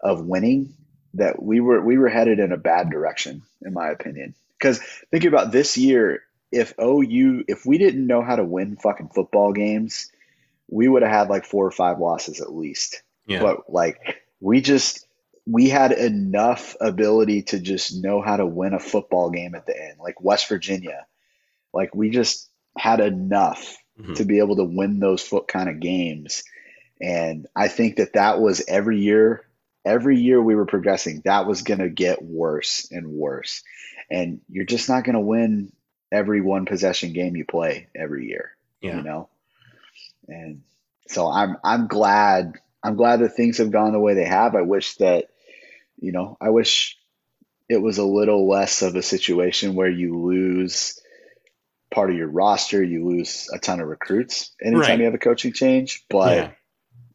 of 0.00 0.24
winning 0.24 0.74
that 1.14 1.42
we 1.42 1.60
were 1.60 1.80
we 1.80 1.96
were 1.96 2.08
headed 2.08 2.38
in 2.38 2.52
a 2.52 2.56
bad 2.56 2.90
direction, 2.90 3.42
in 3.62 3.72
my 3.72 3.88
opinion. 3.90 4.34
Because 4.58 4.80
thinking 5.10 5.28
about 5.28 5.52
this 5.52 5.76
year, 5.76 6.22
if 6.52 6.74
OU 6.80 7.44
if 7.48 7.66
we 7.66 7.78
didn't 7.78 8.06
know 8.06 8.22
how 8.22 8.36
to 8.36 8.44
win 8.44 8.76
fucking 8.76 9.08
football 9.08 9.52
games, 9.52 10.10
we 10.68 10.88
would 10.88 11.02
have 11.02 11.10
had 11.10 11.28
like 11.28 11.44
four 11.44 11.66
or 11.66 11.70
five 11.70 11.98
losses 11.98 12.40
at 12.40 12.54
least. 12.54 13.02
Yeah. 13.26 13.40
But 13.40 13.72
like 13.72 14.22
we 14.40 14.60
just 14.60 15.06
we 15.46 15.68
had 15.68 15.92
enough 15.92 16.74
ability 16.80 17.42
to 17.42 17.60
just 17.60 18.02
know 18.02 18.22
how 18.22 18.36
to 18.36 18.46
win 18.46 18.74
a 18.74 18.78
football 18.78 19.30
game 19.30 19.54
at 19.54 19.66
the 19.66 19.78
end, 19.78 19.98
like 20.00 20.20
West 20.20 20.48
Virginia. 20.48 21.06
Like 21.72 21.94
we 21.94 22.10
just 22.10 22.48
had 22.76 23.00
enough 23.00 23.76
mm-hmm. 23.98 24.14
to 24.14 24.24
be 24.24 24.38
able 24.38 24.56
to 24.56 24.64
win 24.64 25.00
those 25.00 25.22
foot 25.22 25.48
kind 25.48 25.68
of 25.68 25.80
games. 25.80 26.44
And 27.00 27.46
I 27.54 27.68
think 27.68 27.96
that 27.96 28.14
that 28.14 28.40
was 28.40 28.64
every 28.66 29.00
year, 29.00 29.46
every 29.84 30.18
year 30.18 30.40
we 30.40 30.54
were 30.54 30.66
progressing, 30.66 31.22
that 31.24 31.46
was 31.46 31.62
going 31.62 31.80
to 31.80 31.88
get 31.88 32.22
worse 32.22 32.88
and 32.90 33.08
worse. 33.08 33.62
And 34.10 34.40
you're 34.48 34.64
just 34.64 34.88
not 34.88 35.04
going 35.04 35.14
to 35.14 35.20
win 35.20 35.72
every 36.12 36.40
one 36.40 36.66
possession 36.66 37.12
game 37.12 37.36
you 37.36 37.44
play 37.44 37.88
every 37.94 38.28
year, 38.28 38.56
yeah. 38.80 38.96
you 38.96 39.02
know? 39.02 39.28
And 40.28 40.62
so 41.08 41.30
I'm, 41.30 41.56
I'm 41.64 41.86
glad, 41.86 42.54
I'm 42.82 42.96
glad 42.96 43.20
that 43.20 43.34
things 43.34 43.58
have 43.58 43.70
gone 43.70 43.92
the 43.92 44.00
way 44.00 44.14
they 44.14 44.24
have. 44.24 44.54
I 44.54 44.62
wish 44.62 44.94
that, 44.96 45.26
you 45.98 46.12
know, 46.12 46.36
I 46.40 46.50
wish 46.50 46.98
it 47.68 47.78
was 47.78 47.98
a 47.98 48.04
little 48.04 48.48
less 48.48 48.82
of 48.82 48.94
a 48.94 49.02
situation 49.02 49.74
where 49.74 49.90
you 49.90 50.18
lose 50.18 51.00
part 51.94 52.10
of 52.10 52.16
your 52.16 52.28
roster, 52.28 52.82
you 52.82 53.06
lose 53.06 53.48
a 53.54 53.58
ton 53.58 53.80
of 53.80 53.86
recruits 53.86 54.52
anytime 54.60 54.80
right. 54.80 54.98
you 54.98 55.04
have 55.04 55.14
a 55.14 55.18
coaching 55.18 55.52
change, 55.52 56.04
but 56.10 56.36
yeah. 56.36 56.50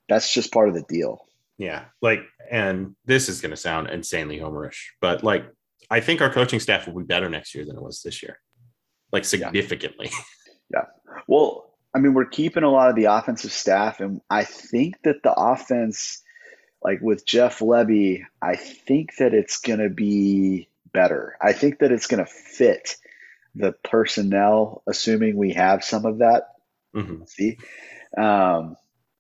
that's 0.08 0.34
just 0.34 0.54
part 0.54 0.70
of 0.70 0.74
the 0.74 0.84
deal. 0.84 1.26
Yeah. 1.58 1.86
Like, 2.02 2.22
and 2.50 2.96
this 3.06 3.28
is 3.28 3.42
going 3.42 3.52
to 3.52 3.58
sound 3.58 3.90
insanely 3.90 4.40
homerish, 4.40 4.78
but 5.02 5.24
like, 5.24 5.46
I 5.92 6.00
think 6.00 6.22
our 6.22 6.32
coaching 6.32 6.62
staff 6.62 6.88
will 6.88 7.00
be 7.02 7.06
better 7.06 7.30
next 7.30 7.54
year 7.54 7.66
than 7.66 7.76
it 7.76 7.82
was 7.82 8.02
this 8.02 8.24
year, 8.24 8.40
like 9.12 9.26
significantly. 9.26 10.10
Yeah. 10.12 10.20
yeah. 10.82 10.86
Well, 11.28 11.74
I 11.94 12.00
mean, 12.00 12.14
we're 12.14 12.26
keeping 12.26 12.64
a 12.64 12.72
lot 12.72 12.90
of 12.90 12.96
the 12.96 13.06
offensive 13.06 13.52
staff, 13.52 14.00
and 14.00 14.22
I 14.30 14.44
think 14.44 15.02
that 15.04 15.24
the 15.24 15.34
offense, 15.34 16.22
like 16.84 17.02
with 17.02 17.26
Jeff 17.26 17.60
Lebby, 17.60 18.24
I 18.42 18.56
think 18.56 19.16
that 19.18 19.34
it's 19.34 19.60
going 19.60 19.80
to 19.80 19.90
be 19.90 20.70
better. 20.94 21.36
I 21.42 21.52
think 21.54 21.80
that 21.80 21.92
it's 21.92 22.06
going 22.06 22.24
to 22.24 22.32
fit 22.32 22.96
the 23.56 23.74
personnel, 23.84 24.84
assuming 24.88 25.36
we 25.36 25.54
have 25.54 25.84
some 25.84 26.06
of 26.06 26.20
that. 26.20 26.44
Mm-hmm. 26.96 27.24
See, 27.26 27.58
um, 28.18 28.76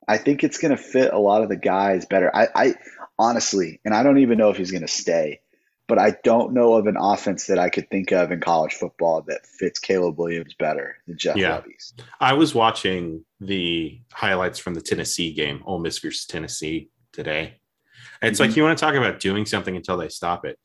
I 0.08 0.18
think 0.18 0.44
it's 0.44 0.58
going 0.58 0.76
to 0.76 0.82
fit 0.82 1.14
a 1.14 1.20
lot 1.20 1.44
of 1.44 1.50
the 1.50 1.56
guys 1.56 2.06
better. 2.06 2.36
I, 2.36 2.48
I 2.56 2.76
honestly, 3.18 3.80
and 3.86 3.94
I 3.94 4.04
don't 4.04 4.20
even 4.20 4.38
know 4.38 4.50
if 4.50 4.58
he's 4.58 4.72
going 4.72 4.82
to 4.82 4.88
stay, 4.88 5.42
but 5.88 6.00
I 6.00 6.16
don't 6.24 6.54
know 6.54 6.76
of 6.76 6.88
an 6.88 6.98
offense 7.00 7.48
that 7.48 7.60
I 7.60 7.70
could 7.70 7.90
think 7.90 8.12
of 8.12 8.32
in 8.32 8.40
college 8.40 8.74
football 8.74 9.22
that 9.28 9.46
fits 9.46 9.80
Caleb 9.80 10.18
Williams 10.18 10.54
better 10.58 10.98
than 11.08 11.18
Jeff 11.18 11.36
yeah. 11.36 11.62
I 12.20 12.34
was 12.34 12.56
watching 12.56 13.26
the 13.40 14.00
highlights 14.14 14.60
from 14.60 14.76
the 14.76 14.82
Tennessee 14.82 15.34
game, 15.34 15.64
Ole 15.66 15.80
Miss 15.80 16.00
versus 16.00 16.26
Tennessee 16.26 16.90
today. 17.12 17.60
It's 18.22 18.40
mm-hmm. 18.40 18.50
like 18.50 18.58
you 18.58 18.64
want 18.64 18.78
to 18.78 18.84
talk 18.84 18.96
about 18.96 19.20
doing 19.20 19.46
something 19.46 19.76
until 19.76 19.98
they 19.98 20.10
stop 20.10 20.46
it. 20.46 20.60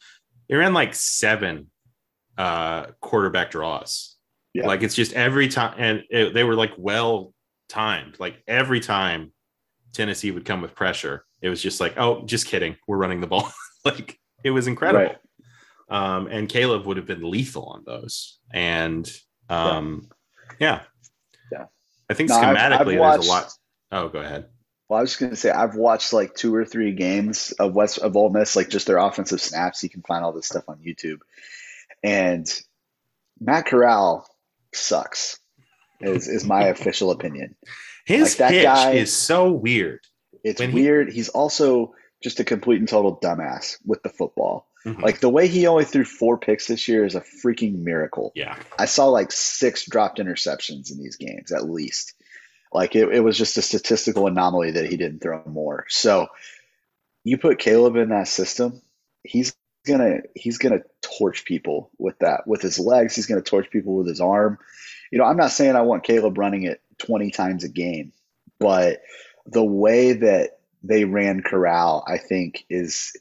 They 0.48 0.56
ran 0.56 0.74
like 0.74 0.94
seven 0.94 1.70
uh, 2.38 2.86
quarterback 3.00 3.50
draws. 3.50 4.16
Yeah. 4.52 4.66
Like 4.66 4.82
it's 4.82 4.94
just 4.94 5.12
every 5.14 5.48
time, 5.48 5.74
and 5.78 6.04
it, 6.10 6.34
they 6.34 6.44
were 6.44 6.54
like 6.54 6.72
well 6.78 7.32
timed. 7.68 8.20
Like 8.20 8.42
every 8.46 8.80
time 8.80 9.32
Tennessee 9.92 10.30
would 10.30 10.44
come 10.44 10.60
with 10.60 10.74
pressure, 10.74 11.24
it 11.42 11.48
was 11.48 11.60
just 11.60 11.80
like, 11.80 11.94
oh, 11.96 12.24
just 12.24 12.46
kidding, 12.46 12.76
we're 12.86 12.96
running 12.96 13.20
the 13.20 13.26
ball. 13.26 13.50
like 13.84 14.18
it 14.44 14.50
was 14.50 14.66
incredible. 14.66 15.06
Right. 15.06 15.16
Um, 15.88 16.28
and 16.28 16.48
Caleb 16.48 16.86
would 16.86 16.96
have 16.96 17.06
been 17.06 17.28
lethal 17.28 17.64
on 17.66 17.82
those. 17.84 18.38
And 18.52 19.10
um, 19.48 20.08
yeah. 20.58 20.82
yeah. 21.50 21.58
yeah. 21.58 21.64
I 22.08 22.14
think 22.14 22.30
no, 22.30 22.36
schematically 22.36 22.72
I've, 22.72 22.88
I've 22.88 22.98
watched, 22.98 23.16
there's 23.16 23.26
a 23.26 23.30
lot. 23.30 23.52
Oh, 23.92 24.08
go 24.08 24.20
ahead. 24.20 24.46
Well, 24.88 24.98
I 24.98 25.02
was 25.02 25.10
just 25.10 25.20
gonna 25.20 25.36
say 25.36 25.50
I've 25.50 25.76
watched 25.76 26.12
like 26.12 26.34
two 26.34 26.54
or 26.54 26.64
three 26.64 26.92
games 26.92 27.52
of 27.52 27.74
West 27.74 27.98
of 27.98 28.16
Ole 28.16 28.30
Miss, 28.30 28.54
like 28.54 28.68
just 28.68 28.86
their 28.86 28.98
offensive 28.98 29.40
snaps. 29.40 29.82
You 29.82 29.88
can 29.88 30.02
find 30.02 30.24
all 30.24 30.32
this 30.32 30.46
stuff 30.46 30.68
on 30.68 30.78
YouTube, 30.78 31.20
and 32.04 32.46
Matt 33.40 33.66
Corral 33.66 34.28
sucks. 34.72 35.38
Is 36.00 36.28
is 36.28 36.44
my 36.44 36.64
official 36.68 37.10
opinion. 37.10 37.56
His 38.04 38.38
like, 38.38 38.50
pitch 38.50 38.64
guy, 38.64 38.90
is 38.92 39.14
so 39.14 39.50
weird. 39.50 40.00
It's 40.44 40.60
weird. 40.60 41.08
He, 41.08 41.14
He's 41.14 41.30
also 41.30 41.94
just 42.22 42.40
a 42.40 42.44
complete 42.44 42.78
and 42.78 42.88
total 42.88 43.18
dumbass 43.18 43.78
with 43.86 44.02
the 44.02 44.10
football. 44.10 44.68
Mm-hmm. 44.84 45.02
Like 45.02 45.20
the 45.20 45.30
way 45.30 45.48
he 45.48 45.66
only 45.66 45.84
threw 45.84 46.04
four 46.04 46.36
picks 46.36 46.66
this 46.66 46.86
year 46.86 47.06
is 47.06 47.14
a 47.14 47.24
freaking 47.42 47.78
miracle. 47.78 48.32
Yeah. 48.34 48.56
I 48.78 48.84
saw 48.84 49.06
like 49.06 49.32
six 49.32 49.86
dropped 49.86 50.18
interceptions 50.18 50.92
in 50.92 50.98
these 50.98 51.16
games 51.16 51.52
at 51.52 51.68
least. 51.70 52.12
Like 52.70 52.94
it, 52.94 53.08
it 53.08 53.20
was 53.20 53.38
just 53.38 53.56
a 53.56 53.62
statistical 53.62 54.26
anomaly 54.26 54.72
that 54.72 54.90
he 54.90 54.98
didn't 54.98 55.20
throw 55.20 55.42
more. 55.46 55.86
So 55.88 56.26
you 57.22 57.38
put 57.38 57.58
Caleb 57.58 57.96
in 57.96 58.10
that 58.10 58.28
system, 58.28 58.82
he's 59.22 59.54
gonna 59.84 60.20
he's 60.34 60.58
gonna 60.58 60.82
torch 61.00 61.44
people 61.44 61.90
with 61.98 62.18
that 62.20 62.46
with 62.46 62.62
his 62.62 62.78
legs. 62.78 63.14
He's 63.14 63.26
gonna 63.26 63.42
torch 63.42 63.70
people 63.70 63.96
with 63.96 64.08
his 64.08 64.20
arm. 64.20 64.58
You 65.10 65.18
know, 65.18 65.24
I'm 65.24 65.36
not 65.36 65.52
saying 65.52 65.76
I 65.76 65.82
want 65.82 66.04
Caleb 66.04 66.38
running 66.38 66.64
it 66.64 66.80
20 66.98 67.30
times 67.30 67.64
a 67.64 67.68
game, 67.68 68.12
but 68.58 69.02
the 69.46 69.64
way 69.64 70.12
that 70.12 70.58
they 70.82 71.04
ran 71.04 71.42
Corral, 71.42 72.04
I 72.06 72.18
think, 72.18 72.64
is 72.68 73.16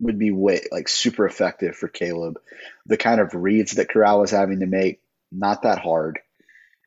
would 0.00 0.18
be 0.18 0.30
way 0.30 0.62
like 0.70 0.88
super 0.88 1.26
effective 1.26 1.76
for 1.76 1.88
Caleb. 1.88 2.38
The 2.86 2.96
kind 2.96 3.20
of 3.20 3.34
reads 3.34 3.72
that 3.72 3.88
Corral 3.88 4.20
was 4.20 4.30
having 4.30 4.60
to 4.60 4.66
make, 4.66 5.00
not 5.32 5.62
that 5.62 5.78
hard. 5.78 6.20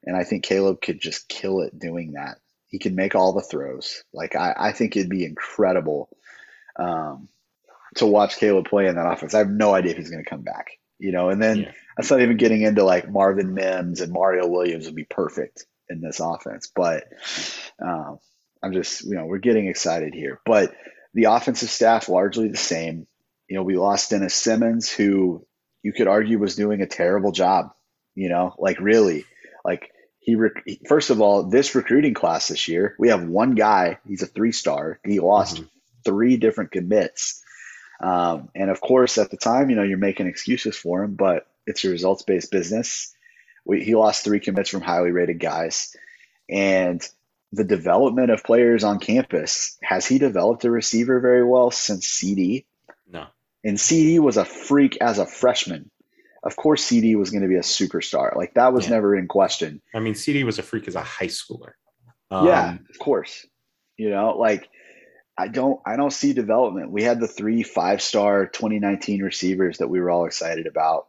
And 0.03 0.15
I 0.15 0.23
think 0.23 0.43
Caleb 0.43 0.82
could 0.82 0.99
just 0.99 1.27
kill 1.27 1.61
it 1.61 1.77
doing 1.77 2.13
that. 2.13 2.39
He 2.67 2.79
can 2.79 2.95
make 2.95 3.15
all 3.15 3.34
the 3.34 3.41
throws. 3.41 4.03
Like 4.13 4.36
I, 4.36 4.55
I 4.57 4.71
think 4.71 4.95
it'd 4.95 5.09
be 5.09 5.25
incredible. 5.25 6.09
Um, 6.77 7.27
to 7.95 8.05
watch 8.05 8.37
Caleb 8.37 8.65
play 8.65 8.87
in 8.87 8.95
that 8.95 9.11
offense. 9.11 9.33
I 9.33 9.39
have 9.39 9.49
no 9.49 9.73
idea 9.73 9.91
if 9.91 9.97
he's 9.97 10.09
going 10.09 10.23
to 10.23 10.29
come 10.29 10.43
back. 10.43 10.67
You 10.99 11.11
know, 11.11 11.29
and 11.29 11.41
then 11.41 11.61
yeah. 11.61 11.71
that's 11.97 12.11
not 12.11 12.21
even 12.21 12.37
getting 12.37 12.61
into 12.61 12.83
like 12.83 13.09
Marvin 13.09 13.55
Mims 13.55 14.01
and 14.01 14.13
Mario 14.13 14.47
Williams 14.47 14.85
would 14.85 14.95
be 14.95 15.03
perfect 15.03 15.65
in 15.89 15.99
this 15.99 16.19
offense. 16.19 16.71
But 16.73 17.05
um, 17.83 18.19
I'm 18.61 18.71
just, 18.71 19.03
you 19.03 19.15
know, 19.15 19.25
we're 19.25 19.39
getting 19.39 19.67
excited 19.67 20.13
here. 20.13 20.39
But 20.45 20.75
the 21.15 21.25
offensive 21.25 21.69
staff 21.69 22.07
largely 22.07 22.49
the 22.49 22.57
same. 22.57 23.07
You 23.49 23.57
know, 23.57 23.63
we 23.63 23.77
lost 23.77 24.11
Dennis 24.11 24.35
Simmons, 24.35 24.91
who 24.91 25.45
you 25.83 25.91
could 25.91 26.07
argue 26.07 26.39
was 26.39 26.55
doing 26.55 26.81
a 26.81 26.87
terrible 26.87 27.31
job. 27.31 27.71
You 28.13 28.29
know, 28.29 28.53
like 28.59 28.79
really, 28.79 29.25
like 29.65 29.89
he 30.19 30.35
rec- 30.35 30.63
first 30.87 31.09
of 31.09 31.19
all, 31.19 31.49
this 31.49 31.73
recruiting 31.73 32.13
class 32.13 32.47
this 32.47 32.67
year, 32.67 32.95
we 32.99 33.09
have 33.09 33.23
one 33.23 33.55
guy. 33.55 33.97
He's 34.07 34.21
a 34.21 34.27
three 34.27 34.51
star. 34.51 34.99
He 35.03 35.19
lost 35.19 35.55
mm-hmm. 35.55 35.65
three 36.05 36.37
different 36.37 36.71
commits 36.71 37.41
um, 38.02 38.49
and 38.56 38.70
of 38.70 38.82
course, 38.82 39.18
at 39.18 39.32
the 39.32 39.38
time, 39.38 39.70
you 39.70 39.76
know, 39.76 39.84
you're 39.84 39.97
making 39.97 40.28
excuses 40.28 40.76
for 40.76 41.04
him, 41.04 41.16
but 41.16 41.47
it's 41.68 41.84
a 41.86 41.89
results 41.89 42.24
based 42.24 42.52
business. 42.52 43.14
We, 43.66 43.84
he 43.84 43.95
lost 43.95 44.24
three 44.24 44.39
commits 44.39 44.70
from 44.70 44.82
highly 44.82 45.12
rated 45.12 45.39
guys. 45.39 45.95
And 46.49 47.08
the 47.52 47.64
development 47.64 48.32
of 48.32 48.43
players 48.43 48.84
on 48.84 48.99
campus, 48.99 49.78
has 49.84 50.06
he 50.06 50.18
developed 50.18 50.66
a 50.66 50.72
receiver 50.72 51.20
very 51.20 51.43
well 51.43 51.70
since 51.70 52.08
CeeDee? 52.08 52.66
No. 53.12 53.28
And 53.64 53.78
CeeDee 53.78 54.20
was 54.20 54.38
a 54.38 54.45
freak 54.45 54.97
as 54.99 55.20
a 55.20 55.26
freshman. 55.26 55.91
Of 56.43 56.56
course, 56.56 56.84
CeeDee 56.84 57.16
was 57.16 57.30
going 57.30 57.43
to 57.43 57.47
be 57.47 57.56
a 57.56 57.60
superstar. 57.60 58.36
Like 58.36 58.56
that 58.56 58.74
was 58.74 58.86
Yeah. 58.86 58.95
never 58.95 59.16
in 59.16 59.28
question. 59.28 59.82
I 59.93 59.99
mean, 59.99 60.16
CeeDee 60.16 60.43
was 60.43 60.58
a 60.58 60.64
freak 60.64 60.88
as 60.88 60.95
a 60.95 61.02
high 61.04 61.28
schooler. 61.28 61.74
Um, 62.32 62.47
yeah, 62.47 62.78
of 62.89 62.99
course. 62.99 63.45
You 63.97 64.10
know, 64.10 64.36
like 64.38 64.68
I 65.41 65.47
don't 65.47 65.81
I 65.83 65.95
don't 65.95 66.13
see 66.13 66.33
development. 66.33 66.91
We 66.91 67.01
had 67.01 67.19
the 67.19 67.27
three 67.27 67.63
five-star 67.63 68.45
2019 68.45 69.23
receivers 69.23 69.79
that 69.79 69.87
we 69.87 69.99
were 69.99 70.11
all 70.11 70.25
excited 70.25 70.67
about. 70.67 71.07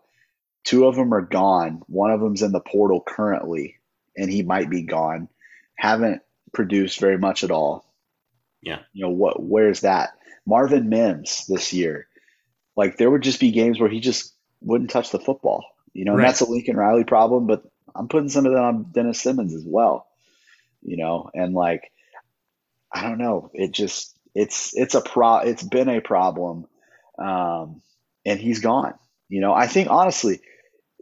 Two 0.64 0.86
of 0.86 0.96
them 0.96 1.12
are 1.12 1.20
gone. 1.20 1.82
One 1.86 2.10
of 2.10 2.20
them's 2.20 2.40
in 2.40 2.50
the 2.50 2.60
portal 2.60 3.02
currently, 3.06 3.76
and 4.16 4.30
he 4.30 4.42
might 4.42 4.70
be 4.70 4.84
gone. 4.84 5.28
Haven't 5.74 6.22
produced 6.50 6.98
very 6.98 7.18
much 7.18 7.44
at 7.44 7.50
all. 7.50 7.84
Yeah. 8.62 8.78
You 8.94 9.04
know, 9.04 9.10
what 9.10 9.42
where's 9.42 9.80
that? 9.80 10.14
Marvin 10.46 10.88
Mims 10.88 11.46
this 11.46 11.74
year. 11.74 12.06
Like 12.74 12.96
there 12.96 13.10
would 13.10 13.22
just 13.22 13.40
be 13.40 13.50
games 13.50 13.78
where 13.78 13.90
he 13.90 14.00
just 14.00 14.32
wouldn't 14.62 14.88
touch 14.88 15.10
the 15.10 15.20
football. 15.20 15.66
You 15.92 16.06
know, 16.06 16.14
and 16.14 16.24
that's 16.24 16.40
a 16.40 16.48
Lincoln 16.48 16.76
Riley 16.76 17.04
problem, 17.04 17.46
but 17.46 17.64
I'm 17.94 18.08
putting 18.08 18.30
some 18.30 18.46
of 18.46 18.52
that 18.52 18.62
on 18.62 18.92
Dennis 18.92 19.20
Simmons 19.20 19.54
as 19.54 19.64
well. 19.66 20.06
You 20.80 20.96
know, 20.96 21.28
and 21.34 21.52
like 21.52 21.92
I 22.90 23.02
don't 23.02 23.18
know. 23.18 23.50
It 23.52 23.72
just 23.72 24.11
it's 24.34 24.76
it's 24.76 24.94
a 24.94 25.00
pro 25.00 25.38
it's 25.38 25.62
been 25.62 25.88
a 25.88 26.00
problem. 26.00 26.66
Um 27.18 27.82
and 28.24 28.38
he's 28.38 28.60
gone. 28.60 28.94
You 29.28 29.40
know, 29.40 29.52
I 29.52 29.66
think 29.66 29.90
honestly, 29.90 30.40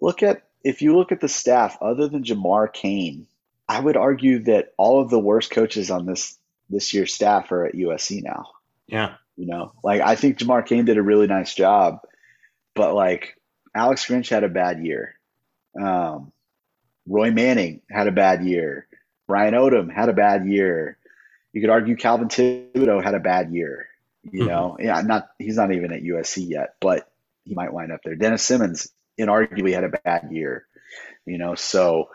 look 0.01 0.23
at 0.23 0.45
if 0.63 0.83
you 0.83 0.97
look 0.97 1.13
at 1.13 1.21
the 1.21 1.29
staff 1.29 1.79
other 1.81 2.09
than 2.09 2.25
Jamar 2.25 2.73
Cain, 2.73 3.27
I 3.69 3.81
would 3.81 3.97
argue 3.97 4.41
that 4.45 4.73
all 4.77 5.01
of 5.01 5.11
the 5.11 5.19
worst 5.19 5.51
coaches 5.51 5.91
on 5.91 6.07
this 6.07 6.37
this 6.69 6.93
year's 6.95 7.13
staff 7.13 7.51
are 7.53 7.67
at 7.67 7.75
USC 7.75 8.23
now. 8.23 8.47
Yeah. 8.87 9.15
You 9.37 9.47
know, 9.47 9.73
like 9.83 10.01
I 10.01 10.17
think 10.17 10.39
Jamar 10.39 10.67
Cain 10.67 10.85
did 10.85 10.99
a 10.99 11.03
really 11.03 11.27
nice 11.27 11.55
job, 11.55 12.01
but 12.75 12.95
like 12.95 13.37
Alex 13.75 14.07
Grinch 14.07 14.29
had 14.29 14.45
a 14.45 14.49
bad 14.49 14.85
year. 14.85 15.15
Um, 15.81 16.33
Roy 17.09 17.31
Manning 17.31 17.81
had 17.91 18.07
a 18.07 18.13
bad 18.13 18.45
year. 18.45 18.87
Brian 19.27 19.55
Odom 19.55 19.93
had 19.93 20.09
a 20.09 20.13
bad 20.15 20.47
year. 20.47 20.99
You 21.53 21.61
could 21.61 21.71
argue 21.71 21.97
Calvin 21.97 22.29
Thibodeaux 22.29 23.03
had 23.03 23.15
a 23.15 23.21
bad 23.21 23.53
year. 23.53 23.89
You 24.23 24.45
Mhm. 24.45 24.47
know, 24.47 24.77
yeah, 24.79 25.01
not 25.01 25.31
he's 25.39 25.57
not 25.57 25.73
even 25.73 25.93
at 25.93 26.03
USC 26.03 26.43
yet, 26.49 26.75
but 26.81 27.11
he 27.45 27.55
might 27.55 27.73
wind 27.73 27.91
up 27.93 28.03
there. 28.05 28.15
Dennis 28.17 28.43
Simmons 28.43 28.93
inarguably 29.19 29.73
had 29.73 29.85
a 29.85 29.89
bad 29.89 30.31
year. 30.31 30.67
You 31.27 31.39
know, 31.39 31.55
so 31.55 32.11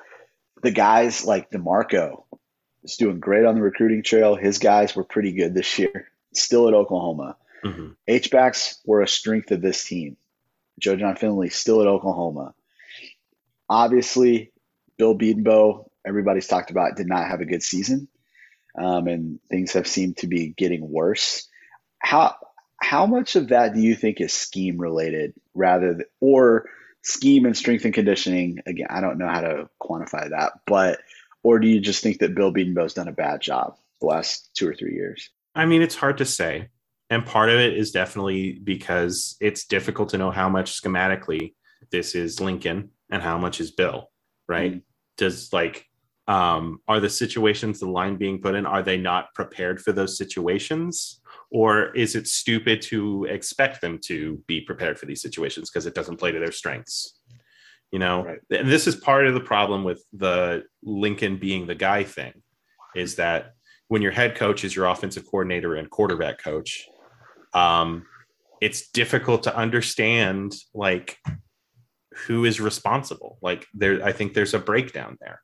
the 0.62 0.72
guys 0.72 1.26
like 1.26 1.50
DeMarco 1.52 2.24
is 2.84 2.98
doing 2.98 3.20
great 3.20 3.46
on 3.46 3.56
the 3.56 3.62
recruiting 3.62 4.04
trail. 4.04 4.36
His 4.36 4.60
guys 4.60 4.96
were 4.96 5.04
pretty 5.04 5.32
good 5.34 5.54
this 5.54 5.78
year. 5.80 6.10
Still 6.34 6.68
at 6.68 6.74
Oklahoma. 6.74 7.38
hmm 7.64 7.90
H 8.08 8.30
backs 8.30 8.80
were 8.86 9.02
a 9.02 9.08
strength 9.08 9.52
of 9.52 9.62
this 9.62 9.84
team. 9.84 10.18
Joe 10.80 10.96
Jon 10.96 11.16
Finley 11.16 11.50
still 11.50 11.82
at 11.82 11.88
Oklahoma. 11.88 12.54
Obviously, 13.70 14.52
Bill 14.98 15.18
Bedenbaugh, 15.18 15.90
everybody's 16.06 16.48
talked 16.48 16.70
about, 16.72 16.96
did 16.96 17.08
not 17.08 17.28
have 17.28 17.42
a 17.42 17.46
good 17.46 17.64
season, 17.64 18.08
um, 18.78 19.08
and 19.08 19.40
things 19.50 19.74
have 19.74 19.88
seemed 19.88 20.18
to 20.18 20.28
be 20.28 20.50
getting 20.50 20.90
worse. 20.90 21.48
How 22.00 22.36
how 22.82 23.06
much 23.06 23.36
of 23.36 23.50
that 23.50 23.74
do 23.74 23.80
you 23.80 23.96
think 23.96 24.22
is 24.22 24.34
scheme 24.34 24.78
related, 24.78 25.34
rather 25.54 25.96
th- 25.96 26.08
or 26.20 26.70
scheme 27.04 27.46
and 27.46 27.56
strength 27.58 27.86
and 27.86 27.94
conditioning? 27.94 28.60
Again, 28.66 28.88
I 28.90 29.02
don't 29.02 29.18
know 29.18 29.28
how 29.28 29.42
to 29.42 29.70
quantify 29.82 30.30
that, 30.30 30.54
but 30.68 31.00
or 31.44 31.60
do 31.60 31.68
you 31.68 31.80
just 31.80 32.02
think 32.02 32.20
that 32.20 32.36
Bill 32.36 32.52
Bedenbaugh's 32.52 32.96
done 32.96 33.08
a 33.08 33.14
bad 33.14 33.42
job 33.42 33.78
the 34.02 34.08
last 34.08 34.50
two 34.56 34.68
or 34.68 34.76
three 34.76 34.94
years? 34.96 35.30
I 35.54 35.66
mean, 35.66 35.82
it's 35.82 35.96
hard 35.96 36.18
to 36.18 36.26
say. 36.26 36.70
And 37.10 37.26
part 37.26 37.50
of 37.50 37.60
it 37.60 37.78
is 37.78 37.92
definitely 37.92 38.54
because 38.64 39.38
it's 39.40 39.66
difficult 39.66 40.10
to 40.10 40.18
know 40.18 40.32
how 40.32 40.50
much 40.50 40.82
schematically 40.82 41.54
this 41.92 42.16
is 42.16 42.42
Lincoln 42.42 42.90
and 43.12 43.22
how 43.22 43.38
much 43.38 43.62
is 43.62 43.72
Bill, 43.72 44.10
right? 44.48 44.74
Mhm. 44.74 44.82
Does 45.18 45.54
like, 45.54 45.86
um, 46.28 46.80
are 46.88 47.00
the 47.00 47.10
situations 47.10 47.80
the 47.80 47.90
line 47.90 48.18
being 48.18 48.42
put 48.42 48.56
in, 48.56 48.66
are 48.66 48.82
they 48.82 48.98
not 48.98 49.34
prepared 49.34 49.82
for 49.82 49.92
those 49.92 50.18
situations? 50.18 51.22
Or 51.52 51.96
is 51.96 52.16
it 52.16 52.28
stupid 52.28 52.82
to 52.84 53.26
expect 53.26 53.82
them 53.82 54.00
to 54.06 54.42
be 54.48 54.62
prepared 54.62 54.98
for 54.98 55.06
these 55.06 55.22
situations 55.22 55.70
because 55.70 55.86
it 55.86 55.94
doesn't 55.94 56.18
play 56.18 56.32
to 56.32 56.40
their 56.40 56.52
strengths? 56.52 57.20
You 57.92 58.00
know, 58.00 58.26
Right. 58.26 58.40
and 58.50 58.70
this 58.70 58.88
is 58.88 58.96
part 58.96 59.28
of 59.28 59.36
the 59.36 59.40
problem 59.40 59.84
with 59.84 60.04
the 60.12 60.64
Lincoln 60.82 61.38
being 61.38 61.68
the 61.68 61.76
guy 61.76 62.04
thing 62.04 62.42
is 62.96 63.16
that 63.16 63.54
when 63.88 64.02
your 64.02 64.12
head 64.12 64.36
coach 64.36 64.64
is 64.64 64.76
your 64.76 64.88
offensive 64.88 65.26
coordinator 65.26 65.76
and 65.76 65.90
quarterback 65.90 66.42
coach, 66.44 66.88
um, 67.54 68.06
it's 68.62 68.90
difficult 68.90 69.44
to 69.44 69.56
understand 69.56 70.56
like 70.74 71.20
who 72.26 72.46
is 72.46 72.60
responsible. 72.60 73.38
Like 73.42 73.68
there, 73.74 74.04
I 74.04 74.12
think 74.12 74.34
there's 74.34 74.54
a 74.56 74.60
breakdown 74.60 75.18
there. 75.22 75.42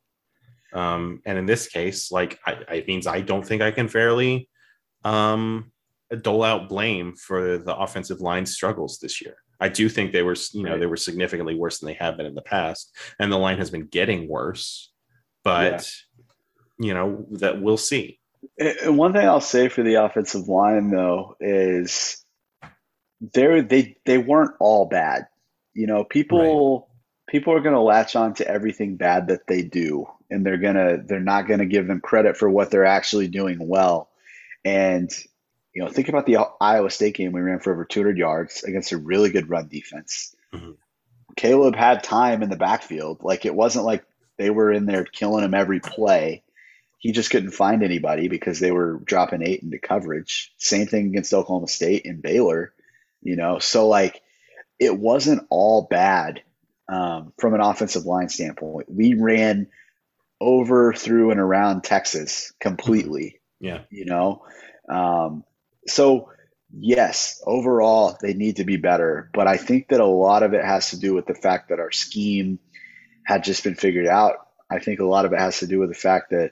Um, 0.73 1.21
and 1.25 1.37
in 1.37 1.45
this 1.45 1.67
case, 1.67 2.11
like 2.11 2.39
I, 2.45 2.53
it 2.73 2.87
means 2.87 3.07
I 3.07 3.21
don't 3.21 3.45
think 3.45 3.61
I 3.61 3.71
can 3.71 3.87
fairly 3.87 4.49
um, 5.03 5.71
dole 6.21 6.43
out 6.43 6.69
blame 6.69 7.15
for 7.15 7.57
the 7.57 7.75
offensive 7.75 8.21
line 8.21 8.45
struggles 8.45 8.99
this 8.99 9.21
year. 9.21 9.37
I 9.59 9.69
do 9.69 9.89
think 9.89 10.11
they 10.11 10.23
were, 10.23 10.35
you 10.53 10.63
know, 10.63 10.71
Right. 10.71 10.79
they 10.79 10.85
were 10.87 10.97
significantly 10.97 11.55
worse 11.55 11.79
than 11.79 11.87
they 11.87 11.93
have 11.93 12.17
been 12.17 12.25
in 12.25 12.35
the 12.35 12.41
past, 12.41 12.95
and 13.19 13.31
the 13.31 13.37
line 13.37 13.57
has 13.57 13.69
been 13.69 13.85
getting 13.85 14.27
worse. 14.27 14.91
But 15.43 15.89
you 16.79 16.93
know 16.93 17.25
that 17.31 17.61
we'll 17.61 17.77
see. 17.77 18.19
And 18.59 18.97
one 18.97 19.13
thing 19.13 19.27
I'll 19.27 19.39
say 19.41 19.69
for 19.69 19.83
the 19.83 19.95
offensive 19.95 20.47
line 20.47 20.89
though 20.89 21.35
is 21.39 22.23
they 23.33 23.61
they 23.61 23.95
they 24.05 24.17
weren't 24.17 24.55
all 24.59 24.87
bad. 24.87 25.27
You 25.73 25.87
know, 25.87 26.03
people 26.03 26.89
people 27.27 27.53
are 27.53 27.61
going 27.61 27.75
to 27.75 27.81
latch 27.81 28.15
on 28.15 28.33
to 28.35 28.47
everything 28.47 28.97
bad 28.97 29.27
that 29.27 29.47
they 29.47 29.61
do 29.61 30.07
and 30.31 30.45
they're 30.45 30.57
to 30.57 31.03
they're 31.05 31.19
not 31.19 31.47
going 31.47 31.59
to 31.59 31.65
give 31.65 31.87
them 31.87 32.01
credit 32.01 32.37
for 32.37 32.49
what 32.49 32.71
they're 32.71 32.85
actually 32.85 33.27
doing 33.27 33.57
well. 33.59 34.09
And 34.65 35.11
you 35.73 35.83
know, 35.83 35.89
think 35.89 36.09
about 36.09 36.25
the 36.25 36.37
Iowa 36.59 36.89
State 36.89 37.15
game 37.15 37.31
we 37.31 37.41
ran 37.41 37.59
for 37.59 37.71
over 37.71 37.85
200 37.85 38.17
yards 38.17 38.63
against 38.63 38.91
a 38.91 38.97
really 38.97 39.29
good 39.29 39.49
run 39.49 39.67
defense. 39.67 40.35
Mhm. 40.53 40.75
Caleb 41.37 41.75
had 41.75 42.03
time 42.03 42.43
in 42.43 42.49
the 42.49 42.57
backfield. 42.57 43.23
Like 43.23 43.45
it 43.45 43.55
wasn't 43.55 43.85
like 43.85 44.03
they 44.37 44.49
were 44.49 44.71
in 44.71 44.85
there 44.85 45.05
killing 45.05 45.43
him 45.43 45.53
every 45.53 45.79
play 45.79 46.43
he 47.01 47.11
just 47.11 47.31
couldn't 47.31 47.51
find 47.51 47.81
anybody 47.81 48.27
because 48.27 48.59
they 48.59 48.71
were 48.71 49.01
dropping 49.03 49.41
eight 49.41 49.63
into 49.63 49.79
coverage. 49.79 50.53
Same 50.57 50.85
thing 50.85 51.07
against 51.07 51.33
Oklahoma 51.33 51.67
State 51.67 52.05
and 52.05 52.21
Baylor, 52.21 52.73
you 53.23 53.35
know. 53.35 53.57
So 53.57 53.87
like, 53.87 54.21
it 54.79 54.95
wasn't 54.95 55.47
all 55.49 55.87
bad 55.89 56.43
um, 56.87 57.33
from 57.39 57.55
an 57.55 57.59
offensive 57.59 58.05
line 58.05 58.29
standpoint. 58.29 58.85
We 58.87 59.15
ran 59.15 59.67
over, 60.41 60.91
through, 60.91 61.31
and 61.31 61.39
around 61.39 61.83
Texas 61.83 62.51
completely, 62.59 63.39
Yeah. 63.59 63.83
you 63.91 64.05
know. 64.05 64.43
Um, 64.89 65.45
so 65.87 66.29
yes, 66.77 67.41
overall 67.45 68.17
they 68.21 68.33
need 68.33 68.57
to 68.57 68.63
be 68.63 68.77
better, 68.77 69.29
but 69.33 69.47
I 69.47 69.57
think 69.57 69.89
that 69.89 69.99
a 69.99 70.05
lot 70.05 70.43
of 70.43 70.53
it 70.53 70.65
has 70.65 70.89
to 70.89 70.99
do 70.99 71.13
with 71.13 71.27
the 71.27 71.35
fact 71.35 71.69
that 71.69 71.79
our 71.79 71.91
scheme 71.91 72.59
had 73.23 73.43
just 73.43 73.63
been 73.63 73.75
figured 73.75 74.07
out. 74.07 74.47
I 74.69 74.79
think 74.79 74.99
a 74.99 75.05
lot 75.05 75.25
of 75.25 75.33
it 75.33 75.39
has 75.39 75.59
to 75.59 75.67
do 75.67 75.79
with 75.79 75.89
the 75.89 75.95
fact 75.95 76.31
that 76.31 76.51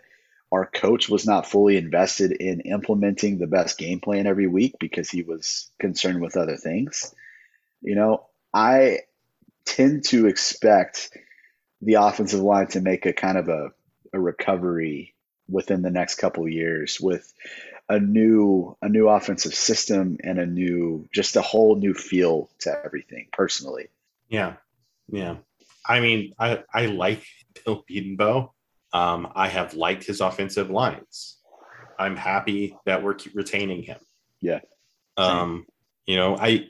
our 0.52 0.66
coach 0.66 1.10
was 1.10 1.26
not 1.26 1.48
fully 1.50 1.78
invested 1.78 2.32
in 2.32 2.62
implementing 2.62 3.38
the 3.38 3.48
best 3.48 3.78
game 3.78 4.00
plan 4.00 4.28
every 4.28 4.48
week 4.48 4.76
because 4.80 5.10
he 5.10 5.22
was 5.24 5.72
concerned 5.80 6.22
with 6.22 6.38
other 6.38 6.58
things. 6.58 7.14
You 7.82 7.96
know, 7.96 8.28
I 8.54 9.00
tend 9.66 10.06
to 10.06 10.28
expect 10.28 11.12
the 11.82 11.96
offensive 11.96 12.42
line 12.42 12.68
to 12.68 12.82
make 12.82 13.06
a 13.06 13.14
kind 13.14 13.38
of 13.38 13.48
a, 13.48 13.70
a 14.14 14.20
recovery 14.20 15.16
within 15.47 15.82
the 15.82 15.89
next 15.89 16.16
couple 16.16 16.43
of 16.43 16.51
years 16.51 16.99
with 16.99 17.34
a 17.89 17.99
new 17.99 18.78
a 18.82 18.89
new 18.89 19.10
offensive 19.10 19.53
system 19.53 20.18
and 20.24 20.39
a 20.39 20.45
new 20.45 21.07
just 21.14 21.36
a 21.36 21.41
whole 21.41 21.76
new 21.76 21.93
feel 21.93 22.49
to 22.60 22.82
everything 22.86 23.28
personally. 23.32 23.89
Yeah. 24.28 24.55
Yeah. 25.12 25.38
I 25.86 25.99
mean, 26.01 26.36
I, 26.38 26.64
I 26.72 26.86
like 26.86 27.24
Bill 27.66 27.84
Bedenbaugh. 27.89 28.51
Um, 28.93 29.32
I 29.36 29.47
have 29.47 29.74
liked 29.74 30.03
his 30.03 30.22
offensive 30.22 30.70
lines. 30.70 31.38
I'm 31.97 32.16
happy 32.16 32.76
that 32.86 33.03
we're 33.03 33.18
retaining 33.34 33.84
him. 33.84 33.97
Yeah. 34.39 34.60
Um, 35.18 35.66
you 36.05 36.16
know, 36.16 36.38
I 36.38 36.68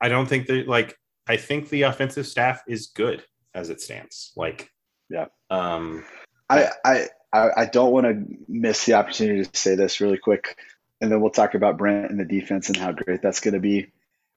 I 0.00 0.08
don't 0.08 0.26
think 0.26 0.46
that 0.46 0.68
like 0.68 0.96
I 1.26 1.36
think 1.36 1.68
the 1.68 1.82
offensive 1.82 2.26
staff 2.26 2.62
is 2.66 2.88
good 2.88 3.24
as 3.54 3.70
it 3.70 3.80
stands. 3.80 4.32
Like, 4.36 4.70
Yeah. 5.10 5.26
Um, 5.50 6.04
I, 6.50 6.68
I, 6.84 7.06
I 7.32 7.64
don't 7.66 7.92
want 7.92 8.06
to 8.06 8.24
miss 8.48 8.84
the 8.86 8.94
opportunity 8.94 9.44
to 9.44 9.58
say 9.58 9.74
this 9.74 10.00
really 10.00 10.18
quick, 10.18 10.56
and 11.00 11.10
then 11.12 11.20
we'll 11.20 11.30
talk 11.30 11.54
about 11.54 11.76
Brent 11.78 12.10
and 12.10 12.18
the 12.18 12.24
defense 12.24 12.68
and 12.68 12.76
how 12.76 12.92
great 12.92 13.20
that's 13.22 13.40
going 13.40 13.54
to 13.54 13.60
be. 13.60 13.88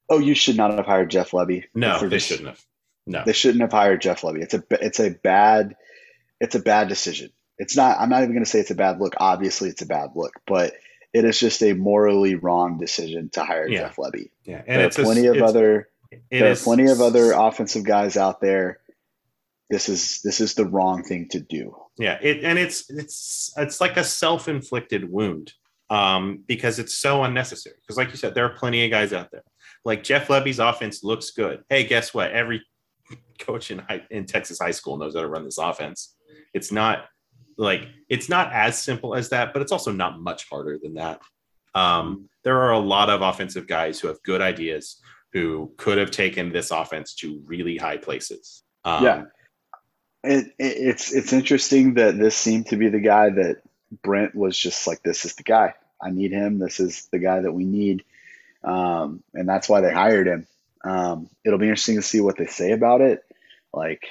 Oh, 0.10 0.20
you 0.20 0.34
should 0.36 0.58
not 0.58 0.74
have 0.76 0.86
hired 0.86 1.10
Jeff 1.10 1.32
Lebby. 1.32 1.66
no, 1.74 2.00
they 2.00 2.10
just- 2.18 2.28
shouldn't 2.28 2.50
have. 2.50 2.62
No. 3.08 3.24
They 3.26 3.34
shouldn't 3.34 3.62
have 3.62 3.72
hired 3.72 4.00
Jeff 4.02 4.22
Lebby. 4.22 4.44
It's 4.44 4.54
a 4.54 4.64
it's 4.70 5.00
a 5.00 5.10
bad 5.10 5.76
it's 6.40 6.54
a 6.54 6.60
bad 6.60 6.88
decision. 6.88 7.32
It's 7.58 7.76
not. 7.76 8.00
I'm 8.00 8.10
not 8.10 8.22
even 8.22 8.34
going 8.34 8.44
to 8.46 8.50
say 8.50 8.60
it's 8.60 8.70
a 8.70 8.76
bad 8.76 9.00
look. 9.00 9.16
Obviously, 9.18 9.70
it's 9.70 9.82
a 9.82 9.88
bad 9.88 10.12
look, 10.16 10.34
but 10.46 10.74
it 11.12 11.26
is 11.26 11.40
just 11.40 11.64
a 11.64 11.74
morally 11.74 12.36
wrong 12.36 12.78
decision 12.78 13.30
to 13.30 13.44
hire 13.44 13.68
Yeah. 13.68 13.80
Jeff 13.82 13.96
Lebby. 13.96 14.30
Yeah, 14.44 14.62
and 14.68 14.80
there 14.80 14.86
it's 14.86 15.00
are 15.00 15.02
a- 15.02 15.06
plenty 15.06 15.26
of 15.26 15.36
it's- 15.36 15.50
other 15.50 15.90
it 16.12 16.22
there 16.30 16.52
are 16.52 16.56
plenty 16.56 16.92
of 16.92 17.02
other 17.02 17.32
offensive 17.32 17.84
guys 17.84 18.18
out 18.18 18.40
there. 18.40 18.80
This 19.72 19.88
is 19.88 20.22
this 20.22 20.42
is 20.42 20.54
the 20.54 20.66
wrong 20.66 21.02
thing 21.02 21.30
to 21.30 21.40
do. 21.40 21.76
Yeah, 21.98 22.20
it 22.22 22.44
and 22.44 22.60
it's 22.60 22.90
it's 22.90 23.54
it's 23.58 23.80
like 23.80 23.98
a 23.98 24.04
self-inflicted 24.04 25.10
wound 25.10 25.54
um, 25.90 26.44
because 26.48 26.78
it's 26.78 26.94
so 26.98 27.24
unnecessary. 27.24 27.76
Because, 27.82 27.98
like 27.98 28.10
you 28.12 28.18
said, 28.18 28.36
there 28.36 28.46
are 28.46 28.58
plenty 28.58 28.84
of 28.84 28.92
guys 28.92 29.14
out 29.14 29.30
there. 29.32 29.44
Like 29.86 30.04
Jeff 30.04 30.28
Lebby's 30.28 30.60
offense 30.60 31.04
looks 31.04 31.32
good. 31.32 31.64
Hey, 31.70 31.86
guess 31.86 32.14
what? 32.14 32.32
Every 32.32 32.62
coach 33.40 33.72
in 33.72 33.80
high, 33.80 34.04
in 34.12 34.26
Texas 34.26 34.60
high 34.60 34.72
school 34.72 34.98
knows 34.98 35.16
how 35.16 35.22
to 35.22 35.28
run 35.28 35.46
this 35.46 35.58
offense. 35.58 36.16
It's 36.54 36.72
not 36.72 37.06
like 37.58 37.88
it's 38.10 38.30
not 38.30 38.52
as 38.54 38.82
simple 38.82 39.16
as 39.16 39.30
that, 39.30 39.54
but 39.54 39.62
it's 39.62 39.72
also 39.72 39.92
not 39.92 40.20
much 40.20 40.50
harder 40.50 40.80
than 40.82 40.96
that. 40.96 41.22
Um, 41.76 42.30
there 42.44 42.60
are 42.62 42.72
a 42.72 42.80
lot 42.80 43.10
of 43.10 43.22
offensive 43.22 43.68
guys 43.68 44.00
who 44.00 44.08
have 44.08 44.22
good 44.24 44.42
ideas 44.42 45.02
who 45.34 45.72
could 45.78 45.98
have 45.98 46.12
taken 46.12 46.52
this 46.52 46.72
offense 46.72 47.16
to 47.16 47.42
really 47.46 47.78
high 47.78 47.98
places. 47.98 48.64
Um, 48.84 49.04
Yeah. 49.04 49.24
It, 50.24 50.48
it 50.60 50.78
it's 50.78 51.14
it's 51.14 51.34
interesting 51.34 51.96
that 51.96 52.18
this 52.18 52.36
seemed 52.36 52.68
to 52.68 52.78
be 52.78 52.90
the 52.90 53.00
guy 53.00 53.30
that 53.30 53.62
Brent 54.04 54.36
was 54.36 54.58
just 54.58 54.88
like, 54.88 55.02
this 55.04 55.26
is 55.26 55.36
the 55.36 55.44
guy. 55.44 55.74
I 56.02 56.12
need 56.12 56.32
him. 56.32 56.60
This 56.60 56.80
is 56.80 57.08
the 57.12 57.20
guy 57.20 57.42
that 57.42 57.52
we 57.52 57.64
need, 57.64 58.04
um, 58.64 59.24
and 59.34 59.48
that's 59.48 59.70
why 59.70 59.82
they 59.82 59.94
hired 59.94 60.28
him. 60.28 60.48
Um, 60.84 61.30
it'll 61.44 61.60
be 61.60 61.68
interesting 61.68 61.98
to 61.98 62.02
see 62.02 62.22
what 62.22 62.38
they 62.38 62.48
say 62.48 62.72
about 62.72 63.02
it. 63.02 63.24
Like, 63.74 64.04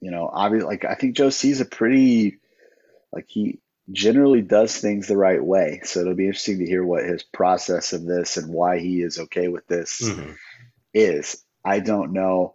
you 0.00 0.10
know, 0.10 0.28
obviously, 0.32 0.66
like 0.66 0.84
I 0.84 0.94
think 0.94 1.16
Joe 1.16 1.30
sees 1.30 1.60
a 1.60 1.64
pretty 1.64 2.38
like 3.12 3.26
he 3.28 3.60
generally 3.92 4.42
does 4.42 4.76
things 4.76 5.06
the 5.06 5.16
right 5.16 5.42
way. 5.42 5.80
So 5.84 6.00
it'll 6.00 6.14
be 6.14 6.26
interesting 6.26 6.58
to 6.58 6.66
hear 6.66 6.84
what 6.84 7.04
his 7.04 7.22
process 7.22 7.92
of 7.92 8.04
this 8.04 8.36
and 8.36 8.52
why 8.52 8.78
he 8.78 9.00
is 9.00 9.18
okay 9.18 9.48
with 9.48 9.66
this 9.66 10.02
mhm. 10.02 10.36
is. 10.92 11.42
I 11.64 11.80
don't 11.80 12.12
know. 12.12 12.54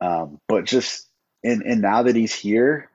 Um, 0.00 0.40
but 0.46 0.64
just 0.64 1.06
and 1.44 1.62
and 1.62 1.80
now 1.80 2.02
that 2.04 2.16
he's 2.16 2.34
here, 2.34 2.90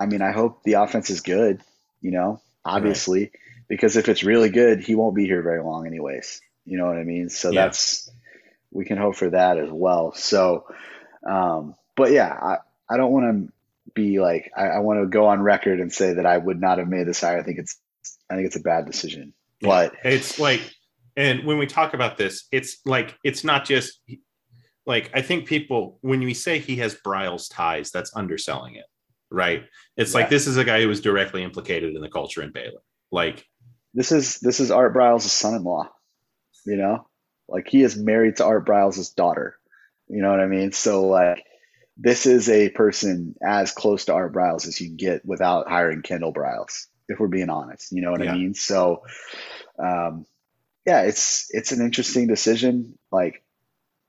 I 0.00 0.06
mean, 0.06 0.22
I 0.22 0.32
hope 0.32 0.62
the 0.62 0.74
offense 0.74 1.10
is 1.10 1.20
good, 1.20 1.60
you 2.00 2.10
know, 2.10 2.40
obviously, 2.64 3.32
because 3.68 3.96
if 3.96 4.08
it's 4.08 4.24
really 4.24 4.50
good, 4.50 4.80
he 4.80 4.94
won't 4.94 5.14
be 5.16 5.26
here 5.26 5.42
very 5.42 5.62
long 5.62 5.86
anyways. 5.86 6.40
You 6.64 6.78
know 6.78 6.86
what 6.86 6.96
I 6.96 7.04
mean? 7.04 7.28
So 7.28 7.50
Yeah. 7.50 7.64
that's 7.64 8.10
we 8.70 8.84
can 8.84 8.98
hope 8.98 9.16
for 9.16 9.30
that 9.30 9.58
as 9.58 9.70
well. 9.70 10.12
So 10.14 10.66
um, 11.28 11.74
but 11.96 12.12
yeah, 12.12 12.28
I, 12.28 12.58
I 12.88 12.96
don't 12.96 13.12
want 13.12 13.48
to 13.48 13.52
be 13.94 14.20
like 14.20 14.50
I, 14.56 14.66
I 14.66 14.78
want 14.80 15.00
to 15.00 15.06
go 15.06 15.26
on 15.26 15.40
record 15.42 15.80
and 15.80 15.92
say 15.92 16.14
that 16.14 16.26
I 16.26 16.36
would 16.36 16.60
not 16.60 16.78
have 16.78 16.88
made 16.88 17.06
this 17.06 17.20
hire. 17.20 17.38
I 17.38 17.42
think 17.42 17.58
it's 17.58 17.78
I 18.30 18.34
think 18.34 18.46
it's 18.46 18.56
a 18.56 18.60
bad 18.60 18.86
decision. 18.86 19.32
But 19.62 19.94
it's 20.04 20.38
like 20.38 20.60
and 21.16 21.44
when 21.44 21.58
we 21.58 21.66
talk 21.66 21.94
about 21.94 22.18
this 22.18 22.46
it's 22.52 22.78
like 22.84 23.16
it's 23.24 23.42
not 23.42 23.64
just 23.64 24.00
like 24.86 25.10
i 25.14 25.20
think 25.22 25.46
people 25.46 25.98
when 26.00 26.20
we 26.20 26.34
say 26.34 26.58
he 26.58 26.76
has 26.76 26.94
Briles 26.94 27.48
ties 27.52 27.90
that's 27.90 28.14
underselling 28.16 28.76
it 28.76 28.86
right 29.30 29.64
it's 29.96 30.12
Yeah. 30.12 30.20
like 30.20 30.30
this 30.30 30.46
is 30.46 30.56
a 30.56 30.64
guy 30.64 30.80
who 30.80 30.88
was 30.88 31.00
directly 31.00 31.42
implicated 31.42 31.94
in 31.94 32.00
the 32.00 32.08
culture 32.08 32.42
in 32.42 32.52
baylor 32.52 32.80
like 33.10 33.44
this 33.94 34.12
is 34.12 34.38
this 34.40 34.60
is 34.60 34.70
Art 34.70 34.94
Briles' 34.94 35.22
son-in-law. 35.22 35.88
You 36.66 36.76
know, 36.76 37.08
like 37.48 37.66
he 37.66 37.82
is 37.82 37.96
married 37.96 38.36
to 38.36 38.44
Art 38.44 38.66
Briles' 38.66 39.14
daughter. 39.14 39.56
You 40.08 40.20
know 40.20 40.30
what 40.30 40.40
I 40.40 40.46
mean? 40.46 40.72
So 40.72 41.06
like, 41.06 41.42
this 41.96 42.26
is 42.26 42.50
a 42.50 42.68
person 42.68 43.34
as 43.42 43.72
close 43.72 44.04
to 44.04 44.12
Art 44.12 44.34
Briles 44.34 44.66
as 44.68 44.78
you 44.80 44.88
can 44.88 44.96
get 44.96 45.24
without 45.24 45.68
hiring 45.68 46.02
Kendall 46.02 46.34
Briles. 46.34 46.86
If 47.08 47.18
we're 47.18 47.28
being 47.28 47.48
honest, 47.48 47.90
you 47.90 48.02
know 48.02 48.10
what 48.10 48.22
Yeah. 48.22 48.32
I 48.32 48.36
mean? 48.36 48.52
So, 48.52 49.02
um, 49.82 50.26
yeah, 50.84 51.02
it's 51.02 51.46
it's 51.54 51.72
an 51.72 51.80
interesting 51.80 52.26
decision. 52.26 52.98
Like, 53.10 53.42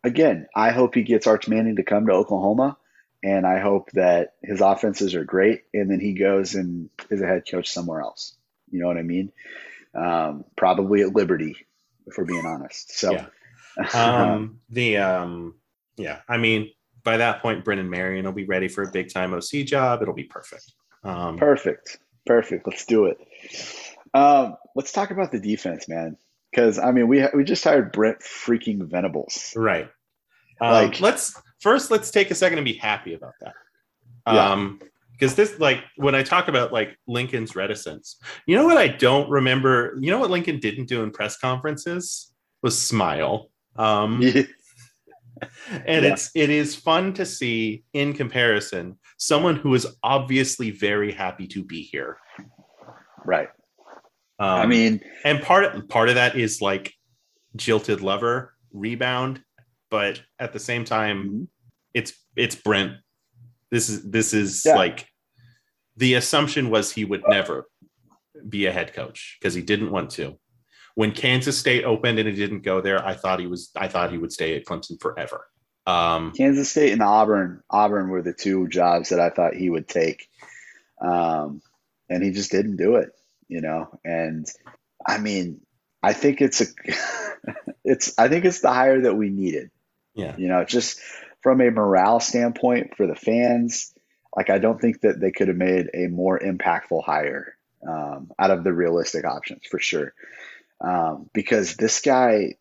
again, 0.03 0.47
I 0.55 0.71
hope 0.71 0.95
he 0.95 1.03
gets 1.03 1.27
Arch 1.27 1.47
Manning 1.47 1.77
to 1.77 1.83
come 1.83 2.07
to 2.07 2.13
Oklahoma. 2.13 2.77
And 3.23 3.47
I 3.47 3.59
hope 3.59 3.89
that 3.93 4.35
his 4.43 4.61
offenses 4.61 5.15
are 5.15 5.23
great, 5.23 5.63
and 5.73 5.89
then 5.89 5.99
he 5.99 6.13
goes 6.13 6.53
and 6.53 6.89
is 7.09 7.19
a 7.19 7.25
head 7.25 7.43
coach 7.49 7.71
somewhere 7.71 7.99
else. 7.99 8.37
You 8.69 8.79
know 8.79 8.87
what 8.87 8.97
I 8.97 9.01
mean? 9.03 9.31
um, 9.97 10.45
probably 10.55 11.01
at 11.01 11.15
Liberty, 11.15 11.55
if 12.05 12.17
we're 12.17 12.25
being 12.25 12.45
honest. 12.45 12.97
So, 12.97 13.13
Yeah. 13.13 13.25
um 13.93 14.59
the 14.71 14.97
um 14.97 15.53
yeah 15.97 16.21
i 16.27 16.35
mean 16.35 16.71
by 17.03 17.17
that 17.17 17.43
point 17.43 17.63
brennan 17.63 17.87
marion 17.87 18.25
will 18.25 18.31
be 18.31 18.45
ready 18.45 18.67
for 18.67 18.81
a 18.81 18.89
big 18.91 19.13
time 19.13 19.35
oc 19.35 19.43
job 19.67 20.01
it'll 20.01 20.15
be 20.15 20.23
perfect 20.23 20.71
um 21.03 21.37
perfect, 21.37 21.99
perfect. 22.25 22.65
Let's 22.65 22.87
do 22.87 23.05
it. 23.05 23.19
Um, 24.15 24.57
let's 24.75 24.91
talk 24.91 25.11
about 25.11 25.31
the 25.31 25.39
defense, 25.39 25.87
man. 25.87 26.17
Because 26.57 26.79
I 26.79 26.91
mean, 26.91 27.07
we 27.07 27.23
we 27.35 27.43
just 27.43 27.63
hired 27.63 27.91
Brent 27.91 28.17
freaking 28.21 28.81
Venables. 28.89 29.53
Right. 29.55 29.87
Um, 30.59 30.71
Like- 30.71 30.99
let's 31.01 31.39
first 31.59 31.91
let's 31.91 32.09
take 32.09 32.31
a 32.31 32.35
second 32.35 32.57
and 32.57 32.65
be 32.65 32.73
happy 32.73 33.13
about 33.13 33.33
that. 33.41 33.53
Yeah. 34.25 34.51
Um, 34.53 34.81
because 35.11 35.35
this 35.35 35.59
like 35.59 35.83
when 35.97 36.15
I 36.15 36.23
talk 36.23 36.47
about 36.47 36.73
like 36.73 36.97
Lincoln's 37.07 37.55
reticence, 37.55 38.19
you 38.47 38.55
know 38.55 38.65
what 38.65 38.77
I 38.77 38.87
don't 38.87 39.29
remember. 39.29 39.95
You 39.99 40.09
know 40.09 40.17
what 40.17 40.31
Lincoln 40.31 40.59
didn't 40.59 40.85
do 40.87 41.03
in 41.03 41.11
press 41.11 41.37
conferences 41.37 42.33
was 42.63 42.79
smile. 42.81 43.51
Um, 43.75 44.19
Yeah, 44.23 44.43
and 45.85 46.03
Yeah. 46.05 46.13
it's 46.13 46.31
it 46.33 46.49
is 46.49 46.75
fun 46.75 47.13
to 47.13 47.23
see 47.25 47.83
in 47.93 48.13
comparison 48.13 48.97
someone 49.17 49.55
who 49.57 49.75
is 49.75 49.85
obviously 50.01 50.71
very 50.71 51.11
happy 51.11 51.45
to 51.49 51.63
be 51.63 51.83
here. 51.83 52.17
right. 53.25 53.49
Um, 54.39 54.49
I 54.49 54.65
mean, 54.65 55.01
and 55.23 55.41
part 55.41 55.89
part 55.89 56.09
of 56.09 56.15
that 56.15 56.35
is 56.35 56.61
like 56.61 56.93
jilted 57.55 58.01
lover 58.01 58.53
rebound, 58.71 59.41
but 59.89 60.21
at 60.39 60.53
the 60.53 60.59
same 60.59 60.85
time, 60.85 61.29
Mhm. 61.29 61.47
it's 61.93 62.13
it's 62.35 62.55
Brent. 62.55 62.97
This 63.71 63.89
is 63.89 64.09
this 64.09 64.33
is 64.33 64.63
Yeah. 64.65 64.75
like 64.75 65.07
the 65.95 66.13
assumption 66.13 66.69
was 66.69 66.91
he 66.91 67.05
would 67.05 67.23
never 67.27 67.65
be 68.47 68.67
a 68.67 68.71
head 68.71 68.93
coach 68.93 69.37
because 69.39 69.55
he 69.55 69.63
didn't 69.63 69.89
want 69.91 70.11
to. 70.11 70.37
When 70.93 71.11
Kansas 71.11 71.57
State 71.57 71.83
opened 71.83 72.19
and 72.19 72.27
he 72.29 72.35
didn't 72.35 72.61
go 72.61 72.81
there, 72.81 73.03
I 73.03 73.15
thought 73.15 73.39
he 73.39 73.47
was 73.47 73.71
I 73.75 73.87
thought 73.87 74.11
he 74.11 74.17
would 74.19 74.31
stay 74.31 74.55
at 74.55 74.65
Clemson 74.65 75.01
forever. 75.01 75.47
Um, 75.87 76.33
Kansas 76.33 76.69
State 76.69 76.91
and 76.91 77.01
Auburn. 77.01 77.63
Auburn 77.71 78.09
were 78.09 78.21
the 78.21 78.33
two 78.33 78.67
jobs 78.67 79.09
that 79.09 79.19
I 79.19 79.29
thought 79.29 79.55
he 79.55 79.69
would 79.69 79.87
take, 79.87 80.27
um, 81.01 81.61
and 82.09 82.21
he 82.21 82.31
just 82.31 82.51
didn't 82.51 82.75
do 82.75 82.97
it. 82.97 83.09
You 83.47 83.61
know, 83.61 83.99
and 84.03 84.45
I 85.05 85.17
mean, 85.17 85.61
I 86.03 86.13
think 86.13 86.41
it's 86.41 86.61
a, 86.61 86.65
it's 87.83 88.17
I 88.17 88.27
think 88.27 88.45
it's 88.45 88.61
the 88.61 88.73
hire 88.73 89.01
that 89.01 89.15
we 89.15 89.29
needed. 89.29 89.71
yeah, 90.13 90.35
You 90.37 90.47
know, 90.47 90.63
just 90.65 90.99
from 91.41 91.61
a 91.61 91.71
morale 91.71 92.19
standpoint 92.19 92.95
for 92.97 93.07
the 93.07 93.15
fans, 93.15 93.93
like 94.35 94.49
I 94.49 94.57
don't 94.57 94.79
think 94.79 95.01
that 95.01 95.19
they 95.19 95.31
could 95.31 95.47
have 95.47 95.57
made 95.57 95.89
a 95.93 96.07
more 96.07 96.39
impactful 96.39 97.03
hire 97.03 97.57
um, 97.87 98.31
out 98.37 98.51
of 98.51 98.63
the 98.63 98.73
realistic 98.73 99.25
options 99.25 99.61
for 99.69 99.79
sure. 99.79 100.13
Um, 100.79 101.29
because 101.33 101.75
this 101.75 102.01
guy, 102.01 102.55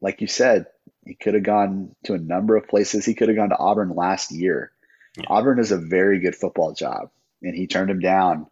like 0.00 0.20
you 0.20 0.26
said, 0.26 0.66
he 1.04 1.14
could 1.14 1.34
have 1.34 1.42
gone 1.42 1.94
to 2.04 2.14
a 2.14 2.18
number 2.18 2.56
of 2.56 2.68
places. 2.68 3.04
He 3.04 3.14
could 3.14 3.28
have 3.28 3.36
gone 3.36 3.50
to 3.50 3.58
Auburn 3.58 3.94
last 3.94 4.30
year. 4.30 4.72
Yeah. 5.16 5.24
Auburn 5.28 5.58
is 5.58 5.72
a 5.72 5.78
very 5.78 6.20
good 6.20 6.36
football 6.36 6.72
job, 6.72 7.10
and 7.42 7.54
he 7.54 7.66
turned 7.66 7.90
him 7.90 8.00
down. 8.00 8.46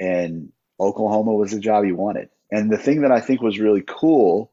And 0.00 0.52
Oklahoma 0.80 1.32
was 1.32 1.52
the 1.52 1.60
job 1.60 1.84
he 1.84 1.92
wanted. 1.92 2.28
And 2.50 2.70
the 2.70 2.78
thing 2.78 3.02
that 3.02 3.12
I 3.12 3.20
think 3.20 3.42
was 3.42 3.58
really 3.58 3.82
cool 3.86 4.50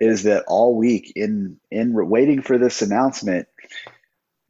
is 0.00 0.24
that 0.24 0.44
all 0.48 0.76
week 0.76 1.12
in 1.14 1.58
in 1.70 1.92
waiting 1.94 2.42
for 2.42 2.58
this 2.58 2.82
announcement, 2.82 3.48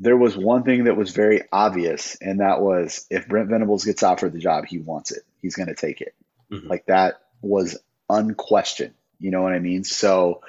there 0.01 0.17
was 0.17 0.37
one 0.37 0.63
thing 0.63 0.85
that 0.85 0.97
was 0.97 1.11
very 1.11 1.43
obvious, 1.53 2.17
and 2.21 2.41
that 2.41 2.61
was 2.61 3.07
if 3.11 3.29
Brent 3.29 3.51
Venables 3.51 3.85
gets 3.85 4.03
offered 4.03 4.33
the 4.33 4.39
job, 4.39 4.65
he 4.67 4.79
wants 4.79 5.13
it. 5.13 5.23
He's 5.43 5.55
going 5.55 5.69
to 5.69 5.75
take 5.75 6.01
it. 6.01 6.15
Mhm. 6.51 6.69
Like 6.69 6.87
that 6.87 7.21
was 7.43 7.79
unquestioned. 8.09 8.95
You 9.21 9.31
know 9.31 9.43
what 9.43 9.53
I 9.53 9.59
mean? 9.59 9.85
So 9.85 10.43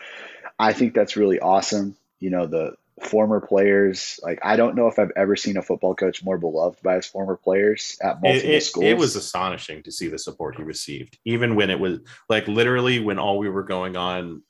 I 0.57 0.73
think 0.73 0.93
that's 0.93 1.17
really 1.17 1.39
awesome. 1.39 1.97
You 2.19 2.29
know, 2.29 2.47
the 2.47 2.75
former 3.01 3.41
players, 3.41 4.19
like 4.23 4.39
I 4.43 4.55
don't 4.55 4.75
know 4.75 4.87
if 4.87 4.99
I've 4.99 5.11
ever 5.15 5.35
seen 5.35 5.57
a 5.57 5.61
football 5.61 5.95
coach 5.95 6.23
more 6.23 6.37
beloved 6.37 6.81
by 6.83 6.95
his 6.95 7.07
former 7.07 7.37
players 7.37 7.97
at 8.01 8.17
it, 8.17 8.21
multiple 8.21 8.49
it, 8.51 8.61
schools. 8.61 8.85
it 8.85 8.97
was 8.97 9.15
astonishing 9.15 9.83
to 9.83 9.91
see 9.91 10.07
the 10.07 10.19
support 10.19 10.55
he 10.55 10.63
received, 10.63 11.17
even 11.25 11.55
when 11.55 11.69
it 11.69 11.79
was 11.79 11.99
like 12.29 12.47
literally 12.47 12.99
when 12.99 13.19
all 13.19 13.37
we 13.37 13.49
were 13.49 13.63
going 13.63 13.95
on 13.95 14.43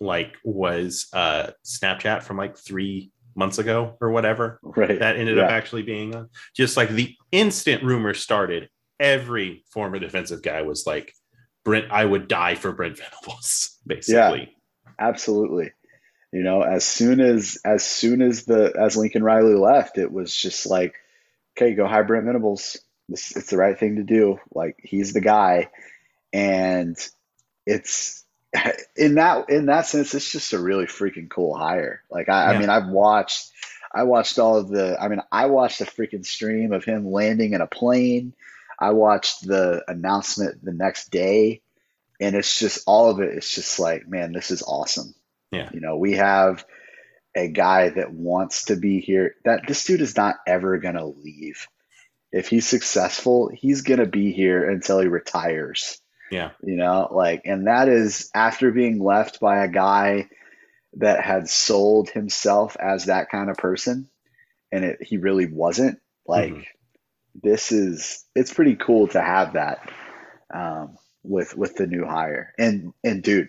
like 0.00 0.36
was 0.44 1.08
uh 1.12 1.50
Snapchat 1.64 2.22
from 2.22 2.38
like 2.38 2.56
three 2.56 3.12
months 3.36 3.58
ago 3.58 3.96
or 4.00 4.10
whatever 4.10 4.58
right. 4.76 4.98
that 4.98 5.16
ended 5.16 5.38
up 5.38 5.50
actually 5.50 5.82
being 5.82 6.14
on. 6.14 6.28
Just 6.54 6.76
like 6.76 6.90
the 6.90 7.14
instant 7.32 7.82
rumor 7.82 8.14
started, 8.14 8.68
every 8.98 9.64
former 9.70 9.98
defensive 9.98 10.42
guy 10.42 10.62
was 10.62 10.86
like, 10.86 11.12
Brent, 11.64 11.90
I 11.90 12.04
would 12.04 12.28
die 12.28 12.54
for 12.54 12.72
Brent 12.72 12.98
Venables, 12.98 13.78
basically. 13.86 14.56
Absolutely. 14.98 15.72
You 16.32 16.44
know, 16.44 16.62
as 16.62 16.84
soon 16.84 17.20
as 17.20 17.58
as 17.64 17.84
soon 17.84 18.22
as 18.22 18.44
the 18.44 18.72
as 18.78 18.96
Lincoln 18.96 19.24
Riley 19.24 19.54
left, 19.54 19.98
it 19.98 20.12
was 20.12 20.34
just 20.34 20.66
like, 20.66 20.94
okay, 21.56 21.74
go 21.74 21.86
hire 21.86 22.04
Brent 22.04 22.26
Venables. 22.26 22.78
This, 23.08 23.36
it's 23.36 23.50
the 23.50 23.56
right 23.56 23.76
thing 23.76 23.96
to 23.96 24.04
do. 24.04 24.38
Like 24.54 24.76
he's 24.80 25.12
the 25.12 25.20
guy, 25.20 25.70
and 26.32 26.96
it's 27.66 28.24
in 28.96 29.16
that 29.16 29.50
in 29.50 29.66
that 29.66 29.86
sense, 29.86 30.14
it's 30.14 30.30
just 30.30 30.52
a 30.52 30.58
really 30.58 30.86
freaking 30.86 31.28
cool 31.28 31.56
hire. 31.56 32.02
Like 32.10 32.28
I, 32.28 32.52
yeah. 32.52 32.56
I 32.56 32.60
mean, 32.60 32.70
I've 32.70 32.88
watched 32.88 33.50
I 33.92 34.04
watched 34.04 34.38
all 34.38 34.56
of 34.56 34.68
the 34.68 34.96
I 35.00 35.08
mean, 35.08 35.22
I 35.32 35.46
watched 35.46 35.80
a 35.80 35.84
freaking 35.84 36.24
stream 36.24 36.72
of 36.72 36.84
him 36.84 37.10
landing 37.10 37.54
in 37.54 37.60
a 37.60 37.66
plane. 37.66 38.34
I 38.78 38.92
watched 38.92 39.46
the 39.46 39.84
announcement 39.88 40.64
the 40.64 40.72
next 40.72 41.10
day, 41.10 41.60
and 42.20 42.36
it's 42.36 42.58
just 42.58 42.84
all 42.86 43.10
of 43.10 43.20
it. 43.20 43.34
It's 43.36 43.54
just 43.54 43.78
like, 43.78 44.08
man, 44.08 44.32
this 44.32 44.50
is 44.50 44.62
awesome. 44.62 45.14
Yeah. 45.50 45.70
You 45.72 45.80
know, 45.80 45.96
we 45.96 46.14
have 46.14 46.64
a 47.34 47.48
guy 47.48 47.90
that 47.90 48.12
wants 48.12 48.66
to 48.66 48.76
be 48.76 49.00
here. 49.00 49.34
That 49.44 49.66
this 49.66 49.84
dude 49.84 50.00
is 50.00 50.16
not 50.16 50.36
ever 50.46 50.78
gonna 50.78 51.06
leave. 51.06 51.66
If 52.32 52.48
he's 52.48 52.66
successful, 52.66 53.50
he's 53.52 53.82
gonna 53.82 54.06
be 54.06 54.32
here 54.32 54.68
until 54.68 55.00
he 55.00 55.08
retires. 55.08 56.00
Yeah. 56.30 56.50
You 56.62 56.76
know, 56.76 57.08
like, 57.10 57.42
and 57.44 57.66
that 57.66 57.88
is 57.88 58.30
after 58.34 58.70
being 58.70 59.02
left 59.02 59.40
by 59.40 59.64
a 59.64 59.68
guy 59.68 60.28
that 60.94 61.24
had 61.24 61.48
sold 61.48 62.10
himself 62.10 62.76
as 62.78 63.06
that 63.06 63.30
kind 63.30 63.50
of 63.50 63.56
person, 63.56 64.08
and 64.72 64.84
it, 64.84 65.02
he 65.02 65.16
really 65.16 65.46
wasn't. 65.46 65.98
Like, 66.26 66.52
mm-hmm. 66.52 67.40
this 67.42 67.72
is 67.72 68.24
it's 68.34 68.54
pretty 68.54 68.76
cool 68.76 69.08
to 69.08 69.20
have 69.20 69.54
that 69.54 69.90
um, 70.52 70.96
with 71.22 71.56
with 71.56 71.74
the 71.74 71.86
new 71.86 72.04
hire. 72.04 72.52
And 72.58 72.92
and 73.02 73.22
dude, 73.22 73.48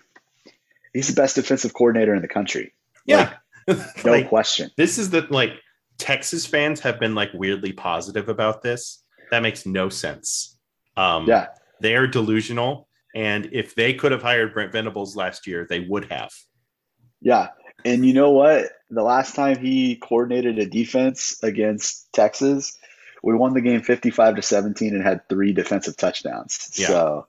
he's 0.94 1.08
the 1.08 1.20
best 1.20 1.36
defensive 1.36 1.74
coordinator 1.74 2.14
in 2.16 2.22
the 2.22 2.28
country. 2.28 2.74
Yeah, 3.06 3.34
like, 3.68 3.78
no 4.06 4.12
like, 4.12 4.30
question. 4.30 4.72
This 4.78 4.98
is 4.98 5.10
the 5.10 5.28
like 5.30 5.54
Texas 5.98 6.46
fans 6.46 6.80
have 6.82 7.00
been 7.00 7.16
like 7.16 7.32
weirdly 7.34 7.74
positive 7.74 8.30
about 8.30 8.62
this. 8.62 9.04
That 9.32 9.42
makes 9.42 9.66
no 9.66 9.90
sense. 9.90 10.58
Um, 10.98 11.28
yeah, 11.28 11.48
they're 11.80 12.08
delusional. 12.08 12.88
And 13.14 13.50
if 13.52 13.76
they 13.76 13.94
could 13.94 14.12
have 14.12 14.22
hired 14.22 14.54
Brent 14.54 14.72
Venables 14.72 15.16
last 15.16 15.46
year, 15.46 15.68
they 15.70 15.82
would 15.82 16.12
have. 16.12 16.32
Yeah. 17.22 17.50
And 17.84 18.06
you 18.06 18.14
know 18.14 18.32
what? 18.32 18.70
The 18.90 19.04
last 19.04 19.36
time 19.36 19.58
he 19.58 19.96
coordinated 19.96 20.60
a 20.60 20.66
defense 20.66 21.42
against 21.44 22.12
Texas, 22.14 22.78
we 23.24 23.36
won 23.36 23.54
the 23.54 23.62
game 23.62 23.82
55 23.82 24.36
to 24.36 24.42
17 24.42 24.96
and 24.96 25.04
had 25.04 25.28
three 25.28 25.54
defensive 25.54 25.98
touchdowns. 25.98 26.72
Yeah. 26.76 26.88
So, 26.88 27.28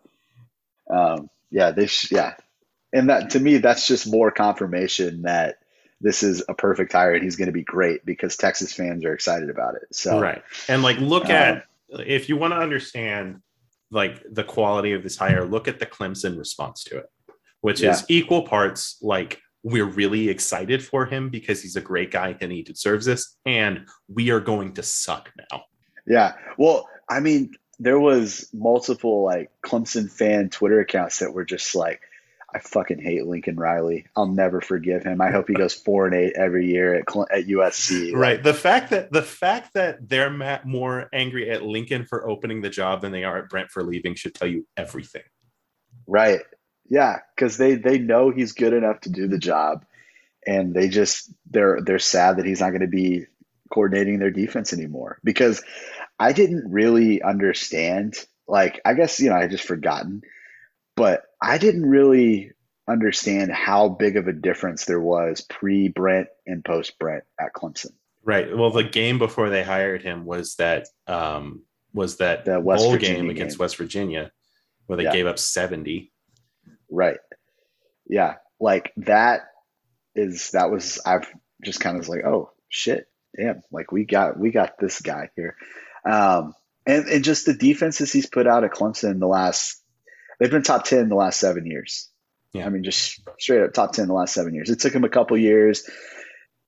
um, 0.90 1.30
yeah, 1.50 1.70
this, 1.70 2.10
yeah. 2.12 2.34
And 2.92 3.08
that 3.08 3.30
to 3.30 3.40
me, 3.40 3.58
that's 3.58 3.86
just 3.86 4.10
more 4.10 4.30
confirmation 4.30 5.22
that 5.22 5.56
this 6.00 6.22
is 6.22 6.42
a 6.48 6.54
perfect 6.54 6.92
hire 6.92 7.14
and 7.14 7.22
he's 7.22 7.36
going 7.36 7.46
to 7.46 7.52
be 7.52 7.62
great 7.62 8.04
because 8.04 8.36
Texas 8.36 8.72
fans 8.72 9.04
are 9.04 9.14
excited 9.14 9.48
about 9.48 9.76
it. 9.76 9.82
So, 9.92 10.20
right. 10.20 10.42
And 10.68 10.82
like, 10.82 10.98
look 10.98 11.26
um, 11.26 11.30
at, 11.30 11.64
if 11.90 12.28
you 12.28 12.36
want 12.36 12.52
to 12.52 12.58
understand 12.58 13.40
like 13.90 14.22
the 14.30 14.44
quality 14.44 14.92
of 14.92 15.02
this 15.02 15.16
hire, 15.16 15.44
look 15.44 15.68
at 15.68 15.78
the 15.78 15.86
Clemson 15.86 16.38
response 16.38 16.82
to 16.84 16.98
it, 16.98 17.06
which 17.60 17.80
yeah. 17.80 17.90
is 17.90 18.04
equal 18.08 18.42
parts 18.42 18.98
like 19.00 19.40
we're 19.62 19.86
really 19.86 20.28
excited 20.28 20.84
for 20.84 21.06
him 21.06 21.28
because 21.28 21.62
he's 21.62 21.76
a 21.76 21.80
great 21.80 22.10
guy 22.10 22.36
and 22.40 22.50
he 22.50 22.62
deserves 22.62 23.06
this, 23.06 23.36
and 23.46 23.86
we 24.08 24.30
are 24.30 24.40
going 24.40 24.74
to 24.74 24.82
suck 24.82 25.30
now. 25.50 25.62
Yeah. 26.06 26.32
Well, 26.58 26.88
I 27.08 27.20
mean, 27.20 27.52
there 27.78 28.00
was 28.00 28.48
multiple 28.52 29.22
like 29.22 29.50
Clemson 29.64 30.10
fan 30.10 30.48
Twitter 30.48 30.80
accounts 30.80 31.20
that 31.20 31.32
were 31.32 31.44
just 31.44 31.74
like, 31.74 32.00
I 32.54 32.58
fucking 32.58 33.00
hate 33.00 33.26
Lincoln 33.26 33.56
Riley. 33.56 34.06
I'll 34.14 34.26
never 34.26 34.60
forgive 34.60 35.04
him. 35.04 35.20
I 35.20 35.30
hope 35.30 35.48
he 35.48 35.54
goes 35.54 35.72
four 35.72 36.06
and 36.06 36.14
eight 36.14 36.34
every 36.36 36.66
year 36.66 36.94
at 36.94 37.04
at 37.30 37.46
USC. 37.46 38.12
Right. 38.22 38.42
the 38.42 38.54
fact 38.54 38.90
that 38.90 39.10
the 39.10 39.22
fact 39.22 39.74
that 39.74 40.08
they're 40.08 40.62
more 40.64 41.08
angry 41.12 41.50
at 41.50 41.62
Lincoln 41.62 42.04
for 42.04 42.28
opening 42.28 42.60
the 42.60 42.70
job 42.70 43.00
than 43.00 43.12
they 43.12 43.24
are 43.24 43.38
at 43.38 43.48
Brent 43.48 43.70
for 43.70 43.82
leaving 43.82 44.14
should 44.14 44.34
tell 44.34 44.48
you 44.48 44.66
everything. 44.76 45.22
Right. 46.06 46.40
Yeah, 46.88 47.20
because 47.34 47.56
they 47.56 47.74
they 47.74 47.98
know 47.98 48.30
he's 48.30 48.52
good 48.52 48.74
enough 48.74 49.00
to 49.02 49.10
do 49.10 49.28
the 49.28 49.38
job, 49.38 49.84
and 50.46 50.74
they 50.74 50.88
just 50.88 51.32
they're 51.50 51.80
they're 51.80 51.98
sad 51.98 52.36
that 52.36 52.46
he's 52.46 52.60
not 52.60 52.70
going 52.70 52.82
to 52.82 52.86
be 52.86 53.26
coordinating 53.72 54.18
their 54.18 54.30
defense 54.30 54.72
anymore. 54.72 55.18
Because 55.24 55.62
I 56.18 56.32
didn't 56.32 56.70
really 56.70 57.22
understand. 57.22 58.16
Like, 58.46 58.80
I 58.84 58.92
guess 58.94 59.20
you 59.20 59.30
know 59.30 59.36
I 59.36 59.46
just 59.46 59.64
forgotten 59.64 60.22
but 60.96 61.24
I 61.42 61.58
didn't 61.58 61.86
really 61.86 62.52
understand 62.88 63.50
how 63.50 63.88
big 63.88 64.16
of 64.16 64.28
a 64.28 64.32
difference 64.32 64.84
there 64.84 65.00
was 65.00 65.40
pre 65.40 65.88
Brent 65.88 66.28
and 66.46 66.64
post 66.64 66.98
Brent 66.98 67.24
at 67.40 67.52
Clemson. 67.52 67.92
Right. 68.24 68.56
Well, 68.56 68.70
the 68.70 68.84
game 68.84 69.18
before 69.18 69.50
they 69.50 69.64
hired 69.64 70.02
him 70.02 70.24
was 70.24 70.54
that 70.56 70.86
um, 71.08 71.62
was 71.92 72.18
that 72.18 72.44
the 72.44 72.60
West 72.60 72.84
bowl 72.84 72.92
Virginia 72.92 73.16
game 73.16 73.30
against 73.30 73.58
game. 73.58 73.64
West 73.64 73.76
Virginia, 73.76 74.30
where 74.86 74.96
they 74.96 75.04
yeah. 75.04 75.12
gave 75.12 75.26
up 75.26 75.38
seventy. 75.38 76.12
Right. 76.88 77.18
Yeah. 78.06 78.36
Like 78.60 78.92
that 78.98 79.40
is 80.14 80.52
that 80.52 80.70
was 80.70 81.00
I've 81.04 81.28
just 81.64 81.80
kind 81.80 81.98
of 81.98 82.08
like, 82.08 82.24
oh 82.24 82.52
shit, 82.68 83.08
damn, 83.36 83.62
like 83.72 83.90
we 83.90 84.04
got 84.04 84.38
we 84.38 84.52
got 84.52 84.78
this 84.78 85.00
guy 85.00 85.30
here. 85.34 85.56
Um, 86.08 86.54
and, 86.86 87.06
and 87.08 87.24
just 87.24 87.46
the 87.46 87.54
defenses 87.54 88.12
he's 88.12 88.26
put 88.26 88.46
out 88.46 88.64
at 88.64 88.72
Clemson 88.72 89.12
in 89.12 89.18
the 89.20 89.26
last 89.26 89.81
they've 90.38 90.50
been 90.50 90.62
top 90.62 90.84
10 90.84 91.08
the 91.08 91.14
last 91.14 91.40
seven 91.40 91.66
years. 91.66 92.08
Yeah. 92.52 92.66
I 92.66 92.68
mean, 92.68 92.84
just 92.84 93.20
straight 93.38 93.62
up 93.62 93.72
top 93.72 93.92
10 93.92 94.08
the 94.08 94.14
last 94.14 94.34
seven 94.34 94.54
years. 94.54 94.70
It 94.70 94.80
took 94.80 94.92
them 94.92 95.04
a 95.04 95.08
couple 95.08 95.36
years 95.38 95.88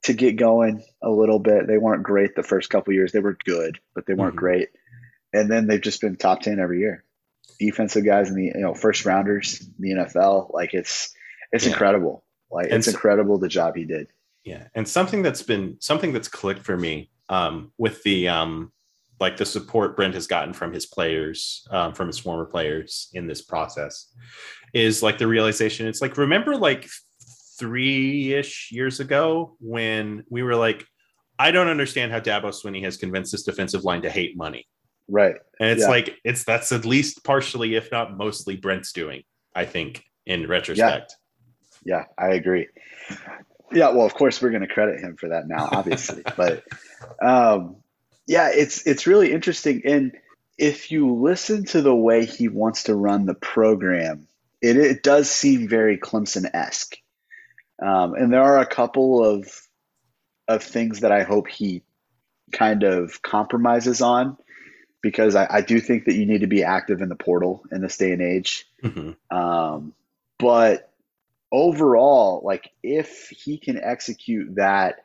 to 0.04 0.12
get 0.12 0.36
going 0.36 0.82
a 1.02 1.10
little 1.10 1.38
bit. 1.38 1.66
They 1.66 1.78
weren't 1.78 2.02
great 2.02 2.34
the 2.34 2.42
first 2.42 2.70
couple 2.70 2.94
years. 2.94 3.12
They 3.12 3.20
were 3.20 3.36
good, 3.44 3.78
but 3.94 4.06
they 4.06 4.14
weren't 4.14 4.32
mm-hmm. 4.32 4.38
great. 4.38 4.68
And 5.32 5.50
then 5.50 5.66
they've 5.66 5.80
just 5.80 6.00
been 6.00 6.16
top 6.16 6.40
10 6.40 6.58
every 6.58 6.80
year. 6.80 7.04
Defensive 7.58 8.04
guys 8.04 8.28
in 8.30 8.36
the, 8.36 8.44
you 8.44 8.60
know, 8.60 8.74
first 8.74 9.04
rounders, 9.04 9.66
the 9.78 9.90
NFL, 9.90 10.52
like 10.52 10.74
it's, 10.74 11.14
it's 11.52 11.64
yeah. 11.64 11.72
incredible. 11.72 12.24
Like 12.50 12.66
and 12.66 12.74
it's 12.74 12.86
so, 12.86 12.92
incredible 12.92 13.38
the 13.38 13.48
job 13.48 13.76
he 13.76 13.84
did. 13.84 14.08
Yeah. 14.44 14.68
And 14.74 14.88
something 14.88 15.22
that's 15.22 15.42
been, 15.42 15.76
something 15.80 16.12
that's 16.12 16.28
clicked 16.28 16.64
for 16.64 16.76
me 16.76 17.10
um, 17.28 17.72
with 17.78 18.02
the, 18.02 18.28
um, 18.28 18.72
like 19.20 19.36
the 19.36 19.46
support 19.46 19.96
Brent 19.96 20.14
has 20.14 20.26
gotten 20.26 20.52
from 20.52 20.72
his 20.72 20.86
players, 20.86 21.66
um, 21.70 21.94
from 21.94 22.08
his 22.08 22.18
former 22.18 22.44
players 22.44 23.08
in 23.14 23.26
this 23.26 23.42
process, 23.42 24.12
is 24.72 25.02
like 25.02 25.18
the 25.18 25.26
realization. 25.26 25.86
It's 25.86 26.02
like 26.02 26.16
remember 26.16 26.56
like 26.56 26.88
three 27.58 28.32
ish 28.34 28.70
years 28.72 29.00
ago 29.00 29.56
when 29.60 30.24
we 30.28 30.42
were 30.42 30.56
like, 30.56 30.84
I 31.38 31.50
don't 31.50 31.68
understand 31.68 32.12
how 32.12 32.20
Dabo 32.20 32.52
Swinney 32.52 32.82
has 32.84 32.96
convinced 32.96 33.32
this 33.32 33.42
defensive 33.42 33.84
line 33.84 34.02
to 34.02 34.10
hate 34.10 34.36
money. 34.36 34.66
Right. 35.08 35.36
And 35.60 35.70
it's 35.70 35.82
yeah. 35.82 35.88
like 35.88 36.16
it's 36.24 36.44
that's 36.44 36.72
at 36.72 36.84
least 36.84 37.24
partially, 37.24 37.74
if 37.74 37.90
not 37.92 38.16
mostly, 38.16 38.56
Brent's 38.56 38.92
doing. 38.92 39.22
I 39.54 39.64
think 39.64 40.02
in 40.26 40.48
retrospect. 40.48 41.14
Yeah, 41.84 41.98
yeah 41.98 42.04
I 42.18 42.34
agree. 42.34 42.68
Yeah, 43.72 43.90
well, 43.90 44.06
of 44.06 44.14
course 44.14 44.40
we're 44.40 44.50
going 44.50 44.62
to 44.62 44.68
credit 44.68 45.00
him 45.00 45.16
for 45.16 45.30
that 45.30 45.48
now, 45.48 45.68
obviously, 45.72 46.22
but 46.36 46.64
um, 47.22 47.76
yeah, 48.27 48.51
it's 48.53 48.87
it's 48.87 49.07
really 49.07 49.33
interesting. 49.33 49.83
And 49.85 50.12
if 50.57 50.91
you 50.91 51.14
listen 51.14 51.64
to 51.66 51.83
the 51.83 51.95
way 51.95 52.25
he 52.25 52.49
wants 52.49 52.85
to 52.85 52.95
run 52.95 53.27
the 53.27 53.35
program, 53.35 54.29
it, 54.62 54.77
it 54.77 55.03
does 55.03 55.31
seem 55.31 55.68
very 55.68 55.99
Clemson 55.99 56.49
esque. 56.53 56.97
Um, 57.83 58.14
and 58.14 58.33
there 58.33 58.43
are 58.43 58.59
a 58.59 58.66
couple 58.66 59.25
of 59.25 59.51
of 60.49 60.62
things 60.62 61.01
that 61.01 61.12
I 61.12 61.22
hope 61.22 61.49
he 61.49 61.83
kind 62.53 62.83
of 62.83 63.22
compromises 63.22 64.01
on 64.01 64.37
because 65.03 65.35
I, 65.35 65.47
I 65.51 65.61
do 65.61 65.81
think 65.81 66.05
that 66.07 66.14
you 66.14 66.25
need 66.25 66.43
to 66.43 66.47
be 66.47 66.64
active 66.64 67.01
in 67.01 67.09
the 67.09 67.16
portal 67.16 67.64
in 67.72 67.83
this 67.83 67.97
day 67.97 68.12
and 68.12 68.22
age. 68.22 68.66
Mm-hmm. 68.83 69.37
Um, 69.37 69.93
but 70.39 70.91
overall, 71.53 72.43
like 72.45 72.70
if 72.83 73.29
he 73.29 73.59
can 73.59 73.79
execute 73.79 74.55
that, 74.57 74.97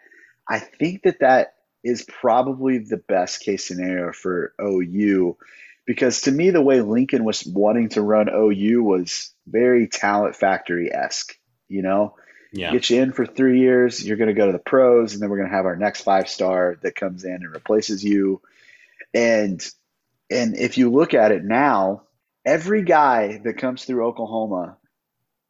I 0.47 0.59
think 0.59 1.03
that 1.03 1.19
that 1.19 1.55
is 1.83 2.03
probably 2.03 2.79
the 2.79 2.97
best 2.97 3.41
case 3.41 3.65
scenario 3.65 4.11
for 4.11 4.53
OU 4.61 5.37
because 5.85 6.21
to 6.21 6.31
me 6.31 6.51
the 6.51 6.61
way 6.61 6.81
Lincoln 6.81 7.23
was 7.23 7.43
wanting 7.45 7.89
to 7.89 8.01
run 8.01 8.29
OU 8.29 8.83
was 8.83 9.33
very 9.47 9.87
talent 9.87 10.35
factory 10.35 10.93
esque. 10.93 11.35
You 11.67 11.81
know, 11.81 12.15
yeah. 12.51 12.71
get 12.71 12.89
you 12.89 13.01
in 13.01 13.11
for 13.11 13.25
three 13.25 13.59
years, 13.59 14.05
you're 14.05 14.17
going 14.17 14.27
to 14.27 14.33
go 14.33 14.47
to 14.47 14.51
the 14.51 14.59
pros, 14.59 15.13
and 15.13 15.21
then 15.21 15.29
we're 15.29 15.37
going 15.37 15.49
to 15.49 15.55
have 15.55 15.65
our 15.65 15.75
next 15.75 16.01
five 16.01 16.29
star 16.29 16.77
that 16.83 16.95
comes 16.95 17.23
in 17.23 17.33
and 17.33 17.51
replaces 17.51 18.03
you. 18.03 18.41
And 19.13 19.67
and 20.29 20.55
if 20.55 20.77
you 20.77 20.91
look 20.91 21.13
at 21.13 21.31
it 21.31 21.43
now, 21.43 22.03
every 22.45 22.83
guy 22.83 23.39
that 23.43 23.57
comes 23.57 23.83
through 23.83 24.05
Oklahoma 24.05 24.77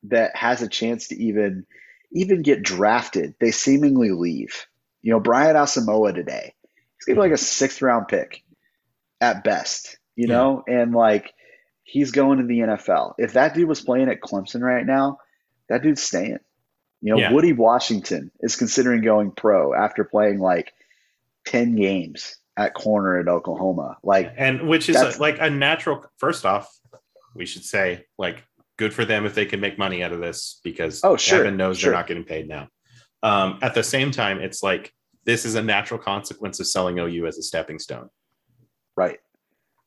that 0.03 0.35
has 0.35 0.61
a 0.61 0.69
chance 0.69 1.09
to 1.09 1.21
even 1.21 1.65
even 2.11 2.41
get 2.41 2.63
drafted, 2.63 3.35
they 3.39 3.51
seemingly 3.51 4.11
leave. 4.11 4.67
You 5.01 5.13
know, 5.13 5.19
Brian 5.19 5.55
Asamoah 5.55 6.13
today, 6.13 6.53
he's 6.97 7.05
gonna 7.05 7.15
be 7.15 7.29
like 7.29 7.31
a 7.31 7.41
sixth 7.41 7.81
round 7.81 8.07
pick 8.07 8.43
at 9.21 9.43
best, 9.43 9.97
you 10.15 10.27
yeah. 10.27 10.33
know, 10.33 10.63
and 10.67 10.93
like 10.93 11.33
he's 11.83 12.11
going 12.11 12.39
to 12.39 12.45
the 12.45 12.59
NFL. 12.59 13.15
If 13.17 13.33
that 13.33 13.53
dude 13.53 13.67
was 13.67 13.81
playing 13.81 14.09
at 14.09 14.21
Clemson 14.21 14.61
right 14.61 14.85
now, 14.85 15.19
that 15.69 15.81
dude's 15.81 16.01
staying. 16.01 16.39
You 17.01 17.13
know, 17.13 17.19
Yeah. 17.19 17.31
Woody 17.31 17.53
Washington 17.53 18.31
is 18.41 18.55
considering 18.55 19.01
going 19.01 19.31
pro 19.31 19.73
after 19.73 20.03
playing 20.03 20.39
like 20.39 20.73
10 21.45 21.75
games 21.75 22.35
at 22.57 22.73
corner 22.73 23.19
at 23.19 23.27
Oklahoma. 23.27 23.97
Like, 24.03 24.33
and 24.37 24.67
which 24.67 24.89
is 24.89 24.97
a, 24.97 25.19
like 25.19 25.37
a 25.39 25.49
natural. 25.49 26.05
First 26.17 26.45
off, 26.45 26.69
we 27.33 27.45
should 27.45 27.63
say 27.63 28.05
like 28.17 28.43
good 28.77 28.93
for 28.93 29.05
them 29.05 29.25
if 29.25 29.33
they 29.33 29.45
can 29.45 29.59
make 29.59 29.77
money 29.77 30.03
out 30.03 30.11
of 30.11 30.19
this 30.19 30.59
because 30.63 31.01
Oh, 31.03 31.15
sure, 31.17 31.39
heaven 31.39 31.57
knows 31.57 31.79
sure. 31.79 31.91
they're 31.91 31.99
not 31.99 32.07
getting 32.07 32.25
paid 32.25 32.47
now. 32.47 32.67
Um, 33.23 33.59
at 33.61 33.73
the 33.73 33.83
same 33.83 34.11
time, 34.11 34.39
it's 34.39 34.63
like 34.63 34.93
this 35.25 35.45
is 35.45 35.55
a 35.55 35.61
natural 35.61 35.99
consequence 35.99 36.59
of 36.59 36.67
selling 36.67 36.97
OU 36.99 37.27
as 37.27 37.37
a 37.37 37.43
stepping 37.43 37.79
stone. 37.79 38.09
Right. 38.95 39.19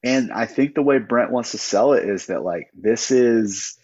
And 0.05 0.33
I 0.33 0.47
think 0.47 0.75
the 0.75 0.83
way 0.83 0.99
Brent 0.99 1.31
wants 1.31 1.53
to 1.53 1.59
sell 1.59 1.93
it 1.93 2.09
is 2.09 2.27
that 2.27 2.43
like 2.43 2.71
this 2.75 3.11
is 3.11 3.77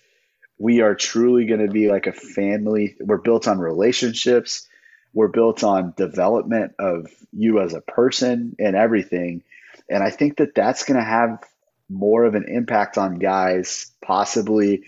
we 0.58 0.80
are 0.80 0.94
truly 0.94 1.46
going 1.46 1.64
to 1.64 1.72
be 1.72 1.88
like 1.88 2.06
a 2.06 2.12
family. 2.12 2.96
We're 3.00 3.18
built 3.18 3.46
on 3.46 3.58
relationships. 3.58 4.66
We're 5.14 5.28
built 5.28 5.62
on 5.62 5.94
development 5.96 6.74
of 6.78 7.06
you 7.32 7.60
as 7.60 7.74
a 7.74 7.80
person 7.80 8.56
and 8.58 8.74
everything. 8.76 9.42
And 9.88 10.02
I 10.02 10.10
think 10.10 10.38
that 10.38 10.54
that's 10.54 10.84
going 10.84 10.98
to 10.98 11.04
have 11.04 11.42
more 11.88 12.24
of 12.24 12.34
an 12.34 12.44
impact 12.48 12.98
on 12.98 13.18
guys 13.18 13.90
possibly 14.04 14.84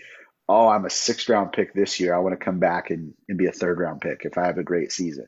oh, 0.51 0.67
I'm 0.67 0.85
a 0.85 0.89
sixth 0.89 1.29
round 1.29 1.51
pick 1.53 1.73
this 1.73 1.99
year. 1.99 2.13
I 2.13 2.19
want 2.19 2.37
to 2.37 2.43
come 2.45 2.59
back 2.59 2.89
and, 2.89 3.13
and 3.29 3.37
be 3.37 3.45
a 3.47 3.51
third 3.51 3.79
round 3.79 4.01
pick 4.01 4.21
if 4.25 4.37
I 4.37 4.45
have 4.45 4.57
a 4.57 4.63
great 4.63 4.91
season. 4.91 5.27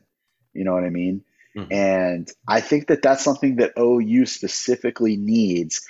You 0.52 0.64
know 0.64 0.74
what 0.74 0.84
I 0.84 0.90
mean? 0.90 1.24
Mhm. 1.56 1.72
And 1.72 2.30
I 2.48 2.60
think 2.60 2.88
that 2.88 3.02
that's 3.02 3.24
something 3.24 3.56
that 3.56 3.72
OU 3.78 4.26
specifically 4.26 5.16
needs 5.16 5.80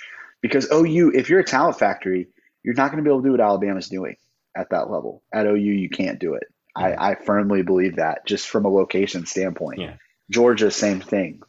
because 0.41 0.71
OU, 0.71 1.11
if 1.15 1.29
you're 1.29 1.39
a 1.39 1.43
talent 1.45 1.77
factory, 1.79 2.27
you're 2.63 2.75
not 2.75 2.91
going 2.91 3.03
to 3.03 3.07
be 3.07 3.11
able 3.11 3.21
to 3.21 3.27
do 3.27 3.31
what 3.31 3.41
Alabama's 3.41 3.89
doing 3.89 4.15
at 4.55 4.69
that 4.69 4.89
level. 4.89 5.23
At 5.33 5.47
OU, 5.47 5.55
you 5.55 5.89
can't 5.89 6.19
do 6.19 6.33
it. 6.35 6.43
I, 6.75 7.11
I 7.11 7.15
firmly 7.15 7.61
believe 7.61 7.95
that 7.97 8.25
just 8.25 8.47
from 8.47 8.65
a 8.65 8.69
location 8.69 9.25
standpoint. 9.25 9.79
Yeah. 9.79 9.95
Georgia, 10.29 10.71
same 10.71 10.99
thing. 11.01 11.41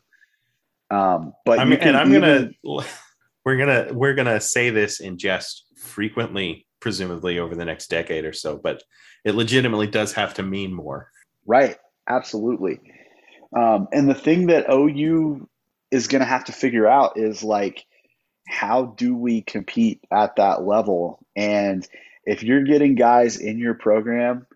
Um, 0.91 1.33
but 1.45 1.59
I 1.59 1.65
mean, 1.65 1.81
and 1.81 1.97
I'm 1.97 2.15
even- 2.15 2.55
gonna 2.63 2.85
we're 3.45 3.57
gonna 3.57 3.89
we're 3.93 4.15
gonna 4.15 4.41
say 4.41 4.71
this 4.71 5.01
in 5.01 5.19
jest 5.19 5.65
frequently, 5.79 6.66
presumably 6.87 7.41
over 7.41 7.57
the 7.57 7.65
next 7.65 7.91
decade 7.91 8.25
or 8.25 8.33
so, 8.33 8.57
but 8.57 8.85
it 9.25 9.35
legitimately 9.35 9.89
does 9.89 10.13
have 10.13 10.35
to 10.35 10.43
mean 10.45 10.73
more. 10.73 11.11
Right. 11.45 11.77
Absolutely. 12.09 12.81
Um, 13.59 13.89
and 13.91 14.09
the 14.09 14.15
thing 14.15 14.47
that 14.47 14.73
OU 14.73 15.49
is 15.91 16.07
going 16.07 16.21
to 16.21 16.27
have 16.27 16.45
to 16.45 16.53
figure 16.53 16.87
out 16.87 17.19
is 17.19 17.43
like, 17.43 17.85
how 18.47 18.85
do 18.85 19.17
we 19.17 19.43
compete 19.43 20.01
at 20.13 20.37
that 20.37 20.63
level? 20.63 21.19
And 21.35 21.85
if 22.25 22.45
you're 22.45 22.63
getting 22.63 22.95
guys 22.95 23.37
in 23.37 23.59
your 23.59 23.75
program 23.75 24.47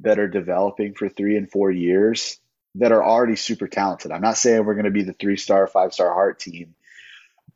that 0.00 0.18
are 0.18 0.28
developing 0.28 0.92
for 0.92 1.08
three 1.08 1.38
and 1.38 1.50
four 1.50 1.70
years 1.70 2.38
that 2.74 2.92
are 2.92 3.02
already 3.02 3.36
super 3.36 3.66
talented, 3.66 4.12
I'm 4.12 4.20
not 4.20 4.36
saying 4.36 4.62
we're 4.62 4.74
going 4.74 4.84
to 4.84 4.90
be 4.90 5.04
the 5.04 5.14
three 5.14 5.38
star, 5.38 5.66
five 5.66 5.94
star 5.94 6.12
heart 6.12 6.38
team, 6.38 6.74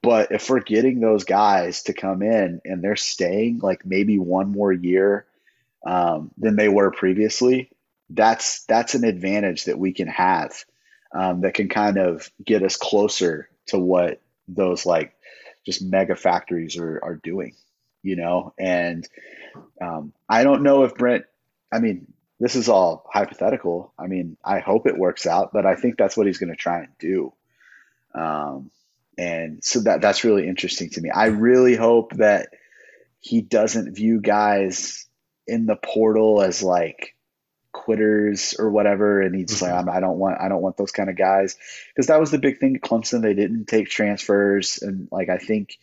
but 0.03 0.33
if 0.33 0.51
we're 0.51 0.61
getting 0.61 1.01
those 1.01 1.25
guys 1.25 1.85
to 1.85 1.95
come 1.95 2.23
in 2.23 2.61
and 2.65 2.83
they're 2.83 2.97
staying 2.97 3.61
like 3.63 3.87
maybe 3.87 4.19
one 4.19 4.51
more 4.51 4.73
year 4.73 5.27
um, 5.87 6.31
than 6.37 6.57
they 6.57 6.69
were 6.69 6.91
previously, 6.91 7.71
that's 8.11 8.65
that's 8.65 8.95
an 8.95 9.05
advantage 9.05 9.65
that 9.65 9.79
we 9.79 9.93
can 9.93 10.09
have 10.09 10.65
um, 11.15 11.43
that 11.43 11.55
can 11.55 11.69
kind 11.69 11.99
of 11.99 12.31
get 12.45 12.63
us 12.63 12.77
closer 12.77 13.49
to 13.67 13.79
what 13.79 14.21
those 14.49 14.85
like 14.85 15.15
just 15.65 15.83
mega 15.83 16.17
factories 16.17 16.77
are 16.77 17.01
are 17.03 17.15
doing, 17.15 17.55
you 18.03 18.17
know. 18.17 18.53
And 18.59 19.09
um, 19.81 20.13
I 20.29 20.43
don't 20.43 20.65
know 20.65 20.83
if 20.83 20.97
Brent. 20.97 21.25
I 21.73 21.79
mean, 21.79 22.13
this 22.41 22.57
is 22.57 22.69
all 22.69 23.09
hypothetical. 23.11 23.93
I 23.99 24.09
mean, 24.09 24.37
I 24.45 24.59
hope 24.59 24.87
it 24.87 24.99
works 24.99 25.27
out, 25.27 25.53
but 25.53 25.65
I 25.65 25.77
think 25.77 25.97
that's 25.97 26.17
what 26.17 26.27
he's 26.27 26.39
going 26.39 26.51
to 26.51 26.57
try 26.57 26.81
and 26.81 26.99
do. 26.99 27.33
Um, 28.15 28.71
and 29.19 29.63
so 29.63 29.81
that 29.81 30.01
that's 30.01 30.25
really 30.25 30.47
interesting 30.49 30.91
to 30.91 31.01
me. 31.01 31.11
I 31.11 31.27
really 31.27 31.77
hope 31.77 32.15
that 32.15 32.51
he 33.21 33.41
doesn't 33.41 33.95
view 33.95 34.21
guys 34.21 35.07
in 35.47 35.67
the 35.67 35.77
portal 35.77 36.43
as 36.43 36.63
like 36.63 37.15
quitters 37.73 38.55
or 38.59 38.71
whatever. 38.71 39.21
And 39.21 39.35
he's 39.35 39.49
just 39.49 39.63
like 39.63 39.73
I'm, 39.73 39.89
i 39.89 40.01
don't 40.01 40.19
want 40.19 40.41
i 40.41 40.49
don't 40.49 40.63
want 40.63 40.77
those 40.77 40.93
kind 40.93 41.11
of 41.11 41.17
guys. 41.17 41.57
Because 41.95 42.09
that 42.09 42.21
was 42.21 42.31
the 42.31 42.39
big 42.39 42.59
thing 42.59 42.77
at 42.77 42.83
clemson. 42.83 43.23
They 43.23 43.35
didn't 43.35 43.67
take 43.67 43.89
transfers. 43.89 44.79
And 44.83 45.09
like 45.11 45.29
i 45.29 45.39
think 45.39 45.79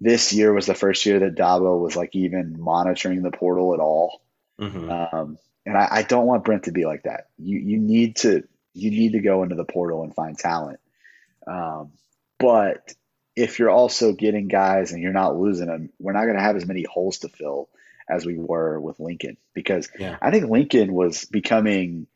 this 0.00 0.32
year 0.32 0.52
was 0.52 0.66
the 0.66 0.74
first 0.74 1.04
year 1.04 1.18
that 1.20 1.34
dabo 1.34 1.80
was 1.80 1.96
like 1.96 2.14
even 2.14 2.60
monitoring 2.60 3.22
the 3.22 3.30
portal 3.30 3.74
at 3.74 3.80
all. 3.80 4.22
Mhm. 4.60 5.12
um, 5.14 5.38
and 5.66 5.76
I, 5.76 5.88
I 5.90 6.02
don't 6.02 6.26
want 6.26 6.44
brent 6.44 6.64
to 6.64 6.72
be 6.72 6.84
like 6.86 7.02
that. 7.04 7.28
You 7.38 7.58
you 7.58 7.78
need 7.78 8.16
to 8.16 8.44
you 8.72 8.90
need 8.90 9.12
to 9.12 9.20
go 9.20 9.42
into 9.42 9.56
the 9.56 9.64
portal 9.64 10.02
and 10.02 10.14
find 10.14 10.38
talent. 10.38 10.80
Um, 11.46 11.92
but 12.40 12.92
if 13.36 13.58
you're 13.58 13.70
also 13.70 14.12
getting 14.12 14.48
guys 14.48 14.92
and 14.92 15.02
you're 15.02 15.12
not 15.12 15.36
losing 15.38 15.66
them 15.68 15.90
we're 16.00 16.12
not 16.12 16.24
going 16.24 16.36
to 16.36 16.42
have 16.42 16.56
as 16.56 16.66
many 16.66 16.82
holes 16.90 17.18
to 17.18 17.28
fill 17.28 17.68
as 18.08 18.26
we 18.26 18.36
were 18.36 18.80
with 18.80 18.98
lincoln 18.98 19.36
because 19.54 19.88
Yeah. 19.98 20.16
I 20.20 20.30
think 20.32 20.50
Lincoln 20.50 20.92
was 20.92 21.24
becoming 21.26 22.06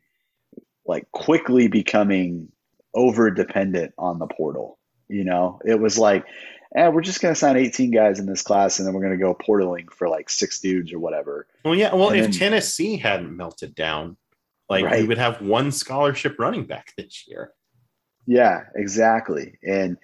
like 0.86 1.10
quickly 1.12 1.68
becoming 1.68 2.50
over 2.94 3.30
dependent 3.30 3.94
on 3.96 4.18
the 4.18 4.26
portal. 4.26 4.78
You 5.08 5.24
know, 5.24 5.60
it 5.64 5.78
was 5.80 5.96
like, 5.98 6.24
eh, 6.76 6.88
we're 6.88 7.00
just 7.02 7.20
going 7.20 7.32
to 7.34 7.38
sign 7.38 7.56
18 7.56 7.90
guys 7.90 8.18
in 8.18 8.26
this 8.26 8.42
class 8.42 8.78
and 8.78 8.86
then 8.86 8.94
we're 8.94 9.02
going 9.02 9.18
to 9.18 9.24
go 9.24 9.34
portaling 9.34 9.90
for 9.92 10.08
like 10.08 10.28
six 10.30 10.60
dudes 10.60 10.92
or 10.92 10.98
whatever. 10.98 11.46
Well, 11.64 11.74
yeah. 11.74 11.94
Well, 11.94 12.08
And 12.10 12.18
if 12.18 12.24
then- 12.24 12.32
Tennessee 12.32 12.96
hadn't 12.96 13.36
melted 13.36 13.74
down, 13.74 14.16
like 14.68 14.90
we 14.90 15.04
would 15.04 15.18
have 15.18 15.40
one 15.42 15.70
scholarship 15.70 16.36
running 16.38 16.64
back 16.64 16.92
this 16.96 17.26
year. 17.28 17.52
Yeah, 18.26 18.64
exactly. 18.74 19.58
And 19.62 19.98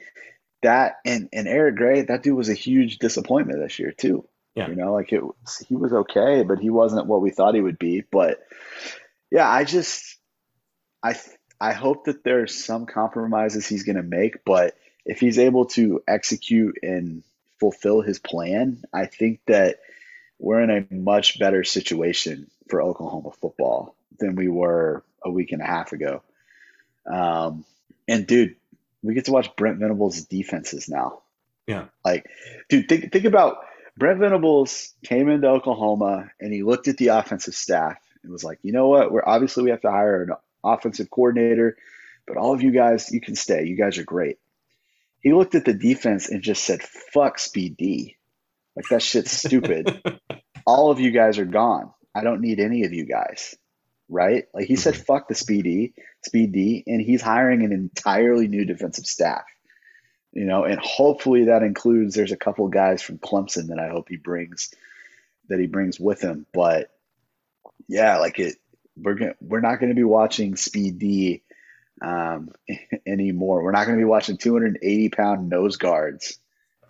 that, 0.63 0.97
and, 1.05 1.29
and 1.33 1.49
Eric 1.49 1.77
Gray, 1.77 2.03
that 2.03 2.23
dude 2.23 2.37
was 2.37 2.49
a 2.49 2.55
huge 2.55 2.99
disappointment 2.99 3.61
this 3.61 3.79
year 3.79 3.93
too. 3.93 4.27
Yeah. 4.55 4.69
You 4.69 4.77
know, 4.77 4.93
like 4.93 5.13
it 5.13 5.23
was, 5.23 5.65
he 5.69 5.77
was 5.77 5.93
okay, 5.93 6.43
but 6.43 6.59
he 6.59 6.71
wasn't 6.71 7.07
what 7.07 7.23
we 7.23 7.31
thought 7.31 7.55
he 7.55 7.61
would 7.61 7.79
be. 7.79 8.03
But 8.11 8.41
yeah, 9.31 9.49
I 9.49 9.65
just, 9.65 10.19
I, 11.03 11.15
I 11.61 11.73
hope 11.73 12.07
that 12.07 12.25
there's 12.25 12.55
some 12.55 12.87
compromises 12.87 13.67
he's 13.67 13.85
going 13.85 13.97
to 13.97 14.03
make, 14.03 14.45
but 14.45 14.77
if 15.07 15.21
he's 15.21 15.39
able 15.39 15.67
to 15.67 16.03
execute 16.07 16.79
and 16.83 17.23
fulfill 17.59 18.01
his 18.01 18.19
plan, 18.19 18.83
I 18.93 19.07
think 19.07 19.41
that 19.47 19.79
we're 20.39 20.63
in 20.63 20.71
a 20.71 20.95
much 20.95 21.39
better 21.39 21.65
situation 21.65 22.51
for 22.69 22.83
Oklahoma 22.83 23.31
football 23.41 23.95
than 24.19 24.37
we 24.37 24.49
were 24.49 25.05
a 25.23 25.31
week 25.31 25.53
and 25.53 25.63
a 25.63 25.67
half 25.67 25.93
ago. 25.93 26.23
Um, 27.11 27.65
and 28.09 28.27
dude, 28.27 28.57
we 29.03 29.15
get 29.15 29.27
to 29.27 29.33
watch 29.33 29.55
Brent 29.57 29.79
Venables' 29.79 30.25
defenses 30.25 30.89
now. 30.89 31.23
Yeah. 31.67 31.87
Like, 32.05 32.27
dude, 32.69 32.89
think 32.89 33.13
think 33.13 33.25
about 33.25 33.59
Brent 33.97 34.21
Venables 34.21 34.95
came 35.05 35.29
into 35.29 35.49
Oklahoma 35.49 36.31
and 36.41 36.53
he 36.53 36.63
looked 36.63 36.89
at 36.89 36.97
the 36.97 37.09
offensive 37.09 37.55
staff 37.55 37.99
and 38.23 38.33
was 38.33 38.45
like, 38.45 38.59
you 38.63 38.73
know 38.73 38.89
what? 38.89 39.13
We're 39.13 39.27
obviously 39.27 39.65
we 39.65 39.71
have 39.71 39.83
to 39.83 39.91
hire 39.91 40.23
an 40.23 40.31
offensive 40.65 41.11
coordinator, 41.11 41.77
but 42.27 42.37
all 42.37 42.55
of 42.55 42.63
you 42.63 42.71
guys, 42.71 43.11
you 43.13 43.21
can 43.21 43.35
stay. 43.35 43.65
You 43.65 43.77
guys 43.77 43.99
are 43.99 44.05
great. 44.05 44.39
He 45.21 45.33
looked 45.33 45.55
at 45.55 45.65
the 45.65 45.75
defense 45.75 46.31
and 46.31 46.43
just 46.43 46.65
said, 46.65 46.83
fuck 46.83 47.39
speed 47.39 47.77
D. 47.77 48.17
Like 48.75 48.87
that 48.89 49.03
shit's 49.03 49.33
stupid. 49.33 50.03
all 50.67 50.91
of 50.91 51.01
you 51.01 51.11
guys 51.11 51.39
are 51.39 51.45
gone. 51.45 51.93
I 52.15 52.23
don't 52.23 52.41
need 52.41 52.59
any 52.59 52.85
of 52.85 52.93
you 52.93 53.05
guys. 53.05 53.55
Right? 54.11 54.47
Like 54.53 54.67
he 54.67 54.75
said, 54.77 54.97
fuck 54.97 55.29
the 55.29 55.35
speed 55.37 55.63
D, 55.65 55.93
speed 56.27 56.53
D, 56.53 56.83
and 56.87 57.01
he's 57.01 57.23
hiring 57.23 57.63
an 57.63 57.73
entirely 57.73 58.49
new 58.49 58.65
defensive 58.65 59.07
staff. 59.07 59.45
You 60.33 60.45
know, 60.45 60.65
and 60.65 60.79
hopefully 60.81 61.45
that 61.47 61.63
includes 61.63 62.15
there's 62.15 62.33
a 62.33 62.37
couple 62.37 62.67
guys 62.69 63.03
from 63.03 63.19
Clemson 63.19 63.69
that 63.69 63.79
I 63.79 63.89
hope 63.89 64.09
he 64.09 64.17
brings 64.17 64.73
that 65.49 65.59
he 65.61 65.67
brings 65.67 65.99
with 65.99 66.21
him. 66.21 66.47
But 66.53 66.91
yeah, 67.89 68.19
like 68.19 68.39
it 68.39 68.57
we're 68.97 69.15
gonna 69.15 69.35
we're 69.41 69.61
not 69.61 69.81
gonna 69.81 69.95
be 69.95 70.05
watching 70.05 70.57
speed 70.57 70.99
D 70.99 71.43
um 72.03 72.51
anymore. 73.07 73.63
We're 73.63 73.73
not 73.73 73.87
gonna 73.87 73.99
be 73.99 74.05
watching 74.05 74.37
280 74.37 75.09
pound 75.11 75.49
nose 75.49 75.77
guards, 75.77 76.39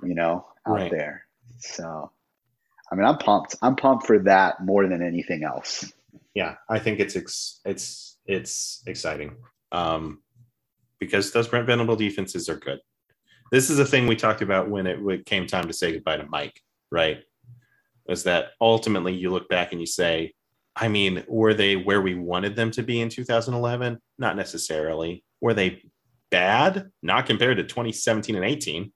you 0.02 0.14
know, 0.14 0.46
out 0.66 0.74
Right. 0.74 0.90
there. 0.90 1.24
So 1.60 2.10
I 2.90 2.94
mean 2.94 3.04
I'm 3.06 3.18
pumped. 3.18 3.56
I'm 3.62 3.76
pumped 3.76 4.06
for 4.06 4.18
that 4.20 4.62
more 4.64 4.86
than 4.86 5.02
anything 5.02 5.44
else. 5.44 5.90
Yeah, 6.34 6.56
I 6.68 6.78
think 6.78 7.00
it's 7.00 7.16
ex- 7.16 7.60
it's 7.64 8.18
it's 8.26 8.82
exciting 8.86 9.36
um, 9.72 10.22
because 10.98 11.32
those 11.32 11.48
Brent 11.48 11.66
Venable 11.66 11.96
defenses 11.96 12.48
are 12.48 12.56
good. 12.56 12.80
This 13.50 13.68
is 13.70 13.78
a 13.80 13.84
thing 13.84 14.06
we 14.06 14.14
talked 14.16 14.42
about 14.42 14.70
when 14.70 14.86
it 14.86 15.26
came 15.26 15.46
time 15.46 15.66
to 15.66 15.72
say 15.72 15.92
goodbye 15.92 16.18
to 16.18 16.26
Mike, 16.26 16.60
right? 16.92 17.22
Was 18.06 18.22
that 18.24 18.50
ultimately 18.60 19.14
you 19.14 19.30
look 19.30 19.48
back 19.48 19.72
and 19.72 19.80
you 19.80 19.86
say, 19.86 20.34
I 20.76 20.86
mean, 20.88 21.24
were 21.28 21.54
they 21.54 21.74
where 21.76 22.00
we 22.00 22.14
wanted 22.14 22.54
them 22.54 22.70
to 22.72 22.82
be 22.82 23.00
in 23.00 23.08
2011? 23.08 23.98
Not 24.18 24.36
necessarily. 24.36 25.24
Were 25.40 25.54
they 25.54 25.82
bad? 26.30 26.90
Not 27.02 27.26
compared 27.26 27.56
to 27.56 27.64
2017 27.64 28.36
and 28.36 28.44
18. 28.44 28.92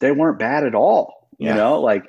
They 0.00 0.10
weren't 0.10 0.38
bad 0.40 0.64
at 0.64 0.74
all. 0.74 1.28
You 1.38 1.48
Yeah. 1.48 1.54
know, 1.54 1.80
like 1.80 2.04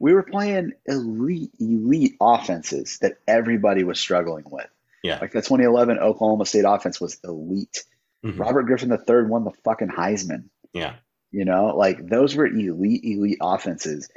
we 0.00 0.14
were 0.14 0.22
playing 0.24 0.72
elite, 0.86 1.52
elite 1.60 2.16
offenses 2.20 2.98
that 3.02 3.18
everybody 3.28 3.84
was 3.84 4.00
struggling 4.00 4.44
with. 4.50 4.66
Yeah. 5.04 5.18
Like 5.20 5.32
the 5.32 5.42
2011 5.42 5.98
Oklahoma 5.98 6.46
State 6.46 6.64
offense 6.66 7.00
was 7.00 7.18
elite. 7.22 7.84
Mhm. 8.24 8.38
Robert 8.38 8.64
Griffin 8.64 8.90
III 8.90 9.26
won 9.26 9.44
the 9.44 9.52
fucking 9.64 9.88
Heisman. 9.88 10.44
Yeah. 10.72 10.94
You 11.30 11.44
know, 11.44 11.76
like 11.76 12.06
those 12.08 12.34
were 12.34 12.46
elite, 12.46 13.04
elite 13.04 13.38
offenses. 13.40 14.08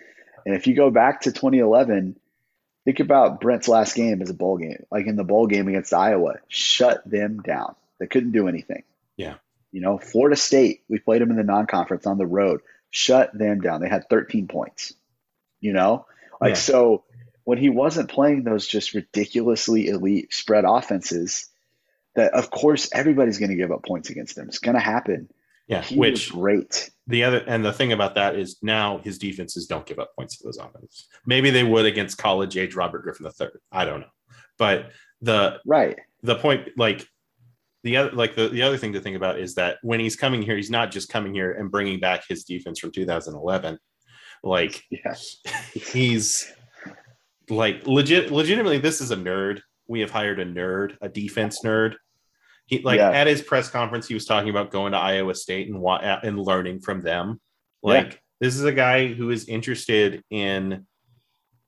And 0.45 0.55
if 0.55 0.67
you 0.67 0.73
go 0.73 0.89
back 0.89 1.21
to 1.21 1.31
2011, 1.31 2.17
think 2.85 2.99
about 2.99 3.39
Brent's 3.39 3.67
last 3.67 3.95
game 3.95 4.21
as 4.21 4.29
a 4.29 4.33
bowl 4.33 4.57
game, 4.57 4.85
like 4.91 5.05
in 5.05 5.15
the 5.15 5.23
bowl 5.23 5.47
game 5.47 5.67
against 5.67 5.93
Iowa, 5.93 6.35
shut 6.47 7.07
them 7.09 7.41
down. 7.41 7.75
They 7.99 8.07
couldn't 8.07 8.31
do 8.31 8.47
anything. 8.47 8.83
Yeah. 9.15 9.35
You 9.71 9.81
know, 9.81 9.97
Florida 9.97 10.35
State, 10.35 10.83
we 10.89 10.99
played 10.99 11.21
them 11.21 11.31
in 11.31 11.37
the 11.37 11.43
non 11.43 11.65
conference 11.67 12.05
on 12.05 12.17
the 12.17 12.25
road, 12.25 12.61
shut 12.89 13.37
them 13.37 13.61
down. 13.61 13.81
They 13.81 13.89
had 13.89 14.09
13 14.09 14.47
points. 14.47 14.93
You 15.63 15.73
know, 15.73 16.05
like 16.41 16.51
Yeah. 16.51 16.55
so 16.55 17.03
when 17.45 17.57
he 17.57 17.69
wasn't 17.69 18.09
playing 18.09 18.43
those 18.43 18.67
just 18.67 18.93
ridiculously 18.93 19.87
elite 19.87 20.33
spread 20.33 20.65
offenses, 20.65 21.47
that 22.15 22.33
of 22.33 22.51
course 22.51 22.89
everybody's 22.93 23.39
going 23.39 23.49
to 23.49 23.55
give 23.55 23.71
up 23.71 23.83
points 23.83 24.09
against 24.09 24.35
them. 24.35 24.47
It's 24.49 24.59
going 24.59 24.75
to 24.75 24.81
happen. 24.81 25.29
Yeah. 25.67 25.81
He 25.81 25.97
Which 25.97 26.31
great. 26.31 26.89
the 27.07 27.23
other 27.23 27.37
and 27.47 27.63
the 27.63 27.71
thing 27.71 27.93
about 27.93 28.15
that 28.15 28.35
is 28.35 28.57
now 28.61 28.97
his 28.99 29.17
defenses 29.17 29.65
don't 29.65 29.85
give 29.85 29.99
up 29.99 30.11
points 30.17 30.37
to 30.37 30.43
those 30.43 30.57
offenses. 30.57 31.07
Maybe 31.25 31.49
they 31.49 31.63
would 31.63 31.85
against 31.85 32.17
college 32.17 32.57
age 32.57 32.75
Robert 32.75 33.03
Griffin 33.03 33.25
III. 33.25 33.47
I 33.71 33.85
don't 33.85 34.01
know. 34.01 34.11
But 34.57 34.91
the 35.21 35.59
Right. 35.65 35.97
the 36.21 36.35
point 36.35 36.69
like 36.77 37.07
the 37.83 37.95
other 37.97 38.11
like 38.11 38.35
the, 38.35 38.49
the 38.49 38.61
other 38.63 38.77
thing 38.77 38.93
to 38.93 38.99
think 38.99 39.15
about 39.15 39.39
is 39.39 39.55
that 39.55 39.77
when 39.81 40.01
he's 40.01 40.17
coming 40.17 40.41
here 40.41 40.57
he's 40.57 40.69
not 40.69 40.91
just 40.91 41.07
coming 41.09 41.33
here 41.33 41.53
and 41.53 41.71
bringing 41.71 41.99
back 42.01 42.25
his 42.27 42.43
defense 42.43 42.79
from 42.79 42.91
2011 42.91 43.77
like 44.43 44.83
Yeah. 44.91 45.15
he's 45.73 46.51
like 47.49 47.85
legit 47.87 48.31
legitimately 48.31 48.77
this 48.79 49.01
is 49.01 49.11
a 49.11 49.15
nerd 49.17 49.61
we 49.87 49.99
have 50.01 50.11
hired 50.11 50.39
a 50.39 50.45
nerd 50.45 50.95
a 51.01 51.09
defense 51.09 51.61
nerd 51.63 51.95
he 52.65 52.79
like 52.81 52.97
Yeah. 52.99 53.11
at 53.11 53.27
his 53.27 53.41
press 53.41 53.69
conference 53.69 54.07
he 54.07 54.13
was 54.13 54.25
talking 54.25 54.49
about 54.49 54.71
going 54.71 54.91
to 54.93 54.97
iowa 54.97 55.35
state 55.35 55.67
and 55.67 55.79
wa- 55.79 56.19
and 56.23 56.39
learning 56.39 56.79
from 56.81 57.01
them 57.01 57.39
like 57.81 58.21
this 58.39 58.55
is 58.55 58.63
a 58.63 58.71
guy 58.71 59.07
who 59.07 59.29
is 59.29 59.47
interested 59.47 60.23
in 60.29 60.85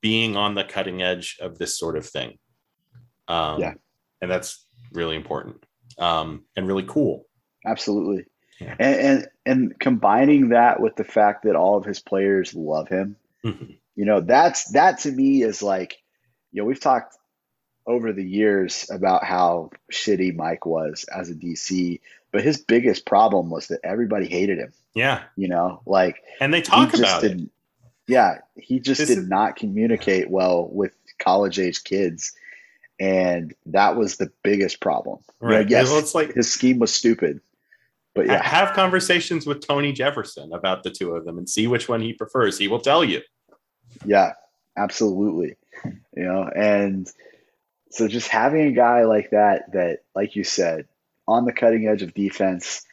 being 0.02 0.36
on 0.36 0.54
the 0.54 0.64
cutting 0.64 1.02
edge 1.02 1.36
of 1.40 1.58
this 1.58 1.78
sort 1.78 1.96
of 1.96 2.06
thing 2.06 2.38
um 3.28 3.60
Yeah. 3.60 3.74
and 4.22 4.30
that's 4.30 4.66
really 4.92 5.16
important 5.16 5.62
um 5.98 6.44
and 6.56 6.66
really 6.66 6.84
cool 6.86 7.24
Absolutely. 7.66 8.24
Yeah. 8.60 8.74
And, 8.78 8.96
and 9.00 9.28
and 9.44 9.78
combining 9.80 10.48
that 10.50 10.80
with 10.80 10.96
the 10.96 11.04
fact 11.04 11.44
that 11.44 11.56
all 11.56 11.76
of 11.76 11.84
his 11.84 12.00
players 12.00 12.54
love 12.54 12.88
him, 12.88 13.16
Mhm. 13.44 13.76
you 13.94 14.04
know, 14.04 14.20
that's 14.20 14.70
that 14.72 15.00
to 15.00 15.12
me 15.12 15.42
is 15.42 15.62
like, 15.62 15.98
you 16.52 16.62
know, 16.62 16.66
we've 16.66 16.80
talked 16.80 17.14
over 17.86 18.12
the 18.12 18.24
years 18.24 18.88
about 18.90 19.24
how 19.24 19.70
shitty 19.92 20.34
Mike 20.34 20.66
was 20.66 21.04
as 21.04 21.30
a 21.30 21.34
DC, 21.34 22.00
but 22.32 22.42
his 22.42 22.58
biggest 22.58 23.06
problem 23.06 23.50
was 23.50 23.68
that 23.68 23.80
everybody 23.84 24.26
hated 24.26 24.58
him, 24.58 24.72
yeah 24.94 25.22
you 25.36 25.48
know, 25.48 25.82
like 25.86 26.22
and 26.40 26.52
they 26.52 26.58
he 26.58 26.62
talk 26.64 26.94
about 26.94 27.22
it 27.24 27.40
yeah, 28.08 28.38
he 28.56 28.78
just 28.80 29.00
This 29.00 29.08
did 29.08 29.18
is- 29.18 29.28
not 29.28 29.56
communicate 29.56 30.30
well 30.30 30.68
with 30.70 30.92
college 31.18 31.58
age 31.58 31.82
kids. 31.84 32.32
And 32.98 33.52
that 33.66 33.96
was 33.96 34.16
the 34.16 34.30
biggest 34.42 34.80
problem. 34.80 35.18
You 35.42 35.48
know, 35.48 35.54
right 35.56 35.68
yes, 35.68 35.88
well, 35.90 35.98
it's 35.98 36.14
like 36.14 36.32
his 36.34 36.50
scheme 36.50 36.78
was 36.78 36.94
stupid. 36.94 37.40
But 38.16 38.26
yeah, 38.26 38.42
have 38.42 38.72
conversations 38.72 39.46
with 39.46 39.60
Tony 39.60 39.92
Jefferson 39.92 40.54
about 40.54 40.82
the 40.82 40.90
two 40.90 41.14
of 41.14 41.26
them 41.26 41.36
and 41.36 41.48
see 41.48 41.66
which 41.66 41.86
one 41.86 42.00
he 42.00 42.14
prefers. 42.14 42.58
He 42.58 42.66
will 42.66 42.80
tell 42.80 43.04
you. 43.04 43.20
Yeah, 44.06 44.32
absolutely. 44.74 45.56
You 45.84 46.24
know, 46.24 46.44
and 46.44 47.06
so 47.90 48.08
just 48.08 48.28
having 48.28 48.68
a 48.68 48.72
guy 48.72 49.04
like 49.04 49.30
that, 49.30 49.72
that, 49.72 49.98
like 50.14 50.34
you 50.34 50.44
said, 50.44 50.86
on 51.28 51.44
the 51.44 51.52
cutting 51.52 51.86
edge 51.86 52.00
of 52.00 52.14
defense, 52.14 52.86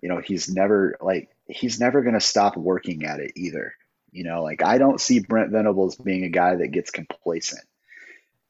you 0.00 0.08
know, 0.08 0.20
he's 0.20 0.48
never 0.48 0.96
like, 1.00 1.28
he's 1.48 1.80
never 1.80 2.02
going 2.02 2.14
to 2.14 2.20
stop 2.20 2.56
working 2.56 3.04
at 3.04 3.18
it 3.18 3.32
either. 3.34 3.74
You 4.12 4.22
know, 4.22 4.44
like 4.44 4.62
I 4.62 4.78
don't 4.78 5.00
see 5.00 5.18
Brent 5.18 5.50
Venables 5.50 5.96
being 5.96 6.22
a 6.22 6.28
guy 6.28 6.54
that 6.54 6.68
gets 6.68 6.92
complacent 6.92 7.64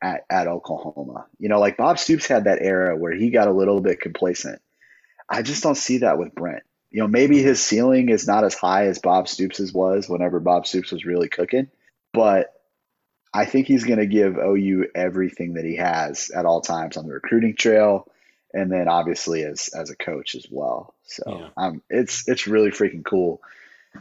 at, 0.03 0.27
at 0.29 0.47
Oklahoma. 0.47 1.25
You 1.39 1.49
know, 1.49 1.59
like 1.59 1.79
Bob 1.79 1.99
Stoops 1.99 2.27
had 2.27 2.45
that 2.45 2.61
era 2.61 2.97
where 2.97 3.15
he 3.15 3.31
got 3.31 3.49
a 3.49 3.53
little 3.53 3.81
bit 3.81 4.01
complacent. 4.01 4.61
I 5.33 5.43
just 5.43 5.63
don't 5.63 5.77
see 5.77 5.99
that 5.99 6.19
with 6.19 6.35
Brent. 6.35 6.63
You 6.91 7.01
know, 7.01 7.09
maybe 7.09 7.43
his 7.43 7.65
ceiling 7.65 8.11
is 8.11 8.27
not 8.27 8.45
as 8.45 8.55
high 8.55 8.87
as 8.87 8.99
Bob 8.99 9.27
Stoops's 9.27 9.73
was 9.73 10.09
whenever 10.09 10.41
Bob 10.41 10.67
Stoops 10.67 10.93
was 10.93 11.07
really 11.07 11.29
cooking, 11.29 11.69
but 12.13 12.53
I 13.33 13.47
think 13.47 13.67
he's 13.67 13.85
going 13.85 13.99
to 13.99 14.07
give 14.07 14.37
OU 14.37 14.89
everything 14.95 15.55
that 15.55 15.65
he 15.65 15.77
has 15.77 16.31
at 16.31 16.45
all 16.45 16.61
times 16.61 16.99
on 16.99 17.07
the 17.07 17.15
recruiting 17.15 17.57
trail, 17.57 18.07
and 18.53 18.71
then 18.71 18.89
obviously 18.89 19.43
as 19.43 19.69
as 19.69 19.89
a 19.89 19.97
coach 19.97 20.35
as 20.35 20.47
well. 20.51 20.95
So 21.05 21.23
Yeah. 21.27 21.49
um, 21.57 21.83
it's 21.89 22.29
it's 22.29 22.47
really 22.47 22.71
freaking 22.71 23.05
cool, 23.05 23.41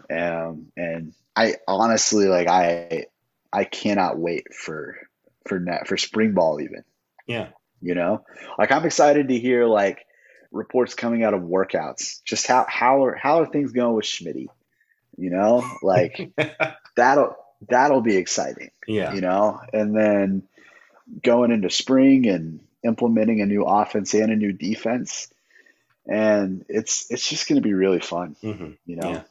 um, 0.09 0.67
and 0.75 1.13
I 1.33 1.55
honestly 1.65 2.25
like 2.27 2.49
I 2.49 3.05
I 3.53 3.63
cannot 3.63 4.17
wait 4.17 4.53
for 4.53 4.97
for 5.47 5.59
net 5.61 5.87
for 5.87 5.95
spring 5.95 6.33
ball 6.33 6.59
even. 6.59 6.83
Yeah. 7.25 7.47
You 7.81 7.95
know, 7.95 8.25
like 8.59 8.73
I'm 8.73 8.85
excited 8.85 9.29
to 9.29 9.39
hear 9.39 9.65
like 9.65 10.05
reports 10.51 10.93
coming 10.93 11.23
out 11.23 11.33
of 11.33 11.41
workouts. 11.41 12.21
Just 12.23 12.47
how 12.47 12.65
how 12.67 13.05
are 13.05 13.15
how 13.15 13.41
are 13.41 13.45
things 13.45 13.71
going 13.71 13.95
with 13.95 14.05
Schmitty? 14.05 14.47
You 15.17 15.29
know, 15.29 15.63
like 15.81 16.31
that'll 16.95 17.35
that'll 17.69 18.01
be 18.01 18.17
exciting. 18.17 18.71
yeah. 18.87 19.13
You 19.13 19.21
know, 19.21 19.59
and 19.73 19.95
then 19.95 20.43
going 21.23 21.51
into 21.51 21.69
spring 21.69 22.27
and 22.27 22.59
implementing 22.83 23.41
a 23.41 23.45
new 23.45 23.63
offense 23.63 24.13
and 24.13 24.31
a 24.31 24.35
new 24.35 24.51
defense, 24.53 25.31
and 26.07 26.65
it's 26.69 27.09
it's 27.11 27.27
just 27.29 27.47
going 27.47 27.61
to 27.61 27.67
be 27.67 27.73
really 27.73 27.99
fun. 27.99 28.35
Mhm. 28.43 28.77
You 28.85 28.95
know, 28.97 29.09
Yeah. 29.09 29.21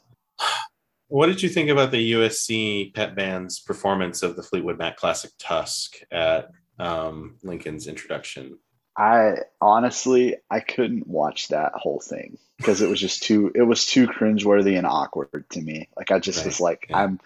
What 1.08 1.26
did 1.26 1.42
you 1.42 1.48
think 1.48 1.68
about 1.70 1.90
the 1.90 2.12
USC 2.12 2.94
pet 2.94 3.16
band's 3.16 3.58
performance 3.58 4.22
of 4.22 4.36
the 4.36 4.44
Fleetwood 4.44 4.78
Mac 4.78 4.96
Classic 4.96 5.32
Tusk 5.40 5.96
at 6.12 6.50
um, 6.78 7.36
Lincoln's 7.42 7.88
introduction? 7.88 8.58
I 9.00 9.38
honestly 9.62 10.36
I 10.50 10.60
couldn't 10.60 11.06
watch 11.06 11.48
that 11.48 11.72
whole 11.74 12.00
thing 12.00 12.36
because 12.58 12.82
it 12.82 12.90
was 12.90 13.00
just 13.00 13.22
too 13.22 13.50
it 13.54 13.62
was 13.62 13.86
too 13.86 14.06
cringeworthy 14.06 14.76
and 14.76 14.86
awkward 14.86 15.48
to 15.52 15.60
me. 15.62 15.88
Like 15.96 16.10
I 16.10 16.18
just 16.18 16.40
Right, 16.40 16.46
was 16.46 16.60
like 16.60 16.86
yeah. 16.90 16.98
I'm 16.98 17.20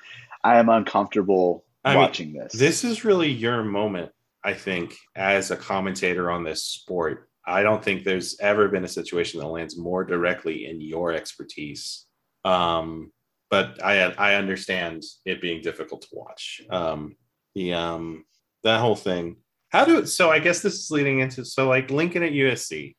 I 0.45 0.61
am 0.61 0.69
uncomfortable 0.69 1.65
I 1.85 1.95
mean, 1.95 2.03
watching 2.03 2.33
this. 2.33 2.53
This 2.53 2.85
is 2.85 3.05
really 3.05 3.29
your 3.29 3.65
moment, 3.65 4.13
I 4.45 4.55
think, 4.55 4.97
as 5.17 5.51
a 5.51 5.57
commentator 5.57 6.31
on 6.31 6.45
this 6.45 6.63
sport. 6.63 7.29
I 7.45 7.65
don't 7.65 7.83
think 7.83 8.05
there's 8.05 8.39
ever 8.39 8.69
been 8.69 8.85
a 8.85 8.89
situation 8.89 9.41
that 9.41 9.49
lands 9.49 9.77
more 9.77 10.05
directly 10.05 10.67
in 10.67 10.81
your 10.81 11.13
expertise. 11.13 12.07
Um, 12.45 13.11
but 13.51 13.83
I 13.85 14.13
I 14.13 14.37
understand 14.37 15.03
it 15.25 15.43
being 15.43 15.61
difficult 15.61 16.03
to 16.03 16.09
watch. 16.13 16.63
Um, 16.71 17.17
the 17.57 17.75
um, 17.75 18.27
that 18.63 18.79
whole 18.79 18.97
thing. 18.97 19.39
How 19.75 19.85
do 19.85 20.07
so? 20.07 20.31
I 20.31 20.39
guess 20.39 20.61
this 20.61 20.75
is 20.75 20.91
leading 20.93 21.19
into 21.19 21.45
so 21.45 21.67
like 21.69 21.91
Lincoln 21.91 22.23
at 22.23 22.31
USC. 22.31 22.95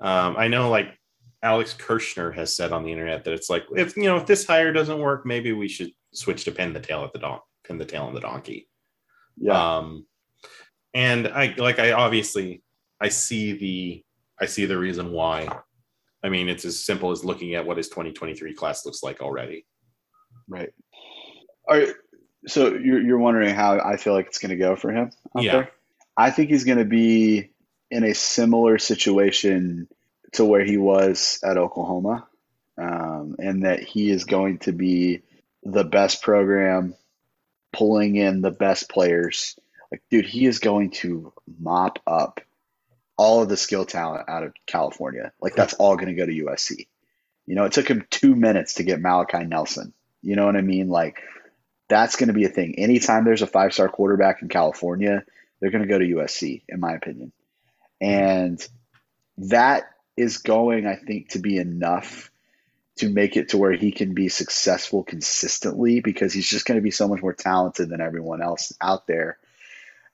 Um, 0.00 0.34
I 0.36 0.48
know 0.48 0.68
like 0.68 0.88
Alex 1.40 1.72
Kirshner 1.78 2.34
has 2.34 2.56
said 2.56 2.72
on 2.72 2.82
the 2.82 2.90
internet 2.90 3.22
that 3.24 3.32
it's 3.32 3.48
like 3.48 3.62
if 3.76 3.96
you 3.96 4.04
know 4.04 4.16
if 4.16 4.26
this 4.26 4.44
hire 4.44 4.72
doesn't 4.72 4.98
work, 4.98 5.24
maybe 5.24 5.52
we 5.52 5.68
should 5.68 5.92
switch 6.12 6.42
to 6.44 6.50
pin 6.52 6.72
the 6.72 6.80
tail 6.80 7.04
at 7.04 7.12
the 7.12 7.20
don 7.20 7.38
pin 7.64 7.78
the 7.78 7.84
tail 7.84 8.06
on 8.06 8.14
the 8.14 8.20
donkey. 8.20 8.68
yeah, 9.36 9.76
Um, 9.76 10.04
and 10.94 11.28
I 11.28 11.54
like 11.56 11.78
I 11.78 11.92
obviously 11.92 12.64
I 13.00 13.08
see 13.08 13.52
the 13.52 14.04
I 14.40 14.46
see 14.46 14.66
the 14.66 14.78
reason 14.78 15.12
why. 15.12 15.48
I 16.24 16.28
mean, 16.28 16.48
it's 16.48 16.64
as 16.64 16.84
simple 16.84 17.12
as 17.12 17.24
looking 17.24 17.54
at 17.54 17.64
what 17.64 17.76
his 17.76 17.88
2023 17.88 18.52
class 18.54 18.84
looks 18.84 19.02
like 19.04 19.20
already. 19.22 19.64
right. 20.48 20.70
All 21.68 21.78
right. 21.78 21.94
So 22.48 22.74
you're 22.74 23.00
you're 23.00 23.18
wondering 23.18 23.54
how 23.54 23.78
I 23.78 23.96
feel 23.96 24.12
like 24.14 24.26
it's 24.26 24.38
going 24.38 24.50
to 24.50 24.56
go 24.56 24.74
for 24.74 24.90
him 24.90 25.12
Yeah. 25.38 25.52
there? 25.52 25.70
I 26.20 26.30
think 26.30 26.50
he's 26.50 26.64
going 26.64 26.76
to 26.76 26.84
be 26.84 27.48
in 27.90 28.04
a 28.04 28.14
similar 28.14 28.76
situation 28.76 29.88
to 30.32 30.44
where 30.44 30.62
he 30.62 30.76
was 30.76 31.40
at 31.42 31.56
Oklahoma, 31.56 32.28
um, 32.76 33.36
and 33.38 33.64
that 33.64 33.82
he 33.82 34.10
is 34.10 34.24
going 34.24 34.58
to 34.60 34.72
be 34.72 35.22
the 35.62 35.82
best 35.82 36.20
program, 36.20 36.94
pulling 37.72 38.16
in 38.16 38.42
the 38.42 38.50
best 38.50 38.90
players. 38.90 39.58
Like, 39.90 40.02
dude, 40.10 40.26
he 40.26 40.44
is 40.44 40.58
going 40.58 40.90
to 40.90 41.32
mop 41.58 42.00
up 42.06 42.42
all 43.16 43.42
of 43.42 43.48
the 43.48 43.56
skill 43.56 43.86
talent 43.86 44.28
out 44.28 44.42
of 44.42 44.52
California. 44.66 45.32
Like, 45.40 45.54
that's 45.54 45.72
all 45.72 45.96
going 45.96 46.08
to 46.08 46.14
go 46.14 46.26
to 46.26 46.44
USC. 46.44 46.86
You 47.46 47.54
know, 47.54 47.64
it 47.64 47.72
took 47.72 47.88
him 47.88 48.06
two 48.10 48.36
minutes 48.36 48.74
to 48.74 48.82
get 48.82 49.00
Malachi 49.00 49.44
Nelson. 49.44 49.94
You 50.20 50.36
know 50.36 50.44
what 50.44 50.56
I 50.56 50.60
mean? 50.60 50.90
Like, 50.90 51.22
that's 51.88 52.16
going 52.16 52.28
to 52.28 52.34
be 52.34 52.44
a 52.44 52.50
thing. 52.50 52.74
Anytime 52.78 53.24
there's 53.24 53.40
a 53.40 53.46
five 53.46 53.72
star 53.72 53.88
quarterback 53.88 54.42
in 54.42 54.48
California, 54.48 55.24
they're 55.60 55.70
going 55.70 55.82
to 55.82 55.88
go 55.88 55.98
to 55.98 56.04
USC, 56.04 56.62
in 56.68 56.80
my 56.80 56.94
opinion. 56.94 57.32
Hmm. 58.00 58.08
And 58.08 58.68
that 59.38 59.90
is 60.16 60.38
going, 60.38 60.86
I 60.86 60.96
think, 60.96 61.30
to 61.30 61.38
be 61.38 61.56
enough 61.56 62.30
to 62.96 63.08
make 63.08 63.36
it 63.36 63.50
to 63.50 63.58
where 63.58 63.72
he 63.72 63.92
can 63.92 64.12
be 64.12 64.28
successful 64.28 65.02
consistently 65.02 66.00
because 66.00 66.32
he's 66.32 66.48
just 66.48 66.66
going 66.66 66.76
to 66.76 66.82
be 66.82 66.90
so 66.90 67.08
much 67.08 67.22
more 67.22 67.32
talented 67.32 67.88
than 67.88 68.00
everyone 68.00 68.42
else 68.42 68.74
out 68.80 69.06
there. 69.06 69.38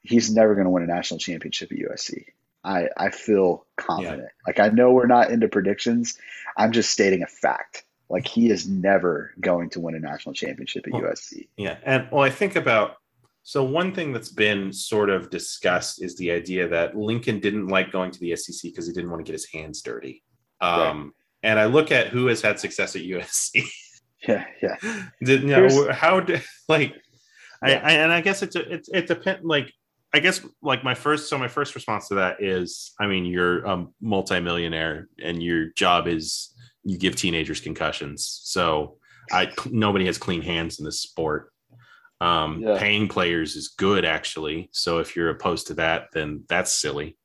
He's 0.02 0.32
never 0.32 0.54
going 0.54 0.66
to 0.66 0.70
win 0.70 0.84
a 0.84 0.86
national 0.86 1.18
championship 1.18 1.72
at 1.72 1.78
USC. 1.78 2.26
I 2.62 2.88
I 2.96 3.10
feel 3.10 3.66
confident. 3.76 4.22
Yeah. 4.22 4.28
Like 4.46 4.60
I 4.60 4.68
know 4.68 4.92
we're 4.92 5.06
not 5.06 5.30
into 5.30 5.48
predictions. 5.48 6.18
I'm 6.56 6.72
just 6.72 6.90
stating 6.90 7.22
a 7.22 7.26
fact. 7.26 7.84
Like 8.08 8.28
he 8.28 8.50
is 8.50 8.68
never 8.68 9.32
going 9.40 9.70
to 9.70 9.80
win 9.80 9.96
a 9.96 10.00
national 10.00 10.34
championship 10.34 10.86
at 10.86 10.92
well, 10.92 11.02
USC. 11.02 11.48
Yeah, 11.56 11.78
and 11.84 12.08
well, 12.12 12.22
I 12.22 12.30
think 12.30 12.54
about 12.54 12.98
so 13.48 13.62
one 13.62 13.94
thing 13.94 14.12
that's 14.12 14.32
been 14.32 14.72
sort 14.72 15.08
of 15.08 15.30
discussed 15.30 16.02
is 16.02 16.16
the 16.16 16.32
idea 16.32 16.66
that 16.66 16.96
Lincoln 16.96 17.38
didn't 17.38 17.68
like 17.68 17.92
going 17.92 18.10
to 18.10 18.18
the 18.18 18.34
SEC 18.34 18.72
because 18.72 18.88
he 18.88 18.92
didn't 18.92 19.08
want 19.08 19.24
to 19.24 19.24
get 19.24 19.38
his 19.38 19.48
hands 19.48 19.82
dirty. 19.82 20.24
Um, 20.60 20.80
right. 20.80 21.10
And 21.44 21.60
I 21.60 21.66
look 21.66 21.92
at 21.92 22.08
who 22.08 22.26
has 22.26 22.42
had 22.42 22.58
success 22.58 22.96
at 22.96 23.02
USC. 23.02 23.62
Yeah, 24.26 24.44
yeah. 24.60 24.76
Did 25.22 25.42
you 25.42 25.48
know 25.48 25.92
how 25.92 26.18
did 26.20 26.42
like 26.68 26.94
I, 27.62 27.74
I, 27.74 27.90
and 27.92 28.10
I 28.10 28.22
guess 28.22 28.42
it's 28.42 28.56
a, 28.56 28.72
it 28.72 28.88
it 28.92 29.06
depends 29.06 29.44
like 29.44 29.70
I 30.12 30.20
guess 30.20 30.40
like 30.62 30.82
my 30.82 30.94
first 30.94 31.28
so 31.28 31.36
my 31.38 31.46
first 31.46 31.74
response 31.74 32.08
to 32.08 32.14
that 32.14 32.42
is 32.42 32.92
I 32.98 33.06
mean 33.06 33.26
you're 33.26 33.64
a 33.66 33.86
multimillionaire 34.00 35.08
and 35.22 35.40
your 35.42 35.66
job 35.66 36.08
is 36.08 36.54
you 36.82 36.96
give 36.98 37.14
teenagers 37.14 37.60
concussions 37.60 38.40
so 38.42 38.96
I 39.30 39.52
nobody 39.70 40.06
has 40.06 40.16
clean 40.16 40.40
hands 40.40 40.80
in 40.80 40.86
this 40.86 41.02
sport 41.02 41.52
um 42.20 42.60
yeah. 42.60 42.78
paying 42.78 43.08
players 43.08 43.56
is 43.56 43.68
good 43.68 44.04
actually 44.04 44.68
so 44.72 44.98
if 44.98 45.14
you're 45.14 45.30
opposed 45.30 45.66
to 45.66 45.74
that 45.74 46.08
then 46.12 46.42
that's 46.48 46.72
silly 46.72 47.16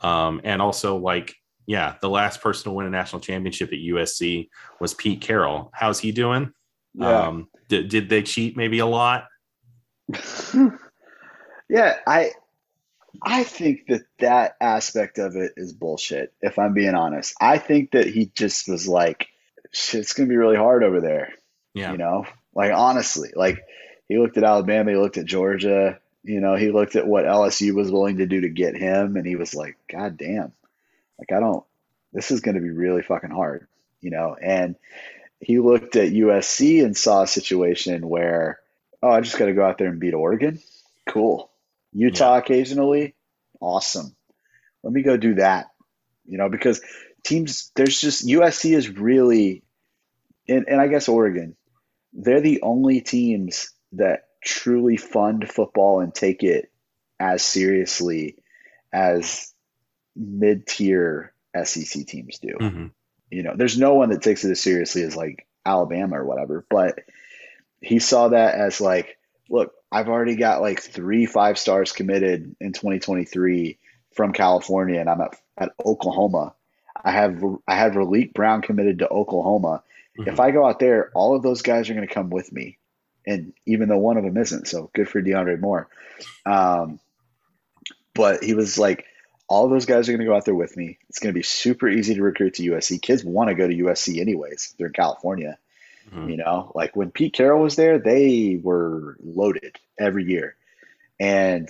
um 0.00 0.40
and 0.42 0.60
also 0.60 0.96
like 0.96 1.34
yeah 1.66 1.94
the 2.00 2.10
last 2.10 2.40
person 2.40 2.64
to 2.64 2.70
win 2.72 2.86
a 2.86 2.90
national 2.90 3.20
championship 3.20 3.68
at 3.68 3.78
USC 3.78 4.48
was 4.80 4.94
Pete 4.94 5.20
Carroll 5.20 5.70
how's 5.74 6.00
he 6.00 6.10
doing 6.10 6.52
yeah. 6.94 7.26
um 7.28 7.48
did, 7.68 7.88
did 7.88 8.08
they 8.08 8.22
cheat 8.22 8.56
maybe 8.56 8.80
a 8.80 8.86
lot 8.86 9.26
yeah, 11.68 11.96
I 12.06 12.30
I 13.22 13.44
think 13.44 13.86
that 13.88 14.02
that 14.18 14.56
aspect 14.60 15.18
of 15.18 15.36
it 15.36 15.52
is 15.56 15.72
bullshit. 15.72 16.32
If 16.40 16.58
I'm 16.58 16.74
being 16.74 16.94
honest, 16.94 17.34
I 17.40 17.58
think 17.58 17.92
that 17.92 18.06
he 18.06 18.26
just 18.34 18.68
was 18.68 18.88
like, 18.88 19.28
"Shit's 19.72 20.12
gonna 20.12 20.28
be 20.28 20.36
really 20.36 20.56
hard 20.56 20.84
over 20.84 21.00
there." 21.00 21.32
Yeah, 21.74 21.92
you 21.92 21.98
know, 21.98 22.24
like 22.54 22.72
honestly, 22.72 23.30
like 23.34 23.58
he 24.12 24.18
looked 24.18 24.36
at 24.36 24.44
Alabama, 24.44 24.90
he 24.90 24.96
looked 24.96 25.18
at 25.18 25.24
Georgia, 25.24 25.98
you 26.22 26.40
know, 26.40 26.54
he 26.54 26.70
looked 26.70 26.96
at 26.96 27.06
what 27.06 27.24
LSU 27.24 27.74
was 27.74 27.90
willing 27.90 28.18
to 28.18 28.26
do 28.26 28.42
to 28.42 28.48
get 28.48 28.76
him, 28.76 29.16
and 29.16 29.26
he 29.26 29.36
was 29.36 29.54
like, 29.54 29.76
"God 29.90 30.16
damn, 30.16 30.52
like 31.18 31.32
I 31.32 31.40
don't. 31.40 31.64
This 32.12 32.30
is 32.30 32.40
gonna 32.40 32.60
be 32.60 32.70
really 32.70 33.02
fucking 33.02 33.30
hard," 33.30 33.66
you 34.00 34.10
know, 34.10 34.36
and 34.40 34.76
he 35.40 35.58
looked 35.58 35.96
at 35.96 36.12
USC 36.12 36.84
and 36.84 36.96
saw 36.96 37.22
a 37.22 37.26
situation 37.26 38.08
where 38.08 38.60
oh, 39.02 39.10
I 39.10 39.20
just 39.20 39.38
got 39.38 39.46
to 39.46 39.54
go 39.54 39.64
out 39.64 39.78
there 39.78 39.88
and 39.88 39.98
beat 39.98 40.14
Oregon. 40.14 40.60
Cool. 41.08 41.50
Utah 41.92 42.34
yeah. 42.34 42.38
occasionally, 42.38 43.14
awesome. 43.60 44.14
Let 44.82 44.92
me 44.92 45.02
go 45.02 45.16
do 45.16 45.34
that. 45.34 45.70
You 46.26 46.38
know, 46.38 46.48
because 46.48 46.80
teams, 47.24 47.72
there's 47.74 48.00
just 48.00 48.26
USC 48.26 48.76
is 48.76 48.88
really, 48.88 49.62
and, 50.48 50.66
and 50.68 50.80
I 50.80 50.86
guess 50.86 51.08
Oregon, 51.08 51.56
they're 52.12 52.40
the 52.40 52.62
only 52.62 53.00
teams 53.00 53.70
that 53.92 54.28
truly 54.42 54.96
fund 54.96 55.48
football 55.48 56.00
and 56.00 56.14
take 56.14 56.42
it 56.42 56.70
as 57.20 57.42
seriously 57.42 58.36
as 58.92 59.52
mid 60.16 60.66
tier 60.66 61.32
SEC 61.62 62.06
teams 62.06 62.38
do. 62.38 62.56
Mm-hmm. 62.60 62.86
You 63.30 63.42
know, 63.42 63.54
there's 63.56 63.78
no 63.78 63.94
one 63.94 64.10
that 64.10 64.22
takes 64.22 64.44
it 64.44 64.50
as 64.50 64.60
seriously 64.60 65.02
as 65.02 65.16
like 65.16 65.46
Alabama 65.64 66.20
or 66.20 66.24
whatever, 66.24 66.66
but 66.68 66.98
he 67.80 67.98
saw 67.98 68.28
that 68.28 68.54
as 68.54 68.80
like, 68.80 69.18
look, 69.48 69.72
I've 69.90 70.08
already 70.08 70.36
got 70.36 70.60
like 70.60 70.80
three 70.80 71.26
five 71.26 71.58
stars 71.58 71.92
committed 71.92 72.56
in 72.60 72.72
2023 72.72 73.78
from 74.14 74.32
California, 74.32 75.00
and 75.00 75.08
I'm 75.08 75.20
at, 75.20 75.36
at 75.56 75.72
Oklahoma. 75.84 76.54
I 77.04 77.10
have 77.10 77.42
I 77.66 77.74
have 77.74 77.92
Raleek 77.92 78.34
Brown 78.34 78.62
committed 78.62 79.00
to 79.00 79.08
Oklahoma. 79.08 79.82
Mm-hmm. 80.18 80.28
If 80.28 80.40
I 80.40 80.50
go 80.50 80.66
out 80.66 80.78
there, 80.78 81.10
all 81.14 81.34
of 81.34 81.42
those 81.42 81.62
guys 81.62 81.88
are 81.88 81.94
going 81.94 82.06
to 82.06 82.14
come 82.14 82.30
with 82.30 82.52
me, 82.52 82.78
and 83.26 83.52
even 83.66 83.88
though 83.88 83.98
one 83.98 84.16
of 84.16 84.24
them 84.24 84.36
isn't, 84.36 84.68
so 84.68 84.90
good 84.94 85.08
for 85.08 85.22
DeAndre 85.22 85.60
Moore. 85.60 85.88
Um, 86.44 87.00
but 88.14 88.42
he 88.42 88.54
was 88.54 88.78
like, 88.78 89.06
all 89.48 89.68
those 89.68 89.86
guys 89.86 90.08
are 90.08 90.12
going 90.12 90.20
to 90.20 90.26
go 90.26 90.34
out 90.34 90.44
there 90.44 90.54
with 90.54 90.76
me. 90.76 90.98
It's 91.08 91.18
going 91.18 91.32
to 91.32 91.38
be 91.38 91.42
super 91.42 91.88
easy 91.88 92.14
to 92.14 92.22
recruit 92.22 92.54
to 92.54 92.70
USC. 92.70 93.00
Kids 93.00 93.24
want 93.24 93.48
to 93.48 93.54
go 93.54 93.68
to 93.68 93.74
USC 93.74 94.18
anyways. 94.20 94.74
They're 94.78 94.88
in 94.88 94.92
California. 94.92 95.58
Mm-hmm. 96.10 96.30
You 96.30 96.36
know, 96.38 96.72
like 96.74 96.96
when 96.96 97.10
Pete 97.10 97.34
Carroll 97.34 97.62
was 97.62 97.76
there, 97.76 97.98
they 97.98 98.58
were 98.62 99.16
loaded 99.22 99.76
every 99.98 100.24
year. 100.24 100.56
And 101.20 101.68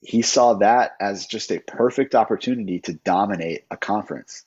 he 0.00 0.22
saw 0.22 0.54
that 0.54 0.96
as 1.00 1.26
just 1.26 1.50
a 1.50 1.58
perfect 1.58 2.14
opportunity 2.14 2.80
to 2.80 2.94
dominate 2.94 3.64
a 3.70 3.76
conference. 3.76 4.44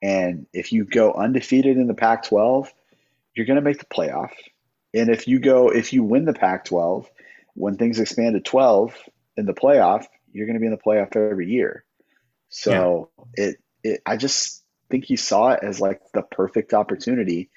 And 0.00 0.46
if 0.52 0.72
you 0.72 0.84
go 0.84 1.12
undefeated 1.12 1.76
in 1.76 1.86
the 1.86 1.94
Pac 1.94 2.24
12, 2.24 2.72
you're 3.34 3.46
going 3.46 3.56
to 3.56 3.62
make 3.62 3.78
the 3.78 3.84
playoff. 3.84 4.30
And 4.94 5.08
if 5.08 5.26
you 5.26 5.38
go, 5.38 5.70
if 5.70 5.92
you 5.92 6.04
win 6.04 6.24
the 6.24 6.34
Pac 6.34 6.66
12, 6.66 7.08
when 7.54 7.76
things 7.76 7.98
expand 8.00 8.34
to 8.34 8.40
12 8.40 8.94
in 9.36 9.46
the 9.46 9.54
playoff, 9.54 10.04
you're 10.32 10.46
going 10.46 10.54
to 10.54 10.60
be 10.60 10.66
in 10.66 10.72
the 10.72 10.78
playoff 10.78 11.16
every 11.16 11.50
year. 11.50 11.84
So 12.48 13.10
yeah. 13.36 13.44
it, 13.44 13.56
it, 13.82 14.02
I 14.04 14.16
just 14.16 14.62
think 14.90 15.04
he 15.06 15.16
saw 15.16 15.52
it 15.52 15.60
as 15.62 15.80
like 15.80 16.00
the 16.12 16.22
perfect 16.22 16.74
opportunity 16.74 17.50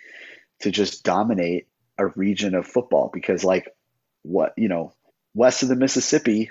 to 0.62 0.72
just 0.72 1.04
dominate 1.04 1.68
a 1.98 2.08
region 2.08 2.56
of 2.56 2.66
football 2.66 3.10
because 3.14 3.44
like 3.44 3.70
what 4.24 4.54
you 4.58 4.68
know 4.68 4.94
west 5.34 5.64
of 5.64 5.70
the 5.70 5.76
mississippi 5.76 6.50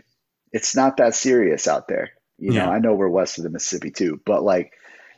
it's 0.52 0.76
not 0.76 0.98
that 0.98 1.14
serious 1.14 1.66
out 1.66 1.88
there 1.88 2.10
you 2.38 2.52
yeah. 2.52 2.64
know 2.64 2.72
i 2.72 2.78
know 2.78 2.94
we're 2.94 3.08
west 3.08 3.38
of 3.38 3.44
the 3.44 3.50
mississippi 3.50 3.90
too 3.90 4.20
but 4.24 4.42
like 4.42 4.72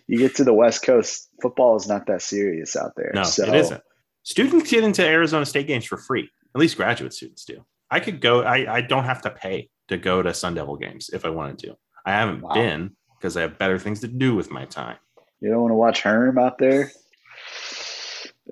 you 0.06 0.18
get 0.18 0.36
to 0.36 0.44
the 0.44 0.54
west 0.54 0.82
coast 0.82 1.28
football 1.42 1.76
is 1.76 1.88
not 1.88 2.06
that 2.06 2.22
serious 2.22 2.76
out 2.76 2.92
there 2.96 3.12
no 3.14 3.22
so, 3.24 3.44
it 3.44 3.54
isn't 3.54 3.82
students 4.26 4.68
get 4.68 4.82
into 4.82 5.06
arizona 5.06 5.46
state 5.46 5.68
games 5.68 5.84
for 5.84 5.96
free. 5.96 6.28
At 6.54 6.60
least 6.60 6.76
graduate 6.76 7.14
students 7.14 7.44
do. 7.44 7.64
I 7.90 8.00
could 8.00 8.20
go 8.20 8.42
i, 8.42 8.76
I 8.76 8.80
don't 8.80 9.04
have 9.04 9.22
to 9.22 9.30
pay 9.30 9.70
to 9.88 9.96
go 9.96 10.20
to 10.20 10.34
sun 10.34 10.54
devil 10.54 10.76
games 10.76 11.10
if 11.12 11.24
i 11.24 11.30
wanted 11.30 11.58
to. 11.60 11.76
I 12.04 12.10
haven't 12.10 12.42
wow. 12.42 12.52
been 12.52 12.96
because 13.16 13.36
i 13.36 13.42
have 13.42 13.56
better 13.58 13.78
things 13.78 14.00
to 14.00 14.08
do 14.08 14.34
with 14.34 14.50
my 14.50 14.64
time. 14.66 14.98
You 15.40 15.50
don't 15.50 15.62
want 15.62 15.70
to 15.70 15.76
watch 15.76 16.02
herm 16.02 16.38
out 16.38 16.58
there? 16.58 16.90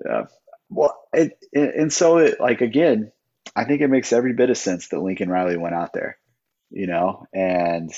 Yeah. 0.03 0.25
Well, 0.69 0.97
it, 1.13 1.37
it, 1.51 1.75
and 1.75 1.91
so 1.91 2.17
it 2.17 2.39
like 2.39 2.61
again, 2.61 3.11
I 3.55 3.65
think 3.65 3.81
it 3.81 3.89
makes 3.89 4.13
every 4.13 4.33
bit 4.33 4.49
of 4.49 4.57
sense 4.57 4.87
that 4.89 5.01
Lincoln 5.01 5.29
Riley 5.29 5.57
went 5.57 5.75
out 5.75 5.93
there, 5.93 6.17
you 6.71 6.87
know, 6.87 7.25
and 7.33 7.91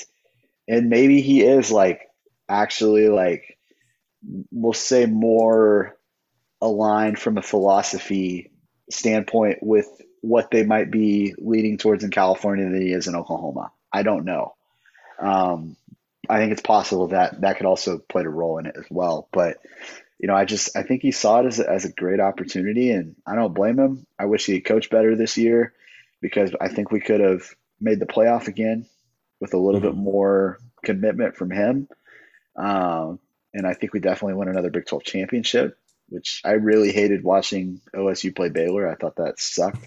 and 0.66 0.90
maybe 0.90 1.20
he 1.20 1.42
is 1.42 1.70
like 1.70 2.02
actually 2.48 3.08
like 3.08 3.58
we'll 4.50 4.72
say 4.72 5.06
more 5.06 5.97
aligned 6.60 7.18
from 7.18 7.38
a 7.38 7.42
philosophy 7.42 8.50
standpoint 8.90 9.58
with 9.62 9.88
what 10.20 10.50
they 10.50 10.64
might 10.64 10.90
be 10.90 11.34
leading 11.38 11.78
towards 11.78 12.04
in 12.04 12.10
California 12.10 12.64
than 12.64 12.80
he 12.80 12.92
is 12.92 13.06
in 13.06 13.14
Oklahoma. 13.14 13.70
I 13.92 14.02
don't 14.02 14.24
know. 14.24 14.54
Um, 15.20 15.76
I 16.28 16.38
think 16.38 16.52
it's 16.52 16.62
possible 16.62 17.08
that 17.08 17.40
that 17.40 17.56
could 17.56 17.66
also 17.66 17.98
play 17.98 18.22
a 18.22 18.28
role 18.28 18.58
in 18.58 18.66
it 18.66 18.76
as 18.76 18.84
well. 18.90 19.28
But 19.32 19.58
you 20.18 20.26
know, 20.26 20.34
I 20.34 20.44
just 20.44 20.76
I 20.76 20.82
think 20.82 21.02
he 21.02 21.12
saw 21.12 21.40
it 21.40 21.46
as 21.46 21.60
a, 21.60 21.70
as 21.70 21.84
a 21.84 21.92
great 21.92 22.20
opportunity, 22.20 22.90
and 22.90 23.14
I 23.26 23.34
don't 23.36 23.54
blame 23.54 23.78
him. 23.78 24.06
I 24.18 24.26
wish 24.26 24.46
he 24.46 24.54
had 24.54 24.64
coached 24.64 24.90
better 24.90 25.14
this 25.14 25.36
year 25.36 25.72
because 26.20 26.52
I 26.60 26.68
think 26.68 26.90
we 26.90 27.00
could 27.00 27.20
have 27.20 27.42
made 27.80 28.00
the 28.00 28.06
playoff 28.06 28.48
again 28.48 28.86
with 29.40 29.54
a 29.54 29.58
little 29.58 29.80
mm-hmm. 29.80 29.90
bit 29.90 29.96
more 29.96 30.58
commitment 30.84 31.36
from 31.36 31.50
him. 31.50 31.88
Um, 32.56 33.20
and 33.54 33.66
I 33.66 33.74
think 33.74 33.92
we 33.92 34.00
definitely 34.00 34.34
win 34.34 34.48
another 34.48 34.70
Big 34.70 34.86
12 34.86 35.04
championship, 35.04 35.78
which 36.08 36.40
I 36.44 36.52
really 36.52 36.92
hated 36.92 37.22
watching 37.22 37.80
OSU 37.94 38.34
play 38.34 38.48
Baylor. 38.48 38.88
I 38.88 38.94
thought 38.94 39.16
that 39.16 39.38
sucked 39.38 39.86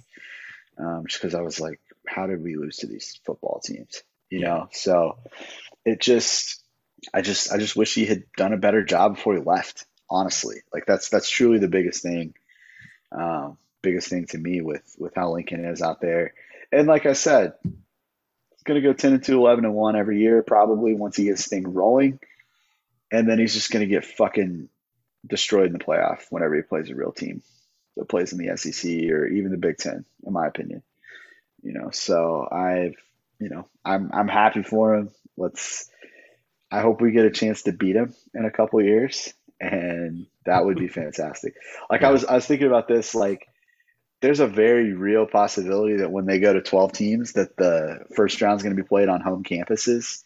um, 0.77 1.05
just 1.07 1.21
because 1.21 1.35
I 1.35 1.41
was 1.41 1.59
like, 1.59 1.79
how 2.07 2.27
did 2.27 2.41
we 2.41 2.55
lose 2.55 2.77
to 2.77 2.87
these 2.87 3.19
football 3.25 3.61
teams? 3.63 4.03
You 4.29 4.39
know, 4.39 4.69
so 4.71 5.17
it 5.83 5.99
just, 5.99 6.63
I 7.13 7.21
just, 7.21 7.51
I 7.51 7.57
just 7.57 7.75
wish 7.75 7.93
he 7.93 8.05
had 8.05 8.23
done 8.37 8.53
a 8.53 8.57
better 8.57 8.83
job 8.83 9.15
before 9.15 9.35
he 9.35 9.41
left 9.41 9.85
honestly. 10.11 10.57
Like 10.71 10.85
that's 10.85 11.09
that's 11.09 11.29
truly 11.29 11.57
the 11.57 11.69
biggest 11.69 12.03
thing, 12.03 12.35
um, 13.11 13.57
biggest 13.81 14.09
thing 14.09 14.25
to 14.27 14.37
me 14.37 14.61
with 14.61 14.83
with 14.99 15.13
how 15.15 15.31
Lincoln 15.31 15.65
is 15.65 15.81
out 15.81 16.01
there. 16.01 16.33
And 16.71 16.87
like 16.87 17.05
I 17.05 17.13
said, 17.13 17.53
he's 17.63 18.63
gonna 18.65 18.81
go 18.81 18.93
ten 18.93 19.13
and 19.13 19.23
2, 19.23 19.37
11 19.39 19.65
and 19.65 19.73
one 19.73 19.95
every 19.95 20.19
year 20.19 20.43
probably 20.43 20.93
once 20.93 21.15
he 21.15 21.25
gets 21.25 21.47
thing 21.47 21.73
rolling, 21.73 22.19
and 23.11 23.27
then 23.27 23.39
he's 23.39 23.53
just 23.53 23.71
gonna 23.71 23.87
get 23.87 24.05
fucking 24.05 24.69
destroyed 25.25 25.67
in 25.67 25.73
the 25.73 25.79
playoff 25.79 26.23
whenever 26.29 26.55
he 26.55 26.61
plays 26.61 26.89
a 26.89 26.95
real 26.95 27.11
team 27.11 27.41
that 27.97 28.09
plays 28.09 28.33
in 28.33 28.39
the 28.39 28.55
SEC 28.57 28.89
or 29.09 29.27
even 29.27 29.51
the 29.51 29.57
Big 29.57 29.77
Ten, 29.77 30.05
in 30.25 30.33
my 30.33 30.47
opinion. 30.47 30.83
You 31.61 31.73
know, 31.73 31.89
so 31.91 32.47
I've 32.51 32.95
you 33.39 33.49
know 33.49 33.67
I'm 33.85 34.11
I'm 34.13 34.27
happy 34.27 34.63
for 34.63 34.95
him. 34.95 35.09
Let's 35.37 35.89
I 36.71 36.81
hope 36.81 37.01
we 37.01 37.11
get 37.11 37.25
a 37.25 37.31
chance 37.31 37.63
to 37.63 37.71
beat 37.71 37.95
him 37.95 38.15
in 38.33 38.45
a 38.45 38.51
couple 38.51 38.81
years 38.81 39.33
and 39.59 40.25
that 40.45 40.65
would 40.65 40.77
be 40.77 40.87
fantastic. 40.99 41.55
Like 41.89 42.01
yeah. 42.01 42.09
I 42.09 42.11
was 42.11 42.25
I 42.25 42.35
was 42.35 42.45
thinking 42.45 42.67
about 42.67 42.87
this 42.87 43.13
like 43.13 43.47
there's 44.21 44.39
a 44.39 44.47
very 44.47 44.93
real 44.93 45.25
possibility 45.25 45.97
that 45.97 46.11
when 46.11 46.27
they 46.27 46.39
go 46.39 46.53
to 46.53 46.61
12 46.61 46.91
teams 46.91 47.33
that 47.33 47.57
the 47.57 48.05
first 48.15 48.39
round 48.39 48.59
is 48.59 48.63
going 48.63 48.75
to 48.75 48.81
be 48.81 48.87
played 48.87 49.09
on 49.09 49.19
home 49.19 49.43
campuses 49.43 50.23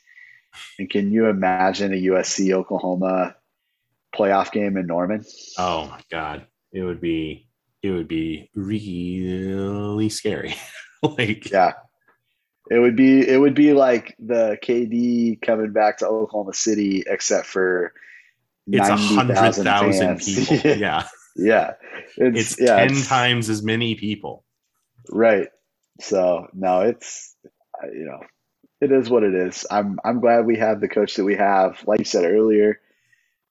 And 0.80 0.89
can 0.89 1.11
you 1.11 1.27
imagine 1.27 1.93
a 1.93 2.03
USC 2.03 2.51
Oklahoma 2.53 3.35
playoff 4.15 4.51
game 4.51 4.77
in 4.77 4.87
Norman? 4.87 5.23
Oh 5.57 5.87
my 5.87 6.01
god, 6.09 6.47
it 6.71 6.81
would 6.81 7.01
be 7.01 7.47
it 7.83 7.91
would 7.91 8.07
be 8.07 8.49
really 8.55 10.09
scary. 10.09 10.55
like 11.03 11.49
yeah, 11.51 11.73
it 12.69 12.79
would 12.79 12.95
be 12.95 13.27
it 13.27 13.39
would 13.39 13.55
be 13.55 13.73
like 13.73 14.15
the 14.19 14.57
KD 14.63 15.41
coming 15.41 15.71
back 15.71 15.99
to 15.99 16.07
Oklahoma 16.07 16.53
City, 16.53 17.03
except 17.05 17.45
for 17.45 17.93
it's 18.67 18.89
a 18.89 18.95
hundred 18.95 19.35
thousand 19.35 20.19
people. 20.19 20.55
yeah, 20.77 21.07
yeah, 21.35 21.73
it's, 22.17 22.53
it's 22.53 22.61
yeah, 22.61 22.77
ten 22.77 22.91
it's, 22.91 23.07
times 23.07 23.49
as 23.49 23.61
many 23.61 23.95
people. 23.95 24.43
Right. 25.09 25.49
So 26.01 26.47
no, 26.53 26.81
it's 26.81 27.35
you 27.83 28.05
know, 28.05 28.21
it 28.81 28.91
is 28.91 29.09
what 29.09 29.23
it 29.23 29.35
is. 29.35 29.65
I'm 29.69 29.99
I'm 30.03 30.19
glad 30.19 30.45
we 30.45 30.57
have 30.57 30.81
the 30.81 30.89
coach 30.89 31.15
that 31.15 31.23
we 31.23 31.35
have. 31.35 31.83
Like 31.85 31.99
you 31.99 32.05
said 32.05 32.25
earlier, 32.25 32.79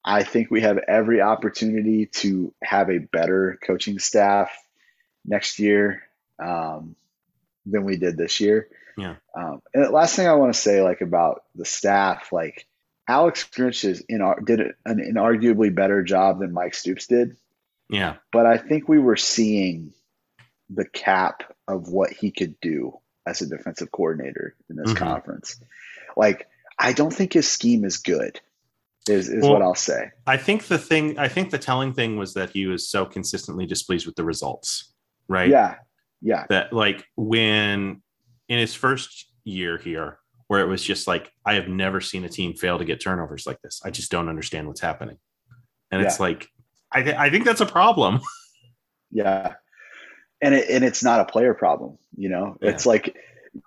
I 0.05 0.23
think 0.23 0.51
we 0.51 0.61
have 0.61 0.79
every 0.79 1.21
opportunity 1.21 2.07
to 2.07 2.53
have 2.63 2.91
a 2.91 2.99
better 2.99 3.59
coaching 3.65 3.99
staff 3.99 4.51
next 5.25 5.59
year 5.59 6.03
um, 6.39 6.95
than 7.65 7.85
we 7.85 7.97
did 7.97 8.17
this 8.17 8.41
year. 8.41 8.69
Yeah. 8.99 9.17
Um, 9.35 9.63
and 9.73 9.85
the 9.85 9.91
last 9.91 10.15
thing 10.15 10.29
I 10.29 10.35
want 10.35 10.55
to 10.55 10.61
say, 10.61 10.83
like 10.83 11.01
about 11.01 11.45
the 11.55 11.65
staff, 11.65 12.33
like 12.33 12.67
Alex 13.09 13.49
Grinch 13.51 13.85
is 13.85 14.05
in 14.09 14.21
did 14.45 14.61
an 14.85 14.99
inarguably 14.99 15.75
better 15.75 16.03
job 16.03 16.41
than 16.41 16.53
Mike 16.53 16.75
Stoops 16.75 17.07
did. 17.07 17.37
Yeah. 17.89 18.17
But 18.33 18.47
I 18.47 18.59
think 18.59 18.89
we 18.89 18.99
were 18.99 19.17
seeing 19.17 19.93
the 20.71 20.85
cap 20.85 21.43
of 21.67 21.89
what 21.89 22.13
he 22.13 22.31
could 22.31 22.61
do 22.61 22.99
as 23.27 23.41
a 23.41 23.47
defensive 23.47 23.91
coordinator 23.91 24.55
in 24.69 24.77
this 24.77 24.93
mm-hmm. 24.93 25.05
conference. 25.05 25.61
Like, 26.17 26.47
I 26.79 26.93
don't 26.93 27.13
think 27.13 27.33
his 27.33 27.49
scheme 27.49 27.85
is 27.85 27.99
good. 27.99 28.41
Is 29.09 29.29
is 29.29 29.43
well, 29.43 29.53
what 29.53 29.63
I'll 29.63 29.75
say. 29.75 30.11
I 30.27 30.37
think 30.39 30.65
the 30.67 30.79
thing 30.79 31.19
I 31.19 31.29
think 31.29 31.51
the 31.51 31.59
telling 31.59 31.93
thing 31.93 32.17
was 32.17 32.35
that 32.35 32.51
he 32.51 32.67
was 32.67 32.89
so 32.89 33.05
consistently 33.05 33.67
displeased 33.67 34.07
with 34.07 34.17
the 34.17 34.25
results. 34.25 34.93
Right? 35.29 35.51
Yeah. 35.51 35.77
Yeah. 36.23 36.47
That 36.49 36.73
like 36.73 37.05
when 37.17 38.03
in 38.49 38.59
his 38.59 38.75
first 38.75 39.27
year 39.45 39.77
here, 39.77 40.19
where 40.49 40.61
it 40.61 40.69
was 40.69 40.83
just 40.83 41.07
like, 41.07 41.33
I 41.45 41.55
have 41.55 41.69
never 41.69 42.01
seen 42.01 42.25
a 42.25 42.29
team 42.29 42.55
fail 42.55 42.79
to 42.79 42.85
get 42.85 43.01
turnovers 43.01 43.47
like 43.47 43.61
this. 43.63 43.81
I 43.85 43.91
just 43.91 44.11
don't 44.11 44.29
understand 44.29 44.69
what's 44.69 44.81
happening. 44.81 45.17
And 45.91 46.01
yeah. 46.01 46.07
it's 46.07 46.21
like, 46.21 46.49
I, 46.93 47.03
th- 47.03 47.17
I 47.17 47.31
think 47.31 47.45
that's 47.45 47.61
a 47.61 47.67
problem. 47.67 48.21
yeah. 49.11 49.55
And 50.43 50.55
it, 50.55 50.69
and 50.69 50.85
it's 50.85 51.03
not 51.03 51.21
a 51.21 51.25
player 51.25 51.55
problem, 51.55 51.99
you 52.17 52.29
know, 52.29 52.57
yeah. 52.61 52.71
it's 52.71 52.85
like 52.85 53.17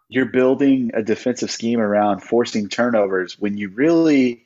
you're 0.10 0.26
building 0.26 0.92
a 0.94 1.02
defensive 1.02 1.50
scheme 1.50 1.80
around 1.80 2.22
forcing 2.22 2.70
turnovers 2.70 3.40
when 3.40 3.58
you 3.58 3.70
really 3.70 4.46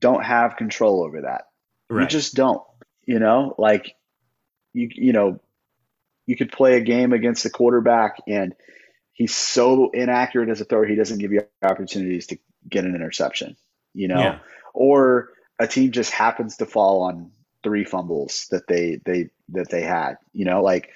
don't 0.00 0.24
have 0.24 0.56
control 0.56 1.02
over 1.02 1.22
that. 1.22 1.46
Right. 1.90 2.02
You 2.02 2.08
just 2.08 2.34
don't, 2.34 2.62
you 3.04 3.18
know, 3.18 3.54
like 3.58 3.94
you, 4.72 4.88
you 4.94 5.12
know, 5.12 5.40
you 6.26 6.36
could 6.36 6.52
play 6.52 6.76
a 6.76 6.80
game 6.80 7.12
against 7.12 7.46
a 7.46 7.50
quarterback 7.50 8.16
and 8.26 8.54
he's 9.12 9.34
so 9.34 9.90
inaccurate 9.90 10.48
as 10.48 10.60
a 10.60 10.64
thrower, 10.64 10.86
he 10.86 10.94
doesn't 10.94 11.18
give 11.18 11.32
you 11.32 11.42
opportunities 11.62 12.26
to 12.28 12.38
get 12.68 12.84
an 12.84 12.94
interception, 12.94 13.56
you 13.94 14.08
know, 14.08 14.18
yeah. 14.18 14.38
or 14.74 15.30
a 15.58 15.66
team 15.66 15.90
just 15.90 16.12
happens 16.12 16.58
to 16.58 16.66
fall 16.66 17.02
on 17.02 17.32
three 17.64 17.84
fumbles 17.84 18.46
that 18.50 18.66
they 18.68 19.00
they 19.04 19.30
that 19.48 19.70
they 19.70 19.82
had, 19.82 20.16
you 20.32 20.44
know, 20.44 20.62
like 20.62 20.90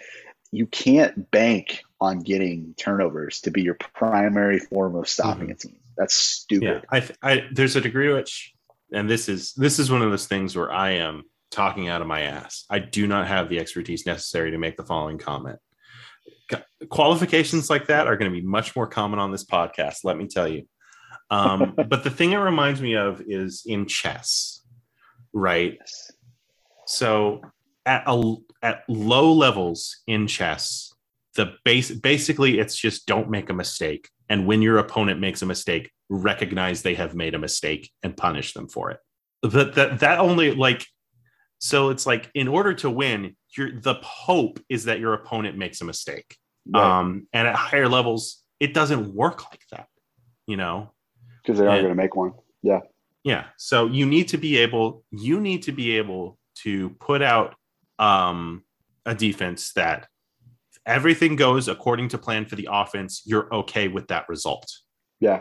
you 0.53 0.66
can't 0.66 1.31
bank 1.31 1.83
on 2.01 2.20
getting 2.20 2.74
turnovers 2.77 3.41
to 3.41 3.51
be 3.51 3.62
your 3.62 3.74
primary 3.74 4.59
form 4.59 4.95
of 4.95 5.09
stopping 5.09 5.45
mm-hmm. 5.45 5.53
a 5.53 5.55
team. 5.55 5.77
That's 5.97 6.15
stupid. 6.15 6.85
Yeah, 6.93 7.01
I, 7.23 7.31
I 7.31 7.49
there's 7.51 7.77
a 7.77 7.81
degree 7.81 8.09
to 8.09 8.15
which, 8.15 8.55
and 8.93 9.09
this 9.09 9.28
is 9.28 9.52
this 9.55 9.78
is 9.78 9.90
one 9.90 10.02
of 10.02 10.10
those 10.10 10.27
things 10.27 10.56
where 10.56 10.73
I 10.73 10.93
am 10.93 11.23
talking 11.51 11.89
out 11.89 12.01
of 12.01 12.06
my 12.06 12.23
ass. 12.23 12.64
I 12.70 12.78
do 12.78 13.06
not 13.06 13.28
have 13.28 13.48
the 13.48 13.59
expertise 13.59 14.06
necessary 14.06 14.51
to 14.51 14.59
make 14.59 14.77
the 14.77 14.85
following 14.85 15.19
comment. 15.19 15.59
Qualifications 16.89 17.70
like 17.70 17.86
that 17.86 18.06
are 18.06 18.16
going 18.16 18.31
to 18.31 18.40
be 18.40 18.47
much 18.47 18.77
more 18.77 18.86
common 18.86 19.19
on 19.19 19.31
this 19.31 19.44
podcast 19.44 19.98
let 20.05 20.16
me 20.16 20.27
tell 20.27 20.48
you. 20.48 20.66
Um, 21.31 21.74
but 21.89 22.05
the 22.05 22.10
thing 22.10 22.32
it 22.32 22.36
reminds 22.36 22.81
me 22.81 22.94
of 22.94 23.23
is 23.27 23.62
in 23.66 23.86
chess 23.86 24.62
right? 25.32 25.78
So 26.86 27.43
at 27.86 28.05
a, 28.06 28.35
at 28.62 28.85
low 28.89 29.32
levels 29.32 30.02
in 30.06 30.27
chess 30.27 30.90
the 31.35 31.55
base 31.64 31.90
basically 31.90 32.59
it's 32.59 32.77
just 32.77 33.06
don't 33.06 33.31
make 33.31 33.48
a 33.48 33.55
mistake. 33.55 34.10
And 34.28 34.47
when 34.47 34.60
your 34.60 34.78
opponent 34.78 35.19
makes 35.19 35.40
a 35.40 35.47
mistake 35.47 35.90
recognize 36.16 36.82
they 36.82 36.94
have 36.94 37.14
made 37.14 37.34
a 37.34 37.39
mistake 37.39 37.90
and 38.02 38.16
punish 38.16 38.55
them 38.55 38.68
for 38.68 38.90
it 38.90 38.98
but 39.43 39.74
that 39.74 40.01
that 40.01 40.18
only 40.18 40.55
like 40.55 40.86
so 41.59 41.90
it's 41.90 42.06
like 42.06 42.30
in 42.34 42.48
order 42.48 42.74
to 42.74 42.90
win 42.90 43.36
your 43.56 43.80
the 43.80 43.94
hope 44.02 44.59
is 44.68 44.84
that 44.84 45.01
your 45.01 45.14
opponent 45.14 45.56
makes 45.56 45.80
a 45.80 45.84
mistake 45.84 46.36
Right. 46.66 47.01
Um, 47.01 47.26
and 47.32 47.48
at 47.48 47.55
higher 47.55 47.89
levels, 47.89 48.43
it 48.60 48.74
doesn't 48.74 49.14
work 49.14 49.44
like 49.51 49.62
that, 49.72 49.86
you 50.47 50.56
know, 50.56 50.93
because 51.43 51.59
they 51.59 51.66
are 51.66 51.78
going 51.78 51.89
to 51.89 51.94
make 51.94 52.14
one. 52.14 52.32
Yeah. 52.62 52.80
Yeah. 53.24 53.47
So 53.56 53.86
you 53.86 54.06
need 54.06 54.28
to 54.28 54.39
be 54.39 54.59
able, 54.59 55.05
you 55.10 55.40
need 55.40 55.62
to 55.64 55.72
be 55.72 55.97
able 55.97 56.39
to 56.56 56.90
put 57.01 57.22
out 57.22 57.55
um, 57.98 58.62
a 59.06 59.14
defense 59.14 59.72
that 59.74 60.06
everything 60.86 61.36
goes 61.36 61.68
according 61.68 62.09
to 62.09 62.18
plan 62.18 62.47
for 62.47 62.56
the 62.56 62.68
offense. 62.70 63.22
You're 63.24 63.52
okay 63.52 63.89
with 63.89 64.09
that 64.09 64.28
result. 64.28 64.70
Yeah. 65.20 65.40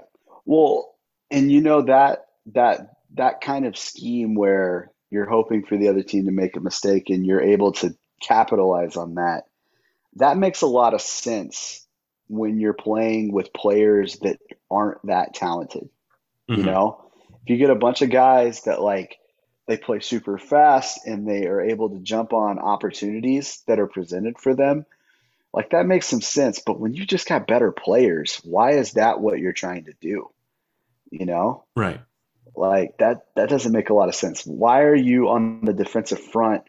Well, 0.52 0.94
and 1.30 1.52
you 1.52 1.62
know 1.62 1.84
that 1.84 2.26
that 2.48 2.96
that 3.14 3.42
kind 3.42 3.66
of 3.66 3.78
scheme 3.78 4.36
where 4.36 4.92
you're 5.10 5.30
hoping 5.30 5.66
for 5.66 5.78
the 5.78 5.90
other 5.90 6.04
team 6.04 6.26
to 6.26 6.32
make 6.32 6.58
a 6.58 6.62
mistake 6.62 7.10
and 7.10 7.26
you're 7.26 7.42
able 7.42 7.74
to 7.74 7.96
capitalize 8.22 8.98
on 8.98 9.16
that 9.16 9.44
that 10.16 10.38
makes 10.38 10.62
a 10.62 10.68
lot 10.68 10.94
of 10.94 11.02
sense 11.02 11.86
when 12.28 12.60
you're 12.60 12.74
playing 12.74 13.32
with 13.32 13.54
players 13.54 14.18
that 14.20 14.40
aren't 14.70 15.06
that 15.06 15.34
talented. 15.34 15.90
Mm-hmm. 16.50 16.62
You 16.62 16.66
know, 16.66 17.12
if 17.44 17.50
you 17.50 17.58
get 17.58 17.70
a 17.70 17.76
bunch 17.76 18.02
of 18.02 18.10
guys 18.10 18.64
that 18.64 18.82
like 18.82 19.18
they 19.68 19.78
play 19.78 20.00
super 20.00 20.38
fast 20.38 21.06
and 21.06 21.28
they 21.28 21.46
are 21.46 21.62
able 21.62 21.90
to 21.90 22.00
jump 22.00 22.34
on 22.34 22.60
opportunities 22.60 23.62
that 23.68 23.80
are 23.80 23.88
presented 23.88 24.38
for 24.38 24.56
them, 24.56 24.86
like 25.54 25.72
that 25.72 25.86
makes 25.86 26.08
some 26.08 26.22
sense. 26.22 26.62
But 26.66 26.80
when 26.80 26.94
you 26.94 27.06
just 27.06 27.28
got 27.28 27.48
better 27.48 27.72
players, 27.72 28.42
why 28.44 28.72
is 28.72 28.94
that 28.94 29.20
what 29.20 29.40
you're 29.40 29.54
trying 29.54 29.86
to 29.86 29.94
do? 30.02 30.30
You 31.12 31.26
know? 31.26 31.66
Right. 31.76 32.02
Like 32.56 32.98
that 32.98 33.28
that 33.36 33.50
doesn't 33.50 33.72
make 33.72 33.90
a 33.90 33.94
lot 33.94 34.10
of 34.10 34.16
sense. 34.16 34.46
Why 34.46 34.82
are 34.82 34.96
you 34.96 35.30
on 35.30 35.64
the 35.64 35.74
defensive 35.74 36.20
front 36.20 36.64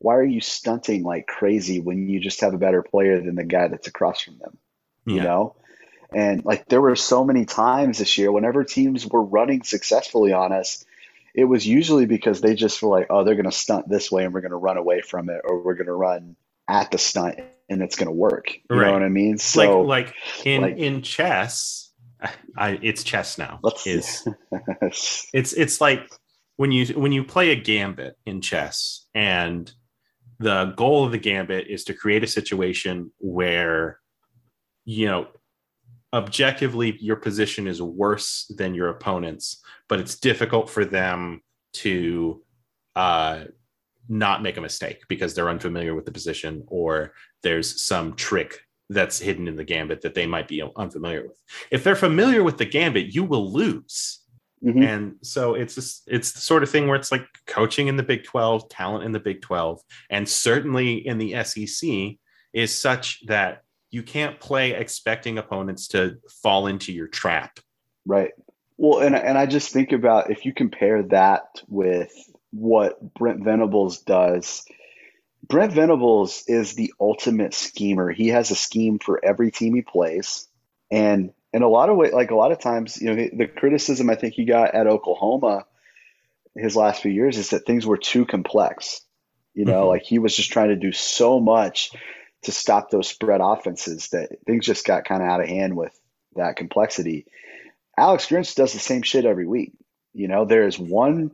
why 0.00 0.16
are 0.16 0.24
you 0.24 0.40
stunting 0.40 1.04
like 1.04 1.26
crazy 1.26 1.78
when 1.78 2.08
you 2.08 2.20
just 2.20 2.40
have 2.40 2.54
a 2.54 2.58
better 2.58 2.82
player 2.82 3.20
than 3.20 3.34
the 3.34 3.44
guy 3.44 3.68
that's 3.68 3.86
across 3.86 4.22
from 4.22 4.38
them? 4.38 4.56
You 5.04 5.22
know? 5.22 5.56
And 6.14 6.44
like 6.44 6.66
there 6.66 6.80
were 6.80 6.96
so 6.96 7.22
many 7.22 7.44
times 7.44 7.98
this 7.98 8.16
year, 8.16 8.32
whenever 8.32 8.64
teams 8.64 9.06
were 9.06 9.22
running 9.22 9.62
successfully 9.62 10.32
on 10.32 10.52
us, 10.52 10.84
it 11.34 11.44
was 11.44 11.66
usually 11.66 12.06
because 12.06 12.40
they 12.40 12.54
just 12.54 12.82
were 12.82 12.88
like, 12.88 13.08
oh, 13.10 13.24
they're 13.24 13.34
going 13.34 13.44
to 13.44 13.52
stunt 13.52 13.88
this 13.88 14.10
way 14.10 14.24
and 14.24 14.32
we're 14.32 14.40
going 14.40 14.50
to 14.50 14.56
run 14.56 14.78
away 14.78 15.02
from 15.02 15.28
it, 15.28 15.42
or 15.44 15.62
we're 15.62 15.74
going 15.74 15.86
to 15.86 15.92
run 15.92 16.34
at 16.66 16.90
the 16.90 16.98
stunt 16.98 17.38
and 17.68 17.82
it's 17.82 17.96
going 17.96 18.08
to 18.08 18.12
work. 18.12 18.54
You 18.54 18.76
right. 18.76 18.86
know 18.86 18.92
what 18.94 19.02
I 19.02 19.08
mean? 19.08 19.38
So, 19.38 19.82
like, 19.82 20.06
like 20.06 20.46
in 20.46 20.62
like, 20.62 20.78
in 20.78 21.02
chess, 21.02 21.89
I, 22.56 22.78
it's 22.82 23.02
chess 23.04 23.38
now. 23.38 23.60
Is 23.86 24.26
it's 25.32 25.52
it's 25.52 25.80
like 25.80 26.10
when 26.56 26.72
you 26.72 26.86
when 26.88 27.12
you 27.12 27.24
play 27.24 27.50
a 27.50 27.56
gambit 27.56 28.16
in 28.26 28.40
chess 28.40 29.06
and 29.14 29.72
the 30.38 30.74
goal 30.76 31.04
of 31.04 31.12
the 31.12 31.18
gambit 31.18 31.68
is 31.68 31.84
to 31.84 31.94
create 31.94 32.24
a 32.24 32.26
situation 32.26 33.10
where 33.18 33.98
you 34.84 35.06
know 35.06 35.28
objectively 36.12 36.96
your 37.00 37.16
position 37.16 37.66
is 37.66 37.80
worse 37.80 38.52
than 38.58 38.74
your 38.74 38.88
opponent's 38.88 39.62
but 39.88 40.00
it's 40.00 40.18
difficult 40.18 40.68
for 40.68 40.84
them 40.84 41.40
to 41.72 42.42
uh, 42.96 43.44
not 44.08 44.42
make 44.42 44.56
a 44.56 44.60
mistake 44.60 45.02
because 45.08 45.34
they're 45.34 45.48
unfamiliar 45.48 45.94
with 45.94 46.04
the 46.04 46.12
position 46.12 46.64
or 46.66 47.12
there's 47.42 47.82
some 47.82 48.14
trick 48.14 48.60
that's 48.90 49.18
hidden 49.18 49.48
in 49.48 49.56
the 49.56 49.64
gambit 49.64 50.02
that 50.02 50.14
they 50.14 50.26
might 50.26 50.48
be 50.48 50.62
unfamiliar 50.76 51.22
with 51.22 51.40
if 51.70 51.82
they're 51.82 51.96
familiar 51.96 52.42
with 52.42 52.58
the 52.58 52.66
gambit 52.66 53.14
you 53.14 53.24
will 53.24 53.50
lose 53.50 54.20
Mm-hmm. 54.64 54.82
And 54.82 55.14
so 55.22 55.54
it's 55.54 55.74
just, 55.74 56.02
it's 56.06 56.32
the 56.32 56.40
sort 56.40 56.62
of 56.62 56.70
thing 56.70 56.86
where 56.86 56.96
it's 56.96 57.10
like 57.10 57.26
coaching 57.46 57.88
in 57.88 57.96
the 57.96 58.02
Big 58.02 58.24
12, 58.24 58.68
talent 58.68 59.04
in 59.04 59.12
the 59.12 59.20
Big 59.20 59.40
12, 59.40 59.80
and 60.10 60.28
certainly 60.28 61.06
in 61.06 61.18
the 61.18 61.42
SEC 61.44 62.18
is 62.52 62.78
such 62.78 63.24
that 63.26 63.62
you 63.90 64.02
can't 64.02 64.38
play 64.38 64.72
expecting 64.72 65.38
opponents 65.38 65.88
to 65.88 66.18
fall 66.42 66.66
into 66.66 66.92
your 66.92 67.08
trap. 67.08 67.58
Right. 68.06 68.32
Well, 68.76 69.00
and 69.00 69.14
and 69.14 69.36
I 69.36 69.46
just 69.46 69.72
think 69.72 69.92
about 69.92 70.30
if 70.30 70.46
you 70.46 70.54
compare 70.54 71.02
that 71.04 71.42
with 71.68 72.12
what 72.50 72.98
Brent 73.14 73.44
Venables 73.44 73.98
does. 73.98 74.64
Brent 75.42 75.72
Venables 75.72 76.44
is 76.46 76.74
the 76.74 76.92
ultimate 77.00 77.54
schemer. 77.54 78.10
He 78.10 78.28
has 78.28 78.50
a 78.50 78.56
scheme 78.56 78.98
for 78.98 79.24
every 79.24 79.50
team 79.50 79.74
he 79.74 79.82
plays, 79.82 80.46
and 80.90 81.32
in 81.52 81.62
a 81.62 81.68
lot 81.68 81.88
of 81.88 81.96
way, 81.96 82.10
like 82.10 82.30
a 82.30 82.36
lot 82.36 82.52
of 82.52 82.60
times, 82.60 83.00
you 83.00 83.12
know, 83.12 83.28
the 83.32 83.46
criticism 83.46 84.10
I 84.10 84.14
think 84.14 84.34
he 84.34 84.44
got 84.44 84.74
at 84.74 84.86
Oklahoma 84.86 85.66
his 86.56 86.76
last 86.76 87.02
few 87.02 87.10
years 87.10 87.38
is 87.38 87.50
that 87.50 87.66
things 87.66 87.86
were 87.86 87.96
too 87.96 88.26
complex. 88.26 89.00
You 89.54 89.64
know, 89.64 89.80
mm-hmm. 89.80 89.88
like 89.88 90.02
he 90.02 90.18
was 90.18 90.36
just 90.36 90.52
trying 90.52 90.68
to 90.68 90.76
do 90.76 90.92
so 90.92 91.40
much 91.40 91.90
to 92.42 92.52
stop 92.52 92.90
those 92.90 93.08
spread 93.08 93.40
offenses 93.42 94.08
that 94.10 94.30
things 94.46 94.64
just 94.64 94.86
got 94.86 95.04
kind 95.04 95.22
of 95.22 95.28
out 95.28 95.40
of 95.40 95.48
hand 95.48 95.76
with 95.76 95.98
that 96.36 96.56
complexity. 96.56 97.26
Alex 97.96 98.26
Grinch 98.26 98.54
does 98.54 98.72
the 98.72 98.78
same 98.78 99.02
shit 99.02 99.24
every 99.24 99.46
week. 99.46 99.72
You 100.12 100.28
know, 100.28 100.44
there's 100.44 100.78
one 100.78 101.32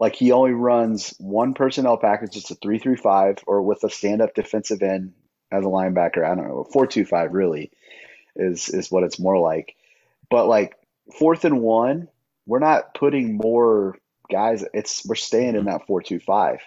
like 0.00 0.16
he 0.16 0.32
only 0.32 0.52
runs 0.52 1.14
one 1.18 1.52
personnel 1.52 1.98
package. 1.98 2.36
It's 2.36 2.50
a 2.50 2.54
three 2.54 2.78
three 2.78 2.96
five 2.96 3.38
or 3.46 3.62
with 3.62 3.84
a 3.84 3.90
stand 3.90 4.22
up 4.22 4.34
defensive 4.34 4.82
end 4.82 5.12
as 5.52 5.64
a 5.64 5.68
linebacker. 5.68 6.24
I 6.24 6.34
don't 6.34 6.48
know, 6.48 6.66
four 6.72 6.86
two 6.86 7.04
five 7.04 7.32
really 7.32 7.70
is 8.34 8.70
is 8.70 8.90
what 8.90 9.04
it's 9.04 9.18
more 9.20 9.38
like. 9.38 9.76
But 10.30 10.46
like 10.46 10.74
fourth 11.18 11.44
and 11.44 11.60
one, 11.60 12.08
we're 12.46 12.60
not 12.60 12.94
putting 12.94 13.36
more 13.36 13.98
guys. 14.30 14.64
It's 14.72 15.04
we're 15.04 15.16
staying 15.16 15.54
in 15.54 15.66
that 15.66 15.86
four 15.86 16.00
two 16.00 16.18
five. 16.18 16.60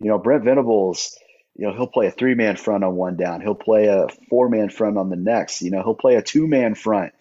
You 0.00 0.08
know, 0.08 0.18
Brent 0.18 0.42
Venables, 0.42 1.16
you 1.54 1.66
know, 1.66 1.72
he'll 1.72 1.86
play 1.86 2.08
a 2.08 2.10
three 2.10 2.34
man 2.34 2.56
front 2.56 2.82
on 2.82 2.96
one 2.96 3.16
down. 3.16 3.40
He'll 3.40 3.54
play 3.54 3.86
a 3.86 4.08
four 4.28 4.48
man 4.48 4.70
front 4.70 4.98
on 4.98 5.08
the 5.08 5.16
next. 5.16 5.62
You 5.62 5.70
know, 5.70 5.82
he'll 5.84 5.94
play 5.94 6.16
a 6.16 6.22
two 6.22 6.48
man 6.48 6.74
front. 6.74 7.12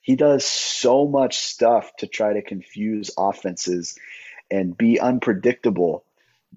He 0.00 0.14
does 0.14 0.44
so 0.44 1.06
much 1.06 1.38
stuff 1.38 1.90
to 1.98 2.06
try 2.06 2.34
to 2.34 2.42
confuse 2.42 3.10
offenses 3.18 3.98
and 4.50 4.76
be 4.76 5.00
unpredictable 5.00 6.04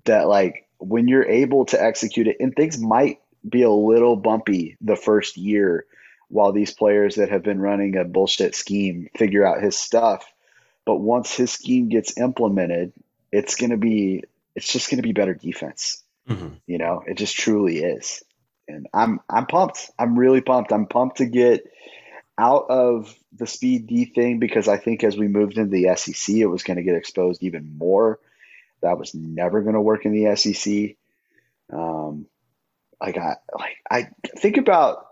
that 0.06 0.28
like 0.28 0.68
when 0.80 1.08
you're 1.08 1.28
able 1.28 1.66
to 1.66 1.82
execute 1.82 2.28
it 2.28 2.38
and 2.40 2.56
things 2.56 2.80
might 2.80 3.20
be 3.48 3.64
a 3.64 3.70
little 3.70 4.16
bumpy 4.16 4.78
the 4.82 4.96
first 4.96 5.38
year 5.38 5.86
while 6.28 6.52
these 6.52 6.74
players 6.74 7.16
that 7.16 7.30
have 7.30 7.44
been 7.44 7.60
running 7.60 7.98
a 7.98 8.06
bullshit 8.06 8.56
scheme 8.56 9.10
figure 9.16 9.46
out 9.46 9.62
his 9.62 9.78
stuff. 9.78 10.26
But 10.86 10.96
once 10.96 11.36
his 11.36 11.52
scheme 11.52 11.90
gets 11.90 12.18
implemented, 12.18 12.94
it's 13.32 13.56
going 13.56 13.72
to 13.72 13.78
be 13.78 14.24
it's 14.56 14.72
just 14.72 14.90
going 14.90 14.98
to 14.98 15.08
be 15.08 15.14
better 15.14 15.34
defense. 15.34 16.04
Mm-hmm. 16.28 16.56
You 16.68 16.78
know, 16.78 17.04
it 17.06 17.18
just 17.18 17.36
truly 17.36 17.80
is. 17.80 18.24
And 18.68 18.88
I'm 18.94 19.20
I'm 19.30 19.46
pumped. 19.46 19.92
I'm 20.00 20.18
really 20.18 20.42
pumped. 20.42 20.72
I'm 20.72 20.88
pumped 20.88 21.18
to 21.18 21.26
get 21.26 21.70
out 22.42 22.66
of 22.70 23.16
the 23.38 23.46
speed 23.46 23.86
D 23.86 24.06
thing 24.06 24.40
because 24.40 24.68
I 24.68 24.78
think 24.78 25.04
as 25.04 25.16
we 25.16 25.28
moved 25.28 25.60
into 25.60 25.70
the 25.70 25.96
SEC, 25.96 26.36
it 26.36 26.48
was 26.48 26.64
going 26.64 26.78
to 26.78 26.84
get 26.84 26.96
exposed 26.96 27.44
even 27.44 27.78
more. 27.78 28.20
That 28.82 28.98
was 28.98 29.14
never 29.14 29.62
going 29.62 29.76
to 29.76 29.82
work 29.82 30.06
in 30.06 30.12
the 30.12 30.36
SEC. 30.36 30.96
Um, 31.72 32.26
I 33.00 33.12
got 33.12 33.44
like 33.58 33.78
I 33.90 34.10
think 34.40 34.58
about 34.58 35.06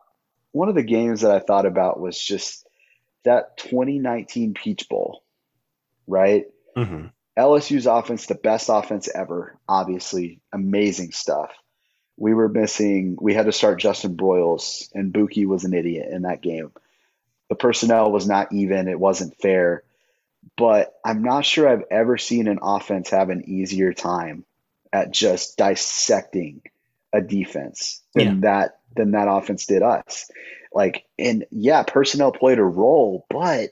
one 0.52 0.70
of 0.70 0.76
the 0.76 0.84
games 0.84 1.22
that 1.22 1.32
I 1.32 1.40
thought 1.40 1.68
about 1.68 2.00
was 2.00 2.20
just 2.20 2.68
that 3.26 3.58
2019 3.58 4.56
Peach 4.56 4.90
Bowl, 4.90 5.24
right? 6.08 6.46
Mm-hmm. 6.76 7.08
LSU's 7.38 7.86
offense, 7.86 8.26
the 8.26 8.36
best 8.36 8.70
offense 8.70 9.08
ever, 9.14 9.58
obviously, 9.68 10.42
amazing 10.52 11.12
stuff. 11.12 11.52
We 12.18 12.34
were 12.34 12.50
missing, 12.50 13.18
we 13.22 13.36
had 13.36 13.46
to 13.46 13.52
start 13.52 13.80
Justin 13.80 14.18
Broiles, 14.18 14.90
and 14.94 15.14
Bookie 15.14 15.46
was 15.46 15.64
an 15.64 15.74
idiot 15.74 16.10
in 16.12 16.24
that 16.24 16.42
game. 16.42 16.72
The 17.50 17.56
personnel 17.56 18.12
was 18.12 18.28
not 18.28 18.54
even, 18.54 18.88
it 18.88 19.00
wasn't 19.00 19.40
fair. 19.42 19.84
But 20.56 20.94
I'm 21.04 21.24
not 21.24 21.46
sure 21.46 21.68
I've 21.68 21.86
ever 21.92 22.18
seen 22.18 22.48
an 22.48 22.60
offense 22.62 23.10
have 23.10 23.30
an 23.30 23.44
easier 23.48 23.94
time 23.94 24.46
at 24.92 25.12
just 25.12 25.58
dissecting 25.58 26.62
a 27.14 27.22
defense 27.22 28.02
than 28.14 28.26
yeah. 28.26 28.40
that 28.42 28.80
than 28.96 29.12
that 29.12 29.28
offense 29.28 29.66
did 29.66 29.82
us. 29.82 30.30
Like, 30.74 31.06
and 31.18 31.46
yeah, 31.52 31.84
personnel 31.84 32.32
played 32.32 32.60
a 32.60 32.64
role, 32.64 33.26
but 33.30 33.72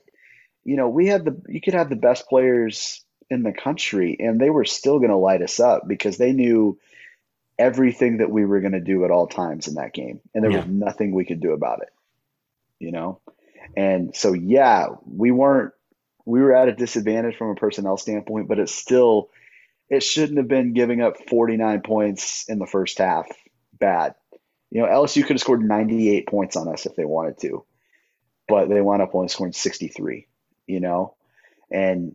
you 0.64 0.76
know, 0.76 0.88
we 0.88 1.06
had 1.06 1.24
the 1.24 1.40
you 1.48 1.60
could 1.60 1.74
have 1.74 1.88
the 1.88 1.96
best 1.96 2.28
players 2.28 3.02
in 3.30 3.42
the 3.42 3.52
country, 3.52 4.16
and 4.18 4.40
they 4.40 4.50
were 4.50 4.64
still 4.64 4.98
going 4.98 5.10
to 5.10 5.16
light 5.16 5.42
us 5.42 5.60
up 5.60 5.86
because 5.86 6.18
they 6.18 6.32
knew 6.32 6.78
everything 7.58 8.18
that 8.18 8.30
we 8.30 8.44
were 8.44 8.60
going 8.60 8.72
to 8.72 8.80
do 8.80 9.04
at 9.04 9.10
all 9.10 9.26
times 9.26 9.68
in 9.68 9.74
that 9.74 9.92
game, 9.92 10.20
and 10.34 10.44
there 10.44 10.50
yeah. 10.50 10.58
was 10.58 10.66
nothing 10.66 11.12
we 11.12 11.24
could 11.24 11.40
do 11.40 11.52
about 11.52 11.82
it. 11.82 11.90
You 12.78 12.92
know, 12.92 13.20
and 13.76 14.14
so 14.14 14.32
yeah, 14.32 14.88
we 15.06 15.30
weren't 15.30 15.72
we 16.24 16.40
were 16.40 16.54
at 16.54 16.68
a 16.68 16.74
disadvantage 16.74 17.36
from 17.36 17.50
a 17.50 17.54
personnel 17.54 17.96
standpoint, 17.96 18.48
but 18.48 18.58
it's 18.58 18.74
still 18.74 19.30
it 19.88 20.02
shouldn't 20.02 20.38
have 20.38 20.48
been 20.48 20.74
giving 20.74 21.00
up 21.00 21.14
49 21.28 21.80
points 21.80 22.44
in 22.48 22.58
the 22.58 22.66
first 22.66 22.98
half. 22.98 23.26
Bad. 23.78 24.14
You 24.70 24.82
know, 24.82 24.88
LSU 24.88 25.22
could 25.22 25.36
have 25.36 25.40
scored 25.40 25.62
98 25.62 26.28
points 26.28 26.56
on 26.56 26.68
us 26.68 26.84
if 26.84 26.94
they 26.94 27.06
wanted 27.06 27.38
to, 27.38 27.64
but 28.46 28.68
they 28.68 28.82
wound 28.82 29.00
up 29.00 29.14
only 29.14 29.28
scoring 29.28 29.54
63, 29.54 30.26
you 30.66 30.80
know? 30.80 31.14
And 31.70 32.14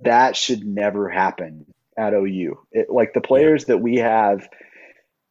that 0.00 0.36
should 0.36 0.64
never 0.64 1.10
happen 1.10 1.66
at 1.96 2.14
OU. 2.14 2.58
It, 2.72 2.88
like 2.88 3.12
the 3.12 3.20
players 3.20 3.66
that 3.66 3.78
we 3.78 3.96
have, 3.96 4.48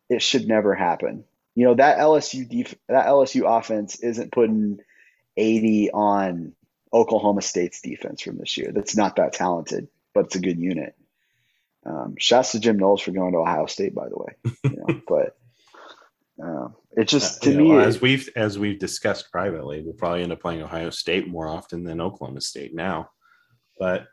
it 0.09 0.21
should 0.21 0.47
never 0.47 0.75
happen. 0.75 1.23
You 1.55 1.65
know, 1.65 1.75
that 1.75 1.97
LSU 1.97 2.47
def- 2.47 2.75
that 2.87 3.07
LSU 3.07 3.59
offense 3.59 3.95
isn't 3.99 4.31
putting 4.31 4.79
80 5.37 5.91
on 5.91 6.53
Oklahoma 6.93 7.41
State's 7.41 7.81
defense 7.81 8.21
from 8.21 8.37
this 8.37 8.57
year. 8.57 8.71
That's 8.73 8.95
not 8.95 9.15
that 9.15 9.33
talented, 9.33 9.87
but 10.13 10.25
it's 10.25 10.35
a 10.35 10.39
good 10.39 10.59
unit. 10.59 10.95
Um, 11.85 12.15
shouts 12.17 12.51
to 12.53 12.59
Jim 12.59 12.77
Knowles 12.77 13.01
for 13.01 13.11
going 13.11 13.33
to 13.33 13.39
Ohio 13.39 13.65
State, 13.65 13.93
by 13.93 14.07
the 14.07 14.17
way. 14.17 14.35
You 14.63 14.77
know, 14.77 15.01
but 15.07 15.35
uh, 16.43 16.69
it 16.91 17.07
just 17.07 17.43
to 17.43 17.51
you 17.51 17.57
me, 17.57 17.77
as 17.77 17.99
we've 17.99 18.29
as 18.35 18.57
we've 18.57 18.79
discussed 18.79 19.31
privately, 19.31 19.81
we'll 19.81 19.93
probably 19.93 20.23
end 20.23 20.31
up 20.31 20.39
playing 20.39 20.61
Ohio 20.61 20.89
State 20.89 21.27
more 21.27 21.47
often 21.47 21.83
than 21.83 21.99
Oklahoma 21.99 22.41
State 22.41 22.73
now. 22.73 23.09
But 23.77 24.07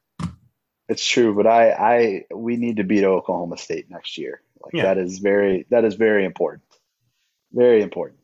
it's 0.89 1.07
true. 1.07 1.35
But 1.35 1.47
I, 1.47 1.71
I, 1.71 2.25
we 2.35 2.57
need 2.57 2.79
to 2.79 2.85
beat 2.85 3.05
Oklahoma 3.05 3.57
State 3.57 3.89
next 3.89 4.19
year. 4.19 4.43
Like 4.63 4.75
yeah. 4.75 4.83
that 4.83 4.99
is 4.99 5.19
very 5.19 5.67
that 5.71 5.85
is 5.85 5.95
very 5.95 6.25
important, 6.25 6.65
very 7.53 7.83
important. 7.83 8.20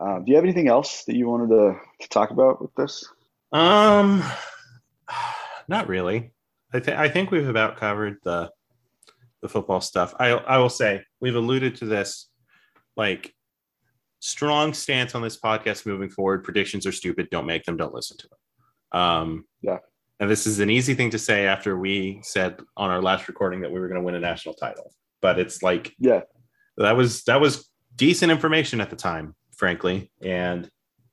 Um, 0.00 0.24
do 0.24 0.30
you 0.30 0.36
have 0.36 0.44
anything 0.44 0.68
else 0.68 1.04
that 1.04 1.16
you 1.16 1.28
wanted 1.28 1.48
to, 1.50 1.76
to 2.00 2.08
talk 2.08 2.30
about 2.30 2.60
with 2.60 2.74
this? 2.74 3.04
Um, 3.52 4.22
not 5.68 5.88
really. 5.88 6.32
I 6.72 6.80
think 6.80 6.98
I 6.98 7.08
think 7.08 7.30
we've 7.30 7.48
about 7.48 7.76
covered 7.76 8.18
the 8.24 8.50
the 9.42 9.48
football 9.48 9.80
stuff. 9.80 10.14
I 10.18 10.30
I 10.30 10.58
will 10.58 10.68
say 10.68 11.02
we've 11.20 11.36
alluded 11.36 11.76
to 11.76 11.84
this, 11.84 12.28
like 12.96 13.32
strong 14.18 14.72
stance 14.72 15.14
on 15.14 15.22
this 15.22 15.38
podcast 15.38 15.86
moving 15.86 16.08
forward. 16.08 16.42
Predictions 16.42 16.86
are 16.86 16.92
stupid. 16.92 17.28
Don't 17.30 17.46
make 17.46 17.64
them. 17.64 17.76
Don't 17.76 17.94
listen 17.94 18.16
to 18.16 18.28
them. 18.28 19.00
Um, 19.00 19.44
yeah. 19.62 19.78
And 20.18 20.30
this 20.30 20.46
is 20.46 20.60
an 20.60 20.70
easy 20.70 20.94
thing 20.94 21.10
to 21.10 21.18
say 21.18 21.46
after 21.46 21.76
we 21.78 22.20
said 22.22 22.58
on 22.76 22.90
our 22.90 23.02
last 23.02 23.28
recording 23.28 23.60
that 23.60 23.70
we 23.70 23.78
were 23.78 23.88
going 23.88 24.00
to 24.00 24.04
win 24.04 24.14
a 24.14 24.20
national 24.20 24.54
title. 24.54 24.92
But 25.20 25.38
it's 25.38 25.62
like, 25.62 25.94
yeah, 25.98 26.22
that 26.78 26.96
was 26.96 27.24
that 27.24 27.40
was 27.40 27.68
decent 27.94 28.32
information 28.32 28.80
at 28.80 28.90
the 28.90 28.96
time, 28.96 29.34
frankly. 29.56 30.10
And 30.22 30.68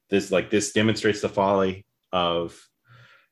this 0.10 0.32
like 0.32 0.50
this 0.50 0.72
demonstrates 0.72 1.22
the 1.22 1.30
folly 1.30 1.86
of 2.12 2.60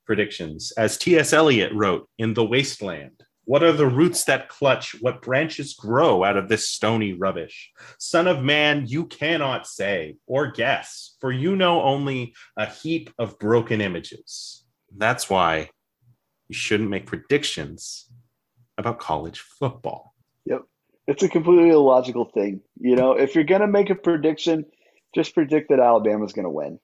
predictions. 0.05 0.71
As 0.77 0.97
T.S. 0.97 1.33
Eliot 1.33 1.71
wrote 1.73 2.09
in 2.17 2.33
The 2.33 2.45
Wasteland, 2.45 3.23
what 3.49 3.63
are 3.63 3.71
the 3.71 3.87
roots 3.87 4.25
that 4.25 4.47
clutch? 4.47 4.95
What 5.01 5.23
branches 5.23 5.73
grow 5.73 6.23
out 6.23 6.37
of 6.37 6.49
this 6.49 6.69
stony 6.69 7.13
rubbish? 7.13 7.71
Son 7.97 8.27
of 8.27 8.43
man, 8.43 8.85
you 8.87 9.07
cannot 9.07 9.65
say 9.65 10.17
or 10.27 10.51
guess, 10.51 11.15
for 11.19 11.31
you 11.31 11.55
know 11.55 11.81
only 11.81 12.35
a 12.57 12.67
heap 12.67 13.09
of 13.17 13.39
broken 13.39 13.81
images. 13.81 14.65
That's 14.95 15.31
why 15.31 15.71
you 16.47 16.55
shouldn't 16.55 16.91
make 16.91 17.07
predictions 17.07 18.07
about 18.77 18.99
college 18.99 19.39
football. 19.39 20.13
Yep. 20.45 20.61
It's 21.07 21.23
a 21.23 21.29
completely 21.29 21.69
illogical 21.69 22.25
thing. 22.25 22.61
You 22.79 22.95
know, 22.95 23.13
if 23.13 23.33
you're 23.33 23.43
going 23.43 23.61
to 23.61 23.67
make 23.67 23.89
a 23.89 23.95
prediction, 23.95 24.63
just 25.15 25.33
predict 25.33 25.69
that 25.69 25.79
Alabama's 25.79 26.33
going 26.33 26.45
to 26.45 26.49
win 26.49 26.79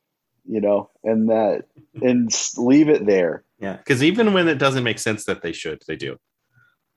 you 0.48 0.62
know, 0.62 0.90
and 1.04 1.30
that 1.30 1.66
and 2.02 2.32
leave 2.58 2.90
it 2.90 3.06
there. 3.06 3.44
Yeah, 3.60 3.78
because 3.78 4.04
even 4.04 4.34
when 4.34 4.48
it 4.48 4.58
doesn't 4.58 4.84
make 4.84 5.00
sense 5.00 5.26
that 5.26 5.42
they 5.42 5.52
should, 5.52 5.82
they 5.88 5.96
do. 5.96 6.18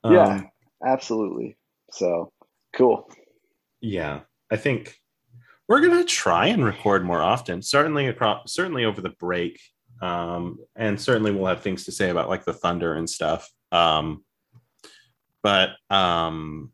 Um, 0.04 0.14
yeah, 0.14 0.40
absolutely. 0.84 1.56
So 1.90 2.32
cool. 2.74 3.10
Yeah, 3.80 4.20
I 4.50 4.56
think 4.56 4.96
we're 5.68 5.80
gonna 5.80 6.04
try 6.04 6.46
and 6.46 6.64
record 6.64 7.04
more 7.04 7.22
often. 7.22 7.62
Certainly 7.62 8.08
across, 8.08 8.52
certainly 8.52 8.84
over 8.84 9.00
the 9.00 9.14
break, 9.18 9.60
um, 10.02 10.58
and 10.76 11.00
certainly 11.00 11.32
we'll 11.32 11.46
have 11.46 11.62
things 11.62 11.84
to 11.84 11.92
say 11.92 12.10
about 12.10 12.28
like 12.28 12.44
the 12.44 12.52
thunder 12.52 12.94
and 12.94 13.08
stuff. 13.08 13.50
Um, 13.72 14.24
but 15.42 15.70
um, 15.90 16.72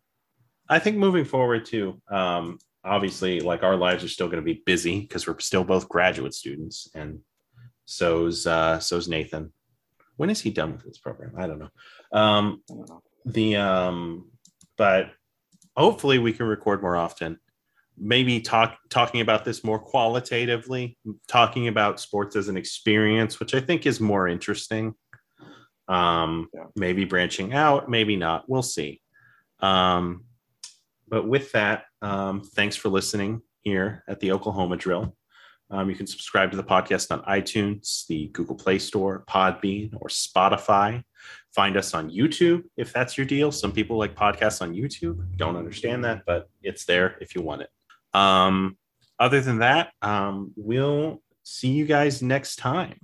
I 0.68 0.78
think 0.78 0.97
moving 0.97 1.24
forward 1.24 1.66
too, 1.66 2.01
um, 2.10 2.59
obviously 2.85 3.40
like 3.40 3.62
our 3.62 3.77
lives 3.77 4.05
are 4.05 4.09
still 4.09 4.27
going 4.28 4.43
to 4.43 4.55
be 4.55 4.62
busy 4.66 5.01
because 5.01 5.27
we're 5.27 5.39
still 5.39 5.65
both 5.65 5.89
graduate 5.89 6.35
students 6.35 6.89
and 6.94 7.20
so's 7.86 8.47
uh 8.47 8.78
so's 8.78 9.09
nathan 9.09 9.52
when 10.16 10.31
is 10.31 10.40
he 10.40 10.51
done 10.51 10.73
with 10.73 10.85
this 10.85 10.98
program 10.98 11.32
i 11.39 11.47
don't 11.47 11.59
know 11.59 11.70
um 12.12 12.62
the 13.24 13.56
um 13.56 14.31
but 14.77 15.11
hopefully 15.77 16.19
we 16.19 16.32
can 16.32 16.47
record 16.47 16.82
more 16.82 16.97
often 16.97 17.39
maybe 17.97 18.40
talk 18.40 18.77
talking 18.90 19.20
about 19.20 19.44
this 19.44 19.62
more 19.62 19.78
qualitatively, 19.78 20.98
talking 21.28 21.69
about 21.69 22.01
sports 22.01 22.36
as 22.36 22.48
an 22.48 22.56
experience, 22.56 23.39
which 23.39 23.55
I 23.55 23.61
think 23.61 23.86
is 23.86 24.01
more 24.01 24.28
interesting. 24.28 24.94
Um, 25.89 26.48
yeah. 26.52 26.65
Maybe 26.77 27.05
branching 27.05 27.52
out, 27.52 27.89
maybe 27.89 28.16
not. 28.16 28.48
We'll 28.48 28.62
see. 28.62 29.01
Um, 29.61 30.24
but 31.14 31.28
with 31.28 31.52
that, 31.52 31.84
um, 32.02 32.40
thanks 32.40 32.74
for 32.74 32.88
listening 32.88 33.40
here 33.60 34.02
at 34.08 34.18
the 34.18 34.32
Oklahoma 34.32 34.76
Drill. 34.76 35.16
Um, 35.70 35.88
you 35.88 35.94
can 35.94 36.08
subscribe 36.08 36.50
to 36.50 36.56
the 36.56 36.64
podcast 36.64 37.12
on 37.12 37.22
iTunes, 37.22 38.04
the 38.08 38.26
Google 38.32 38.56
Play 38.56 38.80
Store, 38.80 39.22
Podbean, 39.30 39.94
or 40.00 40.08
Spotify. 40.08 41.04
Find 41.54 41.76
us 41.76 41.94
on 41.94 42.10
YouTube 42.10 42.64
if 42.76 42.92
that's 42.92 43.16
your 43.16 43.26
deal. 43.26 43.52
Some 43.52 43.70
people 43.70 43.96
like 43.96 44.16
podcasts 44.16 44.60
on 44.60 44.74
YouTube. 44.74 45.24
Don't 45.36 45.54
understand 45.54 46.04
that, 46.04 46.24
but 46.26 46.50
it's 46.64 46.84
there 46.84 47.16
if 47.20 47.36
you 47.36 47.42
want 47.42 47.62
it. 47.62 47.70
Um, 48.12 48.76
other 49.20 49.40
than 49.40 49.58
that, 49.58 49.92
um, 50.02 50.52
we'll 50.56 51.22
see 51.44 51.70
you 51.70 51.86
guys 51.86 52.22
next 52.22 52.56
time. 52.56 52.98